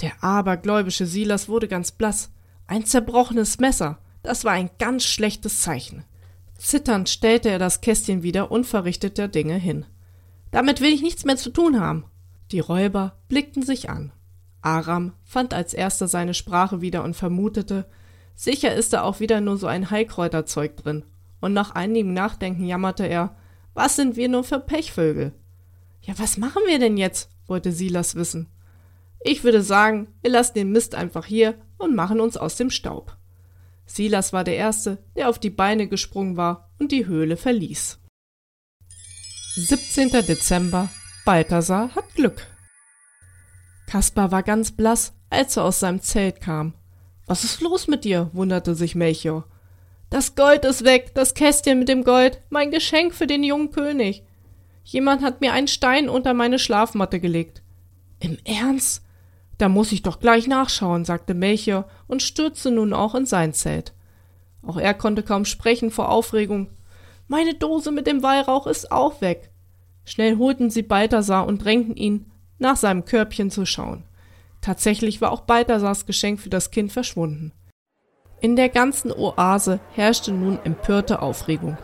Der 0.00 0.12
abergläubische 0.22 1.06
Silas 1.06 1.48
wurde 1.48 1.68
ganz 1.68 1.92
blass. 1.92 2.30
Ein 2.66 2.84
zerbrochenes 2.84 3.58
Messer. 3.58 3.98
Das 4.22 4.44
war 4.44 4.52
ein 4.52 4.70
ganz 4.78 5.04
schlechtes 5.04 5.62
Zeichen. 5.62 6.04
Zitternd 6.58 7.08
stellte 7.08 7.50
er 7.50 7.58
das 7.58 7.80
Kästchen 7.80 8.22
wieder 8.22 8.50
unverrichteter 8.50 9.28
Dinge 9.28 9.56
hin. 9.56 9.84
Damit 10.50 10.80
will 10.80 10.92
ich 10.92 11.02
nichts 11.02 11.24
mehr 11.24 11.36
zu 11.36 11.50
tun 11.50 11.80
haben. 11.80 12.04
Die 12.50 12.60
Räuber 12.60 13.18
blickten 13.28 13.62
sich 13.62 13.90
an. 13.90 14.12
Aram 14.62 15.12
fand 15.22 15.54
als 15.54 15.74
erster 15.74 16.08
seine 16.08 16.34
Sprache 16.34 16.80
wieder 16.80 17.04
und 17.04 17.14
vermutete, 17.14 17.86
sicher 18.34 18.74
ist 18.74 18.92
da 18.92 19.02
auch 19.02 19.20
wieder 19.20 19.40
nur 19.40 19.58
so 19.58 19.66
ein 19.66 19.90
Heilkräuterzeug 19.90 20.76
drin. 20.76 21.04
Und 21.40 21.52
nach 21.52 21.72
einigem 21.72 22.12
Nachdenken 22.12 22.64
jammerte 22.64 23.06
er, 23.06 23.36
was 23.74 23.96
sind 23.96 24.16
wir 24.16 24.28
nur 24.28 24.44
für 24.44 24.58
Pechvögel? 24.58 25.32
Ja, 26.02 26.14
was 26.18 26.38
machen 26.38 26.62
wir 26.66 26.78
denn 26.78 26.96
jetzt? 26.96 27.30
wollte 27.46 27.72
Silas 27.72 28.14
wissen. 28.14 28.48
Ich 29.20 29.44
würde 29.44 29.62
sagen, 29.62 30.08
wir 30.22 30.30
lassen 30.30 30.54
den 30.54 30.72
Mist 30.72 30.94
einfach 30.94 31.26
hier 31.26 31.54
und 31.78 31.94
machen 31.94 32.20
uns 32.20 32.36
aus 32.36 32.56
dem 32.56 32.70
Staub. 32.70 33.16
Silas 33.86 34.32
war 34.32 34.44
der 34.44 34.56
Erste, 34.56 34.98
der 35.14 35.28
auf 35.28 35.38
die 35.38 35.50
Beine 35.50 35.88
gesprungen 35.88 36.36
war 36.36 36.70
und 36.78 36.90
die 36.92 37.06
Höhle 37.06 37.36
verließ. 37.36 38.00
17. 39.56 40.10
Dezember 40.10 40.90
Balthasar 41.24 41.94
hat 41.94 42.14
Glück. 42.14 42.46
Kaspar 43.86 44.30
war 44.30 44.42
ganz 44.42 44.72
blass, 44.72 45.14
als 45.30 45.56
er 45.56 45.64
aus 45.64 45.80
seinem 45.80 46.02
Zelt 46.02 46.40
kam. 46.40 46.74
Was 47.26 47.44
ist 47.44 47.60
los 47.60 47.88
mit 47.88 48.04
dir? 48.04 48.30
wunderte 48.32 48.74
sich 48.74 48.94
Melchior. 48.94 49.48
Das 50.10 50.34
Gold 50.34 50.64
ist 50.64 50.84
weg, 50.84 51.12
das 51.14 51.34
Kästchen 51.34 51.78
mit 51.78 51.88
dem 51.88 52.04
Gold, 52.04 52.40
mein 52.48 52.70
Geschenk 52.70 53.14
für 53.14 53.26
den 53.26 53.42
jungen 53.42 53.70
König. 53.70 54.22
Jemand 54.84 55.22
hat 55.22 55.40
mir 55.40 55.52
einen 55.52 55.68
Stein 55.68 56.08
unter 56.08 56.32
meine 56.32 56.58
Schlafmatte 56.58 57.18
gelegt. 57.18 57.62
Im 58.20 58.38
Ernst? 58.44 59.02
Da 59.58 59.68
muss 59.68 59.90
ich 59.90 60.02
doch 60.02 60.20
gleich 60.20 60.46
nachschauen, 60.46 61.04
sagte 61.04 61.34
Melchior 61.34 61.88
und 62.06 62.22
stürzte 62.22 62.70
nun 62.70 62.92
auch 62.92 63.14
in 63.14 63.26
sein 63.26 63.52
Zelt. 63.52 63.94
Auch 64.62 64.76
er 64.76 64.94
konnte 64.94 65.22
kaum 65.22 65.44
sprechen 65.44 65.90
vor 65.90 66.08
Aufregung. 66.08 66.68
Meine 67.26 67.54
Dose 67.54 67.90
mit 67.90 68.06
dem 68.06 68.22
Weihrauch 68.22 68.66
ist 68.66 68.92
auch 68.92 69.20
weg. 69.20 69.50
Schnell 70.04 70.38
holten 70.38 70.70
sie 70.70 70.82
Balthasar 70.82 71.46
und 71.46 71.64
drängten 71.64 71.96
ihn, 71.96 72.30
nach 72.58 72.76
seinem 72.76 73.04
Körbchen 73.04 73.50
zu 73.50 73.66
schauen. 73.66 74.04
Tatsächlich 74.60 75.20
war 75.20 75.32
auch 75.32 75.42
Balthasars 75.42 76.06
Geschenk 76.06 76.40
für 76.40 76.50
das 76.50 76.70
Kind 76.70 76.92
verschwunden. 76.92 77.52
In 78.40 78.54
der 78.54 78.68
ganzen 78.68 79.12
Oase 79.12 79.80
herrschte 79.94 80.30
nun 80.30 80.58
empörte 80.62 81.22
Aufregung. 81.22 81.78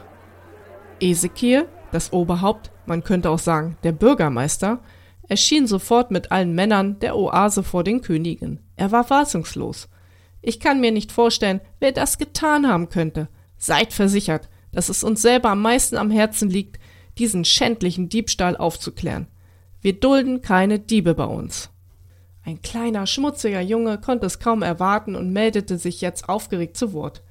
Ezekiel, 1.01 1.67
das 1.93 2.13
Oberhaupt, 2.13 2.71
man 2.85 3.03
könnte 3.03 3.31
auch 3.31 3.39
sagen 3.39 3.79
der 3.85 3.93
Bürgermeister, 3.93 4.81
erschien 5.29 5.67
sofort 5.67 6.11
mit 6.11 6.31
allen 6.31 6.55
Männern 6.55 6.99
der 6.99 7.17
Oase 7.17 7.63
vor 7.63 7.85
den 7.85 8.03
Königen. 8.03 8.61
Er 8.77 8.93
war 8.93 9.05
fassungslos. 9.05 9.89
Ich 10.43 10.61
kann 10.61 10.81
mir 10.81 10.93
nicht 10.93 11.11
vorstellen, 11.11 11.61
wer 11.81 11.93
das 11.93 12.19
getan 12.19 12.69
haben 12.69 12.91
könnte. 12.91 13.29
Seid 13.57 13.95
versichert, 13.95 14.51
dass 14.73 14.91
es 14.91 15.05
uns 15.05 15.23
selber 15.23 15.51
am 15.51 15.63
meisten 15.63 15.97
am 15.97 16.11
Herzen 16.11 16.51
liegt, 16.51 16.79
diesen 17.19 17.45
schändlichen 17.45 18.09
Diebstahl 18.09 18.57
aufzuklären. 18.57 19.27
Wir 19.81 19.99
dulden 19.99 20.43
keine 20.43 20.79
Diebe 20.79 21.15
bei 21.15 21.25
uns. 21.25 21.72
Ein 22.45 22.61
kleiner, 22.61 23.07
schmutziger 23.07 23.61
Junge 23.61 23.99
konnte 23.99 24.27
es 24.27 24.41
kaum 24.41 24.63
erwarten 24.63 25.15
und 25.15 25.33
meldete 25.33 25.79
sich 25.79 26.01
jetzt 26.01 26.29
aufgeregt 26.29 26.77
zu 26.77 26.93
Wort. 26.93 27.23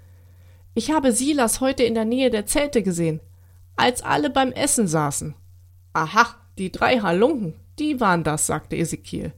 Ich 0.73 0.91
habe 0.91 1.11
Silas 1.11 1.59
heute 1.59 1.83
in 1.83 1.95
der 1.95 2.05
Nähe 2.05 2.29
der 2.29 2.45
Zelte 2.45 2.81
gesehen, 2.81 3.19
als 3.75 4.03
alle 4.03 4.29
beim 4.29 4.53
Essen 4.53 4.87
saßen. 4.87 5.35
Aha, 5.91 6.27
die 6.57 6.71
drei 6.71 6.99
Halunken, 6.99 7.55
die 7.77 7.99
waren 7.99 8.23
das, 8.23 8.47
sagte 8.47 8.77
Ezekiel. 8.77 9.33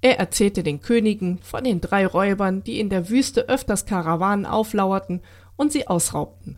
Er 0.00 0.18
erzählte 0.18 0.62
den 0.62 0.80
Königen 0.80 1.38
von 1.42 1.64
den 1.64 1.82
drei 1.82 2.06
Räubern, 2.06 2.64
die 2.64 2.80
in 2.80 2.88
der 2.88 3.10
Wüste 3.10 3.48
öfters 3.48 3.84
Karawanen 3.84 4.46
auflauerten 4.46 5.20
und 5.56 5.70
sie 5.70 5.86
ausraubten. 5.86 6.56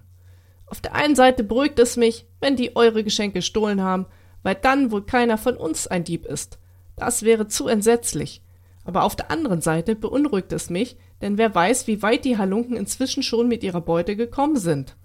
Auf 0.66 0.80
der 0.80 0.94
einen 0.94 1.16
Seite 1.16 1.42
beruhigt 1.42 1.80
es 1.80 1.96
mich, 1.96 2.26
wenn 2.40 2.54
die 2.54 2.76
eure 2.76 3.02
Geschenke 3.02 3.38
gestohlen 3.38 3.82
haben, 3.82 4.06
weil 4.44 4.54
dann 4.54 4.92
wohl 4.92 5.04
keiner 5.04 5.36
von 5.36 5.56
uns 5.56 5.88
ein 5.88 6.04
Dieb 6.04 6.26
ist. 6.26 6.59
Das 7.00 7.22
wäre 7.22 7.48
zu 7.48 7.66
entsetzlich. 7.66 8.42
Aber 8.84 9.04
auf 9.04 9.16
der 9.16 9.30
anderen 9.30 9.62
Seite 9.62 9.96
beunruhigt 9.96 10.52
es 10.52 10.68
mich, 10.68 10.98
denn 11.22 11.38
wer 11.38 11.54
weiß, 11.54 11.86
wie 11.86 12.02
weit 12.02 12.26
die 12.26 12.36
Halunken 12.36 12.76
inzwischen 12.76 13.22
schon 13.22 13.48
mit 13.48 13.62
ihrer 13.64 13.80
Beute 13.80 14.16
gekommen 14.16 14.56
sind. 14.56 14.96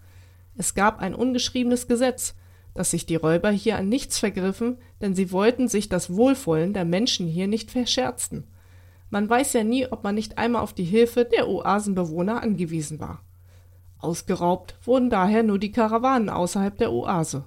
Es 0.57 0.75
gab 0.75 0.99
ein 0.99 1.15
ungeschriebenes 1.15 1.87
Gesetz, 1.87 2.35
dass 2.73 2.91
sich 2.91 3.05
die 3.05 3.15
Räuber 3.15 3.49
hier 3.49 3.77
an 3.77 3.87
nichts 3.87 4.19
vergriffen, 4.19 4.77
denn 4.99 5.15
sie 5.15 5.31
wollten 5.31 5.69
sich 5.69 5.87
das 5.87 6.13
Wohlwollen 6.13 6.73
der 6.73 6.83
Menschen 6.83 7.27
hier 7.27 7.47
nicht 7.47 7.71
verscherzten. 7.71 8.43
Man 9.09 9.29
weiß 9.29 9.53
ja 9.53 9.63
nie, 9.63 9.87
ob 9.87 10.03
man 10.03 10.15
nicht 10.15 10.37
einmal 10.37 10.63
auf 10.63 10.73
die 10.73 10.83
Hilfe 10.83 11.23
der 11.23 11.47
Oasenbewohner 11.47 12.43
angewiesen 12.43 12.99
war. 12.99 13.21
Ausgeraubt 13.99 14.75
wurden 14.83 15.09
daher 15.09 15.43
nur 15.43 15.59
die 15.59 15.71
Karawanen 15.71 16.27
außerhalb 16.27 16.77
der 16.77 16.91
Oase. 16.91 17.45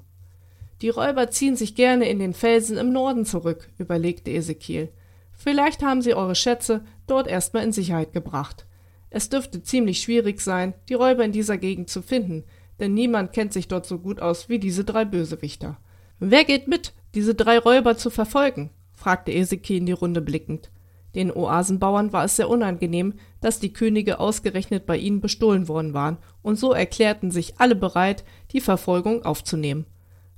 Die 0.80 0.90
Räuber 0.90 1.30
ziehen 1.30 1.56
sich 1.56 1.74
gerne 1.74 2.08
in 2.08 2.18
den 2.18 2.34
Felsen 2.34 2.76
im 2.76 2.92
Norden 2.92 3.24
zurück, 3.24 3.68
überlegte 3.78 4.30
Ezekiel. 4.30 4.90
Vielleicht 5.32 5.82
haben 5.82 6.02
sie 6.02 6.14
eure 6.14 6.34
Schätze 6.34 6.84
dort 7.06 7.26
erstmal 7.26 7.64
in 7.64 7.72
Sicherheit 7.72 8.12
gebracht. 8.12 8.66
Es 9.10 9.28
dürfte 9.28 9.62
ziemlich 9.62 10.00
schwierig 10.00 10.40
sein, 10.40 10.74
die 10.88 10.94
Räuber 10.94 11.24
in 11.24 11.32
dieser 11.32 11.58
Gegend 11.58 11.90
zu 11.90 12.02
finden, 12.02 12.44
denn 12.78 12.94
niemand 12.94 13.32
kennt 13.32 13.52
sich 13.52 13.66
dort 13.66 13.86
so 13.86 13.98
gut 13.98 14.20
aus 14.20 14.48
wie 14.48 14.58
diese 14.58 14.84
drei 14.84 15.04
Bösewichter. 15.04 15.78
Wer 16.20 16.44
geht 16.44 16.68
mit, 16.68 16.92
diese 17.14 17.34
drei 17.34 17.58
Räuber 17.58 17.96
zu 17.96 18.10
verfolgen? 18.10 18.70
fragte 18.92 19.32
Ezekiel 19.32 19.78
in 19.78 19.86
die 19.86 19.92
Runde 19.92 20.20
blickend. 20.20 20.70
Den 21.14 21.32
Oasenbauern 21.32 22.12
war 22.12 22.24
es 22.24 22.36
sehr 22.36 22.50
unangenehm, 22.50 23.14
dass 23.40 23.60
die 23.60 23.72
Könige 23.72 24.20
ausgerechnet 24.20 24.86
bei 24.86 24.96
ihnen 24.96 25.20
bestohlen 25.20 25.66
worden 25.66 25.94
waren, 25.94 26.18
und 26.42 26.56
so 26.56 26.72
erklärten 26.72 27.30
sich 27.30 27.58
alle 27.58 27.74
bereit, 27.74 28.24
die 28.52 28.60
Verfolgung 28.60 29.24
aufzunehmen. 29.24 29.86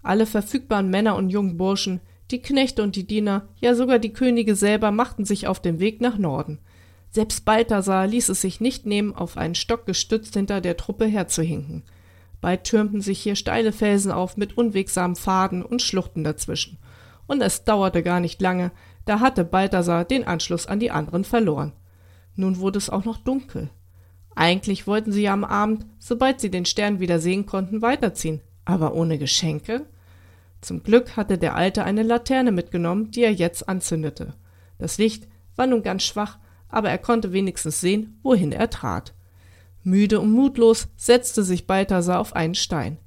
Alle 0.03 0.27
verfügbaren 0.27 0.91
Männer 0.91 1.17
und 1.17 1.31
jungen 1.31 1.57
Burschen, 1.57 2.01
die 2.31 2.41
Knechte 2.41 2.83
und 2.83 2.97
die 2.97 3.07
Diener, 3.07 3.49
ja 3.61 3.75
sogar 3.75 3.99
die 3.99 4.13
Könige 4.13 4.55
selber 4.55 4.91
machten 4.91 5.25
sich 5.25 5.47
auf 5.47 5.61
den 5.61 5.81
Weg 5.81 6.01
nach 6.01 6.17
Norden. 6.17 6.59
Selbst 7.11 7.45
Balthasar 7.45 8.07
ließ 8.07 8.29
es 8.29 8.41
sich 8.41 8.61
nicht 8.61 8.87
nehmen, 8.87 9.15
auf 9.15 9.37
einen 9.37 9.57
Stock 9.57 9.85
gestützt 9.85 10.35
hinter 10.35 10.61
der 10.61 10.77
Truppe 10.77 11.07
herzuhinken. 11.07 11.83
Bald 12.41 12.65
türmten 12.65 13.01
sich 13.01 13.21
hier 13.21 13.37
steile 13.37 13.73
Felsen 13.73 14.13
auf 14.13 14.37
mit 14.37 14.57
unwegsamen 14.57 15.17
Pfaden 15.17 15.63
und 15.63 15.83
Schluchten 15.83 16.25
dazwischen. 16.25 16.79
Und 17.27 17.43
es 17.43 17.65
dauerte 17.65 18.03
gar 18.03 18.21
nicht 18.21 18.41
lange, 18.41 18.71
da 19.05 19.21
hatte 19.21 19.45
Balthasar 19.45 20.05
den 20.05 20.25
Anschluss 20.25 20.67
an 20.67 20.81
die 20.81 20.91
anderen 20.91 21.25
verloren. 21.25 21.73
Nun 22.37 22.59
wurde 22.59 22.79
es 22.79 22.91
auch 22.91 23.05
noch 23.05 23.19
dunkel. 23.19 23.71
Eigentlich 24.37 24.87
wollten 24.87 25.13
sie 25.13 25.23
ja 25.23 25.33
am 25.33 25.45
Abend, 25.45 25.85
sobald 25.99 26.41
sie 26.41 26.51
den 26.51 26.65
Stern 26.65 27.01
wieder 27.01 27.19
sehen 27.19 27.45
konnten, 27.45 27.83
weiterziehen. 27.83 28.41
Aber 28.65 28.95
ohne 28.95 29.19
Geschenke? 29.19 29.87
Zum 30.61 30.83
Glück 30.83 31.17
hatte 31.17 31.39
der 31.39 31.55
Alte 31.55 31.85
eine 31.85 32.03
Laterne 32.03 32.53
mitgenommen, 32.53 33.11
die 33.11 33.23
er 33.23 33.33
jetzt 33.33 33.69
anzündete. 33.69 34.35
Das 34.79 34.99
Licht 34.99 35.27
war 35.57 35.67
nun 35.67 35.83
ganz 35.83 36.03
schwach, 36.03 36.39
aber 36.69 36.91
er 36.91 36.99
konnte 36.99 37.33
wenigstens 37.33 37.81
sehen, 37.81 38.19
wohin 38.23 38.53
er 38.53 38.71
trat. 38.71 39.15
Müde 39.83 40.21
und 40.21 40.33
mutlos 40.33 40.89
setzte 40.97 41.43
sich 41.43 41.67
Balthasar 41.67 42.21
auf 42.21 42.37
einen 42.37 42.55
Stein. 42.55 42.99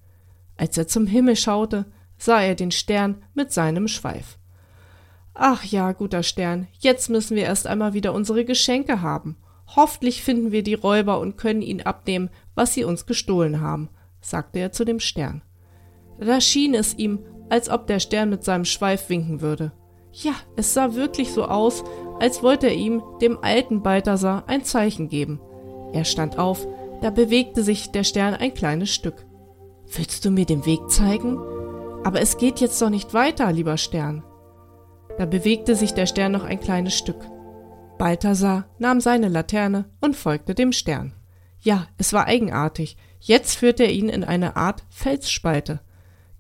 Als 0.58 0.78
er 0.78 0.88
zum 0.88 1.08
Himmel 1.08 1.36
schaute, 1.36 1.86
sah 2.18 2.42
er 2.42 2.56
den 2.56 2.72
Stern 2.72 3.24
mit 3.34 3.52
seinem 3.52 3.88
Schweif. 3.88 4.38
Ach 5.34 5.64
ja, 5.64 5.92
guter 5.94 6.24
Stern, 6.24 6.68
jetzt 6.80 7.10
müssen 7.10 7.36
wir 7.36 7.44
erst 7.44 7.68
einmal 7.68 7.94
wieder 7.94 8.14
unsere 8.14 8.46
Geschenke 8.46 9.02
haben. 9.02 9.36
Hoffentlich 9.76 10.24
finden 10.24 10.52
wir 10.52 10.64
die 10.64 10.76
Räuber 10.76 11.20
und 11.20 11.38
können 11.38 11.62
ihnen 11.62 11.82
abnehmen, 11.82 12.30
was 12.54 12.74
sie 12.74 12.84
uns 12.84 13.06
gestohlen 13.06 13.60
haben, 13.60 13.90
sagte 14.26 14.60
er 14.60 14.72
zu 14.72 14.86
dem 14.86 15.00
Stern. 15.00 15.42
Da 16.20 16.42
schien 16.42 16.74
es 16.74 16.96
ihm, 16.98 17.20
als 17.50 17.70
ob 17.70 17.88
der 17.88 18.00
Stern 18.00 18.30
mit 18.30 18.44
seinem 18.44 18.66
Schweif 18.66 19.10
winken 19.10 19.42
würde. 19.42 19.72
Ja, 20.12 20.34
es 20.56 20.74
sah 20.74 20.94
wirklich 20.96 21.32
so 21.32 21.46
aus, 21.46 21.84
als 22.20 22.44
wollte 22.44 22.68
er 22.68 22.76
ihm, 22.76 23.04
dem 23.22 23.40
alten 23.42 23.82
Balthasar, 23.82 24.44
ein 24.48 24.64
Zeichen 24.64 25.10
geben. 25.10 25.42
Er 25.92 26.06
stand 26.06 26.38
auf, 26.38 26.68
da 27.02 27.10
bewegte 27.10 27.64
sich 27.64 27.92
der 27.92 28.04
Stern 28.04 28.34
ein 28.34 28.54
kleines 28.54 28.94
Stück. 28.94 29.26
Willst 29.96 30.24
du 30.24 30.32
mir 30.32 30.46
den 30.46 30.66
Weg 30.66 30.90
zeigen? 30.90 31.38
Aber 32.04 32.22
es 32.22 32.38
geht 32.38 32.60
jetzt 32.60 32.82
doch 32.82 32.90
nicht 32.90 33.14
weiter, 33.14 33.52
lieber 33.52 33.78
Stern. 33.78 34.24
Da 35.18 35.26
bewegte 35.26 35.76
sich 35.76 35.94
der 35.94 36.06
Stern 36.06 36.32
noch 36.32 36.44
ein 36.44 36.60
kleines 36.60 36.98
Stück. 36.98 37.28
Balthasar 37.98 38.66
nahm 38.80 39.00
seine 39.00 39.30
Laterne 39.30 39.86
und 40.02 40.16
folgte 40.16 40.56
dem 40.56 40.72
Stern. 40.72 41.14
Ja, 41.62 41.88
es 41.98 42.14
war 42.14 42.26
eigenartig. 42.26 42.98
Jetzt 43.26 43.56
führte 43.56 43.84
er 43.84 43.92
ihn 43.92 44.10
in 44.10 44.26
eine 44.26 44.58
Art 44.58 44.84
Felsspalte. 44.90 45.80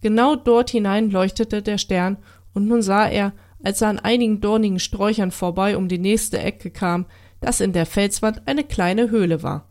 Genau 0.01 0.35
dort 0.35 0.69
hinein 0.69 1.11
leuchtete 1.11 1.61
der 1.61 1.77
Stern, 1.77 2.17
und 2.53 2.67
nun 2.67 2.81
sah 2.81 3.07
er, 3.07 3.31
als 3.63 3.81
er 3.81 3.87
an 3.87 3.99
einigen 3.99 4.41
dornigen 4.41 4.79
Sträuchern 4.79 5.31
vorbei 5.31 5.77
um 5.77 5.87
die 5.87 5.97
nächste 5.97 6.39
Ecke 6.39 6.71
kam, 6.71 7.05
dass 7.39 7.61
in 7.61 7.71
der 7.71 7.85
Felswand 7.85 8.49
eine 8.49 8.65
kleine 8.65 9.09
Höhle 9.09 9.43
war. 9.43 9.69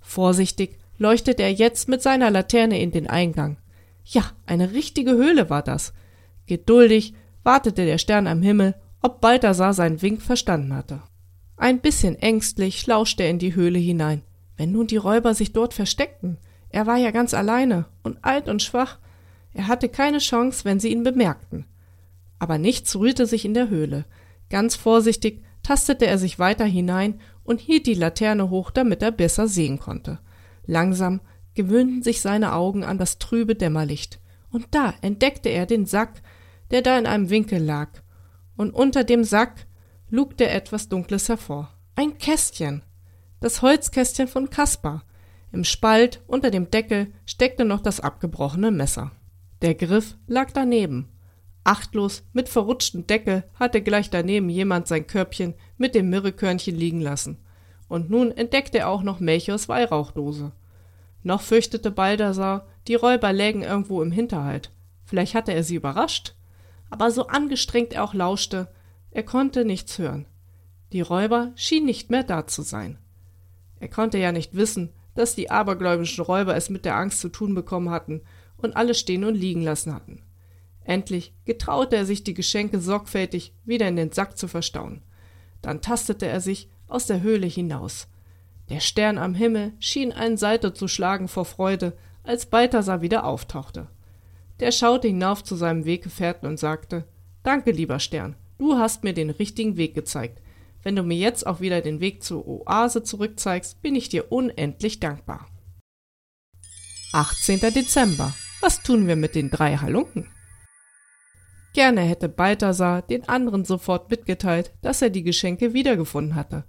Vorsichtig 0.00 0.80
leuchtete 0.98 1.44
er 1.44 1.52
jetzt 1.52 1.88
mit 1.88 2.02
seiner 2.02 2.28
Laterne 2.28 2.80
in 2.80 2.90
den 2.90 3.08
Eingang. 3.08 3.58
Ja, 4.04 4.24
eine 4.44 4.72
richtige 4.72 5.12
Höhle 5.12 5.50
war 5.50 5.62
das. 5.62 5.92
Geduldig 6.46 7.14
wartete 7.44 7.86
der 7.86 7.98
Stern 7.98 8.26
am 8.26 8.42
Himmel, 8.42 8.74
ob 9.00 9.20
Balthasar 9.20 9.74
seinen 9.74 10.02
Wink 10.02 10.22
verstanden 10.22 10.74
hatte. 10.74 11.02
Ein 11.56 11.78
bisschen 11.78 12.16
ängstlich 12.16 12.84
lauschte 12.88 13.22
er 13.22 13.30
in 13.30 13.38
die 13.38 13.54
Höhle 13.54 13.78
hinein. 13.78 14.22
Wenn 14.56 14.72
nun 14.72 14.88
die 14.88 14.96
Räuber 14.96 15.34
sich 15.34 15.52
dort 15.52 15.72
versteckten, 15.72 16.38
er 16.78 16.86
war 16.86 16.96
ja 16.96 17.10
ganz 17.10 17.34
alleine 17.34 17.86
und 18.04 18.24
alt 18.24 18.46
und 18.46 18.62
schwach, 18.62 18.98
er 19.52 19.66
hatte 19.66 19.88
keine 19.88 20.18
Chance, 20.18 20.64
wenn 20.64 20.78
sie 20.78 20.92
ihn 20.92 21.02
bemerkten. 21.02 21.66
Aber 22.38 22.56
nichts 22.56 22.94
rührte 22.94 23.26
sich 23.26 23.44
in 23.44 23.52
der 23.52 23.68
Höhle. 23.68 24.04
Ganz 24.48 24.76
vorsichtig 24.76 25.42
tastete 25.64 26.06
er 26.06 26.18
sich 26.18 26.38
weiter 26.38 26.66
hinein 26.66 27.20
und 27.42 27.60
hielt 27.60 27.88
die 27.88 27.94
Laterne 27.94 28.48
hoch, 28.48 28.70
damit 28.70 29.02
er 29.02 29.10
besser 29.10 29.48
sehen 29.48 29.80
konnte. 29.80 30.20
Langsam 30.66 31.20
gewöhnten 31.54 32.04
sich 32.04 32.20
seine 32.20 32.52
Augen 32.52 32.84
an 32.84 32.96
das 32.96 33.18
trübe 33.18 33.56
Dämmerlicht, 33.56 34.20
und 34.50 34.68
da 34.70 34.94
entdeckte 35.02 35.48
er 35.48 35.66
den 35.66 35.84
Sack, 35.84 36.22
der 36.70 36.82
da 36.82 36.96
in 36.96 37.06
einem 37.06 37.28
Winkel 37.28 37.60
lag, 37.60 37.88
und 38.56 38.70
unter 38.70 39.02
dem 39.02 39.24
Sack 39.24 39.66
lugte 40.10 40.48
etwas 40.48 40.88
Dunkles 40.88 41.28
hervor. 41.28 41.74
Ein 41.96 42.18
Kästchen. 42.18 42.84
Das 43.40 43.62
Holzkästchen 43.62 44.28
von 44.28 44.48
Kaspar. 44.48 45.02
Im 45.58 45.64
Spalt 45.64 46.22
unter 46.28 46.52
dem 46.52 46.70
Deckel 46.70 47.12
steckte 47.26 47.64
noch 47.64 47.80
das 47.80 47.98
abgebrochene 47.98 48.70
Messer. 48.70 49.10
Der 49.60 49.74
Griff 49.74 50.16
lag 50.28 50.52
daneben, 50.52 51.08
Achtlos, 51.64 52.22
mit 52.32 52.48
verrutschten 52.48 53.08
Deckel, 53.08 53.42
hatte 53.54 53.82
gleich 53.82 54.08
daneben 54.08 54.50
jemand 54.50 54.86
sein 54.86 55.08
Körbchen 55.08 55.54
mit 55.76 55.96
dem 55.96 56.10
Myrrhekörnchen 56.10 56.76
liegen 56.76 57.00
lassen. 57.00 57.38
Und 57.88 58.08
nun 58.08 58.30
entdeckte 58.30 58.78
er 58.78 58.88
auch 58.88 59.02
noch 59.02 59.18
Melchiors 59.18 59.68
Weihrauchdose. 59.68 60.52
Noch 61.24 61.40
fürchtete 61.40 61.90
Baldassar, 61.90 62.68
die 62.86 62.94
Räuber 62.94 63.32
lägen 63.32 63.62
irgendwo 63.62 64.00
im 64.00 64.12
Hinterhalt. 64.12 64.70
Vielleicht 65.06 65.34
hatte 65.34 65.52
er 65.52 65.64
sie 65.64 65.74
überrascht. 65.74 66.36
Aber 66.88 67.10
so 67.10 67.26
angestrengt 67.26 67.94
er 67.94 68.04
auch 68.04 68.14
lauschte, 68.14 68.68
Er 69.10 69.24
konnte 69.24 69.64
nichts 69.64 69.98
hören. 69.98 70.26
Die 70.92 71.00
Räuber 71.00 71.50
schienen 71.56 71.86
nicht 71.86 72.10
mehr 72.10 72.22
da 72.22 72.46
zu 72.46 72.62
sein. 72.62 72.96
Er 73.80 73.88
konnte 73.88 74.18
ja 74.18 74.30
nicht 74.30 74.54
wissen, 74.54 74.92
dass 75.14 75.34
die 75.34 75.50
abergläubischen 75.50 76.24
Räuber 76.24 76.56
es 76.56 76.70
mit 76.70 76.84
der 76.84 76.96
Angst 76.96 77.20
zu 77.20 77.28
tun 77.28 77.54
bekommen 77.54 77.90
hatten 77.90 78.22
und 78.56 78.76
alles 78.76 78.98
stehen 78.98 79.24
und 79.24 79.34
liegen 79.34 79.62
lassen 79.62 79.94
hatten. 79.94 80.22
Endlich 80.84 81.34
getraute 81.44 81.96
er 81.96 82.06
sich, 82.06 82.24
die 82.24 82.34
Geschenke 82.34 82.80
sorgfältig 82.80 83.52
wieder 83.64 83.86
in 83.88 83.96
den 83.96 84.12
Sack 84.12 84.38
zu 84.38 84.48
verstauen. 84.48 85.02
Dann 85.60 85.82
tastete 85.82 86.26
er 86.26 86.40
sich 86.40 86.70
aus 86.86 87.06
der 87.06 87.20
Höhle 87.20 87.46
hinaus. 87.46 88.08
Der 88.70 88.80
Stern 88.80 89.18
am 89.18 89.34
Himmel 89.34 89.72
schien 89.80 90.12
einen 90.12 90.36
Seite 90.36 90.72
zu 90.72 90.88
schlagen 90.88 91.28
vor 91.28 91.44
Freude, 91.44 91.96
als 92.22 92.46
Balthasar 92.46 93.02
wieder 93.02 93.24
auftauchte. 93.24 93.88
Der 94.60 94.72
schaute 94.72 95.08
hinauf 95.08 95.44
zu 95.44 95.56
seinem 95.56 95.84
Weggefährten 95.84 96.48
und 96.48 96.58
sagte 96.58 97.04
Danke, 97.42 97.70
lieber 97.70 98.00
Stern, 98.00 98.36
du 98.58 98.76
hast 98.76 99.04
mir 99.04 99.14
den 99.14 99.30
richtigen 99.30 99.76
Weg 99.76 99.94
gezeigt. 99.94 100.42
Wenn 100.82 100.96
du 100.96 101.02
mir 101.02 101.16
jetzt 101.16 101.46
auch 101.46 101.60
wieder 101.60 101.80
den 101.80 102.00
Weg 102.00 102.22
zur 102.22 102.46
Oase 102.46 103.02
zurückzeigst, 103.02 103.82
bin 103.82 103.94
ich 103.94 104.08
dir 104.08 104.30
unendlich 104.30 105.00
dankbar. 105.00 105.48
18. 107.12 107.60
Dezember. 107.74 108.34
Was 108.60 108.82
tun 108.82 109.06
wir 109.06 109.16
mit 109.16 109.34
den 109.34 109.50
drei 109.50 109.76
Halunken? 109.76 110.28
Gerne 111.74 112.00
hätte 112.02 112.28
Balthasar 112.28 113.02
den 113.02 113.28
anderen 113.28 113.64
sofort 113.64 114.10
mitgeteilt, 114.10 114.72
dass 114.82 115.00
er 115.02 115.10
die 115.10 115.22
Geschenke 115.22 115.74
wiedergefunden 115.74 116.34
hatte. 116.34 116.64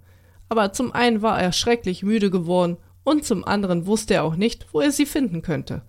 Aber 0.48 0.72
zum 0.72 0.92
einen 0.92 1.22
war 1.22 1.40
er 1.40 1.52
schrecklich 1.52 2.02
müde 2.02 2.30
geworden 2.30 2.76
und 3.04 3.24
zum 3.24 3.44
anderen 3.44 3.86
wusste 3.86 4.14
er 4.14 4.24
auch 4.24 4.36
nicht, 4.36 4.72
wo 4.72 4.80
er 4.80 4.92
sie 4.92 5.06
finden 5.06 5.42
könnte. 5.42 5.82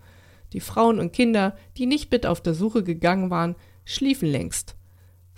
Die 0.54 0.60
Frauen 0.60 1.00
und 1.00 1.14
Kinder, 1.14 1.56
die 1.78 1.86
nicht 1.86 2.12
mit 2.12 2.26
auf 2.26 2.42
der 2.42 2.54
Suche 2.54 2.84
gegangen 2.84 3.30
waren, 3.30 3.56
schliefen 3.86 4.30
längst. 4.30 4.76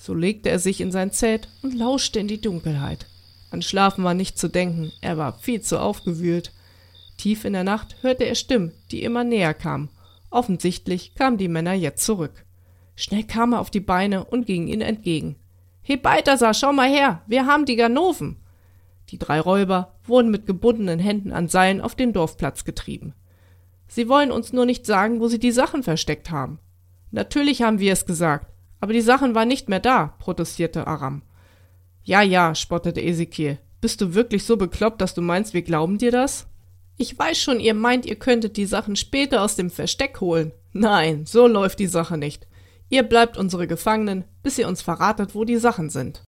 So 0.05 0.13
legte 0.13 0.49
er 0.49 0.59
sich 0.59 0.81
in 0.81 0.91
sein 0.91 1.11
Zelt 1.11 1.47
und 1.61 1.73
lauschte 1.73 2.19
in 2.19 2.27
die 2.27 2.41
Dunkelheit. 2.41 3.05
An 3.51 3.61
Schlafen 3.61 4.03
war 4.03 4.13
nicht 4.13 4.37
zu 4.37 4.49
denken, 4.49 4.91
er 4.99 5.17
war 5.17 5.39
viel 5.39 5.61
zu 5.61 5.79
aufgewühlt. 5.79 6.51
Tief 7.15 7.45
in 7.45 7.53
der 7.53 7.63
Nacht 7.63 7.95
hörte 8.01 8.25
er 8.25 8.35
Stimmen, 8.35 8.73
die 8.91 9.01
immer 9.01 9.23
näher 9.23 9.53
kamen. 9.53 9.87
Offensichtlich 10.29 11.15
kamen 11.15 11.37
die 11.37 11.47
Männer 11.47 11.71
jetzt 11.71 12.03
zurück. 12.03 12.43
Schnell 12.97 13.23
kam 13.23 13.53
er 13.53 13.61
auf 13.61 13.69
die 13.69 13.79
Beine 13.79 14.25
und 14.25 14.45
ging 14.45 14.67
ihnen 14.67 14.81
entgegen. 14.81 15.37
He 15.81 15.95
Balthasar, 15.95 16.53
schau 16.53 16.73
mal 16.73 16.89
her, 16.89 17.21
wir 17.25 17.45
haben 17.45 17.63
die 17.63 17.77
Ganoven. 17.77 18.35
Die 19.07 19.17
drei 19.17 19.39
Räuber 19.39 19.95
wurden 20.03 20.31
mit 20.31 20.45
gebundenen 20.45 20.99
Händen 20.99 21.31
an 21.31 21.47
Seilen 21.47 21.79
auf 21.79 21.95
den 21.95 22.11
Dorfplatz 22.11 22.65
getrieben. 22.65 23.13
Sie 23.87 24.09
wollen 24.09 24.33
uns 24.33 24.51
nur 24.51 24.65
nicht 24.65 24.85
sagen, 24.85 25.21
wo 25.21 25.29
sie 25.29 25.39
die 25.39 25.51
Sachen 25.53 25.81
versteckt 25.81 26.29
haben. 26.29 26.59
Natürlich 27.11 27.61
haben 27.61 27.79
wir 27.79 27.93
es 27.93 28.05
gesagt, 28.05 28.52
aber 28.83 28.91
die 28.91 28.99
Sachen 28.99 29.33
waren 29.33 29.47
nicht 29.47 29.69
mehr 29.69 29.79
da, 29.79 30.13
protestierte 30.19 30.87
Aram. 30.87 31.21
Ja, 32.03 32.21
ja, 32.21 32.53
spottete 32.53 33.01
Ezekiel. 33.01 33.57
Bist 33.79 34.01
du 34.01 34.13
wirklich 34.13 34.43
so 34.43 34.57
bekloppt, 34.57 34.99
dass 34.99 35.13
du 35.13 35.21
meinst, 35.21 35.53
wir 35.53 35.61
glauben 35.61 35.97
dir 35.97 36.11
das? 36.11 36.47
Ich 36.97 37.17
weiß 37.17 37.37
schon, 37.37 37.61
ihr 37.61 37.75
meint, 37.75 38.05
ihr 38.05 38.17
könntet 38.17 38.57
die 38.57 38.65
Sachen 38.65 38.97
später 38.97 39.41
aus 39.41 39.55
dem 39.55 39.69
Versteck 39.69 40.19
holen. 40.19 40.51
Nein, 40.73 41.25
so 41.25 41.47
läuft 41.47 41.79
die 41.79 41.87
Sache 41.87 42.17
nicht. 42.17 42.45
Ihr 42.89 43.03
bleibt 43.03 43.37
unsere 43.37 43.67
Gefangenen, 43.67 44.25
bis 44.43 44.57
ihr 44.57 44.67
uns 44.67 44.81
verratet, 44.81 45.33
wo 45.33 45.45
die 45.45 45.59
Sachen 45.59 45.89
sind. 45.89 46.21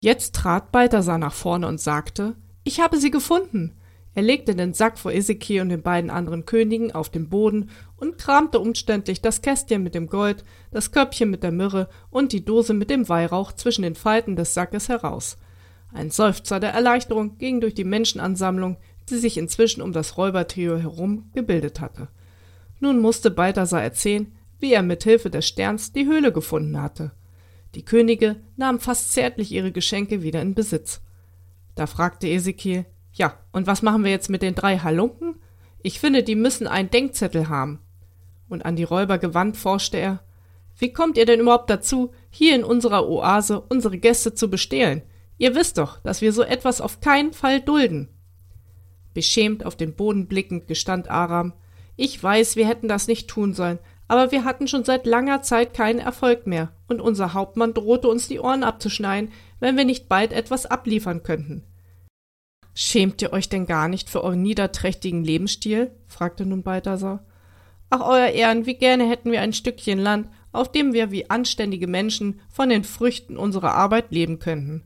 Jetzt 0.00 0.34
trat 0.34 0.72
Balthasar 0.72 1.18
nach 1.18 1.34
vorne 1.34 1.66
und 1.66 1.78
sagte, 1.78 2.36
ich 2.64 2.80
habe 2.80 2.96
sie 2.96 3.10
gefunden. 3.10 3.76
Er 4.14 4.22
legte 4.22 4.54
den 4.54 4.74
Sack 4.74 4.98
vor 4.98 5.12
Ezekiel 5.12 5.62
und 5.62 5.70
den 5.70 5.82
beiden 5.82 6.10
anderen 6.10 6.44
Königen 6.44 6.92
auf 6.92 7.08
den 7.08 7.28
Boden 7.28 7.70
und 7.96 8.18
kramte 8.18 8.58
umständlich 8.58 9.22
das 9.22 9.40
Kästchen 9.40 9.82
mit 9.82 9.94
dem 9.94 10.06
Gold, 10.06 10.44
das 10.70 10.92
Köpfchen 10.92 11.30
mit 11.30 11.42
der 11.42 11.52
Myrrhe 11.52 11.88
und 12.10 12.32
die 12.32 12.44
Dose 12.44 12.74
mit 12.74 12.90
dem 12.90 13.08
Weihrauch 13.08 13.52
zwischen 13.52 13.82
den 13.82 13.94
Falten 13.94 14.36
des 14.36 14.52
Sackes 14.52 14.88
heraus. 14.88 15.38
Ein 15.92 16.10
Seufzer 16.10 16.60
der 16.60 16.72
Erleichterung 16.72 17.38
ging 17.38 17.60
durch 17.60 17.74
die 17.74 17.84
Menschenansammlung, 17.84 18.76
die 19.08 19.16
sich 19.16 19.38
inzwischen 19.38 19.82
um 19.82 19.92
das 19.92 20.16
Räubertrio 20.16 20.76
herum 20.76 21.30
gebildet 21.34 21.80
hatte. 21.80 22.08
Nun 22.80 23.00
musste 23.00 23.30
Balthasar 23.30 23.82
erzählen, 23.82 24.32
wie 24.58 24.72
er 24.72 24.82
mit 24.82 25.04
Hilfe 25.04 25.30
des 25.30 25.46
Sterns 25.46 25.92
die 25.92 26.06
Höhle 26.06 26.32
gefunden 26.32 26.80
hatte. 26.80 27.12
Die 27.74 27.84
Könige 27.84 28.36
nahmen 28.56 28.80
fast 28.80 29.12
zärtlich 29.12 29.52
ihre 29.52 29.72
Geschenke 29.72 30.22
wieder 30.22 30.42
in 30.42 30.54
Besitz. 30.54 31.00
Da 31.74 31.86
fragte 31.86 32.28
Ezekiel, 32.28 32.84
ja, 33.12 33.34
und 33.52 33.66
was 33.66 33.82
machen 33.82 34.04
wir 34.04 34.10
jetzt 34.10 34.30
mit 34.30 34.42
den 34.42 34.54
drei 34.54 34.78
Halunken? 34.78 35.36
Ich 35.82 36.00
finde, 36.00 36.22
die 36.22 36.34
müssen 36.34 36.66
einen 36.66 36.90
Denkzettel 36.90 37.48
haben. 37.48 37.80
Und 38.48 38.64
an 38.64 38.76
die 38.76 38.84
Räuber 38.84 39.18
gewandt 39.18 39.56
forschte 39.56 39.98
er, 39.98 40.20
wie 40.78 40.92
kommt 40.92 41.18
ihr 41.18 41.26
denn 41.26 41.40
überhaupt 41.40 41.68
dazu, 41.68 42.12
hier 42.30 42.54
in 42.54 42.64
unserer 42.64 43.08
Oase 43.08 43.60
unsere 43.60 43.98
Gäste 43.98 44.34
zu 44.34 44.48
bestehlen? 44.48 45.02
Ihr 45.38 45.54
wisst 45.54 45.78
doch, 45.78 46.00
dass 46.00 46.22
wir 46.22 46.32
so 46.32 46.42
etwas 46.42 46.80
auf 46.80 47.00
keinen 47.00 47.32
Fall 47.32 47.60
dulden. 47.60 48.08
Beschämt 49.12 49.66
auf 49.66 49.76
den 49.76 49.94
Boden 49.94 50.26
blickend 50.26 50.66
gestand 50.66 51.10
Aram, 51.10 51.52
ich 51.96 52.22
weiß, 52.22 52.56
wir 52.56 52.66
hätten 52.66 52.88
das 52.88 53.06
nicht 53.06 53.28
tun 53.28 53.52
sollen, 53.52 53.78
aber 54.08 54.32
wir 54.32 54.44
hatten 54.44 54.66
schon 54.66 54.84
seit 54.84 55.06
langer 55.06 55.42
Zeit 55.42 55.74
keinen 55.74 55.98
Erfolg 55.98 56.46
mehr, 56.46 56.72
und 56.88 57.00
unser 57.00 57.34
Hauptmann 57.34 57.74
drohte 57.74 58.08
uns 58.08 58.28
die 58.28 58.40
Ohren 58.40 58.64
abzuschneiden, 58.64 59.30
wenn 59.60 59.76
wir 59.76 59.84
nicht 59.84 60.08
bald 60.08 60.32
etwas 60.32 60.64
abliefern 60.66 61.22
könnten. 61.22 61.64
Schämt 62.74 63.20
ihr 63.20 63.32
euch 63.32 63.48
denn 63.48 63.66
gar 63.66 63.88
nicht 63.88 64.08
für 64.08 64.24
euren 64.24 64.42
niederträchtigen 64.42 65.24
Lebensstil? 65.24 65.90
fragte 66.06 66.46
nun 66.46 66.62
Balthasar. 66.62 67.24
Ach, 67.90 68.00
euer 68.00 68.28
Ehren, 68.28 68.64
wie 68.64 68.74
gerne 68.74 69.08
hätten 69.08 69.30
wir 69.30 69.42
ein 69.42 69.52
Stückchen 69.52 69.98
Land, 69.98 70.30
auf 70.52 70.72
dem 70.72 70.94
wir 70.94 71.10
wie 71.10 71.28
anständige 71.28 71.86
Menschen 71.86 72.40
von 72.48 72.70
den 72.70 72.84
Früchten 72.84 73.36
unserer 73.36 73.74
Arbeit 73.74 74.10
leben 74.10 74.38
könnten. 74.38 74.84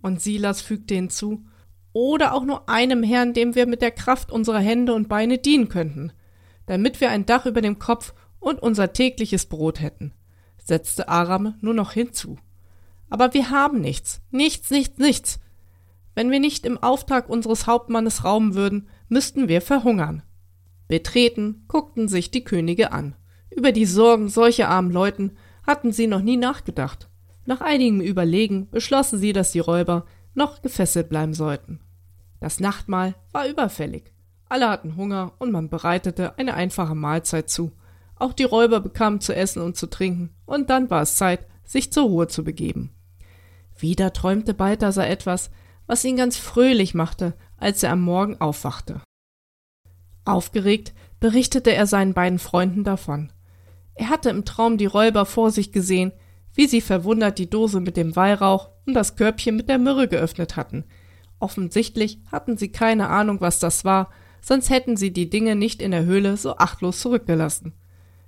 Und 0.00 0.22
Silas 0.22 0.62
fügte 0.62 0.94
hinzu, 0.94 1.44
oder 1.92 2.34
auch 2.34 2.44
nur 2.44 2.68
einem 2.68 3.02
Herrn, 3.02 3.32
dem 3.32 3.54
wir 3.54 3.66
mit 3.66 3.80
der 3.80 3.90
Kraft 3.90 4.30
unserer 4.30 4.60
Hände 4.60 4.94
und 4.94 5.08
Beine 5.08 5.38
dienen 5.38 5.68
könnten, 5.68 6.12
damit 6.66 7.00
wir 7.00 7.10
ein 7.10 7.26
Dach 7.26 7.46
über 7.46 7.62
dem 7.62 7.78
Kopf 7.78 8.14
und 8.38 8.62
unser 8.62 8.92
tägliches 8.92 9.46
Brot 9.46 9.80
hätten, 9.80 10.12
setzte 10.62 11.08
Aram 11.08 11.54
nur 11.60 11.74
noch 11.74 11.92
hinzu. 11.92 12.38
Aber 13.08 13.32
wir 13.34 13.50
haben 13.50 13.80
nichts, 13.80 14.20
nichts, 14.30 14.70
nichts, 14.70 14.98
nichts, 14.98 15.40
wenn 16.16 16.30
wir 16.30 16.40
nicht 16.40 16.64
im 16.64 16.82
Auftrag 16.82 17.28
unseres 17.28 17.66
Hauptmannes 17.66 18.24
rauben 18.24 18.54
würden, 18.54 18.88
müssten 19.08 19.48
wir 19.48 19.60
verhungern. 19.60 20.22
Betreten 20.88 21.66
guckten 21.68 22.08
sich 22.08 22.30
die 22.30 22.42
Könige 22.42 22.90
an. 22.90 23.14
Über 23.50 23.70
die 23.70 23.84
Sorgen 23.84 24.28
solcher 24.28 24.68
armen 24.68 24.90
Leuten 24.90 25.32
hatten 25.66 25.92
sie 25.92 26.06
noch 26.06 26.22
nie 26.22 26.38
nachgedacht. 26.38 27.10
Nach 27.44 27.60
einigem 27.60 28.00
Überlegen 28.00 28.70
beschlossen 28.70 29.18
sie, 29.18 29.34
dass 29.34 29.52
die 29.52 29.60
Räuber 29.60 30.06
noch 30.34 30.62
gefesselt 30.62 31.10
bleiben 31.10 31.34
sollten. 31.34 31.80
Das 32.40 32.60
Nachtmahl 32.60 33.14
war 33.32 33.46
überfällig. 33.46 34.12
Alle 34.48 34.70
hatten 34.70 34.96
Hunger 34.96 35.34
und 35.38 35.52
man 35.52 35.68
bereitete 35.68 36.38
eine 36.38 36.54
einfache 36.54 36.94
Mahlzeit 36.94 37.50
zu. 37.50 37.72
Auch 38.14 38.32
die 38.32 38.44
Räuber 38.44 38.80
bekamen 38.80 39.20
zu 39.20 39.34
essen 39.34 39.60
und 39.60 39.76
zu 39.76 39.86
trinken, 39.86 40.30
und 40.46 40.70
dann 40.70 40.88
war 40.88 41.02
es 41.02 41.16
Zeit, 41.16 41.46
sich 41.64 41.92
zur 41.92 42.04
Ruhe 42.04 42.28
zu 42.28 42.42
begeben. 42.42 42.94
Wieder 43.76 44.14
träumte 44.14 44.54
Balthasar 44.54 45.06
etwas, 45.06 45.50
was 45.86 46.04
ihn 46.04 46.16
ganz 46.16 46.36
fröhlich 46.36 46.94
machte, 46.94 47.34
als 47.56 47.82
er 47.82 47.92
am 47.92 48.00
Morgen 48.00 48.40
aufwachte. 48.40 49.00
Aufgeregt 50.24 50.92
berichtete 51.20 51.72
er 51.72 51.86
seinen 51.86 52.14
beiden 52.14 52.38
Freunden 52.38 52.84
davon. 52.84 53.32
Er 53.94 54.10
hatte 54.10 54.30
im 54.30 54.44
Traum 54.44 54.76
die 54.76 54.86
Räuber 54.86 55.24
vor 55.24 55.50
sich 55.50 55.72
gesehen, 55.72 56.12
wie 56.52 56.66
sie 56.66 56.80
verwundert 56.80 57.38
die 57.38 57.48
Dose 57.48 57.80
mit 57.80 57.96
dem 57.96 58.16
Weihrauch 58.16 58.70
und 58.86 58.94
das 58.94 59.16
Körbchen 59.16 59.56
mit 59.56 59.68
der 59.68 59.78
Myrrhe 59.78 60.08
geöffnet 60.08 60.56
hatten. 60.56 60.84
Offensichtlich 61.38 62.18
hatten 62.32 62.56
sie 62.56 62.72
keine 62.72 63.08
Ahnung, 63.08 63.40
was 63.40 63.58
das 63.58 63.84
war, 63.84 64.10
sonst 64.40 64.70
hätten 64.70 64.96
sie 64.96 65.12
die 65.12 65.30
Dinge 65.30 65.54
nicht 65.54 65.82
in 65.82 65.90
der 65.90 66.04
Höhle 66.04 66.36
so 66.36 66.56
achtlos 66.56 67.00
zurückgelassen. 67.00 67.74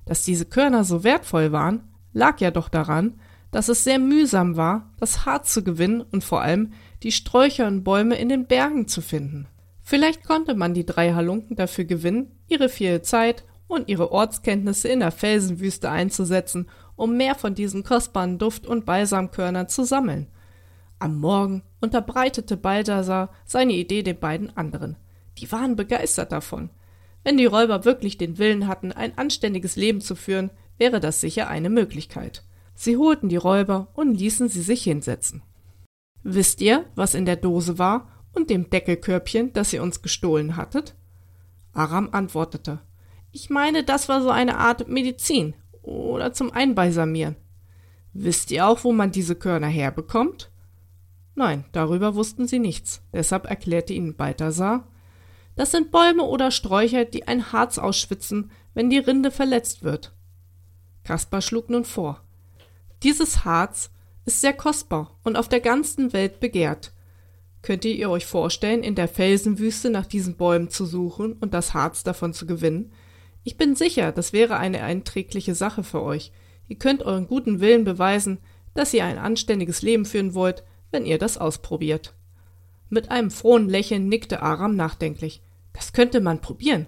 Dass 0.04 0.24
diese 0.24 0.46
Körner 0.46 0.84
so 0.84 1.04
wertvoll 1.04 1.52
waren, 1.52 1.88
lag 2.12 2.40
ja 2.40 2.50
doch 2.50 2.68
daran, 2.68 3.20
dass 3.50 3.68
es 3.68 3.84
sehr 3.84 3.98
mühsam 3.98 4.56
war, 4.56 4.92
das 4.98 5.24
Harz 5.24 5.52
zu 5.52 5.64
gewinnen 5.64 6.02
und 6.02 6.22
vor 6.24 6.42
allem 6.42 6.72
die 7.02 7.12
Sträucher 7.12 7.66
und 7.66 7.84
Bäume 7.84 8.16
in 8.16 8.28
den 8.28 8.46
Bergen 8.46 8.88
zu 8.88 9.00
finden. 9.00 9.46
Vielleicht 9.82 10.24
konnte 10.24 10.54
man 10.54 10.74
die 10.74 10.84
drei 10.84 11.12
Halunken 11.14 11.56
dafür 11.56 11.84
gewinnen, 11.84 12.32
ihre 12.48 12.68
viele 12.68 13.02
Zeit 13.02 13.44
und 13.68 13.88
ihre 13.88 14.12
Ortskenntnisse 14.12 14.88
in 14.88 15.00
der 15.00 15.12
Felsenwüste 15.12 15.90
einzusetzen, 15.90 16.68
um 16.96 17.16
mehr 17.16 17.34
von 17.34 17.54
diesen 17.54 17.84
kostbaren 17.84 18.38
Duft- 18.38 18.66
und 18.66 18.84
Balsamkörnern 18.84 19.68
zu 19.68 19.84
sammeln. 19.84 20.26
Am 20.98 21.18
Morgen 21.20 21.62
unterbreitete 21.80 22.56
Balthasar 22.56 23.30
seine 23.44 23.74
Idee 23.74 24.02
den 24.02 24.18
beiden 24.18 24.56
anderen. 24.56 24.96
Die 25.38 25.50
waren 25.52 25.76
begeistert 25.76 26.32
davon. 26.32 26.70
Wenn 27.22 27.36
die 27.36 27.46
Räuber 27.46 27.84
wirklich 27.84 28.18
den 28.18 28.38
Willen 28.38 28.66
hatten, 28.66 28.90
ein 28.90 29.16
anständiges 29.16 29.76
Leben 29.76 30.00
zu 30.00 30.16
führen, 30.16 30.50
wäre 30.76 30.98
das 30.98 31.20
sicher 31.20 31.48
eine 31.48 31.70
Möglichkeit. 31.70 32.42
Sie 32.74 32.96
holten 32.96 33.28
die 33.28 33.36
Räuber 33.36 33.88
und 33.94 34.14
ließen 34.14 34.48
sie 34.48 34.62
sich 34.62 34.82
hinsetzen. 34.82 35.42
Wisst 36.22 36.60
ihr, 36.60 36.84
was 36.94 37.14
in 37.14 37.24
der 37.24 37.36
Dose 37.36 37.78
war 37.78 38.08
und 38.32 38.50
dem 38.50 38.70
Deckelkörbchen, 38.70 39.52
das 39.52 39.72
ihr 39.72 39.82
uns 39.82 40.02
gestohlen 40.02 40.56
hattet? 40.56 40.94
Aram 41.72 42.10
antwortete. 42.12 42.80
Ich 43.30 43.50
meine, 43.50 43.84
das 43.84 44.08
war 44.08 44.22
so 44.22 44.30
eine 44.30 44.58
Art 44.58 44.88
Medizin 44.88 45.54
oder 45.82 46.32
zum 46.32 46.50
Einbalsamieren. 46.50 47.36
Wisst 48.12 48.50
ihr 48.50 48.66
auch, 48.66 48.84
wo 48.84 48.92
man 48.92 49.12
diese 49.12 49.36
Körner 49.36 49.68
herbekommt? 49.68 50.50
Nein, 51.34 51.64
darüber 51.72 52.14
wussten 52.14 52.48
sie 52.48 52.58
nichts. 52.58 53.02
Deshalb 53.12 53.46
erklärte 53.46 53.92
ihnen 53.92 54.16
Balthasar, 54.16 54.88
das 55.58 55.72
sind 55.72 55.90
Bäume 55.90 56.22
oder 56.22 56.52
Sträucher, 56.52 57.04
die 57.04 57.26
ein 57.26 57.52
Harz 57.52 57.78
ausschwitzen, 57.78 58.52
wenn 58.74 58.90
die 58.90 58.98
Rinde 58.98 59.32
verletzt 59.32 59.82
wird. 59.82 60.14
Kaspar 61.02 61.40
schlug 61.40 61.68
nun 61.68 61.84
vor. 61.84 62.22
Dieses 63.02 63.44
Harz 63.44 63.90
ist 64.28 64.42
sehr 64.42 64.52
kostbar 64.52 65.18
und 65.24 65.36
auf 65.36 65.48
der 65.48 65.60
ganzen 65.60 66.12
Welt 66.12 66.38
begehrt. 66.38 66.92
Könnt 67.62 67.86
ihr 67.86 68.10
euch 68.10 68.26
vorstellen, 68.26 68.82
in 68.82 68.94
der 68.94 69.08
Felsenwüste 69.08 69.88
nach 69.88 70.04
diesen 70.04 70.36
Bäumen 70.36 70.68
zu 70.68 70.84
suchen 70.84 71.32
und 71.32 71.54
das 71.54 71.72
Harz 71.72 72.04
davon 72.04 72.34
zu 72.34 72.46
gewinnen? 72.46 72.92
Ich 73.42 73.56
bin 73.56 73.74
sicher, 73.74 74.12
das 74.12 74.34
wäre 74.34 74.58
eine 74.58 74.82
einträgliche 74.82 75.54
Sache 75.54 75.82
für 75.82 76.02
euch. 76.02 76.30
Ihr 76.68 76.76
könnt 76.76 77.02
euren 77.02 77.26
guten 77.26 77.60
Willen 77.60 77.84
beweisen, 77.84 78.38
dass 78.74 78.92
ihr 78.92 79.04
ein 79.04 79.16
anständiges 79.16 79.80
Leben 79.80 80.04
führen 80.04 80.34
wollt, 80.34 80.62
wenn 80.90 81.06
ihr 81.06 81.16
das 81.18 81.38
ausprobiert. 81.38 82.14
Mit 82.90 83.10
einem 83.10 83.30
frohen 83.30 83.68
Lächeln 83.68 84.08
nickte 84.08 84.42
Aram 84.42 84.76
nachdenklich. 84.76 85.42
Das 85.72 85.94
könnte 85.94 86.20
man 86.20 86.42
probieren. 86.42 86.86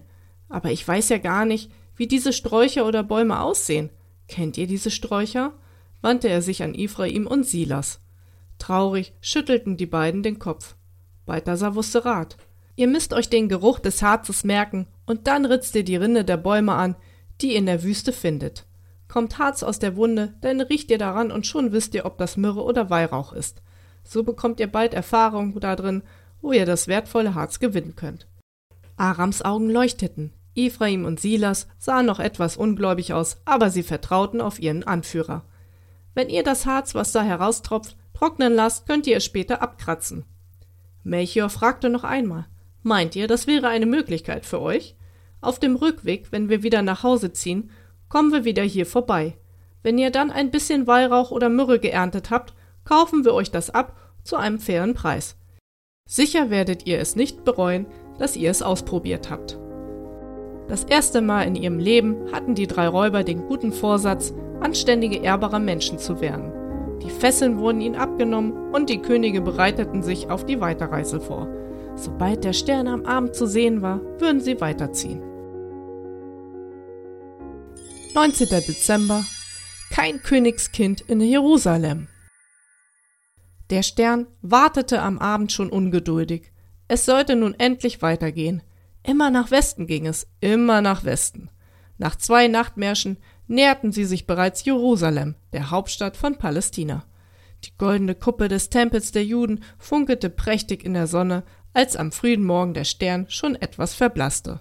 Aber 0.50 0.70
ich 0.70 0.86
weiß 0.86 1.08
ja 1.08 1.18
gar 1.18 1.46
nicht, 1.46 1.70
wie 1.96 2.06
diese 2.06 2.34
Sträucher 2.34 2.86
oder 2.86 3.02
Bäume 3.02 3.40
aussehen. 3.40 3.88
Kennt 4.28 4.58
ihr 4.58 4.66
diese 4.66 4.90
Sträucher? 4.90 5.54
Wandte 6.02 6.28
er 6.28 6.42
sich 6.42 6.62
an 6.62 6.74
Ephraim 6.74 7.26
und 7.26 7.46
Silas. 7.46 8.00
Traurig 8.58 9.14
schüttelten 9.20 9.76
die 9.76 9.86
beiden 9.86 10.22
den 10.22 10.38
Kopf. 10.38 10.76
Balthasar 11.26 11.74
wusste 11.74 12.04
Rat. 12.04 12.36
Ihr 12.76 12.88
müsst 12.88 13.12
euch 13.12 13.28
den 13.28 13.48
Geruch 13.48 13.78
des 13.78 14.02
Harzes 14.02 14.44
merken, 14.44 14.86
und 15.06 15.26
dann 15.26 15.44
ritzt 15.44 15.74
ihr 15.74 15.84
die 15.84 15.96
Rinde 15.96 16.24
der 16.24 16.36
Bäume 16.36 16.74
an, 16.74 16.96
die 17.40 17.52
ihr 17.52 17.58
in 17.58 17.66
der 17.66 17.82
Wüste 17.82 18.12
findet. 18.12 18.66
Kommt 19.08 19.38
Harz 19.38 19.62
aus 19.62 19.78
der 19.78 19.96
Wunde, 19.96 20.34
dann 20.40 20.60
riecht 20.60 20.90
ihr 20.90 20.98
daran 20.98 21.32
und 21.32 21.46
schon 21.46 21.72
wisst 21.72 21.94
ihr, 21.94 22.06
ob 22.06 22.16
das 22.18 22.36
Myrrhe 22.36 22.62
oder 22.62 22.90
Weihrauch 22.90 23.32
ist. 23.32 23.60
So 24.04 24.22
bekommt 24.22 24.60
ihr 24.60 24.70
bald 24.70 24.94
Erfahrung 24.94 25.58
darin, 25.58 26.02
wo 26.40 26.52
ihr 26.52 26.64
das 26.64 26.86
wertvolle 26.88 27.34
Harz 27.34 27.58
gewinnen 27.58 27.96
könnt. 27.96 28.28
Arams 28.96 29.42
Augen 29.42 29.68
leuchteten. 29.68 30.32
Ephraim 30.54 31.04
und 31.04 31.20
Silas 31.20 31.68
sahen 31.78 32.06
noch 32.06 32.20
etwas 32.20 32.56
ungläubig 32.56 33.12
aus, 33.12 33.38
aber 33.44 33.70
sie 33.70 33.82
vertrauten 33.82 34.40
auf 34.40 34.60
ihren 34.60 34.84
Anführer. 34.84 35.44
Wenn 36.20 36.28
ihr 36.28 36.42
das 36.42 36.66
Harz, 36.66 36.94
was 36.94 37.12
da 37.12 37.22
heraustropft, 37.22 37.96
trocknen 38.12 38.52
lasst, 38.52 38.86
könnt 38.86 39.06
ihr 39.06 39.16
es 39.16 39.24
später 39.24 39.62
abkratzen. 39.62 40.26
Melchior 41.02 41.48
fragte 41.48 41.88
noch 41.88 42.04
einmal, 42.04 42.44
meint 42.82 43.16
ihr, 43.16 43.26
das 43.26 43.46
wäre 43.46 43.68
eine 43.68 43.86
Möglichkeit 43.86 44.44
für 44.44 44.60
euch? 44.60 44.96
Auf 45.40 45.58
dem 45.58 45.76
Rückweg, 45.76 46.30
wenn 46.30 46.50
wir 46.50 46.62
wieder 46.62 46.82
nach 46.82 47.04
Hause 47.04 47.32
ziehen, 47.32 47.70
kommen 48.10 48.32
wir 48.32 48.44
wieder 48.44 48.62
hier 48.62 48.84
vorbei. 48.84 49.38
Wenn 49.82 49.96
ihr 49.96 50.10
dann 50.10 50.30
ein 50.30 50.50
bisschen 50.50 50.86
Weihrauch 50.86 51.30
oder 51.30 51.48
Myrrhe 51.48 51.78
geerntet 51.78 52.28
habt, 52.28 52.52
kaufen 52.84 53.24
wir 53.24 53.32
euch 53.32 53.50
das 53.50 53.70
ab 53.70 53.96
zu 54.22 54.36
einem 54.36 54.58
fairen 54.58 54.92
Preis. 54.92 55.38
Sicher 56.06 56.50
werdet 56.50 56.86
ihr 56.86 56.98
es 56.98 57.16
nicht 57.16 57.44
bereuen, 57.44 57.86
dass 58.18 58.36
ihr 58.36 58.50
es 58.50 58.60
ausprobiert 58.60 59.30
habt. 59.30 59.58
Das 60.68 60.84
erste 60.84 61.22
Mal 61.22 61.44
in 61.44 61.56
ihrem 61.56 61.78
Leben 61.78 62.30
hatten 62.30 62.54
die 62.54 62.66
drei 62.66 62.88
Räuber 62.88 63.24
den 63.24 63.46
guten 63.46 63.72
Vorsatz, 63.72 64.34
anständige, 64.60 65.16
ehrbare 65.16 65.60
Menschen 65.60 65.98
zu 65.98 66.20
werden. 66.20 66.52
Die 67.02 67.10
Fesseln 67.10 67.58
wurden 67.58 67.80
ihnen 67.80 67.94
abgenommen 67.94 68.72
und 68.72 68.90
die 68.90 69.00
Könige 69.00 69.40
bereiteten 69.40 70.02
sich 70.02 70.28
auf 70.28 70.44
die 70.44 70.60
Weiterreise 70.60 71.20
vor. 71.20 71.48
Sobald 71.96 72.44
der 72.44 72.52
Stern 72.52 72.88
am 72.88 73.04
Abend 73.04 73.34
zu 73.34 73.46
sehen 73.46 73.82
war, 73.82 74.00
würden 74.20 74.40
sie 74.40 74.60
weiterziehen. 74.60 75.22
19. 78.14 78.48
Dezember 78.48 79.24
Kein 79.90 80.22
Königskind 80.22 81.00
in 81.02 81.20
Jerusalem. 81.20 82.08
Der 83.70 83.82
Stern 83.82 84.26
wartete 84.42 85.00
am 85.00 85.18
Abend 85.18 85.52
schon 85.52 85.70
ungeduldig. 85.70 86.52
Es 86.88 87.04
sollte 87.04 87.36
nun 87.36 87.54
endlich 87.58 88.02
weitergehen. 88.02 88.62
Immer 89.04 89.30
nach 89.30 89.50
Westen 89.50 89.86
ging 89.86 90.06
es, 90.06 90.26
immer 90.40 90.82
nach 90.82 91.04
Westen. 91.04 91.50
Nach 91.98 92.16
zwei 92.16 92.48
Nachtmärschen 92.48 93.18
näherten 93.50 93.92
sie 93.92 94.04
sich 94.04 94.26
bereits 94.26 94.64
Jerusalem, 94.64 95.34
der 95.52 95.70
Hauptstadt 95.70 96.16
von 96.16 96.36
Palästina. 96.36 97.04
Die 97.64 97.76
goldene 97.76 98.14
Kuppe 98.14 98.48
des 98.48 98.70
Tempels 98.70 99.12
der 99.12 99.24
Juden 99.24 99.62
funkelte 99.78 100.30
prächtig 100.30 100.84
in 100.84 100.94
der 100.94 101.06
Sonne, 101.06 101.42
als 101.74 101.96
am 101.96 102.12
frühen 102.12 102.44
Morgen 102.44 102.74
der 102.74 102.84
Stern 102.84 103.26
schon 103.28 103.56
etwas 103.56 103.94
verblasste. 103.94 104.60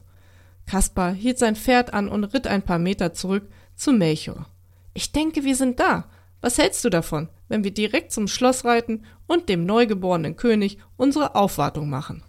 Kaspar 0.66 1.14
hielt 1.14 1.40
sein 1.40 1.56
Pferd 1.56 1.94
an 1.94 2.10
und 2.10 2.26
ritt 2.26 2.48
ein 2.48 2.64
paar 2.64 2.80
Meter 2.80 3.14
zurück 3.14 3.48
zu 3.76 3.92
Melchior. 3.94 4.48
Ich 4.94 5.12
denke, 5.12 5.44
wir 5.44 5.56
sind 5.56 5.80
da. 5.80 6.10
Was 6.42 6.58
hältst 6.58 6.84
du 6.84 6.90
davon, 6.90 7.30
wenn 7.48 7.64
wir 7.64 7.72
direkt 7.72 8.12
zum 8.12 8.28
Schloss 8.28 8.66
reiten 8.66 9.06
und 9.28 9.50
dem 9.50 9.66
neugeborenen 9.66 10.36
König 10.36 10.80
unsere 10.98 11.36
Aufwartung 11.36 11.90
machen? 11.90 12.24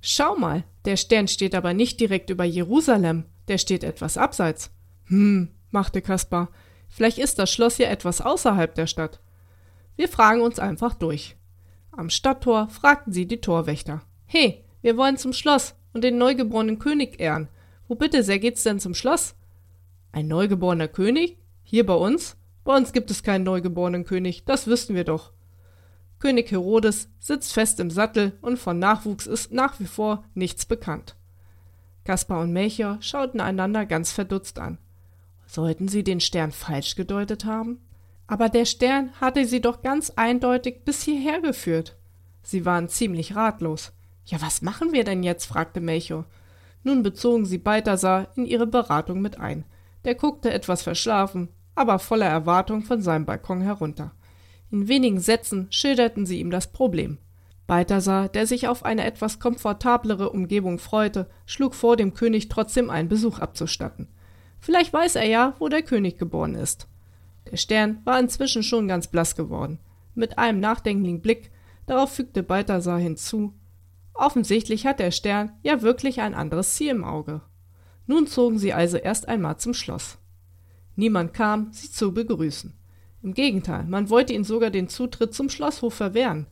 Schau 0.00 0.36
mal, 0.36 0.64
der 0.84 0.96
Stern 0.96 1.26
steht 1.28 1.54
aber 1.54 1.74
nicht 1.74 1.98
direkt 2.00 2.30
über 2.30 2.44
Jerusalem, 2.44 3.24
der 3.48 3.58
steht 3.58 3.84
etwas 3.84 4.16
abseits. 4.16 4.70
Hm, 5.06 5.48
machte 5.70 6.02
Kaspar. 6.02 6.48
Vielleicht 6.88 7.18
ist 7.18 7.38
das 7.38 7.52
Schloss 7.52 7.78
ja 7.78 7.88
etwas 7.88 8.20
außerhalb 8.20 8.74
der 8.74 8.86
Stadt. 8.86 9.20
Wir 9.96 10.08
fragen 10.08 10.40
uns 10.40 10.58
einfach 10.58 10.94
durch. 10.94 11.36
Am 11.92 12.10
Stadttor 12.10 12.68
fragten 12.68 13.12
sie 13.12 13.26
die 13.26 13.40
Torwächter. 13.40 14.02
He, 14.26 14.64
wir 14.82 14.96
wollen 14.96 15.16
zum 15.16 15.32
Schloss 15.32 15.74
und 15.92 16.04
den 16.04 16.18
neugeborenen 16.18 16.78
König 16.78 17.20
ehren. 17.20 17.48
Wo 17.88 17.94
bitte 17.94 18.22
sehr 18.22 18.38
geht's 18.38 18.62
denn 18.62 18.80
zum 18.80 18.94
Schloss? 18.94 19.34
Ein 20.12 20.28
neugeborener 20.28 20.88
König? 20.88 21.38
Hier 21.62 21.86
bei 21.86 21.94
uns? 21.94 22.36
Bei 22.64 22.76
uns 22.76 22.92
gibt 22.92 23.10
es 23.10 23.22
keinen 23.22 23.44
neugeborenen 23.44 24.04
König, 24.04 24.44
das 24.44 24.66
wüssten 24.66 24.94
wir 24.94 25.04
doch. 25.04 25.32
König 26.18 26.50
Herodes 26.50 27.10
sitzt 27.18 27.52
fest 27.52 27.78
im 27.80 27.90
Sattel 27.90 28.38
und 28.40 28.58
von 28.58 28.78
Nachwuchs 28.78 29.26
ist 29.26 29.52
nach 29.52 29.78
wie 29.80 29.86
vor 29.86 30.24
nichts 30.34 30.66
bekannt. 30.66 31.16
Kaspar 32.04 32.40
und 32.40 32.52
Melchior 32.52 32.98
schauten 33.00 33.40
einander 33.40 33.84
ganz 33.86 34.12
verdutzt 34.12 34.58
an. 34.58 34.78
Sollten 35.46 35.88
sie 35.88 36.04
den 36.04 36.20
Stern 36.20 36.52
falsch 36.52 36.96
gedeutet 36.96 37.44
haben? 37.44 37.80
Aber 38.26 38.48
der 38.48 38.64
Stern 38.64 39.12
hatte 39.20 39.44
sie 39.46 39.60
doch 39.60 39.82
ganz 39.82 40.10
eindeutig 40.10 40.84
bis 40.84 41.02
hierher 41.02 41.40
geführt. 41.40 41.96
Sie 42.42 42.64
waren 42.64 42.88
ziemlich 42.88 43.36
ratlos. 43.36 43.92
Ja, 44.24 44.42
was 44.42 44.62
machen 44.62 44.92
wir 44.92 45.04
denn 45.04 45.22
jetzt? 45.22 45.46
fragte 45.46 45.80
Melchior. 45.80 46.26
Nun 46.82 47.02
bezogen 47.02 47.46
sie 47.46 47.58
Balthasar 47.58 48.28
in 48.36 48.44
ihre 48.44 48.66
Beratung 48.66 49.20
mit 49.20 49.38
ein. 49.38 49.64
Der 50.04 50.14
guckte 50.14 50.52
etwas 50.52 50.82
verschlafen, 50.82 51.48
aber 51.74 51.98
voller 51.98 52.26
Erwartung 52.26 52.82
von 52.82 53.02
seinem 53.02 53.24
Balkon 53.24 53.60
herunter. 53.60 54.12
In 54.70 54.88
wenigen 54.88 55.20
Sätzen 55.20 55.68
schilderten 55.70 56.26
sie 56.26 56.40
ihm 56.40 56.50
das 56.50 56.72
Problem. 56.72 57.18
Balthasar, 57.66 58.28
der 58.28 58.46
sich 58.46 58.68
auf 58.68 58.84
eine 58.84 59.04
etwas 59.04 59.40
komfortablere 59.40 60.30
Umgebung 60.30 60.78
freute, 60.78 61.28
schlug 61.46 61.74
vor, 61.74 61.96
dem 61.96 62.14
König 62.14 62.48
trotzdem 62.48 62.90
einen 62.90 63.08
Besuch 63.08 63.38
abzustatten. 63.38 64.08
Vielleicht 64.66 64.92
weiß 64.92 65.14
er 65.14 65.26
ja, 65.26 65.54
wo 65.60 65.68
der 65.68 65.82
König 65.82 66.18
geboren 66.18 66.56
ist. 66.56 66.88
Der 67.48 67.56
Stern 67.56 68.00
war 68.02 68.18
inzwischen 68.18 68.64
schon 68.64 68.88
ganz 68.88 69.06
blass 69.06 69.36
geworden. 69.36 69.78
Mit 70.16 70.38
einem 70.38 70.58
nachdenklichen 70.58 71.20
Blick 71.20 71.52
darauf 71.86 72.12
fügte 72.12 72.42
Balthasar 72.42 72.98
hinzu, 72.98 73.54
offensichtlich 74.12 74.84
hat 74.84 74.98
der 74.98 75.12
Stern 75.12 75.52
ja 75.62 75.82
wirklich 75.82 76.20
ein 76.20 76.34
anderes 76.34 76.74
Ziel 76.74 76.88
im 76.88 77.04
Auge. 77.04 77.42
Nun 78.08 78.26
zogen 78.26 78.58
sie 78.58 78.72
also 78.72 78.96
erst 78.96 79.28
einmal 79.28 79.56
zum 79.58 79.72
Schloss. 79.72 80.18
Niemand 80.96 81.32
kam, 81.32 81.72
sie 81.72 81.92
zu 81.92 82.12
begrüßen. 82.12 82.76
Im 83.22 83.34
Gegenteil, 83.34 83.84
man 83.84 84.10
wollte 84.10 84.32
ihnen 84.32 84.42
sogar 84.42 84.70
den 84.70 84.88
Zutritt 84.88 85.32
zum 85.32 85.48
Schlosshof 85.48 85.94
verwehren. 85.94 86.48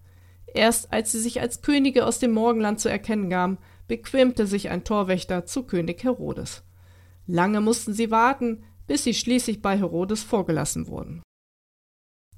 Erst 0.46 0.92
als 0.92 1.10
sie 1.10 1.18
sich 1.18 1.40
als 1.40 1.62
Könige 1.62 2.06
aus 2.06 2.20
dem 2.20 2.30
Morgenland 2.30 2.78
zu 2.78 2.88
erkennen 2.88 3.28
gaben, 3.28 3.58
bequemte 3.88 4.46
sich 4.46 4.70
ein 4.70 4.84
Torwächter 4.84 5.46
zu 5.46 5.64
König 5.64 6.04
Herodes. 6.04 6.62
Lange 7.26 7.60
mussten 7.60 7.94
sie 7.94 8.10
warten, 8.10 8.64
bis 8.86 9.04
sie 9.04 9.14
schließlich 9.14 9.62
bei 9.62 9.78
Herodes 9.78 10.22
vorgelassen 10.22 10.86
wurden. 10.86 11.22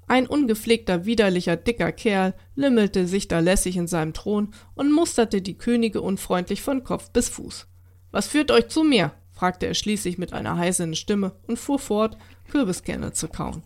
Ein 0.09 0.29
ungepflegter, 0.29 1.05
widerlicher, 1.05 1.57
dicker 1.57 1.91
Kerl 1.91 2.35
lümmelte 2.55 3.09
sich 3.09 3.27
da 3.27 3.41
lässig 3.41 3.77
in 3.77 3.89
seinem 3.89 4.13
Thron 4.13 4.55
und 4.75 4.93
musterte 4.93 5.43
die 5.43 5.59
Könige 5.59 6.01
unfreundlich 6.01 6.63
von 6.63 6.85
Kopf 6.85 7.11
bis 7.11 7.29
Fuß. 7.29 7.67
Was 8.13 8.29
führt 8.29 8.51
euch 8.53 8.69
zu 8.69 8.85
mir? 8.85 9.13
fragte 9.33 9.67
er 9.67 9.75
schließlich 9.75 10.17
mit 10.17 10.33
einer 10.33 10.57
heißeren 10.57 10.95
Stimme 10.95 11.33
und 11.47 11.59
fuhr 11.59 11.79
fort, 11.79 12.17
Kürbiskerne 12.49 13.13
zu 13.13 13.29
kauen. 13.29 13.63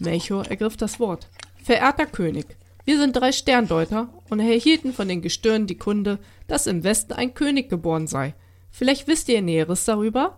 Melchior 0.00 0.46
ergriff 0.46 0.76
das 0.76 1.00
Wort. 1.00 1.28
Verehrter 1.62 2.06
König, 2.06 2.46
wir 2.84 2.98
sind 2.98 3.16
drei 3.16 3.32
Sterndeuter 3.32 4.08
und 4.30 4.38
erhielten 4.38 4.92
von 4.92 5.08
den 5.08 5.20
Gestirnen 5.20 5.66
die 5.66 5.76
Kunde, 5.76 6.20
dass 6.46 6.68
im 6.68 6.84
Westen 6.84 7.14
ein 7.14 7.34
König 7.34 7.68
geboren 7.68 8.06
sei, 8.06 8.34
Vielleicht 8.76 9.06
wisst 9.06 9.30
ihr 9.30 9.40
Näheres 9.40 9.86
darüber? 9.86 10.36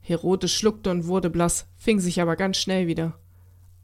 Herodes 0.00 0.50
schluckte 0.50 0.90
und 0.90 1.06
wurde 1.06 1.28
blass, 1.28 1.66
fing 1.76 2.00
sich 2.00 2.18
aber 2.18 2.34
ganz 2.34 2.56
schnell 2.56 2.86
wieder. 2.86 3.18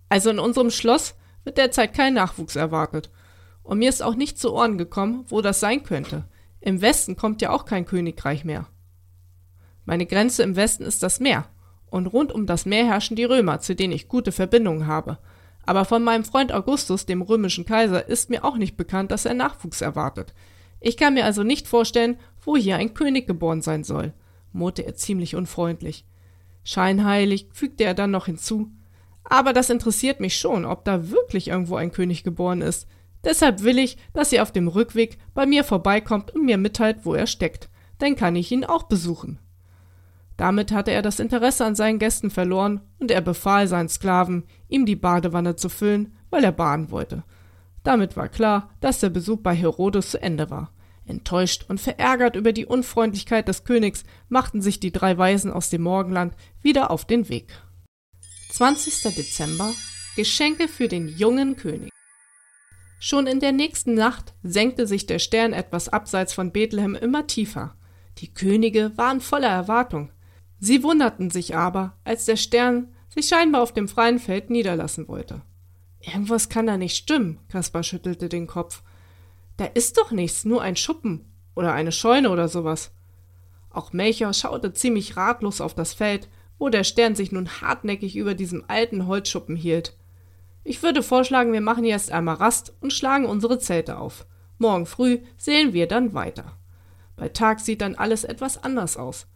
Also 0.08 0.30
in 0.30 0.38
unserem 0.38 0.70
Schloss 0.70 1.16
wird 1.44 1.58
derzeit 1.58 1.92
kein 1.92 2.14
Nachwuchs 2.14 2.56
erwartet. 2.56 3.10
Und 3.62 3.78
mir 3.78 3.90
ist 3.90 4.02
auch 4.02 4.14
nicht 4.14 4.38
zu 4.38 4.54
Ohren 4.54 4.78
gekommen, 4.78 5.26
wo 5.28 5.42
das 5.42 5.60
sein 5.60 5.82
könnte. 5.82 6.24
Im 6.62 6.80
Westen 6.80 7.14
kommt 7.14 7.42
ja 7.42 7.50
auch 7.50 7.66
kein 7.66 7.84
Königreich 7.84 8.42
mehr. 8.42 8.68
Meine 9.84 10.06
Grenze 10.06 10.44
im 10.44 10.56
Westen 10.56 10.84
ist 10.84 11.02
das 11.02 11.20
Meer. 11.20 11.44
Und 11.90 12.06
rund 12.06 12.32
um 12.32 12.46
das 12.46 12.64
Meer 12.64 12.86
herrschen 12.86 13.16
die 13.16 13.24
Römer, 13.24 13.60
zu 13.60 13.76
denen 13.76 13.92
ich 13.92 14.08
gute 14.08 14.32
Verbindungen 14.32 14.86
habe. 14.86 15.18
Aber 15.66 15.84
von 15.84 16.02
meinem 16.02 16.24
Freund 16.24 16.52
Augustus, 16.52 17.04
dem 17.04 17.20
römischen 17.20 17.66
Kaiser, 17.66 18.08
ist 18.08 18.30
mir 18.30 18.46
auch 18.46 18.56
nicht 18.56 18.78
bekannt, 18.78 19.10
dass 19.10 19.26
er 19.26 19.34
Nachwuchs 19.34 19.82
erwartet. 19.82 20.32
Ich 20.80 20.96
kann 20.96 21.12
mir 21.12 21.26
also 21.26 21.42
nicht 21.42 21.68
vorstellen, 21.68 22.16
wo 22.42 22.56
hier 22.56 22.76
ein 22.76 22.94
König 22.94 23.26
geboren 23.26 23.62
sein 23.62 23.84
soll, 23.84 24.12
murrte 24.52 24.84
er 24.84 24.94
ziemlich 24.94 25.36
unfreundlich. 25.36 26.04
Scheinheilig 26.64 27.48
fügte 27.52 27.84
er 27.84 27.94
dann 27.94 28.10
noch 28.10 28.26
hinzu. 28.26 28.70
Aber 29.24 29.52
das 29.52 29.70
interessiert 29.70 30.20
mich 30.20 30.36
schon, 30.36 30.64
ob 30.64 30.84
da 30.84 31.10
wirklich 31.10 31.48
irgendwo 31.48 31.76
ein 31.76 31.92
König 31.92 32.24
geboren 32.24 32.62
ist. 32.62 32.88
Deshalb 33.24 33.62
will 33.62 33.78
ich, 33.78 33.98
dass 34.12 34.32
ihr 34.32 34.42
auf 34.42 34.52
dem 34.52 34.68
Rückweg 34.68 35.18
bei 35.34 35.46
mir 35.46 35.62
vorbeikommt 35.62 36.34
und 36.34 36.44
mir 36.44 36.58
mitteilt, 36.58 37.04
wo 37.04 37.14
er 37.14 37.26
steckt. 37.26 37.68
Dann 37.98 38.16
kann 38.16 38.34
ich 38.34 38.50
ihn 38.50 38.64
auch 38.64 38.84
besuchen. 38.84 39.38
Damit 40.36 40.72
hatte 40.72 40.90
er 40.90 41.02
das 41.02 41.20
Interesse 41.20 41.66
an 41.66 41.74
seinen 41.74 41.98
Gästen 41.98 42.30
verloren 42.30 42.80
und 42.98 43.10
er 43.10 43.20
befahl 43.20 43.68
seinen 43.68 43.90
Sklaven, 43.90 44.44
ihm 44.68 44.86
die 44.86 44.96
Badewanne 44.96 45.54
zu 45.54 45.68
füllen, 45.68 46.14
weil 46.30 46.44
er 46.44 46.52
baden 46.52 46.90
wollte. 46.90 47.24
Damit 47.82 48.16
war 48.16 48.28
klar, 48.28 48.70
dass 48.80 49.00
der 49.00 49.10
Besuch 49.10 49.40
bei 49.40 49.54
Herodes 49.54 50.12
zu 50.12 50.22
Ende 50.22 50.48
war. 50.48 50.72
Enttäuscht 51.06 51.64
und 51.68 51.80
verärgert 51.80 52.36
über 52.36 52.52
die 52.52 52.66
Unfreundlichkeit 52.66 53.48
des 53.48 53.64
Königs 53.64 54.04
machten 54.28 54.62
sich 54.62 54.80
die 54.80 54.92
drei 54.92 55.16
Weisen 55.18 55.52
aus 55.52 55.70
dem 55.70 55.82
Morgenland 55.82 56.34
wieder 56.62 56.90
auf 56.90 57.04
den 57.04 57.28
Weg. 57.28 57.52
20. 58.50 59.14
Dezember 59.14 59.72
Geschenke 60.16 60.68
für 60.68 60.88
den 60.88 61.08
jungen 61.08 61.56
König. 61.56 61.90
Schon 62.98 63.26
in 63.26 63.40
der 63.40 63.52
nächsten 63.52 63.94
Nacht 63.94 64.34
senkte 64.42 64.86
sich 64.86 65.06
der 65.06 65.18
Stern 65.18 65.52
etwas 65.52 65.88
abseits 65.88 66.34
von 66.34 66.52
Bethlehem 66.52 66.94
immer 66.94 67.26
tiefer. 67.26 67.76
Die 68.18 68.34
Könige 68.34 68.92
waren 68.96 69.20
voller 69.20 69.48
Erwartung. 69.48 70.12
Sie 70.58 70.82
wunderten 70.82 71.30
sich 71.30 71.56
aber, 71.56 71.96
als 72.04 72.26
der 72.26 72.36
Stern 72.36 72.94
sich 73.08 73.26
scheinbar 73.26 73.62
auf 73.62 73.72
dem 73.72 73.88
freien 73.88 74.18
Feld 74.18 74.50
niederlassen 74.50 75.08
wollte. 75.08 75.42
Irgendwas 76.00 76.48
kann 76.48 76.66
da 76.66 76.76
nicht 76.76 76.96
stimmen, 76.96 77.38
Kaspar 77.48 77.82
schüttelte 77.82 78.28
den 78.28 78.46
Kopf. 78.46 78.82
Da 79.60 79.66
ist 79.66 79.98
doch 79.98 80.10
nichts, 80.10 80.46
nur 80.46 80.62
ein 80.62 80.74
Schuppen 80.74 81.30
oder 81.54 81.74
eine 81.74 81.92
Scheune 81.92 82.30
oder 82.30 82.48
sowas. 82.48 82.92
Auch 83.68 83.92
Melcher 83.92 84.32
schaute 84.32 84.72
ziemlich 84.72 85.18
ratlos 85.18 85.60
auf 85.60 85.74
das 85.74 85.92
Feld, 85.92 86.30
wo 86.58 86.70
der 86.70 86.82
Stern 86.82 87.14
sich 87.14 87.30
nun 87.30 87.46
hartnäckig 87.60 88.16
über 88.16 88.32
diesem 88.32 88.64
alten 88.68 89.06
Holzschuppen 89.06 89.56
hielt. 89.56 89.98
Ich 90.64 90.82
würde 90.82 91.02
vorschlagen, 91.02 91.52
wir 91.52 91.60
machen 91.60 91.84
jetzt 91.84 92.10
einmal 92.10 92.36
Rast 92.36 92.72
und 92.80 92.94
schlagen 92.94 93.26
unsere 93.26 93.58
Zelte 93.58 93.98
auf. 93.98 94.24
Morgen 94.56 94.86
früh 94.86 95.18
sehen 95.36 95.74
wir 95.74 95.86
dann 95.86 96.14
weiter. 96.14 96.56
Bei 97.16 97.28
Tag 97.28 97.60
sieht 97.60 97.82
dann 97.82 97.96
alles 97.96 98.24
etwas 98.24 98.64
anders 98.64 98.96
aus, 98.96 99.26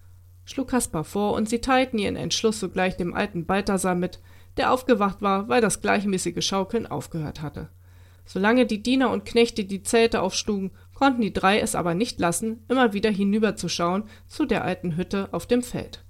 schlug 0.46 0.68
Kaspar 0.68 1.04
vor, 1.04 1.34
und 1.34 1.50
sie 1.50 1.60
teilten 1.60 1.98
ihren 1.98 2.16
Entschluss 2.16 2.60
sogleich 2.60 2.96
dem 2.96 3.12
alten 3.12 3.44
Balthasar 3.44 3.94
mit, 3.94 4.20
der 4.56 4.72
aufgewacht 4.72 5.20
war, 5.20 5.50
weil 5.50 5.60
das 5.60 5.82
gleichmäßige 5.82 6.42
Schaukeln 6.42 6.86
aufgehört 6.86 7.42
hatte. 7.42 7.68
Solange 8.24 8.66
die 8.66 8.82
Diener 8.82 9.10
und 9.10 9.24
Knechte 9.24 9.64
die 9.64 9.82
Zelte 9.82 10.22
aufschlugen, 10.22 10.70
konnten 10.94 11.20
die 11.20 11.32
drei 11.32 11.60
es 11.60 11.74
aber 11.74 11.94
nicht 11.94 12.18
lassen, 12.18 12.64
immer 12.68 12.92
wieder 12.92 13.10
hinüberzuschauen 13.10 14.04
zu 14.26 14.46
der 14.46 14.64
alten 14.64 14.96
Hütte 14.96 15.28
auf 15.32 15.46
dem 15.46 15.62
Feld. 15.62 16.04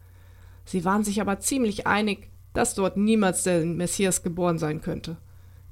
Sie 0.64 0.84
waren 0.84 1.04
sich 1.04 1.20
aber 1.20 1.40
ziemlich 1.40 1.86
einig, 1.86 2.30
dass 2.52 2.74
dort 2.74 2.96
niemals 2.96 3.42
der 3.42 3.64
Messias 3.64 4.22
geboren 4.22 4.58
sein 4.58 4.80
könnte. 4.80 5.16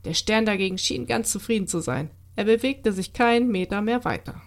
Der 0.04 0.14
Stern 0.14 0.44
dagegen 0.44 0.78
schien 0.78 1.06
ganz 1.06 1.30
zufrieden 1.30 1.68
zu 1.68 1.80
sein. 1.80 2.10
Er 2.34 2.44
bewegte 2.44 2.92
sich 2.92 3.12
keinen 3.12 3.48
Meter 3.48 3.82
mehr 3.82 4.04
weiter. 4.04 4.42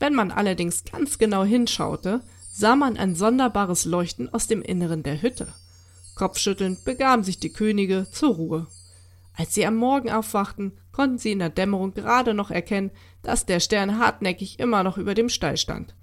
Wenn 0.00 0.14
man 0.14 0.32
allerdings 0.32 0.84
ganz 0.84 1.18
genau 1.18 1.44
hinschaute, 1.44 2.22
sah 2.50 2.76
man 2.76 2.96
ein 2.96 3.14
sonderbares 3.14 3.84
Leuchten 3.84 4.32
aus 4.32 4.48
dem 4.48 4.62
Inneren 4.62 5.02
der 5.02 5.22
Hütte. 5.22 5.48
Kopfschüttelnd 6.16 6.84
begaben 6.84 7.24
sich 7.24 7.38
die 7.38 7.52
Könige 7.52 8.06
zur 8.10 8.34
Ruhe. 8.34 8.66
Als 9.36 9.54
sie 9.54 9.66
am 9.66 9.76
Morgen 9.76 10.10
aufwachten, 10.10 10.72
konnten 10.94 11.18
sie 11.18 11.32
in 11.32 11.40
der 11.40 11.50
Dämmerung 11.50 11.92
gerade 11.92 12.34
noch 12.34 12.50
erkennen, 12.50 12.92
dass 13.22 13.46
der 13.46 13.58
Stern 13.58 13.98
hartnäckig 13.98 14.60
immer 14.60 14.84
noch 14.84 14.96
über 14.96 15.14
dem 15.14 15.28
Stall 15.28 15.56
stand. 15.56 15.94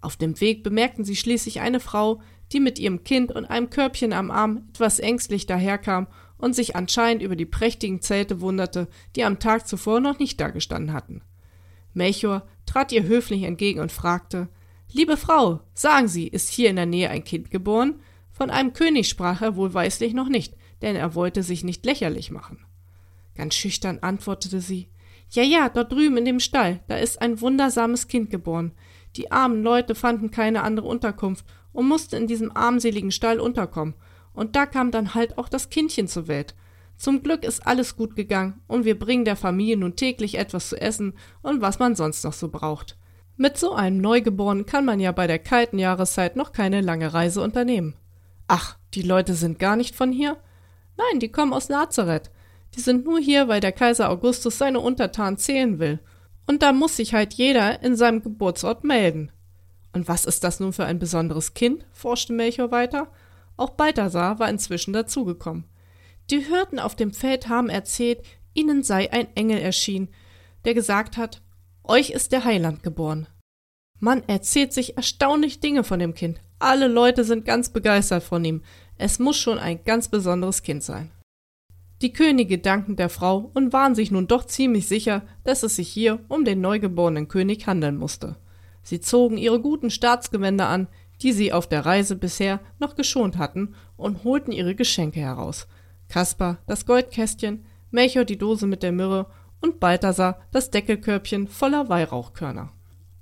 Auf 0.00 0.16
dem 0.16 0.40
Weg 0.40 0.64
bemerkten 0.64 1.04
sie 1.04 1.14
schließlich 1.14 1.60
eine 1.60 1.78
Frau, 1.78 2.20
die 2.52 2.58
mit 2.58 2.80
ihrem 2.80 3.04
Kind 3.04 3.30
und 3.30 3.44
einem 3.44 3.70
Körbchen 3.70 4.12
am 4.12 4.32
Arm 4.32 4.64
etwas 4.70 4.98
ängstlich 4.98 5.46
daherkam 5.46 6.08
und 6.38 6.56
sich 6.56 6.74
anscheinend 6.74 7.22
über 7.22 7.36
die 7.36 7.46
prächtigen 7.46 8.02
Zelte 8.02 8.40
wunderte, 8.40 8.88
die 9.14 9.22
am 9.22 9.38
Tag 9.38 9.68
zuvor 9.68 10.00
noch 10.00 10.18
nicht 10.18 10.40
dagestanden 10.40 10.92
hatten. 10.92 11.22
Melchior 11.94 12.42
trat 12.66 12.90
ihr 12.90 13.04
höflich 13.04 13.44
entgegen 13.44 13.80
und 13.80 13.92
fragte 13.92 14.48
Liebe 14.90 15.16
Frau, 15.16 15.60
sagen 15.72 16.08
Sie, 16.08 16.26
ist 16.26 16.50
hier 16.50 16.68
in 16.68 16.76
der 16.76 16.86
Nähe 16.86 17.10
ein 17.10 17.24
Kind 17.24 17.50
geboren? 17.50 18.00
Von 18.32 18.50
einem 18.50 18.72
König 18.72 19.08
sprach 19.08 19.40
er 19.40 19.54
wohlweislich 19.54 20.14
noch 20.14 20.28
nicht, 20.28 20.54
denn 20.82 20.96
er 20.96 21.14
wollte 21.14 21.44
sich 21.44 21.62
nicht 21.62 21.86
lächerlich 21.86 22.32
machen. 22.32 22.66
Ganz 23.34 23.54
schüchtern 23.54 23.98
antwortete 24.00 24.60
sie 24.60 24.88
Ja, 25.30 25.42
ja, 25.42 25.68
dort 25.68 25.92
drüben 25.92 26.16
in 26.16 26.24
dem 26.24 26.40
Stall, 26.40 26.80
da 26.88 26.96
ist 26.96 27.20
ein 27.20 27.40
wundersames 27.40 28.08
Kind 28.08 28.30
geboren. 28.30 28.72
Die 29.16 29.30
armen 29.30 29.62
Leute 29.62 29.94
fanden 29.94 30.30
keine 30.30 30.62
andere 30.62 30.86
Unterkunft 30.86 31.44
und 31.72 31.88
mussten 31.88 32.16
in 32.16 32.26
diesem 32.26 32.54
armseligen 32.56 33.10
Stall 33.10 33.40
unterkommen. 33.40 33.94
Und 34.32 34.56
da 34.56 34.66
kam 34.66 34.90
dann 34.90 35.14
halt 35.14 35.38
auch 35.38 35.48
das 35.48 35.70
Kindchen 35.70 36.08
zur 36.08 36.28
Welt. 36.28 36.54
Zum 36.96 37.22
Glück 37.22 37.44
ist 37.44 37.66
alles 37.66 37.96
gut 37.96 38.14
gegangen 38.14 38.60
und 38.68 38.84
wir 38.84 38.98
bringen 38.98 39.24
der 39.24 39.36
Familie 39.36 39.76
nun 39.76 39.96
täglich 39.96 40.38
etwas 40.38 40.68
zu 40.68 40.80
essen 40.80 41.14
und 41.42 41.60
was 41.60 41.78
man 41.78 41.96
sonst 41.96 42.24
noch 42.24 42.32
so 42.32 42.48
braucht. 42.48 42.96
Mit 43.36 43.58
so 43.58 43.72
einem 43.72 43.98
Neugeborenen 43.98 44.66
kann 44.66 44.84
man 44.84 45.00
ja 45.00 45.10
bei 45.10 45.26
der 45.26 45.38
kalten 45.38 45.78
Jahreszeit 45.78 46.36
noch 46.36 46.52
keine 46.52 46.80
lange 46.80 47.12
Reise 47.12 47.40
unternehmen. 47.40 47.96
Ach, 48.46 48.76
die 48.94 49.02
Leute 49.02 49.34
sind 49.34 49.58
gar 49.58 49.76
nicht 49.76 49.96
von 49.96 50.12
hier? 50.12 50.36
Nein, 50.96 51.18
die 51.18 51.32
kommen 51.32 51.52
aus 51.52 51.68
Nazareth. 51.68 52.30
Die 52.74 52.80
sind 52.80 53.04
nur 53.04 53.18
hier, 53.18 53.48
weil 53.48 53.60
der 53.60 53.72
Kaiser 53.72 54.10
Augustus 54.10 54.58
seine 54.58 54.80
Untertanen 54.80 55.38
zählen 55.38 55.78
will. 55.78 56.00
Und 56.46 56.62
da 56.62 56.72
muss 56.72 56.96
sich 56.96 57.14
halt 57.14 57.34
jeder 57.34 57.82
in 57.82 57.96
seinem 57.96 58.22
Geburtsort 58.22 58.84
melden. 58.84 59.30
Und 59.92 60.08
was 60.08 60.24
ist 60.24 60.42
das 60.42 60.58
nun 60.58 60.72
für 60.72 60.86
ein 60.86 60.98
besonderes 60.98 61.54
Kind? 61.54 61.84
forschte 61.92 62.32
Melchior 62.32 62.70
weiter. 62.70 63.08
Auch 63.56 63.70
Balthasar 63.70 64.38
war 64.38 64.48
inzwischen 64.48 64.92
dazugekommen. 64.92 65.64
Die 66.30 66.40
Hirten 66.40 66.78
auf 66.78 66.96
dem 66.96 67.12
Feld 67.12 67.48
haben 67.48 67.68
erzählt, 67.68 68.22
ihnen 68.54 68.82
sei 68.82 69.12
ein 69.12 69.28
Engel 69.36 69.58
erschienen, 69.58 70.08
der 70.64 70.74
gesagt 70.74 71.16
hat, 71.16 71.42
euch 71.84 72.10
ist 72.10 72.32
der 72.32 72.44
Heiland 72.44 72.82
geboren. 72.82 73.26
Man 73.98 74.22
erzählt 74.28 74.72
sich 74.72 74.96
erstaunlich 74.96 75.60
Dinge 75.60 75.84
von 75.84 75.98
dem 75.98 76.14
Kind. 76.14 76.40
Alle 76.58 76.88
Leute 76.88 77.24
sind 77.24 77.44
ganz 77.44 77.70
begeistert 77.70 78.22
von 78.22 78.44
ihm. 78.44 78.62
Es 78.96 79.18
muss 79.18 79.36
schon 79.36 79.58
ein 79.58 79.84
ganz 79.84 80.08
besonderes 80.08 80.62
Kind 80.62 80.82
sein. 80.82 81.10
Die 82.02 82.12
Könige 82.12 82.58
danken 82.58 82.96
der 82.96 83.08
Frau 83.08 83.52
und 83.54 83.72
waren 83.72 83.94
sich 83.94 84.10
nun 84.10 84.26
doch 84.26 84.44
ziemlich 84.44 84.88
sicher, 84.88 85.22
dass 85.44 85.62
es 85.62 85.76
sich 85.76 85.88
hier 85.88 86.18
um 86.26 86.44
den 86.44 86.60
neugeborenen 86.60 87.28
König 87.28 87.68
handeln 87.68 87.96
musste. 87.96 88.36
Sie 88.82 89.00
zogen 89.00 89.38
ihre 89.38 89.60
guten 89.60 89.88
Staatsgewänder 89.88 90.68
an, 90.68 90.88
die 91.22 91.32
sie 91.32 91.52
auf 91.52 91.68
der 91.68 91.86
Reise 91.86 92.16
bisher 92.16 92.58
noch 92.80 92.96
geschont 92.96 93.38
hatten, 93.38 93.76
und 93.96 94.24
holten 94.24 94.50
ihre 94.50 94.74
Geschenke 94.74 95.20
heraus. 95.20 95.68
Kaspar 96.08 96.58
das 96.66 96.86
Goldkästchen, 96.86 97.64
Melchior 97.92 98.24
die 98.24 98.38
Dose 98.38 98.66
mit 98.66 98.82
der 98.82 98.90
Myrrhe 98.90 99.26
und 99.60 99.78
Balthasar 99.78 100.40
das 100.50 100.70
Deckelkörbchen 100.70 101.46
voller 101.46 101.88
Weihrauchkörner. 101.88 102.72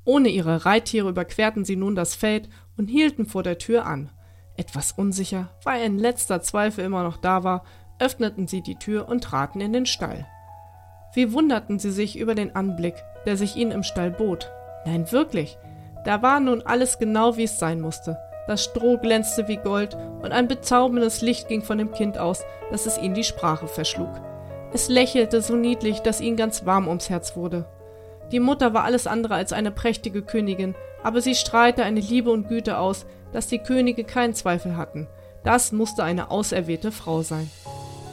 Ohne 0.04 0.30
ihre 0.30 0.64
Reittiere 0.64 1.10
überquerten 1.10 1.66
sie 1.66 1.76
nun 1.76 1.94
das 1.94 2.14
Feld 2.14 2.48
und 2.78 2.88
hielten 2.88 3.26
vor 3.26 3.42
der 3.42 3.58
Tür 3.58 3.84
an. 3.84 4.10
Etwas 4.56 4.92
unsicher, 4.92 5.50
weil 5.64 5.82
ein 5.82 5.98
letzter 5.98 6.40
Zweifel 6.40 6.84
immer 6.84 7.02
noch 7.02 7.18
da 7.18 7.44
war, 7.44 7.64
öffneten 8.00 8.46
sie 8.46 8.62
die 8.62 8.76
Tür 8.76 9.08
und 9.08 9.22
traten 9.22 9.60
in 9.60 9.72
den 9.72 9.86
Stall. 9.86 10.26
Wie 11.14 11.32
wunderten 11.32 11.78
sie 11.78 11.90
sich 11.90 12.18
über 12.18 12.34
den 12.34 12.56
Anblick, 12.56 12.94
der 13.26 13.36
sich 13.36 13.56
ihnen 13.56 13.72
im 13.72 13.82
Stall 13.82 14.10
bot. 14.10 14.50
Nein, 14.84 15.10
wirklich, 15.12 15.58
da 16.04 16.22
war 16.22 16.40
nun 16.40 16.62
alles 16.62 16.98
genau, 16.98 17.36
wie 17.36 17.44
es 17.44 17.58
sein 17.58 17.80
musste. 17.80 18.18
Das 18.46 18.64
Stroh 18.64 18.96
glänzte 18.96 19.48
wie 19.48 19.58
Gold 19.58 19.96
und 20.22 20.32
ein 20.32 20.48
bezauberndes 20.48 21.20
Licht 21.20 21.48
ging 21.48 21.62
von 21.62 21.78
dem 21.78 21.92
Kind 21.92 22.18
aus, 22.18 22.42
dass 22.70 22.86
es 22.86 22.98
ihnen 22.98 23.14
die 23.14 23.24
Sprache 23.24 23.68
verschlug. 23.68 24.10
Es 24.72 24.88
lächelte 24.88 25.42
so 25.42 25.56
niedlich, 25.56 26.00
dass 26.00 26.20
ihnen 26.20 26.36
ganz 26.36 26.64
warm 26.64 26.88
ums 26.88 27.10
Herz 27.10 27.36
wurde. 27.36 27.66
Die 28.32 28.40
Mutter 28.40 28.72
war 28.72 28.84
alles 28.84 29.06
andere 29.06 29.34
als 29.34 29.52
eine 29.52 29.70
prächtige 29.70 30.22
Königin, 30.22 30.74
aber 31.02 31.20
sie 31.20 31.34
strahlte 31.34 31.82
eine 31.82 32.00
Liebe 32.00 32.30
und 32.30 32.48
Güte 32.48 32.78
aus, 32.78 33.04
dass 33.32 33.48
die 33.48 33.58
Könige 33.58 34.04
keinen 34.04 34.34
Zweifel 34.34 34.76
hatten. 34.76 35.08
Das 35.44 35.72
musste 35.72 36.04
eine 36.04 36.30
auserwählte 36.30 36.92
Frau 36.92 37.22
sein. 37.22 37.50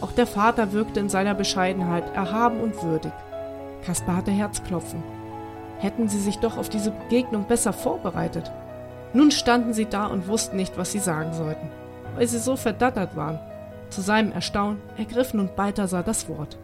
Auch 0.02 0.12
der 0.12 0.28
Vater 0.28 0.74
wirkte 0.74 1.00
in 1.00 1.10
seiner 1.10 1.34
Bescheidenheit 1.34 2.16
erhaben 2.16 2.60
und 2.60 2.84
würdig. 2.84 3.12
Kaspar 3.84 4.18
hatte 4.18 4.32
Herzklopfen. 4.32 5.02
Hätten 5.80 6.08
sie 6.08 6.20
sich 6.20 6.38
doch 6.38 6.58
auf 6.58 6.70
diese 6.70 6.92
Begegnung 6.92 7.48
besser 7.48 7.74
vorbereitet. 7.74 8.52
Nun 9.14 9.32
standen 9.32 9.74
sie 9.74 9.86
da 9.86 10.08
und 10.08 10.28
wussten 10.28 10.58
nicht, 10.58 10.78
was 10.78 10.92
sie 10.92 11.00
sagen 11.00 11.34
sollten, 11.34 11.70
weil 12.16 12.28
sie 12.28 12.40
so 12.40 12.56
verdattert 12.56 13.16
waren. 13.16 13.40
Zu 13.90 14.02
seinem 14.02 14.32
Erstaunen 14.32 14.82
ergriff 14.98 15.34
nun 15.34 15.50
Balthasar 15.56 16.04
das 16.04 16.28
Wort. 16.28 16.58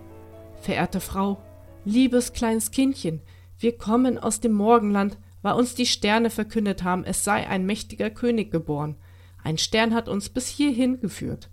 Verehrte 0.61 0.99
Frau, 0.99 1.37
liebes 1.85 2.33
kleines 2.33 2.71
Kindchen, 2.71 3.21
wir 3.59 3.77
kommen 3.77 4.17
aus 4.17 4.41
dem 4.41 4.53
Morgenland, 4.53 5.17
weil 5.41 5.53
uns 5.53 5.75
die 5.75 5.85
Sterne 5.85 6.29
verkündet 6.29 6.83
haben, 6.83 7.05
es 7.05 7.23
sei 7.23 7.47
ein 7.47 7.65
mächtiger 7.65 8.09
König 8.09 8.51
geboren. 8.51 8.95
Ein 9.43 9.57
Stern 9.57 9.93
hat 9.93 10.09
uns 10.09 10.29
bis 10.29 10.47
hierhin 10.47 10.99
geführt. 10.99 11.49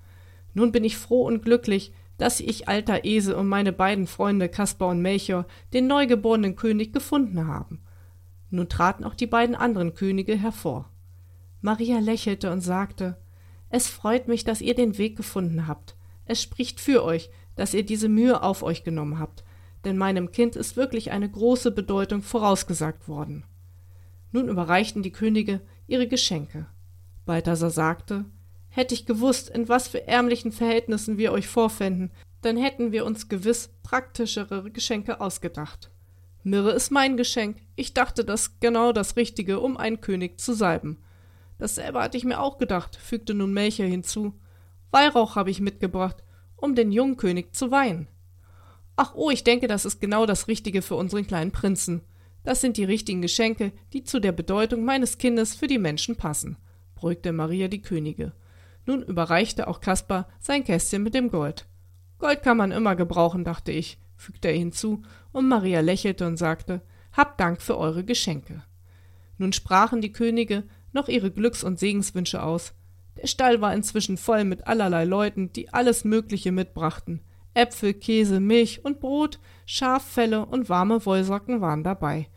Nun 0.55 0.73
bin 0.73 0.85
ich 0.85 0.97
froh 0.97 1.25
und 1.25 1.43
glücklich, 1.43 1.93
dass 2.19 2.41
ich, 2.41 2.69
alter 2.69 3.05
Esel 3.05 3.35
und 3.35 3.49
meine 3.49 3.73
beiden 3.73 4.07
Freunde 4.07 4.49
Kaspar 4.49 4.89
und 4.89 5.01
Melchior 5.01 5.47
den 5.73 5.87
neugeborenen 5.87 6.55
König 6.55 6.93
gefunden 6.93 7.47
haben. 7.47 7.81
Nun 8.51 8.69
traten 8.69 9.05
auch 9.05 9.15
die 9.15 9.27
beiden 9.27 9.55
anderen 9.55 9.95
Könige 9.95 10.37
hervor. 10.37 10.91
Maria 11.61 11.99
lächelte 11.99 12.51
und 12.51 12.61
sagte, 12.61 13.17
es 13.71 13.87
freut 13.87 14.29
mich, 14.29 14.45
dass 14.45 14.61
ihr 14.61 14.75
den 14.75 14.99
Weg 14.99 15.17
gefunden 15.17 15.67
habt. 15.67 15.97
Es 16.25 16.43
spricht 16.43 16.81
für 16.81 17.05
euch, 17.05 17.31
dass 17.55 17.75
ihr 17.75 17.85
diese 17.85 18.09
Mühe 18.09 18.43
auf 18.43 18.63
euch 18.63 18.85
genommen 18.85 19.19
habt, 19.19 19.45
denn 19.85 19.97
meinem 19.97 20.33
Kind 20.33 20.57
ist 20.57 20.77
wirklich 20.77 21.13
eine 21.13 21.31
große 21.31 21.71
Bedeutung 21.71 22.23
vorausgesagt 22.23 23.09
worden. 23.09 23.45
Nun 24.33 24.49
überreichten 24.49 25.03
die 25.03 25.13
Könige 25.13 25.61
ihre 25.87 26.07
Geschenke. 26.07 26.67
Balthasar 27.25 27.71
sagte, 27.71 28.25
Hätte 28.71 28.95
ich 28.95 29.07
gewusst, 29.07 29.51
in 29.51 29.69
was 29.69 29.89
für 29.89 30.07
ärmlichen 30.07 30.53
Verhältnissen 30.53 31.19
wir 31.19 31.33
euch 31.33 31.49
vorfänden, 31.49 32.11
dann 32.41 32.57
hätten 32.57 32.93
wir 32.93 33.05
uns 33.05 33.29
gewiss 33.29 33.71
praktischere 33.83 34.71
Geschenke 34.71 35.21
ausgedacht. 35.21 35.91
Mirre 36.43 36.71
ist 36.73 36.91
mein 36.91 37.17
Geschenk. 37.17 37.59
Ich 37.77 37.93
dachte 37.93 38.25
das 38.25 38.61
genau 38.61 38.93
das 38.93 39.17
Richtige, 39.17 39.61
um 39.61 39.77
einen 39.77 40.01
König 40.01 40.41
zu 40.41 40.55
salben. 40.55 40.99
Dasselbe 41.59 42.01
hatte 42.01 42.17
ich 42.17 42.25
mir 42.25 42.41
auch 42.41 42.57
gedacht, 42.57 42.97
fügte 42.97 43.35
nun 43.35 43.53
Melcher 43.53 43.85
hinzu. 43.85 44.33
Weihrauch 44.91 45.37
habe 45.37 45.51
ich 45.51 45.61
mitgebracht, 45.61 46.25
um 46.57 46.75
den 46.75 46.93
jungen 46.93 47.19
König 47.19 47.55
zu 47.55 47.71
weihen. 47.71 48.09
Ach 48.97 49.15
oh, 49.15 49.31
ich 49.31 49.45
denke, 49.45 49.67
das 49.67 49.85
ist 49.85 50.01
genau 50.01 50.25
das 50.25 50.49
Richtige 50.49 50.81
für 50.81 50.95
unseren 50.95 51.27
kleinen 51.27 51.53
Prinzen. 51.53 52.03
Das 52.43 52.63
sind 52.63 52.79
die 52.79 52.85
richtigen 52.85 53.21
Geschenke, 53.21 53.73
die 53.93 54.05
zu 54.05 54.21
der 54.21 54.33
Bedeutung 54.33 54.85
meines 54.85 55.19
Kindes 55.19 55.55
für 55.55 55.67
die 55.67 55.79
Menschen 55.79 56.17
passen, 56.17 56.57
beruhigte 56.95 57.33
Maria 57.33 57.69
die 57.69 57.83
Könige. 57.83 58.33
Nun 58.87 59.03
überreichte 59.03 59.69
auch 59.69 59.81
Kaspar 59.81 60.29
sein 60.39 60.65
Kästchen 60.65 61.03
mit 61.03 61.15
dem 61.15 61.31
Gold. 61.31 61.67
Gold 62.19 62.43
kann 62.43 62.57
man 62.57 62.73
immer 62.73 62.97
gebrauchen, 62.97 63.45
dachte 63.45 63.73
ich, 63.73 63.99
fügte 64.17 64.49
er 64.49 64.57
hinzu, 64.57 65.03
und 65.33 65.49
Maria 65.49 65.81
lächelte 65.81 66.27
und 66.27 66.37
sagte, 66.37 66.83
Habt 67.13 67.41
Dank 67.41 67.61
für 67.61 67.77
eure 67.77 68.05
Geschenke. 68.05 68.63
Nun 69.39 69.53
sprachen 69.53 70.01
die 70.01 70.13
Könige 70.13 70.65
noch 70.93 71.09
ihre 71.09 71.31
Glücks- 71.31 71.65
und 71.65 71.79
Segenswünsche 71.79 72.43
aus. 72.43 72.75
Der 73.21 73.27
Stall 73.27 73.61
war 73.61 73.75
inzwischen 73.75 74.17
voll 74.17 74.45
mit 74.45 74.67
allerlei 74.67 75.05
Leuten, 75.05 75.53
die 75.53 75.73
alles 75.73 76.05
Mögliche 76.05 76.53
mitbrachten. 76.53 77.21
Äpfel, 77.55 77.95
Käse, 77.95 78.39
Milch 78.39 78.85
und 78.85 79.01
Brot, 79.01 79.41
Schaffelle 79.67 80.47
und 80.47 80.69
warme 80.69 81.05
Wollsocken 81.05 81.61
waren 81.61 81.83
dabei. 81.83 82.29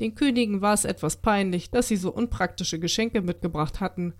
Den 0.00 0.14
Königen 0.14 0.62
war 0.62 0.74
es 0.74 0.84
etwas 0.84 1.16
peinlich, 1.16 1.70
dass 1.70 1.88
sie 1.88 1.96
so 1.96 2.10
unpraktische 2.12 2.78
Geschenke 2.78 3.20
mitgebracht 3.20 3.80
hatten, 3.80 4.14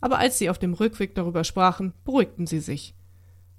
aber 0.00 0.18
als 0.18 0.38
sie 0.38 0.50
auf 0.50 0.58
dem 0.58 0.74
Rückweg 0.74 1.14
darüber 1.14 1.44
sprachen, 1.44 1.92
beruhigten 2.04 2.46
sie 2.46 2.60
sich. 2.60 2.94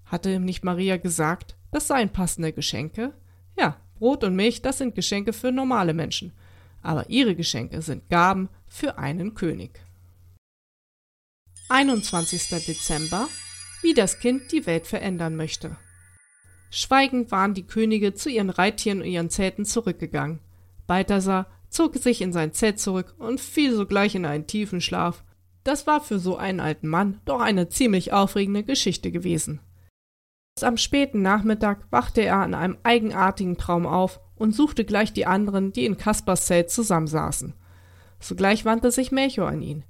Hatte 0.05 0.31
ihm 0.33 0.45
nicht 0.45 0.63
Maria 0.63 0.97
gesagt, 0.97 1.55
das 1.71 1.87
seien 1.87 2.09
passende 2.09 2.53
Geschenke? 2.53 3.13
Ja, 3.57 3.77
Brot 3.99 4.23
und 4.23 4.35
Milch, 4.35 4.61
das 4.61 4.77
sind 4.77 4.95
Geschenke 4.95 5.33
für 5.33 5.51
normale 5.51 5.93
Menschen, 5.93 6.31
aber 6.81 7.09
ihre 7.09 7.35
Geschenke 7.35 7.81
sind 7.81 8.09
Gaben 8.09 8.49
für 8.67 8.97
einen 8.97 9.35
König. 9.35 9.81
21. 11.69 12.49
Dezember 12.65 13.27
Wie 13.81 13.93
das 13.93 14.19
Kind 14.19 14.51
die 14.51 14.65
Welt 14.65 14.87
verändern 14.87 15.35
möchte. 15.35 15.77
Schweigend 16.71 17.31
waren 17.31 17.53
die 17.53 17.65
Könige 17.65 18.13
zu 18.13 18.29
ihren 18.29 18.49
Reittieren 18.49 19.01
und 19.01 19.07
ihren 19.07 19.29
Zelten 19.29 19.65
zurückgegangen. 19.65 20.39
Balthasar 20.87 21.47
zog 21.69 21.95
sich 21.97 22.21
in 22.21 22.33
sein 22.33 22.53
Zelt 22.53 22.79
zurück 22.79 23.13
und 23.17 23.39
fiel 23.39 23.75
sogleich 23.75 24.15
in 24.15 24.25
einen 24.25 24.47
tiefen 24.47 24.81
Schlaf. 24.81 25.23
Das 25.69 25.85
war 25.85 26.01
für 26.01 26.17
so 26.17 26.35
einen 26.35 26.61
alten 26.61 26.87
Mann 26.87 27.21
doch 27.25 27.39
eine 27.39 27.69
ziemlich 27.69 28.11
aufregende 28.11 28.63
Geschichte 28.63 29.11
gewesen. 29.11 29.59
Am 30.63 30.77
späten 30.77 31.21
Nachmittag 31.21 31.85
wachte 31.91 32.21
er 32.21 32.37
an 32.37 32.55
einem 32.55 32.79
eigenartigen 32.81 33.55
Traum 33.55 33.85
auf 33.85 34.19
und 34.35 34.55
suchte 34.55 34.83
gleich 34.83 35.13
die 35.13 35.27
anderen, 35.27 35.71
die 35.71 35.85
in 35.85 35.95
Kaspers 35.95 36.47
Zelt 36.47 36.71
zusammensaßen. 36.71 37.53
Sogleich 38.19 38.65
wandte 38.65 38.89
sich 38.89 39.11
Melchior 39.11 39.47
an 39.47 39.61
ihn. 39.61 39.83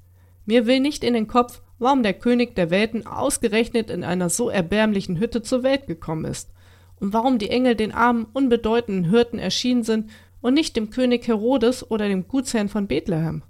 Mir 0.44 0.66
will 0.66 0.82
nicht 0.82 1.02
in 1.02 1.14
den 1.14 1.28
Kopf, 1.28 1.62
warum 1.78 2.04
der 2.04 2.14
König 2.14 2.56
der 2.56 2.72
Welten 2.72 3.08
ausgerechnet 3.08 3.90
in 3.90 4.04
einer 4.04 4.30
so 4.30 4.50
erbärmlichen 4.50 5.18
Hütte 5.18 5.44
zur 5.44 5.64
Welt 5.64 5.88
gekommen 5.88 6.26
ist 6.26 6.52
und 7.00 7.14
warum 7.14 7.38
die 7.38 7.52
Engel 7.52 7.76
den 7.76 7.94
armen, 7.94 8.28
unbedeutenden 8.34 9.10
Hirten 9.10 9.40
erschienen 9.40 9.84
sind 9.84 10.10
und 10.42 10.56
nicht 10.56 10.76
dem 10.76 10.90
König 10.90 11.26
Herodes 11.26 11.90
oder 11.90 12.10
dem 12.10 12.28
Gutsherrn 12.28 12.68
von 12.68 12.88
Bethlehem. 12.88 13.44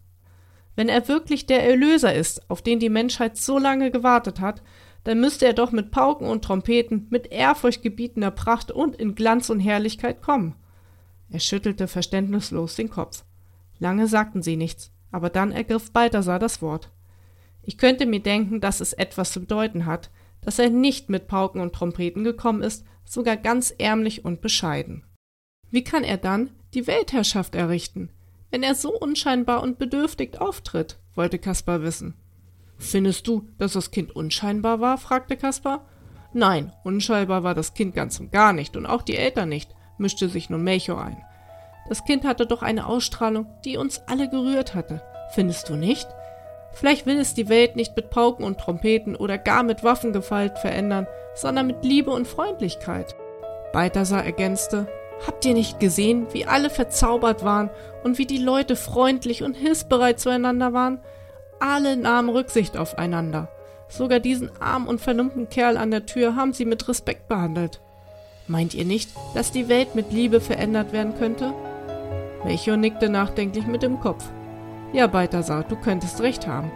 Wenn 0.79 0.87
er 0.87 1.09
wirklich 1.09 1.45
der 1.45 1.69
Erlöser 1.69 2.15
ist, 2.15 2.49
auf 2.49 2.61
den 2.61 2.79
die 2.79 2.87
Menschheit 2.87 3.35
so 3.35 3.59
lange 3.59 3.91
gewartet 3.91 4.39
hat, 4.39 4.61
dann 5.03 5.19
müsste 5.19 5.45
er 5.45 5.51
doch 5.51 5.73
mit 5.73 5.91
Pauken 5.91 6.25
und 6.25 6.41
Trompeten, 6.41 7.05
mit 7.09 7.33
ehrfurchtgebietender 7.33 8.31
Pracht 8.31 8.71
und 8.71 8.95
in 8.95 9.13
Glanz 9.13 9.49
und 9.49 9.59
Herrlichkeit 9.59 10.21
kommen. 10.21 10.55
Er 11.29 11.41
schüttelte 11.41 11.89
verständnislos 11.89 12.75
den 12.75 12.89
Kopf. 12.89 13.25
Lange 13.77 14.07
sagten 14.07 14.41
sie 14.41 14.55
nichts, 14.55 14.93
aber 15.11 15.29
dann 15.29 15.51
ergriff 15.51 15.91
Balthasar 15.91 16.39
das 16.39 16.61
Wort. 16.61 16.93
Ich 17.61 17.77
könnte 17.77 18.05
mir 18.05 18.21
denken, 18.21 18.61
dass 18.61 18.79
es 18.79 18.93
etwas 18.93 19.33
zu 19.33 19.41
bedeuten 19.41 19.85
hat, 19.85 20.09
dass 20.39 20.59
er 20.59 20.69
nicht 20.69 21.09
mit 21.09 21.27
Pauken 21.27 21.59
und 21.59 21.75
Trompeten 21.75 22.23
gekommen 22.23 22.61
ist, 22.61 22.85
sogar 23.03 23.35
ganz 23.35 23.75
ärmlich 23.77 24.23
und 24.23 24.39
bescheiden. 24.39 25.03
Wie 25.71 25.83
kann 25.83 26.05
er 26.05 26.15
dann 26.15 26.51
die 26.73 26.87
Weltherrschaft 26.87 27.53
errichten, 27.53 28.11
wenn 28.51 28.63
er 28.63 28.75
so 28.75 28.91
unscheinbar 28.91 29.61
und 29.61 29.77
bedürftig 29.77 30.39
auftritt? 30.39 30.97
wollte 31.15 31.39
Kaspar 31.39 31.81
wissen. 31.83 32.15
Findest 32.77 33.27
du, 33.27 33.47
dass 33.57 33.73
das 33.73 33.91
Kind 33.91 34.15
unscheinbar 34.15 34.79
war? 34.79 34.97
fragte 34.97 35.35
Kaspar. 35.35 35.85
Nein, 36.33 36.71
unscheinbar 36.83 37.43
war 37.43 37.55
das 37.55 37.73
Kind 37.73 37.93
ganz 37.95 38.19
und 38.19 38.31
gar 38.31 38.53
nicht 38.53 38.77
und 38.77 38.85
auch 38.85 39.01
die 39.01 39.17
Eltern 39.17 39.49
nicht, 39.49 39.75
mischte 39.97 40.29
sich 40.29 40.49
nun 40.49 40.63
Melchior 40.63 41.01
ein. 41.03 41.17
Das 41.89 42.05
Kind 42.05 42.23
hatte 42.23 42.45
doch 42.45 42.61
eine 42.61 42.85
Ausstrahlung, 42.85 43.47
die 43.65 43.77
uns 43.77 43.99
alle 44.07 44.29
gerührt 44.29 44.75
hatte. 44.75 45.01
Findest 45.31 45.69
du 45.69 45.75
nicht? 45.75 46.07
Vielleicht 46.71 47.07
will 47.07 47.17
es 47.17 47.33
die 47.33 47.49
Welt 47.49 47.75
nicht 47.75 47.95
mit 47.95 48.11
Pauken 48.11 48.45
und 48.45 48.59
Trompeten 48.59 49.15
oder 49.15 49.37
gar 49.37 49.63
mit 49.63 49.83
Waffengefalt 49.83 50.59
verändern, 50.59 51.07
sondern 51.35 51.67
mit 51.67 51.83
Liebe 51.83 52.11
und 52.11 52.27
Freundlichkeit. 52.27 53.15
Balthasar 53.73 54.23
ergänzte, 54.23 54.87
Habt 55.25 55.45
ihr 55.45 55.53
nicht 55.53 55.79
gesehen, 55.79 56.27
wie 56.31 56.45
alle 56.45 56.69
verzaubert 56.69 57.43
waren 57.43 57.69
und 58.03 58.17
wie 58.17 58.25
die 58.25 58.37
Leute 58.37 58.75
freundlich 58.75 59.43
und 59.43 59.55
hilfsbereit 59.55 60.19
zueinander 60.19 60.73
waren? 60.73 60.99
Alle 61.59 61.97
nahmen 61.97 62.29
Rücksicht 62.29 62.77
aufeinander. 62.77 63.49
Sogar 63.89 64.19
diesen 64.19 64.51
armen 64.61 64.87
und 64.87 65.01
vernunftigen 65.01 65.49
Kerl 65.49 65.75
an 65.75 65.91
der 65.91 66.05
Tür 66.05 66.35
haben 66.35 66.53
sie 66.53 66.65
mit 66.65 66.87
Respekt 66.87 67.27
behandelt. 67.27 67.81
Meint 68.47 68.73
ihr 68.73 68.85
nicht, 68.85 69.11
dass 69.33 69.51
die 69.51 69.67
Welt 69.67 69.95
mit 69.95 70.11
Liebe 70.11 70.39
verändert 70.39 70.93
werden 70.93 71.15
könnte? 71.17 71.53
Melchior 72.45 72.77
nickte 72.77 73.09
nachdenklich 73.09 73.67
mit 73.67 73.83
dem 73.83 73.99
Kopf. 73.99 74.23
Ja, 74.93 75.07
Balthasar, 75.07 75.63
du 75.63 75.75
könntest 75.75 76.21
recht 76.21 76.47
haben. 76.47 76.71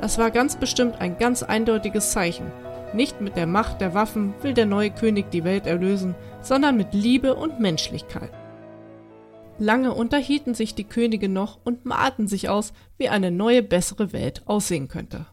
Das 0.00 0.18
war 0.18 0.30
ganz 0.30 0.56
bestimmt 0.56 1.00
ein 1.00 1.18
ganz 1.18 1.42
eindeutiges 1.42 2.10
Zeichen. 2.10 2.50
Nicht 2.92 3.20
mit 3.20 3.36
der 3.36 3.46
Macht 3.46 3.80
der 3.80 3.94
Waffen 3.94 4.34
will 4.42 4.52
der 4.52 4.66
neue 4.66 4.90
König 4.90 5.30
die 5.30 5.44
Welt 5.44 5.66
erlösen, 5.66 6.14
sondern 6.42 6.76
mit 6.76 6.92
Liebe 6.92 7.34
und 7.34 7.60
Menschlichkeit. 7.60 8.32
Lange 9.58 9.94
unterhielten 9.94 10.54
sich 10.54 10.74
die 10.74 10.84
Könige 10.84 11.28
noch 11.28 11.60
und 11.64 11.84
malten 11.84 12.26
sich 12.26 12.48
aus, 12.48 12.72
wie 12.98 13.08
eine 13.08 13.30
neue, 13.30 13.62
bessere 13.62 14.12
Welt 14.12 14.42
aussehen 14.46 14.88
könnte. 14.88 15.26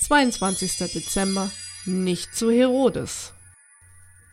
22. 0.00 0.76
Dezember 0.92 1.50
Nicht 1.86 2.34
zu 2.34 2.50
Herodes. 2.50 3.32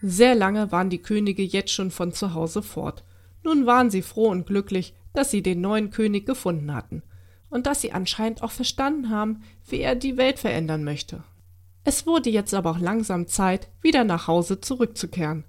Sehr 0.01 0.35
lange 0.35 0.72
waren 0.72 0.89
die 0.89 1.01
Könige 1.01 1.43
jetzt 1.43 1.72
schon 1.72 1.91
von 1.91 2.11
zu 2.11 2.34
Hause 2.34 2.61
fort. 2.61 3.03
Nun 3.43 3.65
waren 3.65 3.89
sie 3.89 4.01
froh 4.01 4.30
und 4.30 4.45
glücklich, 4.45 4.93
dass 5.13 5.31
sie 5.31 5.41
den 5.41 5.61
neuen 5.61 5.89
König 5.89 6.26
gefunden 6.26 6.73
hatten 6.73 7.03
und 7.49 7.68
dass 7.68 7.81
sie 7.81 7.91
anscheinend 7.91 8.43
auch 8.43 8.51
verstanden 8.51 9.09
haben, 9.09 9.43
wie 9.68 9.81
er 9.81 9.95
die 9.95 10.18
Welt 10.18 10.39
verändern 10.39 10.84
möchte. 10.84 11.23
Es 11.83 12.05
wurde 12.05 12.29
jetzt 12.29 12.53
aber 12.53 12.71
auch 12.71 12.79
langsam 12.79 13.27
Zeit, 13.27 13.69
wieder 13.81 14.03
nach 14.03 14.27
Hause 14.27 14.61
zurückzukehren. 14.61 15.45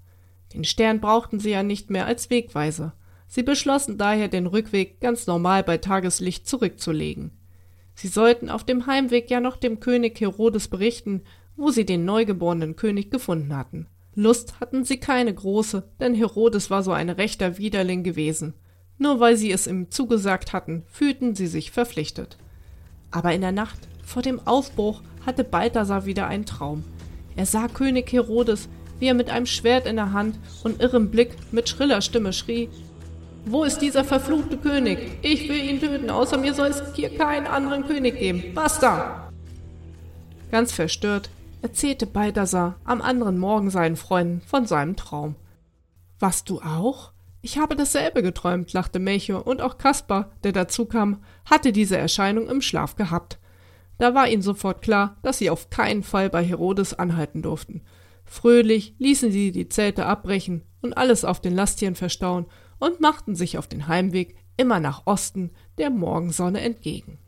Den 0.55 0.65
Stern 0.65 1.01
brauchten 1.01 1.41
sie 1.41 1.51
ja 1.51 1.63
nicht 1.63 1.91
mehr 1.91 2.07
als 2.07 2.31
Wegweise. 2.31 2.93
Sie 3.27 3.43
beschlossen 3.43 3.99
daher, 3.99 4.29
den 4.29 4.47
Rückweg 4.47 5.01
ganz 5.01 5.27
normal 5.27 5.63
bei 5.63 5.79
Tageslicht 5.79 6.47
zurückzulegen. 6.47 7.33
Sie 7.95 8.09
sollten 8.09 8.51
auf 8.51 8.65
dem 8.65 8.87
Heimweg 8.87 9.31
ja 9.31 9.41
noch 9.41 9.57
dem 9.57 9.81
König 9.81 10.21
Herodes 10.21 10.69
berichten, 10.69 11.23
wo 11.57 11.71
sie 11.71 11.85
den 11.85 12.05
neugeborenen 12.05 12.77
König 12.77 13.11
gefunden 13.11 13.57
hatten. 13.57 13.87
Lust 14.15 14.61
hatten 14.61 14.85
sie 14.85 14.99
keine 14.99 15.33
große, 15.33 15.89
denn 16.01 16.15
Herodes 16.15 16.71
war 16.71 16.83
so 16.83 16.93
ein 16.93 17.09
rechter 17.09 17.59
Widerling 17.59 18.03
gewesen. 18.03 18.55
Nur 18.99 19.21
weil 19.21 19.37
sie 19.37 19.51
es 19.51 19.67
ihm 19.67 19.91
zugesagt 19.91 20.53
hatten, 20.53 20.85
fühlten 20.87 21.35
sie 21.35 21.47
sich 21.47 21.71
verpflichtet. 21.71 22.37
Aber 23.11 23.33
in 23.33 23.41
der 23.41 23.53
Nacht 23.53 23.79
vor 24.05 24.23
dem 24.23 24.47
Aufbruch 24.47 25.03
hatte 25.25 25.45
Balthasar 25.45 26.07
wieder 26.07 26.27
einen 26.27 26.47
Traum. 26.47 26.85
Er 27.37 27.47
sah 27.47 27.69
König 27.69 28.13
Herodes, 28.13 28.69
wie 28.99 29.07
er 29.07 29.15
mit 29.15 29.31
einem 29.31 29.47
Schwert 29.47 29.87
in 29.87 29.97
der 29.97 30.13
Hand 30.13 30.39
und 30.65 30.81
irrem 30.81 31.11
Blick 31.11 31.37
mit 31.53 31.69
schriller 31.69 32.03
Stimme 32.03 32.33
schrie 32.33 32.69
wo 33.45 33.65
ist 33.65 33.81
dieser 33.81 34.05
verfluchte 34.05 34.57
König? 34.57 35.19
Ich 35.23 35.49
will 35.49 35.69
ihn 35.69 35.81
töten, 35.81 36.11
außer 36.11 36.39
mir 36.39 36.55
soll 36.55 36.69
es 36.69 36.83
hier 36.95 37.17
keinen 37.17 37.47
anderen 37.47 37.87
König 37.87 38.19
geben. 38.19 38.55
Basta! 38.55 39.33
Ganz 40.51 40.73
verstört 40.73 41.31
erzählte 41.61 42.07
Balthasar 42.07 42.77
am 42.85 43.01
anderen 43.01 43.39
Morgen 43.39 43.71
seinen 43.71 43.95
Freunden 43.95 44.41
von 44.41 44.67
seinem 44.67 44.97
Traum. 44.97 45.37
Was 46.19 46.43
du 46.43 46.61
auch? 46.61 47.13
Ich 47.41 47.59
habe 47.59 47.77
dasselbe 47.77 48.23
geträumt, 48.23 48.73
lachte 48.73 48.99
Melchior, 48.99 49.47
und 49.47 49.61
auch 49.61 49.79
Kaspar, 49.79 50.33
der 50.43 50.51
dazu 50.51 50.87
kam, 50.87 51.23
hatte 51.45 51.73
diese 51.73 51.97
Erscheinung 51.97 52.49
im 52.49 52.63
Schlaf 52.63 52.97
gehabt. 52.97 53.39
Da 53.99 54.15
war 54.15 54.29
ihnen 54.29 54.43
sofort 54.43 54.83
klar, 54.83 55.19
dass 55.23 55.39
sie 55.39 55.51
auf 55.51 55.71
keinen 55.71 56.03
Fall 56.03 56.31
bei 56.31 56.45
Herodes 56.45 56.95
anhalten 56.95 57.43
durften. 57.43 57.83
Fröhlich 58.25 58.95
ließen 58.99 59.31
sie 59.31 59.53
die 59.53 59.69
Zelte 59.69 60.07
abbrechen 60.07 60.63
und 60.81 60.97
alles 60.97 61.25
auf 61.25 61.41
den 61.41 61.55
Lasttieren 61.55 61.95
verstauen 61.95 62.47
und 62.79 63.01
machten 63.01 63.35
sich 63.35 63.59
auf 63.59 63.69
den 63.69 63.89
Heimweg 63.89 64.37
immer 64.57 64.81
nach 64.81 65.07
Osten 65.07 65.51
der 65.79 65.91
Morgensonne 65.91 66.61
entgegen. 66.61 67.19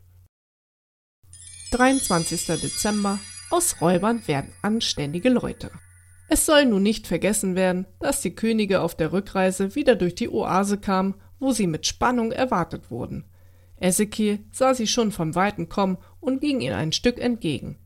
23. 1.71 2.45
Dezember 2.45 3.19
aus 3.49 3.81
Räubern 3.81 4.27
werden 4.27 4.53
anständige 4.61 5.29
Leute. 5.29 5.71
Es 6.27 6.45
soll 6.45 6.65
nun 6.65 6.83
nicht 6.83 7.05
vergessen 7.05 7.55
werden, 7.55 7.85
dass 7.99 8.21
die 8.21 8.33
Könige 8.33 8.81
auf 8.81 8.95
der 8.95 9.13
Rückreise 9.13 9.75
wieder 9.75 9.95
durch 9.95 10.15
die 10.15 10.29
Oase 10.29 10.79
kamen, 10.79 11.15
wo 11.39 11.51
sie 11.51 11.67
mit 11.67 11.85
Spannung 11.85 12.31
erwartet 12.31 12.89
wurden. 12.89 13.25
Ezekiel 13.79 14.39
sah 14.51 14.73
sie 14.73 14.87
schon 14.87 15.11
vom 15.11 15.35
Weiten 15.35 15.69
kommen 15.69 15.97
und 16.19 16.41
ging 16.41 16.61
ihnen 16.61 16.75
ein 16.75 16.91
Stück 16.91 17.19
entgegen. 17.19 17.77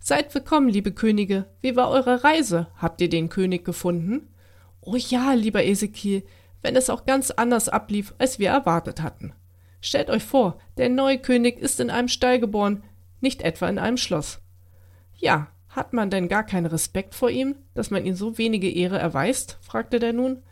Seid 0.00 0.34
willkommen, 0.34 0.68
liebe 0.68 0.92
Könige. 0.92 1.46
Wie 1.60 1.76
war 1.76 1.90
eure 1.90 2.24
Reise? 2.24 2.68
Habt 2.76 3.00
ihr 3.00 3.08
den 3.08 3.28
König 3.28 3.64
gefunden? 3.64 4.28
Oh 4.80 4.96
ja, 4.96 5.32
lieber 5.34 5.64
Ezekiel, 5.64 6.24
wenn 6.60 6.74
es 6.74 6.90
auch 6.90 7.04
ganz 7.04 7.30
anders 7.30 7.68
ablief, 7.68 8.14
als 8.18 8.38
wir 8.38 8.50
erwartet 8.50 9.02
hatten. 9.02 9.32
Stellt 9.80 10.10
euch 10.10 10.24
vor, 10.24 10.58
der 10.76 10.88
neue 10.88 11.18
König 11.18 11.58
ist 11.58 11.80
in 11.80 11.90
einem 11.90 12.08
Stall 12.08 12.40
geboren, 12.40 12.82
nicht 13.20 13.42
etwa 13.42 13.68
in 13.68 13.78
einem 13.78 13.96
Schloss. 13.96 14.40
Ja, 15.16 15.48
hat 15.68 15.92
man 15.92 16.10
denn 16.10 16.28
gar 16.28 16.44
keinen 16.44 16.66
Respekt 16.66 17.14
vor 17.14 17.30
ihm, 17.30 17.56
dass 17.74 17.90
man 17.90 18.04
ihm 18.04 18.14
so 18.14 18.38
wenige 18.38 18.70
Ehre 18.70 18.98
erweist? 18.98 19.58
fragte 19.60 19.98
der 19.98 20.12
nun. 20.12 20.42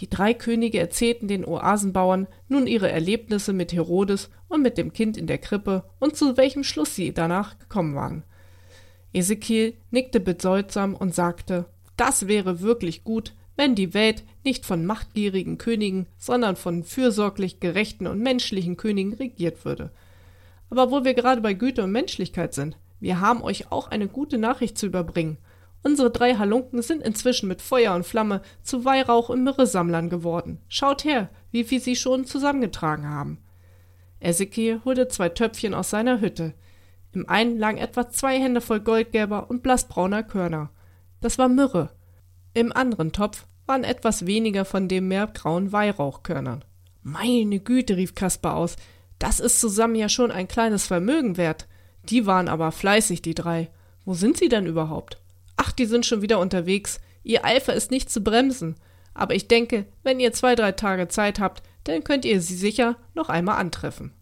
Die 0.00 0.08
drei 0.08 0.32
Könige 0.32 0.78
erzählten 0.78 1.26
den 1.26 1.44
Oasenbauern 1.44 2.28
nun 2.48 2.66
ihre 2.66 2.90
Erlebnisse 2.90 3.52
mit 3.52 3.72
Herodes 3.72 4.30
und 4.48 4.62
mit 4.62 4.78
dem 4.78 4.92
Kind 4.92 5.16
in 5.16 5.26
der 5.26 5.38
Krippe 5.38 5.84
und 5.98 6.16
zu 6.16 6.36
welchem 6.36 6.62
Schluss 6.62 6.94
sie 6.94 7.12
danach 7.12 7.58
gekommen 7.58 7.94
waren. 7.94 8.22
Ezekiel 9.12 9.74
nickte 9.90 10.20
bedeutsam 10.20 10.94
und 10.94 11.14
sagte, 11.14 11.66
das 11.96 12.28
wäre 12.28 12.60
wirklich 12.60 13.02
gut, 13.02 13.34
wenn 13.56 13.74
die 13.74 13.92
Welt 13.92 14.22
nicht 14.44 14.64
von 14.64 14.86
machtgierigen 14.86 15.58
Königen, 15.58 16.06
sondern 16.16 16.54
von 16.54 16.84
fürsorglich 16.84 17.58
gerechten 17.58 18.06
und 18.06 18.20
menschlichen 18.20 18.76
Königen 18.76 19.14
regiert 19.14 19.64
würde. 19.64 19.90
Aber 20.70 20.92
wo 20.92 21.04
wir 21.04 21.14
gerade 21.14 21.40
bei 21.40 21.54
Güte 21.54 21.82
und 21.82 21.90
Menschlichkeit 21.90 22.54
sind, 22.54 22.76
wir 23.00 23.20
haben 23.20 23.42
euch 23.42 23.72
auch 23.72 23.88
eine 23.88 24.06
gute 24.06 24.38
Nachricht 24.38 24.78
zu 24.78 24.86
überbringen. 24.86 25.38
Unsere 25.82 26.10
drei 26.10 26.34
Halunken 26.34 26.82
sind 26.82 27.02
inzwischen 27.02 27.48
mit 27.48 27.62
Feuer 27.62 27.94
und 27.94 28.04
Flamme 28.04 28.42
zu 28.62 28.84
Weihrauch 28.84 29.28
und 29.28 29.44
Myrrhesammlern 29.44 30.10
geworden. 30.10 30.60
Schaut 30.68 31.04
her, 31.04 31.30
wie 31.50 31.64
viel 31.64 31.80
sie 31.80 31.96
schon 31.96 32.24
zusammengetragen 32.24 33.08
haben. 33.08 33.38
Ezekiel 34.20 34.80
holte 34.84 35.08
zwei 35.08 35.28
Töpfchen 35.28 35.74
aus 35.74 35.90
seiner 35.90 36.20
Hütte. 36.20 36.54
Im 37.12 37.28
einen 37.28 37.58
lagen 37.58 37.78
etwa 37.78 38.10
zwei 38.10 38.38
Hände 38.40 38.60
voll 38.60 38.80
goldgelber 38.80 39.48
und 39.48 39.62
blassbrauner 39.62 40.22
Körner. 40.22 40.70
Das 41.20 41.38
war 41.38 41.48
Myrrhe. 41.48 41.90
Im 42.54 42.72
anderen 42.72 43.12
Topf 43.12 43.46
waren 43.66 43.84
etwas 43.84 44.26
weniger 44.26 44.64
von 44.64 44.88
dem 44.88 45.08
meergrauen 45.08 45.72
Weihrauchkörnern. 45.72 46.64
Meine 47.02 47.60
Güte, 47.60 47.96
rief 47.96 48.14
Kaspar 48.14 48.56
aus, 48.56 48.76
das 49.18 49.40
ist 49.40 49.60
zusammen 49.60 49.94
ja 49.94 50.08
schon 50.08 50.30
ein 50.30 50.48
kleines 50.48 50.86
Vermögen 50.86 51.36
wert. 51.36 51.68
Die 52.04 52.26
waren 52.26 52.48
aber 52.48 52.72
fleißig, 52.72 53.22
die 53.22 53.34
drei. 53.34 53.70
Wo 54.04 54.14
sind 54.14 54.36
sie 54.36 54.48
denn 54.48 54.66
überhaupt? 54.66 55.20
Ach, 55.58 55.72
die 55.72 55.84
sind 55.84 56.06
schon 56.06 56.22
wieder 56.22 56.38
unterwegs. 56.38 57.00
Ihr 57.22 57.44
Eifer 57.44 57.74
ist 57.74 57.90
nicht 57.90 58.08
zu 58.10 58.22
bremsen. 58.22 58.76
Aber 59.12 59.34
ich 59.34 59.46
denke, 59.46 59.84
wenn 60.02 60.20
ihr 60.20 60.32
zwei, 60.32 60.54
drei 60.54 60.72
Tage 60.72 61.08
Zeit 61.08 61.38
habt, 61.38 61.62
dann 61.84 62.04
könnt 62.04 62.24
ihr 62.24 62.40
sie 62.40 62.54
sicher 62.54 62.96
noch 63.14 63.28
einmal 63.28 63.58
antreffen. 63.58 64.12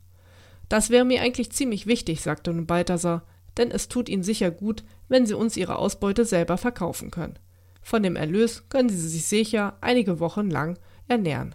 Das 0.68 0.90
wäre 0.90 1.04
mir 1.04 1.22
eigentlich 1.22 1.52
ziemlich 1.52 1.86
wichtig, 1.86 2.20
sagte 2.22 2.52
nun 2.52 2.66
Balthasar, 2.66 3.24
denn 3.56 3.70
es 3.70 3.88
tut 3.88 4.08
ihnen 4.08 4.24
sicher 4.24 4.50
gut, 4.50 4.82
wenn 5.08 5.26
sie 5.26 5.34
uns 5.34 5.56
ihre 5.56 5.76
Ausbeute 5.76 6.24
selber 6.24 6.58
verkaufen 6.58 7.10
können. 7.10 7.38
Von 7.82 8.02
dem 8.02 8.16
Erlös 8.16 8.68
können 8.68 8.88
sie 8.88 9.08
sich 9.08 9.26
sicher 9.26 9.76
einige 9.80 10.18
Wochen 10.18 10.50
lang 10.50 10.78
ernähren. 11.06 11.54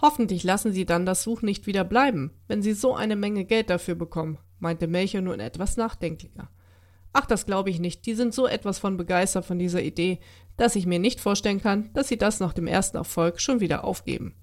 Hoffentlich 0.00 0.44
lassen 0.44 0.72
sie 0.72 0.86
dann 0.86 1.04
das 1.04 1.22
Suchen 1.22 1.46
nicht 1.46 1.66
wieder 1.66 1.84
bleiben, 1.84 2.32
wenn 2.46 2.62
sie 2.62 2.72
so 2.72 2.94
eine 2.94 3.16
Menge 3.16 3.44
Geld 3.44 3.68
dafür 3.68 3.96
bekommen 3.96 4.38
meinte 4.60 4.86
Melchior 4.86 5.22
nun 5.22 5.40
etwas 5.40 5.76
nachdenklicher. 5.76 6.50
Ach, 7.12 7.26
das 7.26 7.46
glaube 7.46 7.70
ich 7.70 7.80
nicht. 7.80 8.06
Die 8.06 8.14
sind 8.14 8.34
so 8.34 8.46
etwas 8.46 8.78
von 8.78 8.96
begeistert 8.96 9.44
von 9.44 9.58
dieser 9.58 9.82
Idee, 9.82 10.20
dass 10.56 10.76
ich 10.76 10.86
mir 10.86 10.98
nicht 10.98 11.20
vorstellen 11.20 11.60
kann, 11.60 11.90
dass 11.94 12.08
sie 12.08 12.18
das 12.18 12.40
nach 12.40 12.52
dem 12.52 12.66
ersten 12.66 12.96
Erfolg 12.96 13.40
schon 13.40 13.60
wieder 13.60 13.84
aufgeben. 13.84 14.34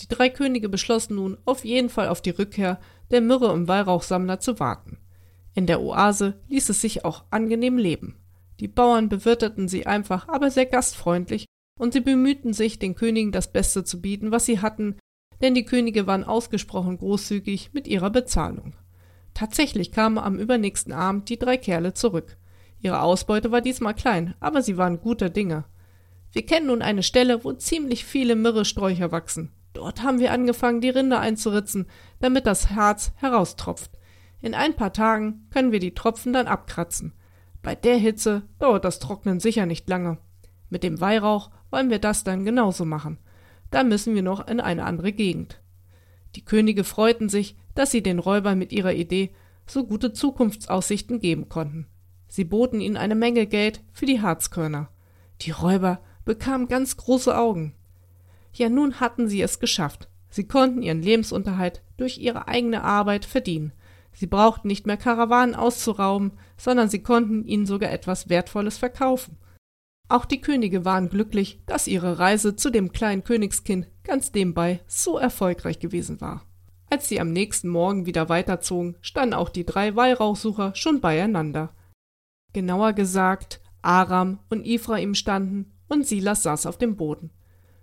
Die 0.00 0.08
drei 0.08 0.28
Könige 0.28 0.68
beschlossen 0.68 1.16
nun, 1.16 1.38
auf 1.44 1.64
jeden 1.64 1.88
Fall 1.88 2.08
auf 2.08 2.22
die 2.22 2.30
Rückkehr 2.30 2.80
der 3.10 3.20
Myrrhe- 3.20 3.52
und 3.52 3.68
Weihrauchsammler 3.68 4.40
zu 4.40 4.60
warten. 4.60 4.98
In 5.54 5.66
der 5.66 5.80
Oase 5.80 6.40
ließ 6.48 6.68
es 6.68 6.80
sich 6.80 7.04
auch 7.04 7.24
angenehm 7.30 7.78
leben. 7.78 8.16
Die 8.60 8.68
Bauern 8.68 9.08
bewirteten 9.08 9.68
sie 9.68 9.86
einfach, 9.86 10.28
aber 10.28 10.50
sehr 10.50 10.66
gastfreundlich, 10.66 11.46
und 11.78 11.92
sie 11.92 12.00
bemühten 12.00 12.52
sich, 12.52 12.78
den 12.78 12.94
Königen 12.94 13.32
das 13.32 13.52
Beste 13.52 13.84
zu 13.84 14.00
bieten, 14.00 14.30
was 14.30 14.46
sie 14.46 14.60
hatten, 14.60 14.96
denn 15.40 15.54
die 15.54 15.64
Könige 15.64 16.06
waren 16.06 16.24
ausgesprochen 16.24 16.98
großzügig 16.98 17.70
mit 17.72 17.86
ihrer 17.86 18.10
Bezahlung. 18.10 18.74
Tatsächlich 19.38 19.92
kamen 19.92 20.18
am 20.18 20.36
übernächsten 20.36 20.92
Abend 20.92 21.28
die 21.28 21.38
drei 21.38 21.56
Kerle 21.58 21.94
zurück. 21.94 22.36
Ihre 22.80 23.02
Ausbeute 23.02 23.52
war 23.52 23.60
diesmal 23.60 23.94
klein, 23.94 24.34
aber 24.40 24.62
sie 24.62 24.76
waren 24.76 25.00
guter 25.00 25.30
Dinge. 25.30 25.64
Wir 26.32 26.44
kennen 26.44 26.66
nun 26.66 26.82
eine 26.82 27.04
Stelle, 27.04 27.44
wo 27.44 27.52
ziemlich 27.52 28.04
viele 28.04 28.34
Myrrhesträucher 28.34 29.12
wachsen. 29.12 29.52
Dort 29.74 30.02
haben 30.02 30.18
wir 30.18 30.32
angefangen, 30.32 30.80
die 30.80 30.88
Rinde 30.88 31.20
einzuritzen, 31.20 31.86
damit 32.18 32.46
das 32.46 32.70
Harz 32.70 33.12
heraustropft. 33.14 33.92
In 34.40 34.54
ein 34.54 34.74
paar 34.74 34.92
Tagen 34.92 35.46
können 35.52 35.70
wir 35.70 35.78
die 35.78 35.94
Tropfen 35.94 36.32
dann 36.32 36.48
abkratzen. 36.48 37.12
Bei 37.62 37.76
der 37.76 37.96
Hitze 37.96 38.42
dauert 38.58 38.84
das 38.84 38.98
Trocknen 38.98 39.38
sicher 39.38 39.66
nicht 39.66 39.88
lange. 39.88 40.18
Mit 40.68 40.82
dem 40.82 41.00
Weihrauch 41.00 41.52
wollen 41.70 41.90
wir 41.90 42.00
das 42.00 42.24
dann 42.24 42.44
genauso 42.44 42.84
machen. 42.84 43.18
Da 43.70 43.84
müssen 43.84 44.16
wir 44.16 44.22
noch 44.22 44.48
in 44.48 44.58
eine 44.58 44.82
andere 44.82 45.12
Gegend. 45.12 45.60
Die 46.34 46.44
Könige 46.44 46.82
freuten 46.82 47.28
sich, 47.28 47.56
dass 47.78 47.92
sie 47.92 48.02
den 48.02 48.18
Räubern 48.18 48.58
mit 48.58 48.72
ihrer 48.72 48.92
Idee 48.92 49.30
so 49.64 49.86
gute 49.86 50.12
Zukunftsaussichten 50.12 51.20
geben 51.20 51.48
konnten. 51.48 51.86
Sie 52.26 52.42
boten 52.42 52.80
ihnen 52.80 52.96
eine 52.96 53.14
Menge 53.14 53.46
Geld 53.46 53.84
für 53.92 54.04
die 54.04 54.20
Harzkörner. 54.20 54.88
Die 55.42 55.52
Räuber 55.52 56.00
bekamen 56.24 56.66
ganz 56.66 56.96
große 56.96 57.38
Augen. 57.38 57.76
Ja, 58.52 58.68
nun 58.68 58.98
hatten 58.98 59.28
sie 59.28 59.40
es 59.42 59.60
geschafft. 59.60 60.08
Sie 60.28 60.48
konnten 60.48 60.82
ihren 60.82 61.02
Lebensunterhalt 61.02 61.84
durch 61.96 62.18
ihre 62.18 62.48
eigene 62.48 62.82
Arbeit 62.82 63.24
verdienen. 63.24 63.72
Sie 64.12 64.26
brauchten 64.26 64.66
nicht 64.66 64.88
mehr 64.88 64.96
Karawanen 64.96 65.54
auszurauben, 65.54 66.32
sondern 66.56 66.88
sie 66.88 67.04
konnten 67.04 67.44
ihnen 67.44 67.64
sogar 67.64 67.92
etwas 67.92 68.28
Wertvolles 68.28 68.76
verkaufen. 68.76 69.36
Auch 70.08 70.24
die 70.24 70.40
Könige 70.40 70.84
waren 70.84 71.10
glücklich, 71.10 71.60
dass 71.66 71.86
ihre 71.86 72.18
Reise 72.18 72.56
zu 72.56 72.70
dem 72.70 72.90
kleinen 72.90 73.22
Königskind 73.22 73.86
ganz 74.02 74.32
nebenbei 74.32 74.80
so 74.88 75.16
erfolgreich 75.16 75.78
gewesen 75.78 76.20
war. 76.20 76.47
Als 76.90 77.08
sie 77.08 77.20
am 77.20 77.32
nächsten 77.32 77.68
Morgen 77.68 78.06
wieder 78.06 78.28
weiterzogen, 78.30 78.96
standen 79.02 79.34
auch 79.34 79.50
die 79.50 79.66
drei 79.66 79.94
Weihrauchsucher 79.94 80.74
schon 80.74 81.00
beieinander. 81.00 81.74
Genauer 82.54 82.94
gesagt, 82.94 83.60
Aram 83.82 84.38
und 84.48 84.64
Ephraim 84.64 85.14
standen 85.14 85.72
und 85.88 86.06
Silas 86.06 86.42
saß 86.44 86.64
auf 86.64 86.78
dem 86.78 86.96
Boden. 86.96 87.30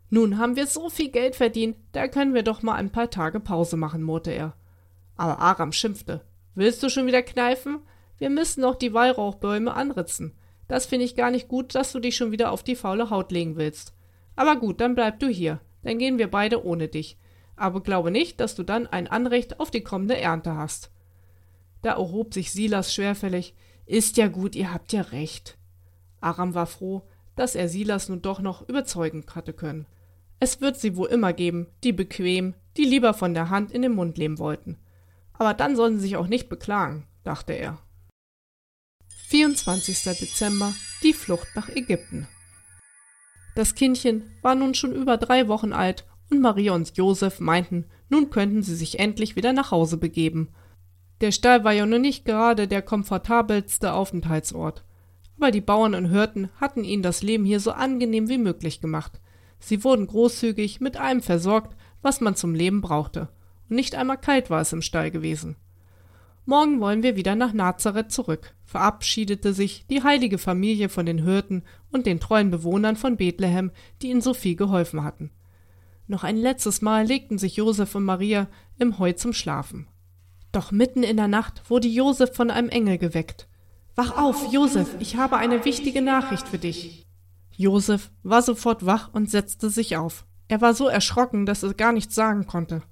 Nun 0.10 0.40
haben 0.40 0.56
wir 0.56 0.66
so 0.66 0.90
viel 0.90 1.10
Geld 1.10 1.36
verdient, 1.36 1.78
da 1.92 2.08
können 2.08 2.34
wir 2.34 2.44
doch 2.44 2.64
mal 2.64 2.76
ein 2.76 2.92
paar 2.92 3.12
Tage 3.12 3.40
Pause 3.40 3.78
machen, 3.78 4.02
murrte 4.02 4.32
er. 4.32 4.56
Aber 5.18 5.40
Aram 5.40 5.72
schimpfte. 5.72 6.22
Willst 6.56 6.82
du 6.82 6.90
schon 6.90 7.06
wieder 7.06 7.22
kneifen? 7.22 7.80
Wir 8.18 8.30
müssen 8.30 8.62
noch 8.62 8.76
die 8.76 8.94
Weihrauchbäume 8.94 9.74
anritzen. 9.74 10.34
Das 10.68 10.86
finde 10.88 11.06
ich 11.06 11.16
gar 11.16 11.30
nicht 11.30 11.48
gut, 11.48 11.76
dass 11.76 11.92
du 11.92 12.00
dich 12.00 12.16
schon 12.16 12.32
wieder 12.32 12.52
auf 12.52 12.64
die 12.64 12.76
faule 12.76 13.12
Haut 13.12 13.32
legen 13.32 13.56
willst. 13.56 13.94
Aber 14.36 14.56
gut, 14.56 14.82
dann 14.82 14.96
bleib 14.96 15.20
du 15.20 15.28
hier. 15.28 15.60
Dann 15.84 16.00
gehen 16.00 16.18
wir 16.18 16.30
beide 16.30 16.66
ohne 16.66 16.88
dich 16.88 17.18
aber 17.56 17.82
glaube 17.82 18.12
nicht, 18.12 18.40
dass 18.40 18.56
du 18.56 18.64
dann 18.64 18.88
ein 18.88 19.08
Anrecht 19.08 19.60
auf 19.60 19.72
die 19.72 19.82
kommende 19.82 20.18
Ernte 20.18 20.56
hast. 20.56 20.92
Da 21.82 21.94
erhob 21.94 22.34
sich 22.34 22.52
Silas 22.52 22.94
schwerfällig. 22.94 23.56
Ist 23.86 24.18
ja 24.18 24.28
gut, 24.28 24.56
ihr 24.56 24.74
habt 24.74 24.92
ja 24.94 25.02
recht. 25.02 25.58
Aram 26.20 26.56
war 26.56 26.66
froh, 26.66 27.04
dass 27.36 27.56
er 27.56 27.70
Silas 27.70 28.10
nun 28.10 28.22
doch 28.22 28.40
noch 28.40 28.68
überzeugen 28.68 29.24
hatte 29.34 29.54
können. 29.54 29.86
Es 30.40 30.62
wird 30.62 30.78
sie 30.78 30.98
wohl 30.98 31.08
immer 31.08 31.34
geben, 31.34 31.68
die 31.84 31.94
bequem, 31.94 32.56
die 32.78 32.84
lieber 32.84 33.14
von 33.14 33.34
der 33.34 33.50
Hand 33.50 33.72
in 33.72 33.82
den 33.82 33.94
Mund 33.94 34.18
leben 34.18 34.40
wollten. 34.40 34.78
Aber 35.34 35.54
dann 35.54 35.76
sollen 35.76 35.98
sie 35.98 36.04
sich 36.08 36.18
auch 36.18 36.28
nicht 36.28 36.50
beklagen, 36.50 37.06
dachte 37.24 37.54
er. 37.54 37.80
24. 39.28 40.04
Dezember 40.20 40.74
die 41.04 41.14
Flucht 41.14 41.48
nach 41.56 41.70
Ägypten. 41.70 42.28
Das 43.56 43.76
Kindchen 43.76 44.32
war 44.42 44.56
nun 44.56 44.74
schon 44.74 44.92
über 44.92 45.18
drei 45.18 45.48
Wochen 45.48 45.72
alt 45.72 46.06
und 46.30 46.42
Maria 46.42 46.74
und 46.74 46.96
Josef 46.98 47.40
meinten, 47.40 47.86
nun 48.10 48.30
könnten 48.30 48.62
sie 48.64 48.76
sich 48.76 49.00
endlich 49.00 49.36
wieder 49.36 49.54
nach 49.54 49.72
Hause 49.72 49.98
begeben. 49.98 50.50
Der 51.22 51.32
Stall 51.32 51.64
war 51.64 51.72
ja 51.72 51.86
nun 51.86 52.02
nicht 52.02 52.26
gerade 52.26 52.68
der 52.68 52.82
komfortabelste 52.82 53.94
Aufenthaltsort. 53.94 54.84
Aber 55.38 55.52
die 55.52 55.62
Bauern 55.62 55.96
und 55.96 56.10
Hirten 56.10 56.50
hatten 56.60 56.84
ihnen 56.84 57.04
das 57.04 57.22
Leben 57.22 57.46
hier 57.46 57.60
so 57.60 57.72
angenehm 57.72 58.30
wie 58.30 58.38
möglich 58.38 58.82
gemacht. 58.82 59.20
Sie 59.60 59.84
wurden 59.84 60.08
großzügig 60.08 60.82
mit 60.82 60.98
allem 60.98 61.22
versorgt, 61.22 61.76
was 62.02 62.22
man 62.22 62.36
zum 62.36 62.54
Leben 62.54 62.82
brauchte. 62.82 63.30
Und 63.70 63.76
nicht 63.76 63.96
einmal 63.96 64.18
kalt 64.18 64.50
war 64.50 64.62
es 64.62 64.74
im 64.74 64.82
Stall 64.82 65.12
gewesen. 65.12 65.56
Morgen 66.46 66.80
wollen 66.80 67.02
wir 67.02 67.16
wieder 67.16 67.36
nach 67.36 67.54
Nazareth 67.54 68.12
zurück, 68.12 68.54
verabschiedete 68.66 69.54
sich 69.54 69.88
die 69.90 70.04
heilige 70.04 70.38
Familie 70.38 70.90
von 70.90 71.08
den 71.08 71.24
Hirten 71.24 71.64
und 71.92 72.06
den 72.06 72.20
treuen 72.20 72.52
Bewohnern 72.52 72.96
von 72.96 73.18
Bethlehem, 73.18 73.72
die 74.02 74.12
ihnen 74.12 74.22
so 74.22 74.36
viel 74.36 74.56
geholfen 74.56 75.04
hatten. 75.04 75.32
Noch 76.08 76.24
ein 76.24 76.38
letztes 76.38 76.82
Mal 76.82 77.06
legten 77.06 77.38
sich 77.38 77.56
Josef 77.56 77.96
und 77.96 78.04
Maria 78.04 78.48
im 78.78 79.00
Heu 79.00 79.14
zum 79.14 79.34
Schlafen. 79.34 79.88
Doch 80.52 80.72
mitten 80.72 81.04
in 81.04 81.18
der 81.18 81.28
Nacht 81.28 81.70
wurde 81.70 81.88
Josef 81.88 82.36
von 82.36 82.52
einem 82.52 82.70
Engel 82.70 82.98
geweckt. 82.98 83.48
Wach 83.96 84.18
auf, 84.18 84.52
Josef, 84.52 84.96
ich 85.00 85.18
habe 85.18 85.38
eine 85.38 85.66
wichtige 85.66 86.02
Nachricht 86.02 86.48
für 86.48 86.58
dich. 86.58 87.06
Josef 87.56 88.12
war 88.24 88.42
sofort 88.42 88.86
wach 88.86 89.10
und 89.14 89.30
setzte 89.30 89.70
sich 89.70 89.98
auf. 89.98 90.26
Er 90.48 90.62
war 90.62 90.74
so 90.74 90.88
erschrocken, 90.88 91.46
dass 91.46 91.64
er 91.64 91.74
gar 91.74 91.92
nichts 91.92 92.14
sagen 92.14 92.46
konnte. 92.46 92.84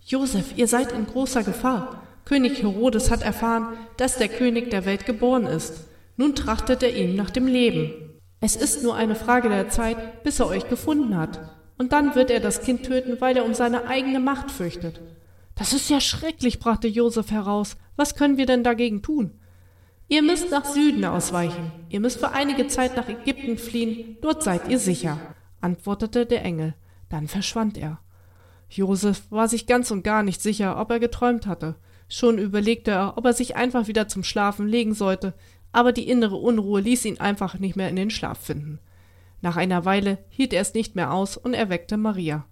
Josef, 0.00 0.56
ihr 0.56 0.68
seid 0.68 0.92
in 0.92 1.06
großer 1.06 1.42
Gefahr. 1.42 2.02
König 2.24 2.62
Herodes 2.62 3.10
hat 3.10 3.22
erfahren, 3.22 3.76
dass 3.96 4.18
der 4.18 4.28
König 4.28 4.70
der 4.70 4.84
Welt 4.84 5.06
geboren 5.06 5.46
ist. 5.46 5.84
Nun 6.16 6.34
trachtet 6.34 6.82
er 6.82 6.94
ihm 6.94 7.16
nach 7.16 7.30
dem 7.30 7.46
Leben. 7.46 7.92
Es 8.40 8.56
ist 8.56 8.82
nur 8.82 8.94
eine 8.94 9.14
Frage 9.14 9.48
der 9.48 9.68
Zeit, 9.68 10.22
bis 10.22 10.38
er 10.38 10.46
euch 10.48 10.68
gefunden 10.68 11.16
hat. 11.16 11.40
Und 11.82 11.90
dann 11.90 12.14
wird 12.14 12.30
er 12.30 12.38
das 12.38 12.62
Kind 12.62 12.84
töten, 12.84 13.20
weil 13.20 13.36
er 13.36 13.44
um 13.44 13.54
seine 13.54 13.88
eigene 13.88 14.20
Macht 14.20 14.52
fürchtet. 14.52 15.00
Das 15.56 15.72
ist 15.72 15.90
ja 15.90 16.00
schrecklich, 16.00 16.60
brachte 16.60 16.86
Josef 16.86 17.32
heraus. 17.32 17.76
Was 17.96 18.14
können 18.14 18.36
wir 18.36 18.46
denn 18.46 18.62
dagegen 18.62 19.02
tun? 19.02 19.32
Ihr 20.06 20.22
müsst 20.22 20.52
nach 20.52 20.64
Süden 20.64 21.04
ausweichen. 21.04 21.72
Ihr 21.88 21.98
müsst 21.98 22.20
für 22.20 22.30
einige 22.30 22.68
Zeit 22.68 22.94
nach 22.94 23.08
Ägypten 23.08 23.58
fliehen. 23.58 24.16
Dort 24.20 24.44
seid 24.44 24.68
ihr 24.68 24.78
sicher, 24.78 25.18
antwortete 25.60 26.24
der 26.24 26.44
Engel. 26.44 26.74
Dann 27.08 27.26
verschwand 27.26 27.76
er. 27.76 27.98
Josef 28.70 29.22
war 29.30 29.48
sich 29.48 29.66
ganz 29.66 29.90
und 29.90 30.04
gar 30.04 30.22
nicht 30.22 30.40
sicher, 30.40 30.78
ob 30.78 30.88
er 30.92 31.00
geträumt 31.00 31.48
hatte. 31.48 31.74
Schon 32.08 32.38
überlegte 32.38 32.92
er, 32.92 33.18
ob 33.18 33.24
er 33.24 33.32
sich 33.32 33.56
einfach 33.56 33.88
wieder 33.88 34.06
zum 34.06 34.22
Schlafen 34.22 34.68
legen 34.68 34.94
sollte, 34.94 35.34
aber 35.72 35.90
die 35.90 36.08
innere 36.08 36.36
Unruhe 36.36 36.80
ließ 36.80 37.06
ihn 37.06 37.18
einfach 37.18 37.58
nicht 37.58 37.74
mehr 37.74 37.88
in 37.88 37.96
den 37.96 38.10
Schlaf 38.10 38.38
finden. 38.38 38.78
Nach 39.42 39.56
einer 39.56 39.84
Weile 39.84 40.24
hielt 40.30 40.52
er 40.52 40.62
es 40.62 40.72
nicht 40.72 40.94
mehr 40.96 41.12
aus 41.12 41.36
und 41.36 41.52
erweckte 41.52 41.96
Maria. 41.98 42.46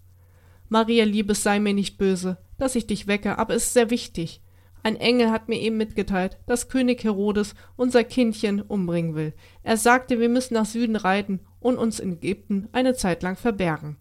Maria, 0.69 1.05
Liebes, 1.05 1.43
sei 1.43 1.59
mir 1.61 1.73
nicht 1.73 1.97
böse, 1.97 2.39
dass 2.59 2.75
ich 2.75 2.87
dich 2.87 3.07
wecke, 3.07 3.39
aber 3.39 3.55
es 3.55 3.69
ist 3.69 3.73
sehr 3.73 3.91
wichtig. 3.91 4.43
Ein 4.83 4.97
Engel 4.97 5.31
hat 5.31 5.49
mir 5.49 5.61
eben 5.61 5.77
mitgeteilt, 5.77 6.39
dass 6.47 6.69
König 6.69 7.05
Herodes 7.05 7.55
unser 7.77 8.03
Kindchen 8.03 8.61
umbringen 8.61 9.15
will. 9.15 9.35
Er 9.63 9.77
sagte, 9.77 10.21
wir 10.21 10.29
müssen 10.29 10.55
nach 10.55 10.67
Süden 10.67 10.97
reiten 10.97 11.41
und 11.61 11.77
uns 11.77 12.01
in 12.01 12.15
Ägypten 12.15 12.69
eine 12.73 12.95
Zeit 12.95 13.23
lang 13.23 13.37
verbergen. 13.37 13.97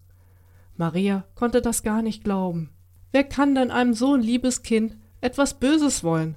Maria 0.76 1.26
konnte 1.34 1.60
das 1.60 1.82
gar 1.82 2.02
nicht 2.02 2.24
glauben. 2.24 2.70
Wer 3.12 3.24
kann 3.24 3.54
denn 3.54 3.70
einem 3.70 3.94
so 3.94 4.16
liebes 4.16 4.62
Kind 4.62 4.96
etwas 5.20 5.60
Böses 5.60 6.02
wollen? 6.02 6.36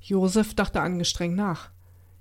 Josef 0.00 0.54
dachte 0.54 0.80
angestrengt 0.80 1.36
nach. 1.36 1.70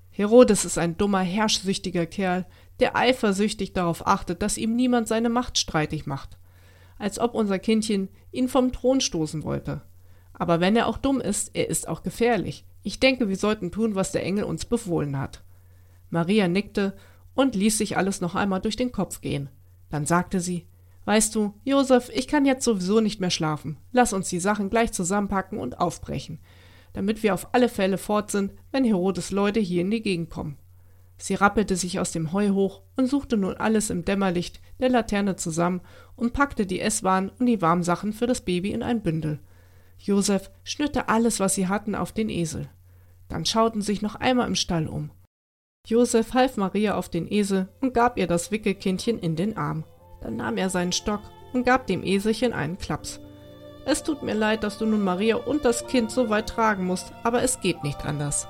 Herodes 0.10 0.66
ist 0.66 0.78
ein 0.78 0.98
dummer, 0.98 1.22
herrschsüchtiger 1.22 2.06
Kerl, 2.06 2.46
der 2.80 2.96
eifersüchtig 2.96 3.74
darauf 3.74 4.06
achtet, 4.06 4.42
dass 4.42 4.58
ihm 4.58 4.76
niemand 4.76 5.08
seine 5.08 5.30
Macht 5.30 5.58
streitig 5.58 6.06
macht. 6.06 6.38
Als 6.98 7.20
ob 7.20 7.34
unser 7.34 7.60
Kindchen 7.60 8.10
ihn 8.32 8.48
vom 8.48 8.72
Thron 8.72 9.02
stoßen 9.02 9.44
wollte. 9.44 9.82
Aber 10.34 10.60
wenn 10.60 10.76
er 10.76 10.88
auch 10.88 10.98
dumm 10.98 11.20
ist, 11.20 11.56
er 11.56 11.70
ist 11.70 11.88
auch 11.88 12.04
gefährlich. 12.04 12.66
Ich 12.84 13.00
denke, 13.00 13.30
wir 13.30 13.38
sollten 13.38 13.72
tun, 13.72 13.96
was 13.96 14.12
der 14.12 14.24
Engel 14.24 14.44
uns 14.44 14.66
befohlen 14.66 15.18
hat. 15.18 15.44
Maria 16.10 16.48
nickte 16.48 16.96
und 17.34 17.56
ließ 17.56 17.78
sich 17.78 17.98
alles 17.98 18.22
noch 18.22 18.36
einmal 18.36 18.62
durch 18.62 18.76
den 18.76 18.92
Kopf 18.92 19.22
gehen. 19.22 19.50
Dann 19.90 20.06
sagte 20.06 20.40
sie, 20.40 20.68
Weißt 21.08 21.34
du, 21.36 21.54
Josef, 21.64 22.10
ich 22.14 22.28
kann 22.28 22.46
jetzt 22.46 22.66
sowieso 22.66 23.00
nicht 23.00 23.22
mehr 23.22 23.30
schlafen. 23.30 23.78
Lass 23.94 24.12
uns 24.12 24.28
die 24.28 24.42
Sachen 24.42 24.70
gleich 24.70 24.92
zusammenpacken 24.92 25.58
und 25.58 25.80
aufbrechen, 25.80 26.40
damit 26.92 27.24
wir 27.24 27.34
auf 27.34 27.54
alle 27.54 27.70
Fälle 27.70 27.98
fort 27.98 28.30
sind, 28.30 28.52
wenn 28.74 28.84
Herodes 28.84 29.32
Leute 29.32 29.62
hier 29.62 29.84
in 29.84 29.92
die 29.92 30.02
Gegend 30.02 30.30
kommen. 30.30 30.58
Sie 31.18 31.34
rappelte 31.34 31.76
sich 31.76 32.00
aus 32.00 32.12
dem 32.12 32.32
Heu 32.32 32.50
hoch 32.50 32.82
und 32.96 33.08
suchte 33.08 33.38
nun 33.38 33.56
alles 33.56 33.90
im 33.90 34.06
Dämmerlicht 34.06 34.62
der 34.80 34.90
Laterne 34.90 35.36
zusammen 35.36 35.82
und 36.16 36.34
packte 36.34 36.66
die 36.66 36.80
Esswaren 36.80 37.32
und 37.40 37.48
die 37.48 37.62
Warmsachen 37.62 38.14
für 38.14 38.28
das 38.28 38.42
Baby 38.42 38.72
in 38.72 38.84
ein 38.84 39.02
Bündel. 39.02 39.40
Josef 39.98 40.52
schnürte 40.64 41.10
alles, 41.10 41.40
was 41.40 41.56
sie 41.56 41.68
hatten, 41.68 41.96
auf 41.96 42.12
den 42.12 42.30
Esel. 42.30 42.70
Dann 43.30 43.46
schauten 43.46 43.82
sich 43.82 44.02
noch 44.02 44.16
einmal 44.16 44.48
im 44.48 44.56
Stall 44.56 44.88
um. 44.88 45.12
Josef 45.88 46.34
half 46.34 46.58
Maria 46.58 46.96
auf 46.96 47.10
den 47.10 47.32
Esel 47.32 47.70
und 47.82 47.94
gab 47.94 48.18
ihr 48.18 48.28
das 48.28 48.52
Wickelkindchen 48.52 49.20
in 49.20 49.36
den 49.36 49.58
Arm. 49.58 49.86
Dann 50.22 50.36
nahm 50.36 50.58
er 50.58 50.70
seinen 50.70 50.92
Stock 50.92 51.22
und 51.54 51.66
gab 51.66 51.88
dem 51.88 52.04
Eselchen 52.04 52.54
einen 52.54 52.78
Klaps. 52.78 53.20
Es 53.86 54.04
tut 54.04 54.22
mir 54.22 54.34
leid, 54.34 54.64
dass 54.64 54.78
du 54.78 54.86
nun 54.86 55.02
Maria 55.02 55.38
und 55.38 55.64
das 55.64 55.88
Kind 55.88 56.12
so 56.12 56.30
weit 56.30 56.50
tragen 56.50 56.86
musst, 56.86 57.14
aber 57.24 57.42
es 57.42 57.62
geht 57.62 57.84
nicht 57.84 58.06
anders. 58.06 58.48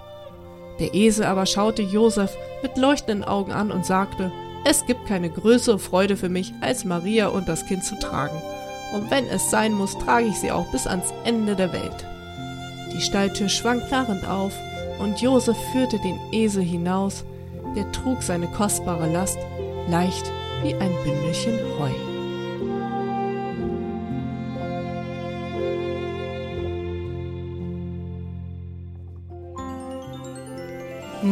Der 0.79 0.93
Esel 0.93 1.25
aber 1.25 1.45
schaute 1.45 1.81
Josef 1.81 2.35
mit 2.61 2.77
leuchtenden 2.77 3.23
Augen 3.23 3.51
an 3.51 3.71
und 3.71 3.85
sagte, 3.85 4.31
es 4.65 4.85
gibt 4.85 5.07
keine 5.07 5.29
größere 5.29 5.79
Freude 5.79 6.17
für 6.17 6.29
mich, 6.29 6.53
als 6.61 6.85
Maria 6.85 7.27
und 7.27 7.47
das 7.47 7.65
Kind 7.65 7.83
zu 7.83 7.97
tragen. 7.97 8.41
Und 8.93 9.09
wenn 9.09 9.27
es 9.27 9.49
sein 9.49 9.73
muss, 9.73 9.97
trage 9.97 10.27
ich 10.27 10.35
sie 10.37 10.51
auch 10.51 10.69
bis 10.71 10.87
ans 10.87 11.13
Ende 11.23 11.55
der 11.55 11.73
Welt. 11.73 12.05
Die 12.93 13.01
Stalltür 13.01 13.49
schwang 13.49 13.81
knarrend 13.87 14.27
auf, 14.27 14.53
und 14.99 15.21
Josef 15.21 15.57
führte 15.71 15.99
den 15.99 16.19
Esel 16.31 16.63
hinaus, 16.63 17.23
der 17.75 17.91
trug 17.91 18.23
seine 18.23 18.47
kostbare 18.47 19.11
Last 19.11 19.37
leicht 19.87 20.31
wie 20.63 20.73
ein 20.73 20.91
Bündelchen 21.03 21.59
Heu. 21.79 22.16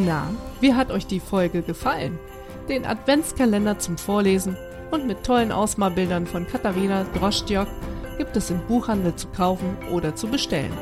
Na, 0.03 0.29
wie 0.59 0.73
hat 0.73 0.91
euch 0.91 1.07
die 1.07 1.19
Folge 1.19 1.61
gefallen? 1.61 2.19
Den 2.67 2.85
Adventskalender 2.85 3.79
zum 3.79 3.97
Vorlesen 3.97 4.57
und 4.91 5.07
mit 5.07 5.23
tollen 5.23 5.51
Ausmalbildern 5.51 6.27
von 6.27 6.47
Katharina 6.47 7.05
Droschdiok 7.17 7.67
gibt 8.17 8.35
es 8.35 8.49
im 8.49 8.59
Buchhandel 8.67 9.15
zu 9.15 9.27
kaufen 9.27 9.77
oder 9.91 10.15
zu 10.15 10.27
bestellen. 10.27 10.73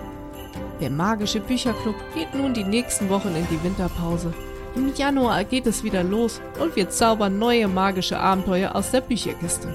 Der 0.81 0.90
Magische 0.90 1.40
Bücherclub 1.40 1.95
geht 2.15 2.34
nun 2.34 2.53
die 2.53 2.64
nächsten 2.64 3.10
Wochen 3.10 3.35
in 3.35 3.48
die 3.49 3.64
Winterpause 3.64 4.34
im 4.76 4.94
Januar 4.95 5.44
geht 5.44 5.68
es 5.68 5.84
wieder 5.84 6.03
los 6.03 6.41
und 6.60 6.76
wir 6.76 6.90
zaubern 6.90 7.38
neue 7.38 7.68
magische 7.68 8.19
Abenteuer 8.19 8.76
aus 8.76 8.90
der 8.90 9.02
Bücherkiste. 9.02 9.68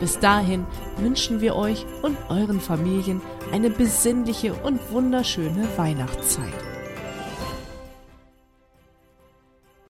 Bis 0.00 0.18
dahin 0.18 0.64
wünschen 0.96 1.40
wir 1.40 1.54
euch 1.54 1.84
und 2.02 2.16
euren 2.30 2.60
Familien 2.60 3.20
eine 3.52 3.68
besinnliche 3.68 4.54
und 4.54 4.80
wunderschöne 4.90 5.68
Weihnachtszeit. 5.76 6.67